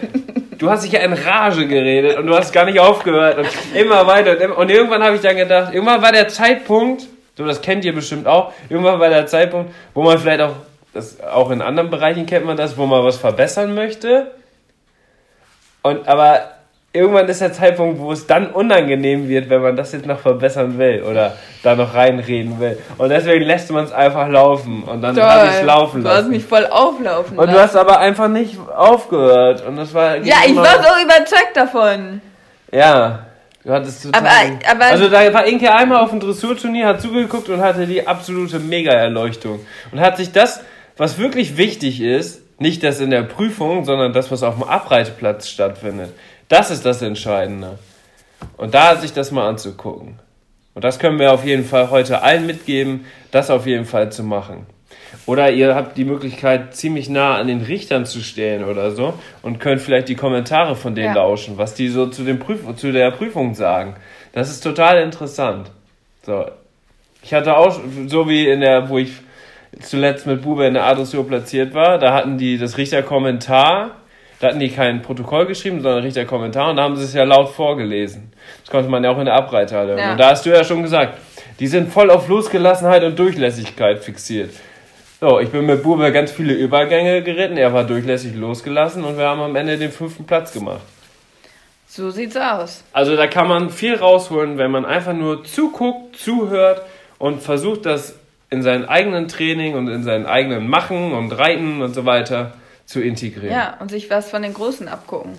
du 0.58 0.70
hast 0.70 0.84
dich 0.84 0.92
ja 0.92 1.00
in 1.00 1.12
Rage 1.12 1.66
geredet 1.66 2.16
und 2.18 2.26
du 2.26 2.34
hast 2.36 2.52
gar 2.52 2.64
nicht 2.64 2.78
aufgehört 2.78 3.38
und 3.38 3.48
immer 3.74 4.06
weiter 4.06 4.32
und, 4.32 4.40
immer, 4.40 4.58
und 4.58 4.70
irgendwann 4.70 5.02
habe 5.02 5.16
ich 5.16 5.22
dann 5.22 5.36
gedacht, 5.36 5.72
irgendwann 5.72 6.02
war 6.02 6.12
der 6.12 6.28
Zeitpunkt, 6.28 7.06
so 7.36 7.46
das 7.46 7.60
kennt 7.60 7.84
ihr 7.84 7.94
bestimmt 7.94 8.26
auch, 8.26 8.52
irgendwann 8.68 9.00
war 9.00 9.08
der 9.08 9.26
Zeitpunkt, 9.26 9.72
wo 9.94 10.02
man 10.02 10.18
vielleicht 10.18 10.40
auch, 10.40 10.54
das, 10.94 11.20
auch 11.20 11.50
in 11.50 11.60
anderen 11.62 11.90
Bereichen 11.90 12.26
kennt 12.26 12.46
man 12.46 12.56
das, 12.56 12.76
wo 12.76 12.86
man 12.86 13.04
was 13.04 13.16
verbessern 13.16 13.74
möchte. 13.74 14.32
Und 15.82 16.08
aber 16.08 16.57
irgendwann 16.92 17.28
ist 17.28 17.40
der 17.40 17.52
Zeitpunkt, 17.52 18.00
wo 18.00 18.12
es 18.12 18.26
dann 18.26 18.48
unangenehm 18.50 19.28
wird, 19.28 19.50
wenn 19.50 19.60
man 19.62 19.76
das 19.76 19.92
jetzt 19.92 20.06
noch 20.06 20.18
verbessern 20.18 20.78
will 20.78 21.02
oder 21.02 21.36
da 21.62 21.74
noch 21.76 21.94
reinreden 21.94 22.58
will. 22.60 22.78
Und 22.96 23.10
deswegen 23.10 23.44
lässt 23.44 23.70
man 23.70 23.84
es 23.84 23.92
einfach 23.92 24.28
laufen 24.28 24.82
und 24.84 25.02
dann 25.02 25.20
habe 25.20 25.48
ich 25.48 25.54
es 25.56 25.62
laufen 25.62 26.02
du 26.02 26.08
hast 26.08 26.16
lassen. 26.16 26.30
mich 26.30 26.44
voll 26.44 26.66
auflaufen 26.66 27.38
Und 27.38 27.46
du 27.46 27.52
lassen. 27.52 27.62
hast 27.62 27.76
aber 27.76 27.98
einfach 27.98 28.28
nicht 28.28 28.56
aufgehört. 28.74 29.64
Und 29.66 29.76
das 29.76 29.92
war. 29.94 30.16
Ja, 30.16 30.36
ich 30.46 30.56
war 30.56 30.64
so 30.82 31.04
überzeugt 31.04 31.52
davon. 31.54 32.20
Ja. 32.72 33.24
Du 33.64 33.72
hattest 33.74 34.04
total. 34.04 34.20
Aber- 34.22 34.70
aber- 34.70 34.84
also 34.86 35.08
da 35.10 35.32
war 35.34 35.44
Inke 35.44 35.70
einmal 35.74 36.02
auf 36.02 36.10
dem 36.10 36.20
Dressurturnier, 36.20 36.86
hat 36.86 37.02
zugeguckt 37.02 37.48
und 37.50 37.60
hatte 37.60 37.86
die 37.86 38.06
absolute 38.06 38.60
Mega-Erleuchtung. 38.60 39.60
Und 39.92 40.00
hat 40.00 40.16
sich 40.16 40.32
das, 40.32 40.62
was 40.96 41.18
wirklich 41.18 41.56
wichtig 41.58 42.00
ist, 42.00 42.40
nicht 42.60 42.82
das 42.82 43.00
in 43.00 43.10
der 43.10 43.22
Prüfung, 43.22 43.84
sondern 43.84 44.12
das, 44.14 44.30
was 44.30 44.42
auf 44.42 44.54
dem 44.54 44.62
Abreiteplatz 44.64 45.48
stattfindet. 45.48 46.10
Das 46.48 46.70
ist 46.70 46.84
das 46.84 47.02
Entscheidende. 47.02 47.78
Und 48.56 48.74
da 48.74 48.96
sich 48.96 49.12
das 49.12 49.30
mal 49.30 49.48
anzugucken. 49.48 50.18
Und 50.74 50.84
das 50.84 50.98
können 50.98 51.18
wir 51.18 51.32
auf 51.32 51.44
jeden 51.44 51.64
Fall 51.64 51.90
heute 51.90 52.22
allen 52.22 52.46
mitgeben, 52.46 53.04
das 53.30 53.50
auf 53.50 53.66
jeden 53.66 53.84
Fall 53.84 54.12
zu 54.12 54.22
machen. 54.22 54.66
Oder 55.26 55.50
ihr 55.50 55.74
habt 55.74 55.96
die 55.96 56.04
Möglichkeit, 56.04 56.74
ziemlich 56.74 57.08
nah 57.08 57.36
an 57.36 57.48
den 57.48 57.60
Richtern 57.62 58.06
zu 58.06 58.20
stehen 58.20 58.64
oder 58.64 58.92
so 58.92 59.14
und 59.42 59.58
könnt 59.58 59.80
vielleicht 59.80 60.08
die 60.08 60.14
Kommentare 60.14 60.76
von 60.76 60.94
denen 60.94 61.08
Ja. 61.08 61.14
lauschen, 61.14 61.58
was 61.58 61.74
die 61.74 61.88
so 61.88 62.06
zu, 62.06 62.24
dem 62.24 62.38
Prüf 62.38 62.60
zu 62.76 62.92
der 62.92 63.10
Prüfung 63.10 63.54
sagen. 63.54 63.96
Das 64.32 64.50
ist 64.50 64.60
total 64.60 65.02
interessant. 65.02 65.70
So. 66.24 66.46
Ich 67.22 67.34
hatte 67.34 67.56
auch, 67.56 67.78
so 68.06 68.28
wie 68.28 68.48
in 68.48 68.60
der, 68.60 68.88
wo 68.88 68.98
ich 68.98 69.12
zuletzt 69.80 70.26
mit 70.26 70.42
Bube 70.42 70.66
in 70.66 70.74
der 70.74 70.84
A-Dressur 70.86 71.26
platziert 71.26 71.74
war, 71.74 71.98
da 71.98 72.14
hatten 72.14 72.38
die 72.38 72.56
das 72.56 72.78
Richterkommentar 72.78 73.96
Da 74.40 74.48
hatten 74.48 74.60
die 74.60 74.70
kein 74.70 75.02
Protokoll 75.02 75.46
geschrieben, 75.46 75.80
sondern 75.80 76.04
richtig 76.04 76.28
Kommentar 76.28 76.70
und 76.70 76.76
da 76.76 76.84
haben 76.84 76.96
sie 76.96 77.04
es 77.04 77.12
ja 77.12 77.24
laut 77.24 77.48
vorgelesen. 77.48 78.32
Das 78.62 78.70
konnte 78.70 78.88
man 78.88 79.02
ja 79.02 79.10
auch 79.10 79.18
in 79.18 79.24
der 79.24 79.34
Abreithalle. 79.34 79.98
Ja. 79.98 80.12
Und 80.12 80.20
da 80.20 80.30
hast 80.30 80.46
du 80.46 80.50
ja 80.50 80.62
schon 80.62 80.82
gesagt, 80.82 81.18
die 81.58 81.66
sind 81.66 81.92
voll 81.92 82.10
auf 82.10 82.28
Losgelassenheit 82.28 83.02
und 83.02 83.18
Durchlässigkeit 83.18 84.04
fixiert. 84.04 84.50
So, 85.20 85.40
ich 85.40 85.48
bin 85.48 85.66
mit 85.66 85.82
Bube 85.82 86.12
ganz 86.12 86.30
viele 86.30 86.54
Übergänge 86.54 87.22
geritten, 87.22 87.56
er 87.56 87.72
war 87.72 87.82
durchlässig 87.82 88.36
losgelassen 88.36 89.02
und 89.02 89.18
wir 89.18 89.26
haben 89.26 89.40
am 89.40 89.56
Ende 89.56 89.76
den 89.76 89.90
fünften 89.90 90.24
Platz 90.24 90.52
gemacht. 90.52 90.82
So 91.88 92.10
sieht's 92.10 92.36
aus. 92.36 92.84
Also 92.92 93.16
da 93.16 93.26
kann 93.26 93.48
man 93.48 93.70
viel 93.70 93.96
rausholen, 93.96 94.58
wenn 94.58 94.70
man 94.70 94.84
einfach 94.84 95.14
nur 95.14 95.42
zuguckt, 95.42 96.16
zuhört 96.16 96.82
und 97.18 97.42
versucht, 97.42 97.86
das 97.86 98.16
in 98.50 98.62
seinem 98.62 98.84
eigenen 98.84 99.26
Training 99.26 99.74
und 99.74 99.88
in 99.88 100.04
seinem 100.04 100.26
eigenen 100.26 100.68
Machen 100.68 101.12
und 101.12 101.32
Reiten 101.32 101.82
und 101.82 101.94
so 101.94 102.04
weiter 102.04 102.52
zu 102.88 103.00
integrieren. 103.02 103.54
Ja, 103.54 103.76
und 103.80 103.90
sich 103.90 104.08
was 104.10 104.30
von 104.30 104.40
den 104.42 104.54
Großen 104.54 104.88
abgucken. 104.88 105.32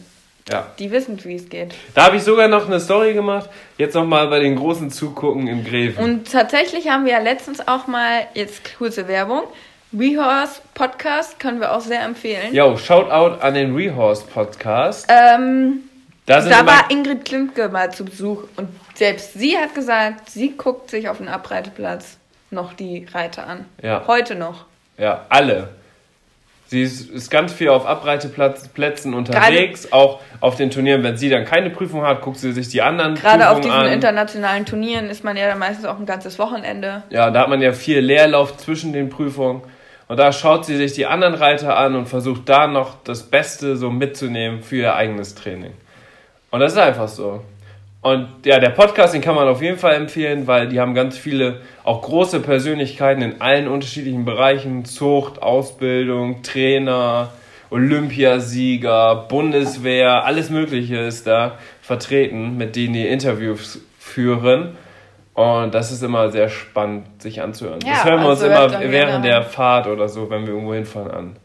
ja. 0.50 0.68
Die 0.78 0.92
wissen, 0.92 1.20
wie 1.26 1.36
es 1.36 1.50
geht. 1.50 1.74
Da 1.96 2.06
habe 2.06 2.18
ich 2.18 2.24
sogar 2.24 2.48
noch 2.48 2.68
eine 2.68 2.80
Story 2.80 3.14
gemacht. 3.16 3.50
Jetzt 3.78 3.96
nochmal 3.96 4.28
bei 4.28 4.40
den 4.40 4.56
großen 4.56 4.92
Zugucken 4.92 5.48
im 5.48 5.66
Gräfen. 5.66 6.04
Und 6.04 6.32
tatsächlich 6.32 6.88
haben 6.90 7.06
wir 7.06 7.14
ja 7.14 7.20
letztens 7.20 7.68
auch 7.68 7.88
mal, 7.88 8.28
jetzt 8.36 8.78
kurze 8.78 9.08
Werbung, 9.08 9.44
WeHorse 9.92 10.62
Podcast 10.76 11.40
können 11.40 11.60
wir 11.60 11.74
auch 11.76 11.82
sehr 11.82 12.04
empfehlen. 12.04 12.54
Yo, 12.54 12.78
Shoutout 12.78 13.42
an 13.42 13.56
den 13.56 13.74
Rehorse 13.76 14.24
Podcast. 14.32 15.08
Ähm, 15.10 15.80
Da 16.28 16.42
da 16.42 16.64
war 16.68 16.92
Ingrid 16.92 17.26
Klimke 17.26 17.68
mal 17.70 17.92
zu 17.92 18.06
Besuch 18.06 18.44
und 18.58 18.70
selbst 18.94 19.34
sie 19.34 19.58
hat 19.58 19.74
gesagt, 19.74 20.30
sie 20.30 20.52
guckt 20.56 20.92
sich 20.92 21.10
auf 21.10 21.18
dem 21.18 21.28
Abreiteplatz 21.28 22.18
noch 22.52 22.74
die 22.74 23.08
Reiter 23.12 23.48
an. 23.48 23.66
Ja. 23.82 24.04
Heute 24.06 24.36
noch. 24.36 24.66
ja, 25.00 25.26
alle. 25.30 25.70
Sie 26.70 26.84
ist, 26.84 27.10
ist 27.10 27.32
ganz 27.32 27.52
viel 27.52 27.70
auf 27.70 27.88
Abreiteplätzen 27.88 29.16
unterwegs, 29.16 29.92
auch 29.92 30.20
auf 30.40 30.56
den 30.56 30.70
Turnieren. 30.70 31.02
Wenn 31.04 31.18
sie 31.18 31.28
dann 31.28 31.44
keine 31.44 31.72
Prüfung 31.72 32.04
hat, 32.04 32.22
guckt 32.22 32.38
sie 32.38 32.52
sich 32.52 32.68
die 32.68 32.84
anderen 32.84 33.16
Gerade 33.16 33.50
auf 33.50 33.56
Prüfungen 33.56 33.74
diesen 33.74 33.88
an. 33.88 33.94
internationalen 33.94 34.66
Turnieren 34.68 35.10
ist 35.10 35.24
man 35.24 35.36
ja 35.36 35.48
dann 35.48 35.58
meistens 35.58 35.86
auch 35.86 35.98
ein 35.98 36.06
ganzes 36.06 36.38
Wochenende. 36.38 37.02
Ja, 37.10 37.32
da 37.32 37.42
hat 37.42 37.50
man 37.50 37.60
ja 37.60 37.74
viel 37.74 37.98
Leerlauf 38.02 38.56
zwischen 38.58 38.94
den 38.94 39.10
Prüfungen. 39.10 39.64
Und 40.08 40.18
da 40.18 40.32
schaut 40.32 40.66
sie 40.66 40.78
sich 40.78 40.94
die 40.94 41.08
anderen 41.08 41.34
Reiter 41.34 41.76
an 41.76 41.96
und 41.96 42.06
versucht 42.06 42.48
da 42.48 42.68
noch 42.68 42.98
das 43.04 43.24
Beste 43.24 43.76
so 43.76 43.90
mitzunehmen 43.90 44.62
für 44.62 44.76
ihr 44.76 44.94
eigenes 44.94 45.34
Training. 45.34 45.74
Und 46.52 46.60
das 46.60 46.74
ist 46.74 46.78
einfach 46.78 47.08
so. 47.08 47.42
Und 48.02 48.46
ja, 48.46 48.60
der 48.60 48.70
Podcast, 48.70 49.14
den 49.14 49.22
kann 49.22 49.36
man 49.36 49.48
auf 49.50 49.62
jeden 49.62 49.78
Fall 49.78 49.96
empfehlen, 49.96 50.48
weil 50.48 50.70
die 50.70 50.80
haben 50.80 50.94
ganz 50.94 51.18
viele, 51.18 51.62
auch 51.84 52.02
große 52.02 52.40
Persönlichkeiten 52.40 53.22
in 53.22 53.42
allen 53.42 53.68
unterschiedlichen 53.68 54.24
Bereichen. 54.24 54.86
Zucht, 54.86 55.42
Ausbildung, 55.42 56.42
Trainer, 56.42 57.32
Olympiasieger, 57.70 59.26
Bundeswehr, 59.28 60.24
alles 60.24 60.50
Mögliche 60.50 60.98
ist 60.98 61.28
da 61.28 61.58
vertreten, 61.82 62.58
mit 62.58 62.76
denen 62.76 62.94
die 62.94 63.08
Interviews 63.08 63.82
führen. 64.00 64.78
Und 65.34 65.74
das 65.74 65.92
ist 65.92 66.02
immer 66.02 66.30
sehr 66.32 66.50
spannend, 66.50 67.22
sich 67.22 67.42
anzuhören. 67.42 67.80
Ja, 67.86 67.92
das 67.92 68.06
hören 68.06 68.22
wir 68.22 68.30
also 68.30 68.46
uns 68.46 68.56
immer 68.56 68.92
während 68.92 69.26
der. 69.26 69.44
Fahrt 69.44 69.88
oder 69.88 70.10
so, 70.10 70.30
wenn 70.30 70.46
wir 70.46 70.54
irgendwo 70.54 70.74
hinfahren, 70.74 71.12
an. 71.12 71.36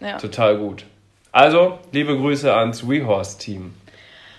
Ja. 0.00 0.16
Total 0.16 0.56
gut. 0.56 0.84
Also, 1.30 1.78
liebe 1.92 2.16
Grüße 2.16 2.54
ans 2.54 2.88
WeHorse-Team. 2.88 3.74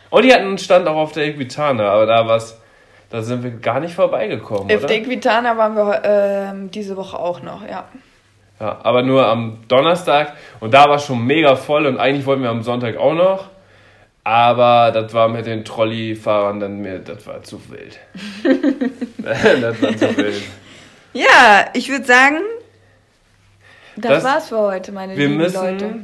Und 0.09 0.23
die 0.25 0.33
hatten 0.33 0.45
einen 0.45 0.57
Stand 0.57 0.87
auch 0.87 0.95
auf 0.95 1.11
der 1.11 1.25
Equitana, 1.25 1.89
aber 1.89 2.05
da 2.05 2.27
war's, 2.27 2.59
da 3.09 3.21
sind 3.21 3.43
wir 3.43 3.51
gar 3.51 3.79
nicht 3.79 3.93
vorbeigekommen, 3.95 4.71
Auf 4.71 4.77
oder? 4.79 4.87
der 4.87 4.97
Equitana 4.97 5.57
waren 5.57 5.75
wir 5.75 6.01
ähm, 6.03 6.71
diese 6.71 6.95
Woche 6.95 7.17
auch 7.19 7.41
noch, 7.41 7.67
ja. 7.67 7.85
Ja, 8.59 8.79
aber 8.83 9.01
nur 9.03 9.25
am 9.27 9.59
Donnerstag 9.67 10.33
und 10.61 10.73
da 10.73 10.87
war 10.87 10.99
schon 10.99 11.25
mega 11.25 11.55
voll 11.57 11.85
und 11.87 11.97
eigentlich 11.99 12.25
wollten 12.25 12.43
wir 12.43 12.49
am 12.49 12.63
Sonntag 12.63 12.95
auch 12.97 13.13
noch. 13.13 13.49
Aber 14.23 14.91
das 14.91 15.13
war 15.13 15.27
mit 15.27 15.45
den 15.45 15.63
Trolleyfahrern 15.65 16.59
dann 16.59 16.79
mir, 16.79 16.99
das 16.99 17.27
war 17.27 17.43
zu 17.43 17.61
wild. 17.69 17.99
das 19.19 19.81
war 19.81 19.97
zu 19.97 20.17
wild. 20.17 20.41
Ja, 21.13 21.65
ich 21.73 21.89
würde 21.89 22.05
sagen, 22.05 22.37
das, 23.97 24.11
Das- 24.11 24.23
war's 24.23 24.49
für 24.49 24.57
heute, 24.59 24.91
meine 24.91 25.15
Wir 25.15 25.27
lieben 25.27 25.37
müssen. 25.37 25.55
Leute. 25.63 25.95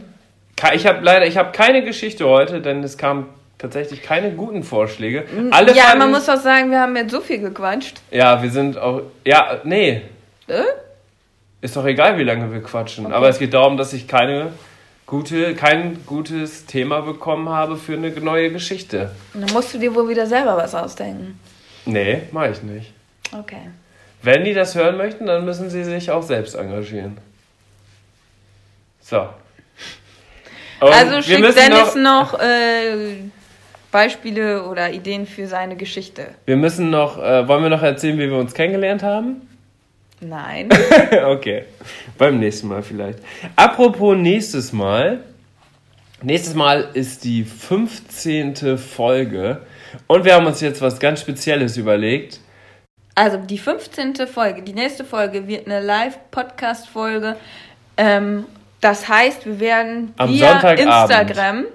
Ich 0.75 0.85
habe 0.85 0.99
leider, 1.01 1.25
ich 1.25 1.37
habe 1.37 1.51
keine 1.51 1.83
Geschichte 1.83 2.27
heute, 2.27 2.61
denn 2.61 2.83
es 2.83 2.97
kamen 2.97 3.25
tatsächlich 3.61 4.01
keine 4.01 4.31
guten 4.31 4.63
Vorschläge. 4.63 5.25
Alle 5.51 5.73
ja, 5.73 5.83
fanden- 5.83 5.99
man 5.99 6.11
muss 6.11 6.27
auch 6.27 6.41
sagen, 6.41 6.71
wir 6.71 6.79
haben 6.79 6.95
jetzt 6.95 7.11
so 7.11 7.21
viel 7.21 7.39
gequatscht. 7.39 8.01
Ja, 8.09 8.41
wir 8.41 8.49
sind 8.49 8.77
auch. 8.77 9.03
Ja, 9.23 9.61
nee. 9.63 10.01
Äh? 10.47 10.63
Ist 11.61 11.75
doch 11.75 11.85
egal, 11.85 12.17
wie 12.17 12.23
lange 12.23 12.51
wir 12.51 12.61
quatschen. 12.61 13.13
Aber 13.13 13.29
es 13.29 13.37
geht 13.37 13.53
darum, 13.53 13.77
dass 13.77 13.93
ich 13.93 14.07
keine 14.07 14.51
gute, 15.05 15.53
kein 15.53 16.03
gutes 16.05 16.65
Thema 16.65 17.01
bekommen 17.01 17.49
habe 17.49 17.77
für 17.77 17.93
eine 17.93 18.09
neue 18.09 18.51
Geschichte. 18.51 19.11
Dann 19.33 19.51
musst 19.53 19.73
du 19.73 19.77
dir 19.77 19.93
wohl 19.93 20.09
wieder 20.09 20.25
selber 20.25 20.57
was 20.57 20.73
ausdenken. 20.73 21.39
Nee, 21.85 22.23
mache 22.31 22.49
ich 22.49 22.63
nicht. 22.63 22.93
Okay. 23.37 23.69
Wenn 24.23 24.43
die 24.43 24.53
das 24.53 24.75
hören 24.75 24.97
möchten, 24.97 25.25
dann 25.25 25.45
müssen 25.45 25.69
sie 25.69 25.83
sich 25.83 26.09
auch 26.11 26.23
selbst 26.23 26.55
engagieren. 26.55 27.17
So. 29.01 29.27
Und 30.79 30.91
also 30.91 31.21
schickt 31.21 31.55
Dennis 31.55 31.95
noch, 31.95 32.33
noch, 32.33 32.39
äh, 32.39 33.17
Beispiele 33.91 34.63
oder 34.67 34.91
Ideen 34.91 35.25
für 35.25 35.47
seine 35.47 35.75
Geschichte. 35.75 36.27
wir 36.45 36.55
müssen 36.55 36.89
noch, 36.89 37.17
äh, 37.17 37.47
wollen 37.47 37.63
wir 37.63 37.69
noch 37.69 37.83
erzählen, 37.83 38.17
wie 38.17 38.29
wir 38.29 38.37
uns 38.37 38.53
kennengelernt 38.53 39.03
haben? 39.03 39.47
Nein. 40.21 40.69
okay, 41.25 41.65
beim 42.17 42.39
nächsten 42.39 42.67
Mal 42.67 42.83
vielleicht. 42.83 43.19
Apropos 43.55 44.15
nächstes 44.15 44.71
Mal. 44.71 45.23
Nächstes 46.23 46.53
Mal 46.53 46.89
ist 46.93 47.23
die 47.23 47.43
15. 47.43 48.77
Folge 48.77 49.61
und 50.05 50.23
wir 50.23 50.35
haben 50.35 50.45
uns 50.45 50.61
jetzt 50.61 50.79
was 50.79 50.99
ganz 50.99 51.21
Spezielles 51.21 51.77
überlegt. 51.77 52.39
Also 53.15 53.37
die 53.37 53.57
15. 53.57 54.27
Folge, 54.27 54.61
die 54.61 54.73
nächste 54.73 55.03
Folge 55.03 55.47
wird 55.47 55.65
eine 55.65 55.81
Live-Podcast-Folge. 55.81 57.35
Ähm, 57.97 58.45
das 58.79 59.07
heißt, 59.07 59.45
wir 59.45 59.59
werden 59.59 60.13
Am 60.17 60.29
via. 60.29 60.59
Instagram, 60.71 61.65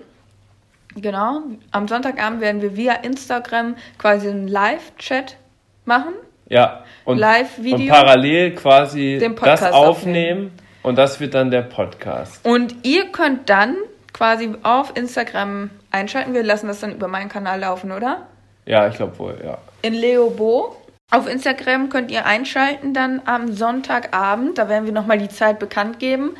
genau, 1.01 1.43
am 1.70 1.89
Sonntagabend 1.89 2.40
werden 2.40 2.62
wir 2.62 2.77
via 2.77 2.94
Instagram 2.94 3.77
quasi 3.98 4.28
einen 4.28 4.48
Live-Chat 4.48 5.36
machen. 5.85 6.14
Ja, 6.48 6.85
und, 7.05 7.18
Live-Video. 7.18 7.77
und 7.77 7.89
parallel 7.89 8.55
quasi 8.55 9.18
Den 9.20 9.35
das 9.35 9.40
Podcast 9.40 9.74
aufnehmen 9.74 10.52
und 10.82 10.97
das 10.97 11.18
wird 11.18 11.35
dann 11.35 11.51
der 11.51 11.62
Podcast. 11.62 12.47
Und 12.47 12.86
ihr 12.86 13.06
könnt 13.06 13.51
dann 13.51 13.77
quasi 14.12 14.55
auf 14.62 14.97
Instagram 14.97 15.70
einschalten. 15.90 16.32
Wir 16.32 16.44
lassen 16.44 16.68
das 16.68 16.81
dann 16.81 16.94
über 16.94 17.09
meinen 17.09 17.28
Kanal 17.28 17.60
laufen, 17.60 17.90
oder? 17.90 18.28
Ja, 18.66 18.86
ich 18.86 18.94
glaube 18.94 19.18
wohl, 19.18 19.39
ja. 19.44 19.59
In 19.82 19.94
Leobo. 19.94 20.77
Auf 21.10 21.28
Instagram 21.28 21.89
könnt 21.89 22.10
ihr 22.10 22.27
einschalten 22.27 22.94
dann 22.94 23.23
am 23.24 23.52
Sonntagabend. 23.52 24.59
Da 24.59 24.68
werden 24.68 24.86
wir 24.86 24.93
nochmal 24.93 25.18
die 25.18 25.28
Zeit 25.28 25.59
bekannt 25.59 25.98
geben. 25.98 26.36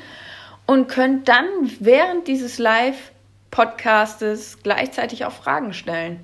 Und 0.65 0.89
könnt 0.89 1.29
dann 1.29 1.47
während 1.79 2.27
dieses 2.29 2.59
Live-Podcastes 3.57 4.59
gleichzeitig 4.63 5.25
auch 5.25 5.33
Fragen 5.33 5.73
stellen. 5.73 6.21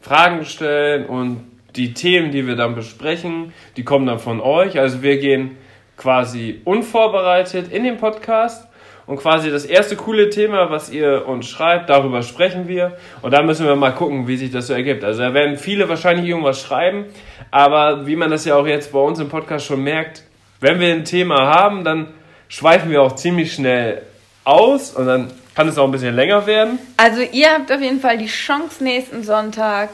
Fragen 0.00 0.44
stellen 0.44 1.06
und 1.06 1.44
die 1.74 1.92
Themen, 1.92 2.30
die 2.30 2.46
wir 2.46 2.54
dann 2.54 2.74
besprechen, 2.74 3.52
die 3.76 3.84
kommen 3.84 4.06
dann 4.06 4.18
von 4.18 4.40
euch. 4.40 4.78
Also 4.78 5.02
wir 5.02 5.18
gehen 5.18 5.56
quasi 5.96 6.60
unvorbereitet 6.64 7.72
in 7.72 7.82
den 7.82 7.96
Podcast 7.96 8.68
und 9.06 9.18
quasi 9.18 9.50
das 9.50 9.64
erste 9.64 9.96
coole 9.96 10.30
Thema, 10.30 10.70
was 10.70 10.90
ihr 10.90 11.26
uns 11.26 11.48
schreibt, 11.48 11.90
darüber 11.90 12.22
sprechen 12.22 12.68
wir 12.68 12.96
und 13.22 13.32
dann 13.32 13.46
müssen 13.46 13.66
wir 13.66 13.74
mal 13.76 13.92
gucken, 13.92 14.28
wie 14.28 14.36
sich 14.36 14.50
das 14.50 14.68
so 14.68 14.74
ergibt. 14.74 15.04
Also 15.04 15.22
da 15.22 15.34
werden 15.34 15.56
viele 15.56 15.88
wahrscheinlich 15.88 16.28
irgendwas 16.28 16.60
schreiben, 16.60 17.06
aber 17.50 18.06
wie 18.06 18.16
man 18.16 18.30
das 18.30 18.44
ja 18.44 18.54
auch 18.56 18.66
jetzt 18.66 18.92
bei 18.92 19.00
uns 19.00 19.18
im 19.18 19.28
Podcast 19.28 19.66
schon 19.66 19.82
merkt, 19.82 20.22
wenn 20.60 20.80
wir 20.80 20.92
ein 20.92 21.04
Thema 21.04 21.46
haben, 21.46 21.82
dann 21.82 22.08
schweifen 22.48 22.90
wir 22.90 23.02
auch 23.02 23.16
ziemlich 23.16 23.52
schnell 23.52 24.02
aus 24.44 24.92
und 24.92 25.06
dann 25.06 25.30
kann 25.56 25.68
es 25.68 25.78
auch 25.78 25.86
ein 25.86 25.90
bisschen 25.90 26.14
länger 26.14 26.46
werden. 26.46 26.78
Also 26.98 27.22
ihr 27.22 27.50
habt 27.50 27.72
auf 27.72 27.80
jeden 27.80 27.98
Fall 28.00 28.18
die 28.18 28.26
Chance, 28.26 28.84
nächsten 28.84 29.24
Sonntag 29.24 29.88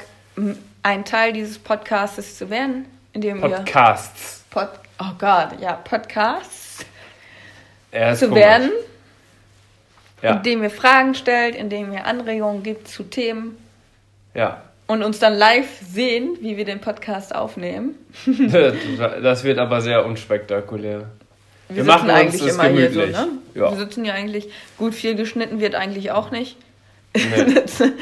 ein 0.83 1.05
Teil 1.05 1.33
dieses 1.33 1.59
Podcastes 1.59 2.37
zu 2.37 2.51
werden, 2.51 2.85
indem 3.13 3.43
ihr 3.43 3.49
Podcasts. 3.49 4.45
Pod 4.51 4.69
oh 4.99 5.13
Gott, 5.19 5.51
ja, 5.61 5.75
Podcasts 5.75 6.85
zu 8.15 8.29
komisch. 8.29 8.43
werden, 8.43 8.71
Ja. 10.21 10.33
indem 10.37 10.65
ihr 10.65 10.71
Fragen 10.71 11.15
stellt, 11.15 11.55
indem 11.55 11.93
ihr 11.93 12.07
Anregungen 12.07 12.63
gibt 12.65 12.89
zu 12.89 13.05
Themen 13.05 13.57
Ja, 14.35 14.63
und 14.89 15.03
uns 15.05 15.21
dann 15.21 15.35
live 15.35 15.69
sehen, 15.89 16.39
wie 16.41 16.57
wir 16.57 16.65
den 16.65 16.81
Podcast 16.81 17.35
aufnehmen. 17.35 17.95
das 18.27 19.45
wird 19.45 19.59
aber 19.59 19.81
sehr 19.81 20.05
unspektakulär. 20.05 21.09
Wir, 21.69 21.77
Wir 21.77 21.85
sitzen 21.85 21.97
machen 21.97 22.11
eigentlich 22.11 22.43
immer 22.43 22.65
hier 22.69 22.91
so, 22.91 23.01
gemütlich. 23.01 23.17
ne? 23.17 23.29
Ja. 23.55 23.71
Wir 23.71 23.79
sitzen 23.79 24.05
hier 24.05 24.15
eigentlich, 24.15 24.49
gut 24.79 24.95
viel 24.95 25.15
geschnitten 25.15 25.61
wird 25.61 25.75
eigentlich 25.75 26.11
auch 26.11 26.31
nicht. 26.31 26.57
Nee. 27.15 27.23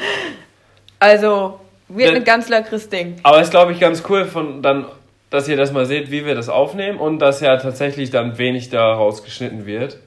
also, 0.99 1.59
wird 1.87 2.15
ein 2.15 2.23
ganz 2.23 2.49
leckeres 2.49 2.89
Ding. 2.89 3.15
Aber 3.23 3.41
ist, 3.41 3.51
glaube 3.51 3.71
ich, 3.71 3.79
ganz 3.79 4.03
cool, 4.09 4.25
von 4.25 4.61
dann, 4.61 4.85
dass 5.29 5.47
ihr 5.47 5.57
das 5.57 5.71
mal 5.71 5.85
seht, 5.85 6.11
wie 6.11 6.25
wir 6.25 6.35
das 6.35 6.49
aufnehmen 6.49 6.99
und 6.99 7.19
dass 7.19 7.41
ja 7.41 7.57
tatsächlich 7.57 8.09
dann 8.11 8.37
wenig 8.37 8.69
daraus 8.69 9.23
geschnitten 9.23 9.65
wird. 9.65 9.97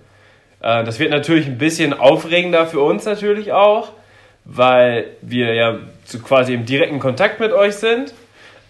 Äh, 0.61 0.85
das 0.85 0.99
wird 0.99 1.11
natürlich 1.11 1.47
ein 1.47 1.59
bisschen 1.59 1.93
aufregender 1.93 2.67
für 2.67 2.81
uns 2.81 3.05
natürlich 3.05 3.53
auch, 3.53 3.93
weil 4.45 5.09
wir 5.23 5.55
ja 5.55 5.79
zu 6.05 6.21
quasi 6.21 6.55
im 6.55 6.65
direkten 6.65 7.01
Kontakt 7.01 7.41
mit 7.41 7.53
euch 7.53 7.75
sind. 7.75 8.15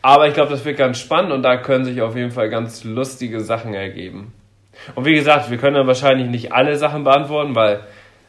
Aber 0.02 0.28
ich 0.28 0.34
glaube, 0.34 0.50
das 0.50 0.64
wird 0.64 0.76
ganz 0.76 0.98
spannend 0.98 1.32
und 1.32 1.42
da 1.42 1.56
können 1.56 1.84
sich 1.84 2.02
auf 2.02 2.14
jeden 2.14 2.30
Fall 2.30 2.50
ganz 2.50 2.84
lustige 2.84 3.40
Sachen 3.40 3.72
ergeben. 3.72 4.32
Und 4.94 5.04
wie 5.04 5.14
gesagt, 5.14 5.50
wir 5.50 5.58
können 5.58 5.74
dann 5.76 5.86
wahrscheinlich 5.86 6.28
nicht 6.28 6.52
alle 6.52 6.76
Sachen 6.76 7.04
beantworten, 7.04 7.54
weil 7.54 7.80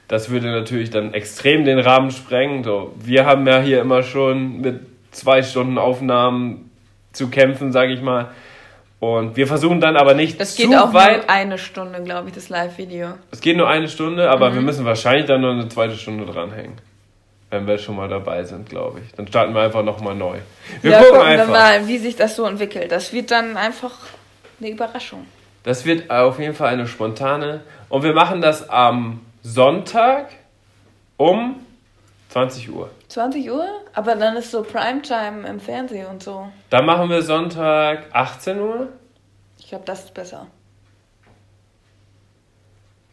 das 0.08 0.30
würde 0.30 0.52
natürlich 0.52 0.90
dann 0.92 1.14
extrem 1.14 1.66
den 1.66 1.80
Rahmen 1.80 2.12
sprengen. 2.12 2.64
So, 2.64 2.94
wir 3.00 3.26
haben 3.26 3.46
ja 3.48 3.60
hier 3.60 3.82
immer 3.82 4.04
schon 4.04 4.62
mit 4.62 4.82
zwei 5.12 5.42
Stunden 5.42 5.78
Aufnahmen 5.78 6.70
zu 7.14 7.30
kämpfen, 7.30 7.72
sage 7.72 7.94
ich 7.94 8.02
mal. 8.02 8.30
Und 9.00 9.36
wir 9.36 9.46
versuchen 9.46 9.82
dann 9.82 9.98
aber 9.98 10.14
nicht 10.14 10.40
Das 10.40 10.56
geht 10.56 10.72
zu 10.72 10.84
auch 10.84 10.94
weit. 10.94 11.18
nur 11.24 11.30
eine 11.30 11.58
Stunde, 11.58 12.02
glaube 12.04 12.30
ich, 12.30 12.36
das 12.36 12.50
Live-Video. 12.50 13.10
Es 13.32 13.42
geht 13.42 13.58
nur 13.58 13.68
eine 13.68 13.88
Stunde, 13.88 14.30
aber 14.30 14.50
Mhm. 14.50 14.56
wir 14.56 14.62
müssen 14.62 14.86
wahrscheinlich 14.86 15.26
dann 15.26 15.42
noch 15.42 15.52
eine 15.52 15.68
zweite 15.68 15.96
Stunde 15.96 16.26
dranhängen. 16.26 16.74
Wenn 17.52 17.68
wir 17.68 17.78
schon 17.78 17.96
mal 17.96 18.08
dabei 18.10 18.44
sind, 18.44 18.68
glaube 18.70 19.02
ich. 19.06 19.14
Dann 19.14 19.28
starten 19.28 19.54
wir 19.54 19.62
einfach 19.62 19.84
nochmal 19.84 20.16
neu. 20.16 20.38
Wir 20.82 20.92
ja, 20.92 20.98
gucken 21.00 21.14
gucken 21.20 21.30
wir 21.32 21.42
einfach. 21.42 21.54
mal, 21.54 21.88
wie 21.88 21.98
sich 22.00 22.16
das 22.16 22.36
so 22.36 22.46
entwickelt. 22.46 22.92
Das 22.92 23.14
wird 23.14 23.32
dann 23.32 23.56
einfach 23.58 23.92
eine 24.60 24.70
Überraschung. 24.72 25.26
Das 25.66 25.84
wird 25.84 26.12
auf 26.12 26.38
jeden 26.40 26.54
Fall 26.54 26.70
eine 26.70 26.88
spontane. 26.88 27.62
Und 27.90 28.04
wir 28.04 28.14
machen 28.14 28.40
das 28.40 28.70
am 28.70 29.26
Sonntag 29.42 30.30
um 31.18 31.66
20 32.30 32.72
Uhr. 32.72 32.92
20 33.08 33.50
Uhr? 33.50 33.68
Aber 33.94 34.16
dann 34.16 34.38
ist 34.38 34.52
so 34.52 34.62
Primetime 34.62 35.48
im 35.48 35.60
Fernsehen 35.60 36.06
und 36.06 36.22
so. 36.22 36.48
Dann 36.70 36.86
machen 36.86 37.10
wir 37.10 37.24
Sonntag 37.24 38.06
18 38.14 38.60
Uhr. 38.60 38.90
Ich 39.58 39.70
glaube, 39.70 39.86
das 39.86 40.04
ist 40.04 40.14
besser. 40.14 40.46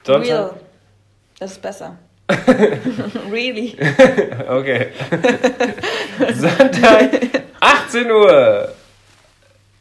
Sonntag. 0.05 0.27
Real. 0.27 0.55
Das 1.39 1.53
ist 1.53 1.63
besser. 1.63 1.97
really. 3.31 3.77
Okay. 4.47 4.93
Sonntag 6.35 7.45
18 7.61 8.11
Uhr. 8.11 8.75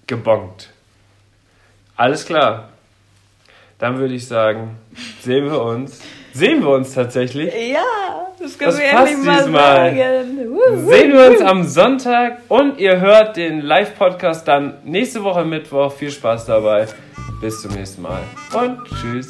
Gebongt. 0.07 0.69
Alles 2.01 2.25
klar. 2.25 2.69
Dann 3.77 3.99
würde 3.99 4.15
ich 4.15 4.27
sagen, 4.27 4.79
sehen 5.21 5.45
wir 5.45 5.61
uns. 5.61 6.01
Sehen 6.33 6.63
wir 6.63 6.69
uns 6.69 6.95
tatsächlich. 6.95 7.53
Ja, 7.53 7.83
das 8.39 8.57
können 8.57 8.71
Das 8.71 8.79
wir 8.79 8.89
passt 8.89 9.11
endlich 9.11 9.27
mal 9.27 9.43
diesmal. 9.43 9.95
sagen. 9.95 10.49
Wuhu. 10.49 10.91
Sehen 10.91 11.13
wir 11.13 11.29
uns 11.29 11.41
am 11.41 11.63
Sonntag 11.63 12.39
und 12.47 12.79
ihr 12.79 12.99
hört 12.99 13.37
den 13.37 13.61
Live-Podcast 13.61 14.47
dann 14.47 14.79
nächste 14.83 15.23
Woche 15.23 15.45
Mittwoch. 15.45 15.93
Viel 15.93 16.09
Spaß 16.09 16.47
dabei. 16.47 16.87
Bis 17.39 17.61
zum 17.61 17.71
nächsten 17.73 18.01
Mal 18.01 18.23
und 18.51 18.79
tschüss. 18.87 19.29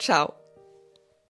ciao. 0.00 0.39